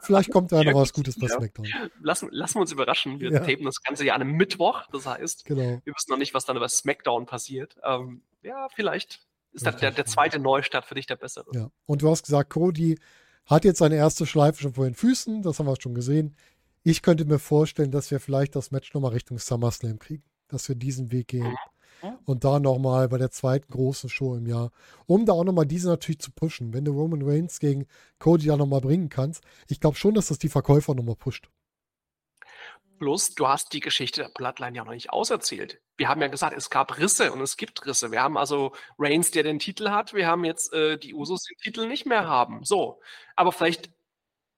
vielleicht 0.00 0.30
kommt 0.30 0.52
da 0.52 0.60
ja, 0.60 0.70
noch 0.70 0.80
was 0.80 0.92
Gutes 0.92 1.18
bei 1.18 1.26
ja. 1.26 1.34
SmackDown. 1.34 1.66
Lassen, 2.02 2.28
lassen 2.30 2.56
wir 2.56 2.60
uns 2.60 2.72
überraschen. 2.72 3.18
Wir 3.18 3.32
ja. 3.32 3.40
tapen 3.40 3.64
das 3.64 3.82
Ganze 3.82 4.04
ja 4.04 4.14
an 4.14 4.20
einem 4.20 4.32
Mittwoch, 4.32 4.86
das 4.92 5.06
heißt, 5.06 5.46
genau. 5.46 5.80
wir 5.82 5.94
wissen 5.94 6.10
noch 6.10 6.18
nicht, 6.18 6.34
was 6.34 6.44
dann 6.44 6.58
bei 6.58 6.68
SmackDown 6.68 7.24
passiert. 7.24 7.76
Ähm, 7.82 8.20
ja, 8.42 8.68
vielleicht 8.74 9.20
ist 9.52 9.64
der, 9.64 9.72
der, 9.72 9.90
der, 9.90 10.04
zweite 10.04 10.38
Neustart 10.38 10.84
für 10.84 10.94
dich 10.94 11.06
der 11.06 11.16
bessere. 11.16 11.46
Ja, 11.52 11.70
und 11.86 12.02
du 12.02 12.10
hast 12.10 12.24
gesagt, 12.24 12.50
Cody 12.50 12.98
hat 13.46 13.64
jetzt 13.64 13.78
seine 13.78 13.96
erste 13.96 14.26
Schleife 14.26 14.60
schon 14.60 14.74
vor 14.74 14.84
den 14.84 14.94
Füßen, 14.94 15.40
das 15.40 15.58
haben 15.58 15.66
wir 15.66 15.76
schon 15.80 15.94
gesehen. 15.94 16.36
Ich 16.82 17.00
könnte 17.00 17.24
mir 17.24 17.38
vorstellen, 17.38 17.90
dass 17.90 18.10
wir 18.10 18.20
vielleicht 18.20 18.54
das 18.54 18.70
Match 18.70 18.92
nochmal 18.92 19.12
Richtung 19.12 19.38
SummerSlam 19.38 19.98
kriegen, 19.98 20.22
dass 20.48 20.68
wir 20.68 20.76
diesen 20.76 21.10
Weg 21.10 21.28
gehen. 21.28 21.48
Mhm 21.48 21.56
und 22.24 22.44
da 22.44 22.58
nochmal 22.58 23.08
bei 23.08 23.18
der 23.18 23.30
zweiten 23.30 23.70
großen 23.72 24.08
Show 24.08 24.34
im 24.36 24.46
Jahr, 24.46 24.70
um 25.06 25.26
da 25.26 25.32
auch 25.32 25.44
nochmal 25.44 25.66
diese 25.66 25.88
natürlich 25.88 26.20
zu 26.20 26.30
pushen. 26.30 26.72
Wenn 26.72 26.84
du 26.84 26.92
Roman 26.92 27.22
Reigns 27.22 27.60
gegen 27.60 27.86
Cody 28.18 28.46
da 28.46 28.56
nochmal 28.56 28.80
bringen 28.80 29.08
kannst, 29.08 29.42
ich 29.68 29.80
glaube 29.80 29.96
schon, 29.96 30.14
dass 30.14 30.28
das 30.28 30.38
die 30.38 30.48
Verkäufer 30.48 30.94
nochmal 30.94 31.16
pusht. 31.16 31.48
Plus, 32.98 33.34
du 33.34 33.46
hast 33.46 33.72
die 33.72 33.80
Geschichte 33.80 34.22
der 34.22 34.28
Bloodline 34.30 34.76
ja 34.76 34.84
noch 34.84 34.92
nicht 34.92 35.10
auserzählt. 35.10 35.80
Wir 35.96 36.08
haben 36.08 36.20
ja 36.20 36.26
gesagt, 36.26 36.56
es 36.56 36.68
gab 36.68 36.98
Risse 36.98 37.32
und 37.32 37.40
es 37.40 37.56
gibt 37.56 37.86
Risse. 37.86 38.10
Wir 38.10 38.22
haben 38.22 38.36
also 38.36 38.72
Reigns, 38.98 39.30
der 39.30 39.44
den 39.44 39.60
Titel 39.60 39.90
hat. 39.90 40.14
Wir 40.14 40.26
haben 40.26 40.44
jetzt 40.44 40.72
äh, 40.72 40.98
die 40.98 41.14
Usos, 41.14 41.44
die 41.44 41.54
den 41.54 41.62
Titel 41.62 41.86
nicht 41.86 42.06
mehr 42.06 42.26
haben. 42.26 42.64
So. 42.64 43.00
Aber 43.36 43.52
vielleicht 43.52 43.90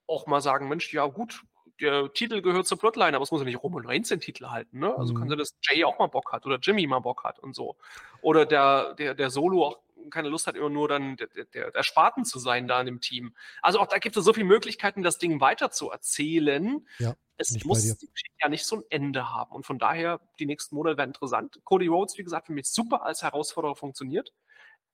auch 0.06 0.26
mal 0.26 0.40
sagen, 0.40 0.68
Mensch, 0.68 0.92
ja 0.92 1.06
gut, 1.06 1.42
der 1.80 2.12
Titel 2.12 2.42
gehört 2.42 2.66
zur 2.66 2.78
Plotline, 2.78 3.16
aber 3.16 3.22
es 3.22 3.30
muss 3.30 3.40
ja 3.40 3.44
nicht 3.44 3.62
Roman 3.62 3.86
Reigns 3.86 4.08
den 4.08 4.20
Titel 4.20 4.46
halten. 4.46 4.78
Ne? 4.78 4.94
Also 4.96 5.12
mhm. 5.12 5.18
kann 5.18 5.28
sein, 5.28 5.38
dass 5.38 5.56
Jay 5.62 5.84
auch 5.84 5.98
mal 5.98 6.06
Bock 6.06 6.32
hat 6.32 6.46
oder 6.46 6.58
Jimmy 6.60 6.86
mal 6.86 7.00
Bock 7.00 7.24
hat 7.24 7.38
und 7.38 7.54
so. 7.54 7.76
Oder 8.22 8.46
der, 8.46 8.94
der, 8.94 9.14
der 9.14 9.30
Solo 9.30 9.66
auch 9.66 9.78
keine 10.10 10.28
Lust 10.28 10.46
hat, 10.46 10.56
immer 10.56 10.70
nur 10.70 10.88
dann 10.88 11.16
der, 11.16 11.28
der, 11.52 11.70
der 11.70 11.82
Spaten 11.82 12.24
zu 12.24 12.38
sein 12.38 12.66
da 12.66 12.80
in 12.80 12.86
dem 12.86 13.00
Team. 13.00 13.34
Also 13.60 13.80
auch 13.80 13.86
da 13.86 13.98
gibt 13.98 14.16
es 14.16 14.24
so 14.24 14.32
viele 14.32 14.46
Möglichkeiten, 14.46 15.02
das 15.02 15.18
Ding 15.18 15.40
weiter 15.40 15.70
zu 15.70 15.90
erzählen. 15.90 16.86
Ja, 16.98 17.14
es 17.36 17.64
muss 17.64 17.96
ja 18.40 18.48
nicht 18.48 18.64
so 18.64 18.76
ein 18.76 18.84
Ende 18.90 19.30
haben. 19.30 19.52
Und 19.54 19.66
von 19.66 19.78
daher, 19.78 20.20
die 20.38 20.46
nächsten 20.46 20.74
Monate 20.74 20.96
werden 20.96 21.10
interessant. 21.10 21.60
Cody 21.64 21.86
Rhodes, 21.86 22.16
wie 22.18 22.24
gesagt, 22.24 22.46
für 22.46 22.52
mich 22.52 22.68
super 22.68 23.04
als 23.04 23.22
Herausforderer 23.22 23.76
funktioniert 23.76 24.32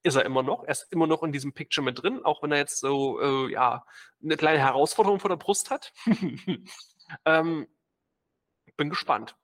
ist 0.03 0.17
er 0.17 0.25
immer 0.25 0.43
noch. 0.43 0.65
Er 0.65 0.71
ist 0.71 0.87
immer 0.91 1.07
noch 1.07 1.23
in 1.23 1.33
diesem 1.33 1.53
Picture 1.53 1.85
mit 1.85 2.03
drin, 2.03 2.21
auch 2.25 2.43
wenn 2.43 2.53
er 2.53 2.59
jetzt 2.59 2.81
so, 2.81 3.21
äh, 3.21 3.53
ja, 3.53 3.85
eine 4.23 4.37
kleine 4.37 4.59
Herausforderung 4.61 5.21
vor 5.21 5.31
der 5.31 5.37
Brust 5.37 5.71
hat. 5.71 5.93
ähm, 7.25 7.67
bin 8.77 8.91
gespannt. 8.91 9.37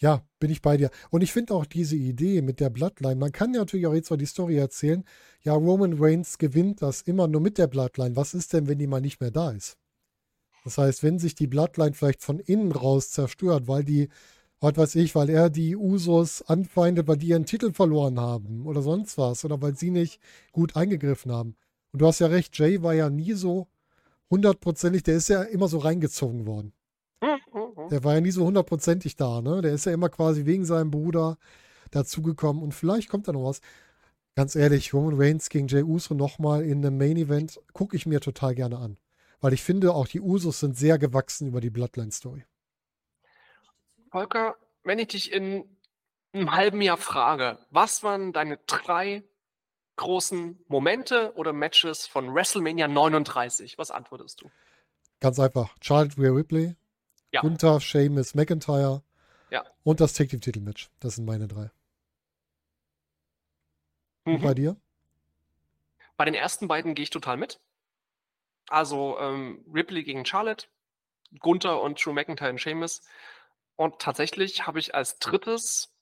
Ja, 0.00 0.22
bin 0.38 0.50
ich 0.50 0.62
bei 0.62 0.76
dir. 0.76 0.90
Und 1.10 1.22
ich 1.22 1.32
finde 1.32 1.54
auch 1.54 1.66
diese 1.66 1.96
Idee 1.96 2.40
mit 2.40 2.60
der 2.60 2.70
Bloodline, 2.70 3.16
man 3.16 3.32
kann 3.32 3.52
ja 3.52 3.60
natürlich 3.60 3.86
auch 3.86 3.94
jetzt 3.94 4.10
mal 4.10 4.16
die 4.16 4.26
Story 4.26 4.56
erzählen, 4.56 5.04
ja, 5.42 5.54
Roman 5.54 5.94
Reigns 5.98 6.38
gewinnt 6.38 6.82
das 6.82 7.02
immer 7.02 7.26
nur 7.26 7.40
mit 7.40 7.58
der 7.58 7.66
Bloodline. 7.66 8.14
Was 8.14 8.32
ist 8.32 8.52
denn, 8.52 8.68
wenn 8.68 8.78
die 8.78 8.86
mal 8.86 9.00
nicht 9.00 9.20
mehr 9.20 9.32
da 9.32 9.50
ist? 9.50 9.76
Das 10.64 10.78
heißt, 10.78 11.02
wenn 11.02 11.18
sich 11.18 11.34
die 11.34 11.46
Bloodline 11.46 11.94
vielleicht 11.94 12.22
von 12.22 12.38
innen 12.38 12.72
raus 12.72 13.10
zerstört, 13.10 13.66
weil 13.66 13.84
die 13.84 14.08
was 14.60 14.76
weiß 14.76 14.94
ich, 14.96 15.14
weil 15.14 15.30
er 15.30 15.50
die 15.50 15.76
Usos 15.76 16.42
anfeindet, 16.42 17.06
weil 17.06 17.16
die 17.16 17.28
ihren 17.28 17.46
Titel 17.46 17.72
verloren 17.72 18.18
haben 18.18 18.66
oder 18.66 18.82
sonst 18.82 19.16
was 19.18 19.44
oder 19.44 19.62
weil 19.62 19.76
sie 19.76 19.90
nicht 19.90 20.20
gut 20.52 20.76
eingegriffen 20.76 21.32
haben. 21.32 21.56
Und 21.92 22.02
du 22.02 22.06
hast 22.06 22.18
ja 22.18 22.26
recht, 22.26 22.58
Jay 22.58 22.82
war 22.82 22.94
ja 22.94 23.08
nie 23.08 23.32
so 23.34 23.68
hundertprozentig, 24.30 25.04
der 25.04 25.16
ist 25.16 25.28
ja 25.28 25.42
immer 25.42 25.68
so 25.68 25.78
reingezogen 25.78 26.46
worden. 26.46 26.72
Der 27.90 28.04
war 28.04 28.14
ja 28.14 28.20
nie 28.20 28.30
so 28.30 28.44
hundertprozentig 28.44 29.16
da, 29.16 29.40
ne? 29.40 29.62
Der 29.62 29.72
ist 29.72 29.86
ja 29.86 29.92
immer 29.92 30.08
quasi 30.08 30.44
wegen 30.44 30.64
seinem 30.64 30.90
Bruder 30.90 31.38
dazugekommen 31.90 32.62
und 32.62 32.74
vielleicht 32.74 33.08
kommt 33.08 33.28
da 33.28 33.32
noch 33.32 33.44
was. 33.44 33.60
Ganz 34.34 34.54
ehrlich, 34.54 34.92
Roman 34.92 35.14
Reigns 35.16 35.48
gegen 35.48 35.68
Jay 35.68 35.82
Uso 35.82 36.14
nochmal 36.14 36.64
in 36.64 36.84
einem 36.84 36.98
Main 36.98 37.16
Event 37.16 37.60
gucke 37.72 37.96
ich 37.96 38.06
mir 38.06 38.20
total 38.20 38.54
gerne 38.54 38.78
an. 38.78 38.98
Weil 39.40 39.52
ich 39.52 39.62
finde, 39.62 39.94
auch 39.94 40.06
die 40.06 40.20
Usos 40.20 40.60
sind 40.60 40.76
sehr 40.76 40.98
gewachsen 40.98 41.48
über 41.48 41.60
die 41.60 41.70
Bloodline-Story. 41.70 42.44
Volker, 44.10 44.56
wenn 44.84 44.98
ich 44.98 45.08
dich 45.08 45.32
in 45.32 45.68
einem 46.32 46.52
halben 46.52 46.80
Jahr 46.80 46.96
frage, 46.96 47.58
was 47.70 48.02
waren 48.02 48.32
deine 48.32 48.58
drei 48.66 49.24
großen 49.96 50.64
Momente 50.68 51.34
oder 51.34 51.52
Matches 51.52 52.06
von 52.06 52.34
WrestleMania 52.34 52.88
39? 52.88 53.78
Was 53.78 53.90
antwortest 53.90 54.40
du? 54.42 54.50
Ganz 55.20 55.38
einfach. 55.40 55.74
Charlotte 55.80 56.16
Rhea 56.16 56.30
Ripley, 56.30 56.76
ja. 57.32 57.40
Gunther, 57.40 57.80
Sheamus, 57.80 58.34
McIntyre 58.34 59.02
ja. 59.50 59.64
und 59.82 60.00
das 60.00 60.14
Tag 60.14 60.28
Team 60.28 60.40
Titelmatch. 60.40 60.90
Das 61.00 61.16
sind 61.16 61.24
meine 61.24 61.48
drei. 61.48 61.70
Mhm. 64.24 64.34
Und 64.34 64.42
bei 64.42 64.54
dir? 64.54 64.76
Bei 66.16 66.24
den 66.24 66.34
ersten 66.34 66.68
beiden 66.68 66.94
gehe 66.94 67.02
ich 67.02 67.10
total 67.10 67.36
mit. 67.36 67.60
Also 68.68 69.18
ähm, 69.18 69.64
Ripley 69.72 70.04
gegen 70.04 70.24
Charlotte, 70.24 70.66
Gunther 71.40 71.80
und 71.80 72.04
Drew 72.04 72.12
McIntyre 72.12 72.50
und 72.50 72.60
Sheamus. 72.60 73.02
Und 73.78 74.00
tatsächlich 74.00 74.66
habe 74.66 74.80
ich 74.80 74.96
als 74.96 75.20
drittes 75.20 75.94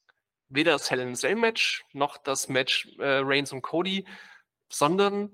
weder 0.49 0.73
das 0.73 0.91
Hell 0.91 1.01
in 1.01 1.15
Cell 1.15 1.37
Match 1.37 1.85
noch 1.93 2.17
das 2.17 2.49
Match 2.49 2.89
äh, 2.99 3.19
Reigns 3.23 3.53
und 3.53 3.61
Cody, 3.61 4.07
sondern 4.71 5.31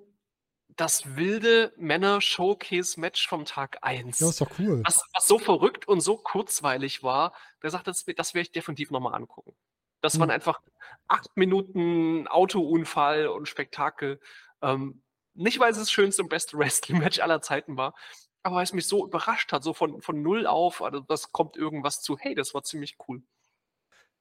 das 0.75 1.17
wilde 1.17 1.73
Männer-Showcase-Match 1.77 3.29
vom 3.29 3.45
Tag 3.45 3.79
1. 3.83 4.19
Ja, 4.19 4.29
ist 4.29 4.41
doch 4.41 4.51
cool. 4.59 4.83
Was, 4.85 5.05
was 5.15 5.29
so 5.29 5.39
verrückt 5.39 5.87
und 5.87 6.01
so 6.01 6.17
kurzweilig 6.17 7.05
war, 7.05 7.33
der 7.63 7.71
sagt, 7.71 7.87
das, 7.87 8.05
das 8.05 8.35
werde 8.35 8.47
ich 8.47 8.53
definitiv 8.53 8.91
nochmal 8.91 9.15
angucken. 9.15 9.55
Das 10.01 10.15
hm. 10.15 10.21
waren 10.21 10.31
einfach 10.31 10.61
acht 11.07 11.37
Minuten 11.37 12.27
Autounfall 12.27 13.29
und 13.29 13.47
Spektakel. 13.47 14.19
Ähm, 14.63 15.05
nicht, 15.35 15.61
weil 15.61 15.71
es 15.71 15.79
das 15.79 15.93
schönste 15.93 16.23
und 16.23 16.29
beste 16.29 16.59
Wrestling-Match 16.59 17.21
aller 17.21 17.41
Zeiten 17.41 17.77
war, 17.77 17.95
aber 18.43 18.57
weil 18.57 18.65
es 18.65 18.73
mich 18.73 18.87
so 18.87 19.07
überrascht 19.07 19.53
hat, 19.53 19.63
so 19.63 19.73
von, 19.73 20.01
von 20.01 20.23
null 20.23 20.47
auf, 20.47 20.83
also 20.83 21.01
das 21.01 21.33
kommt 21.33 21.57
irgendwas 21.57 22.01
zu, 22.03 22.19
hey, 22.19 22.35
das 22.35 22.55
war 22.55 22.63
ziemlich 22.63 22.97
cool. 23.09 23.23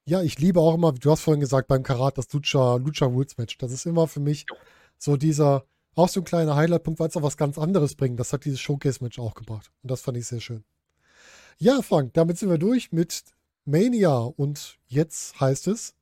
Ja, 0.04 0.22
ich 0.22 0.38
liebe 0.38 0.60
auch 0.60 0.74
immer, 0.74 0.92
du 0.92 1.10
hast 1.10 1.20
vorhin 1.20 1.40
gesagt, 1.40 1.68
beim 1.68 1.82
Karat 1.82 2.18
das 2.18 2.32
Lucha, 2.32 2.76
Lucha 2.76 3.06
Rules 3.06 3.38
Match. 3.38 3.58
Das 3.58 3.70
ist 3.70 3.86
immer 3.86 4.08
für 4.08 4.20
mich 4.20 4.46
jo. 4.48 4.56
so 4.98 5.16
dieser, 5.16 5.64
auch 5.94 6.08
so 6.08 6.20
ein 6.20 6.24
kleiner 6.24 6.56
Highlight-Punkt, 6.56 6.98
weil 6.98 7.08
es 7.08 7.16
auch 7.16 7.22
was 7.22 7.36
ganz 7.36 7.56
anderes 7.56 7.94
bringt. 7.94 8.18
Das 8.18 8.32
hat 8.32 8.44
dieses 8.44 8.60
Showcase-Match 8.60 9.18
auch 9.20 9.34
gebracht. 9.34 9.70
Und 9.82 9.90
das 9.90 10.00
fand 10.00 10.16
ich 10.16 10.26
sehr 10.26 10.40
schön. 10.40 10.64
Ja, 11.58 11.82
Frank, 11.82 12.14
damit 12.14 12.38
sind 12.38 12.50
wir 12.50 12.58
durch 12.58 12.90
mit 12.90 13.22
Mania. 13.64 14.18
Und 14.18 14.78
jetzt 14.88 15.38
heißt 15.40 15.68
es, 15.68 15.94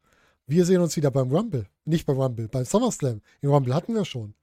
wir 0.46 0.64
sehen 0.64 0.80
uns 0.80 0.96
wieder 0.96 1.10
beim 1.10 1.30
Rumble. 1.30 1.66
Nicht 1.84 2.06
beim 2.06 2.18
Rumble, 2.18 2.48
beim 2.48 2.64
SummerSlam. 2.64 3.20
Den 3.42 3.50
Rumble 3.50 3.74
hatten 3.74 3.94
wir 3.94 4.06
schon. 4.06 4.34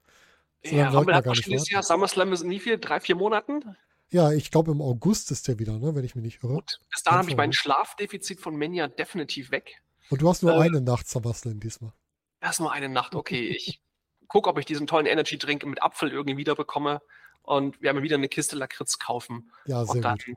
So 0.70 0.76
ja, 0.76 0.90
Rumble 0.90 1.16
hat 1.16 1.26
schon 1.26 1.52
dieses 1.52 1.70
Jahr. 1.70 1.84
SummerSlam 1.84 2.34
ist 2.34 2.44
nie 2.44 2.60
viel, 2.60 2.78
drei, 2.78 3.00
vier 3.00 3.16
Monaten. 3.16 3.76
Ja, 4.10 4.32
ich 4.32 4.52
glaube 4.52 4.72
im 4.72 4.82
August 4.82 5.32
ist 5.32 5.48
der 5.48 5.60
wieder, 5.60 5.80
ne, 5.80 5.96
wenn 5.96 6.04
ich 6.04 6.16
mich 6.16 6.24
nicht 6.24 6.44
irre. 6.44 6.56
Gut, 6.56 6.80
bis 6.90 7.04
dahin 7.04 7.20
habe 7.20 7.30
ich 7.30 7.36
mein 7.36 7.54
Schlafdefizit 7.54 8.40
von 8.40 8.58
Mania 8.58 8.88
definitiv 8.88 9.52
weg. 9.52 9.82
Und 10.10 10.22
du 10.22 10.30
hast 10.30 10.44
nur 10.44 10.54
äh, 10.54 10.62
eine 10.62 10.82
Nacht 10.82 11.08
SummerSlam 11.10 11.60
diesmal. 11.60 11.92
Erst 12.40 12.60
nur 12.60 12.72
eine 12.72 12.88
Nacht, 12.88 13.16
okay. 13.16 13.50
ich 13.50 13.82
gucke, 14.28 14.50
ob 14.50 14.58
ich 14.60 14.66
diesen 14.66 14.88
tollen 14.88 15.06
Energy-Drink 15.06 15.66
mit 15.66 15.82
Apfel 15.84 16.12
irgendwie 16.12 16.38
wiederbekomme. 16.38 17.02
Und 17.42 17.82
wir 17.82 17.90
haben 17.90 18.02
wieder 18.02 18.16
eine 18.16 18.30
Kiste 18.30 18.56
Lakritz 18.56 19.00
kaufen. 19.00 19.52
Ja, 19.66 19.84
sehr 19.86 19.96
und 19.96 20.02
dann 20.02 20.18
gut. 20.18 20.36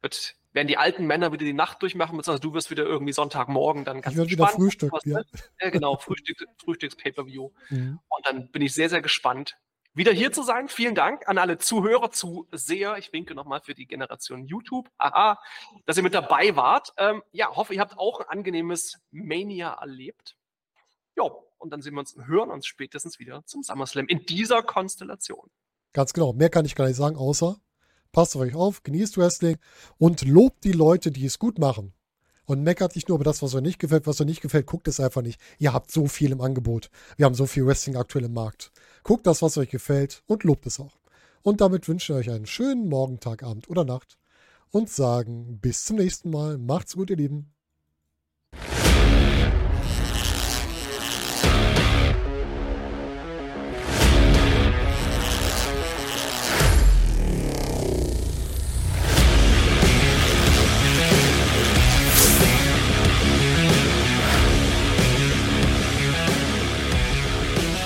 Wird, 0.00 0.35
werden 0.56 0.68
die 0.68 0.78
alten 0.78 1.06
Männer 1.06 1.32
wieder 1.32 1.44
die 1.44 1.52
Nacht 1.52 1.82
durchmachen, 1.82 2.16
beziehungsweise 2.16 2.40
du 2.40 2.54
wirst 2.54 2.70
wieder 2.70 2.84
irgendwie 2.84 3.12
Sonntagmorgen 3.12 3.84
dann 3.84 4.00
ganz 4.00 4.14
Ich 4.14 4.18
werde 4.18 4.30
wieder 4.30 4.48
Frühstück, 4.48 4.90
was, 4.90 5.04
ja. 5.04 5.20
Ja. 5.60 5.70
genau, 5.70 5.98
Frühstück, 5.98 6.44
Frühstücks-Pay-Per-View. 6.64 7.50
Mhm. 7.68 8.00
Und 8.08 8.26
dann 8.26 8.50
bin 8.50 8.62
ich 8.62 8.72
sehr, 8.72 8.88
sehr 8.88 9.02
gespannt, 9.02 9.58
wieder 9.92 10.12
hier 10.12 10.32
zu 10.32 10.42
sein. 10.42 10.68
Vielen 10.68 10.94
Dank 10.94 11.28
an 11.28 11.36
alle 11.36 11.58
Zuhörer, 11.58 12.10
Zuseher. 12.10 12.96
Ich 12.96 13.12
winke 13.12 13.34
nochmal 13.34 13.60
für 13.60 13.74
die 13.74 13.86
Generation 13.86 14.46
YouTube. 14.46 14.88
Aha, 14.96 15.38
dass 15.84 15.98
ihr 15.98 16.02
mit 16.02 16.14
dabei 16.14 16.56
wart. 16.56 16.94
Ähm, 16.96 17.22
ja, 17.32 17.54
hoffe, 17.54 17.74
ihr 17.74 17.80
habt 17.80 17.98
auch 17.98 18.20
ein 18.20 18.28
angenehmes 18.28 18.98
Mania 19.10 19.74
erlebt. 19.74 20.36
Ja, 21.16 21.24
und 21.58 21.70
dann 21.70 21.82
sehen 21.82 21.94
wir 21.94 22.00
uns 22.00 22.16
hören 22.26 22.50
uns 22.50 22.66
spätestens 22.66 23.18
wieder 23.18 23.44
zum 23.44 23.62
SummerSlam 23.62 24.06
in 24.06 24.24
dieser 24.24 24.62
Konstellation. 24.62 25.50
Ganz 25.92 26.14
genau. 26.14 26.32
Mehr 26.32 26.48
kann 26.48 26.64
ich 26.64 26.74
gar 26.74 26.86
nicht 26.86 26.96
sagen, 26.96 27.16
außer 27.16 27.56
passt 28.16 28.34
auf 28.34 28.40
euch 28.40 28.54
auf, 28.54 28.82
genießt 28.82 29.18
Wrestling 29.18 29.58
und 29.98 30.22
lobt 30.22 30.64
die 30.64 30.72
Leute, 30.72 31.10
die 31.10 31.26
es 31.26 31.38
gut 31.38 31.58
machen. 31.58 31.92
Und 32.46 32.62
meckert 32.62 32.94
nicht 32.94 33.08
nur 33.08 33.16
über 33.16 33.24
das, 33.24 33.42
was 33.42 33.54
euch 33.54 33.60
nicht 33.60 33.78
gefällt. 33.78 34.06
Was 34.06 34.20
euch 34.20 34.26
nicht 34.26 34.40
gefällt, 34.40 34.66
guckt 34.66 34.88
es 34.88 35.00
einfach 35.00 35.20
nicht. 35.20 35.38
Ihr 35.58 35.74
habt 35.74 35.90
so 35.90 36.06
viel 36.06 36.32
im 36.32 36.40
Angebot. 36.40 36.90
Wir 37.16 37.26
haben 37.26 37.34
so 37.34 37.44
viel 37.44 37.66
Wrestling 37.66 37.96
aktuell 37.96 38.24
im 38.24 38.32
Markt. 38.32 38.72
Guckt 39.02 39.26
das, 39.26 39.42
was 39.42 39.58
euch 39.58 39.68
gefällt 39.68 40.22
und 40.26 40.44
lobt 40.44 40.64
es 40.64 40.80
auch. 40.80 40.96
Und 41.42 41.60
damit 41.60 41.88
wünsche 41.88 42.12
ich 42.12 42.18
euch 42.18 42.34
einen 42.34 42.46
schönen 42.46 42.88
Morgen, 42.88 43.20
Tag, 43.20 43.42
Abend 43.42 43.68
oder 43.68 43.84
Nacht 43.84 44.16
und 44.70 44.88
sagen 44.88 45.58
bis 45.60 45.84
zum 45.84 45.96
nächsten 45.96 46.30
Mal. 46.30 46.56
Macht's 46.56 46.94
gut, 46.94 47.10
ihr 47.10 47.16
Lieben. 47.16 47.55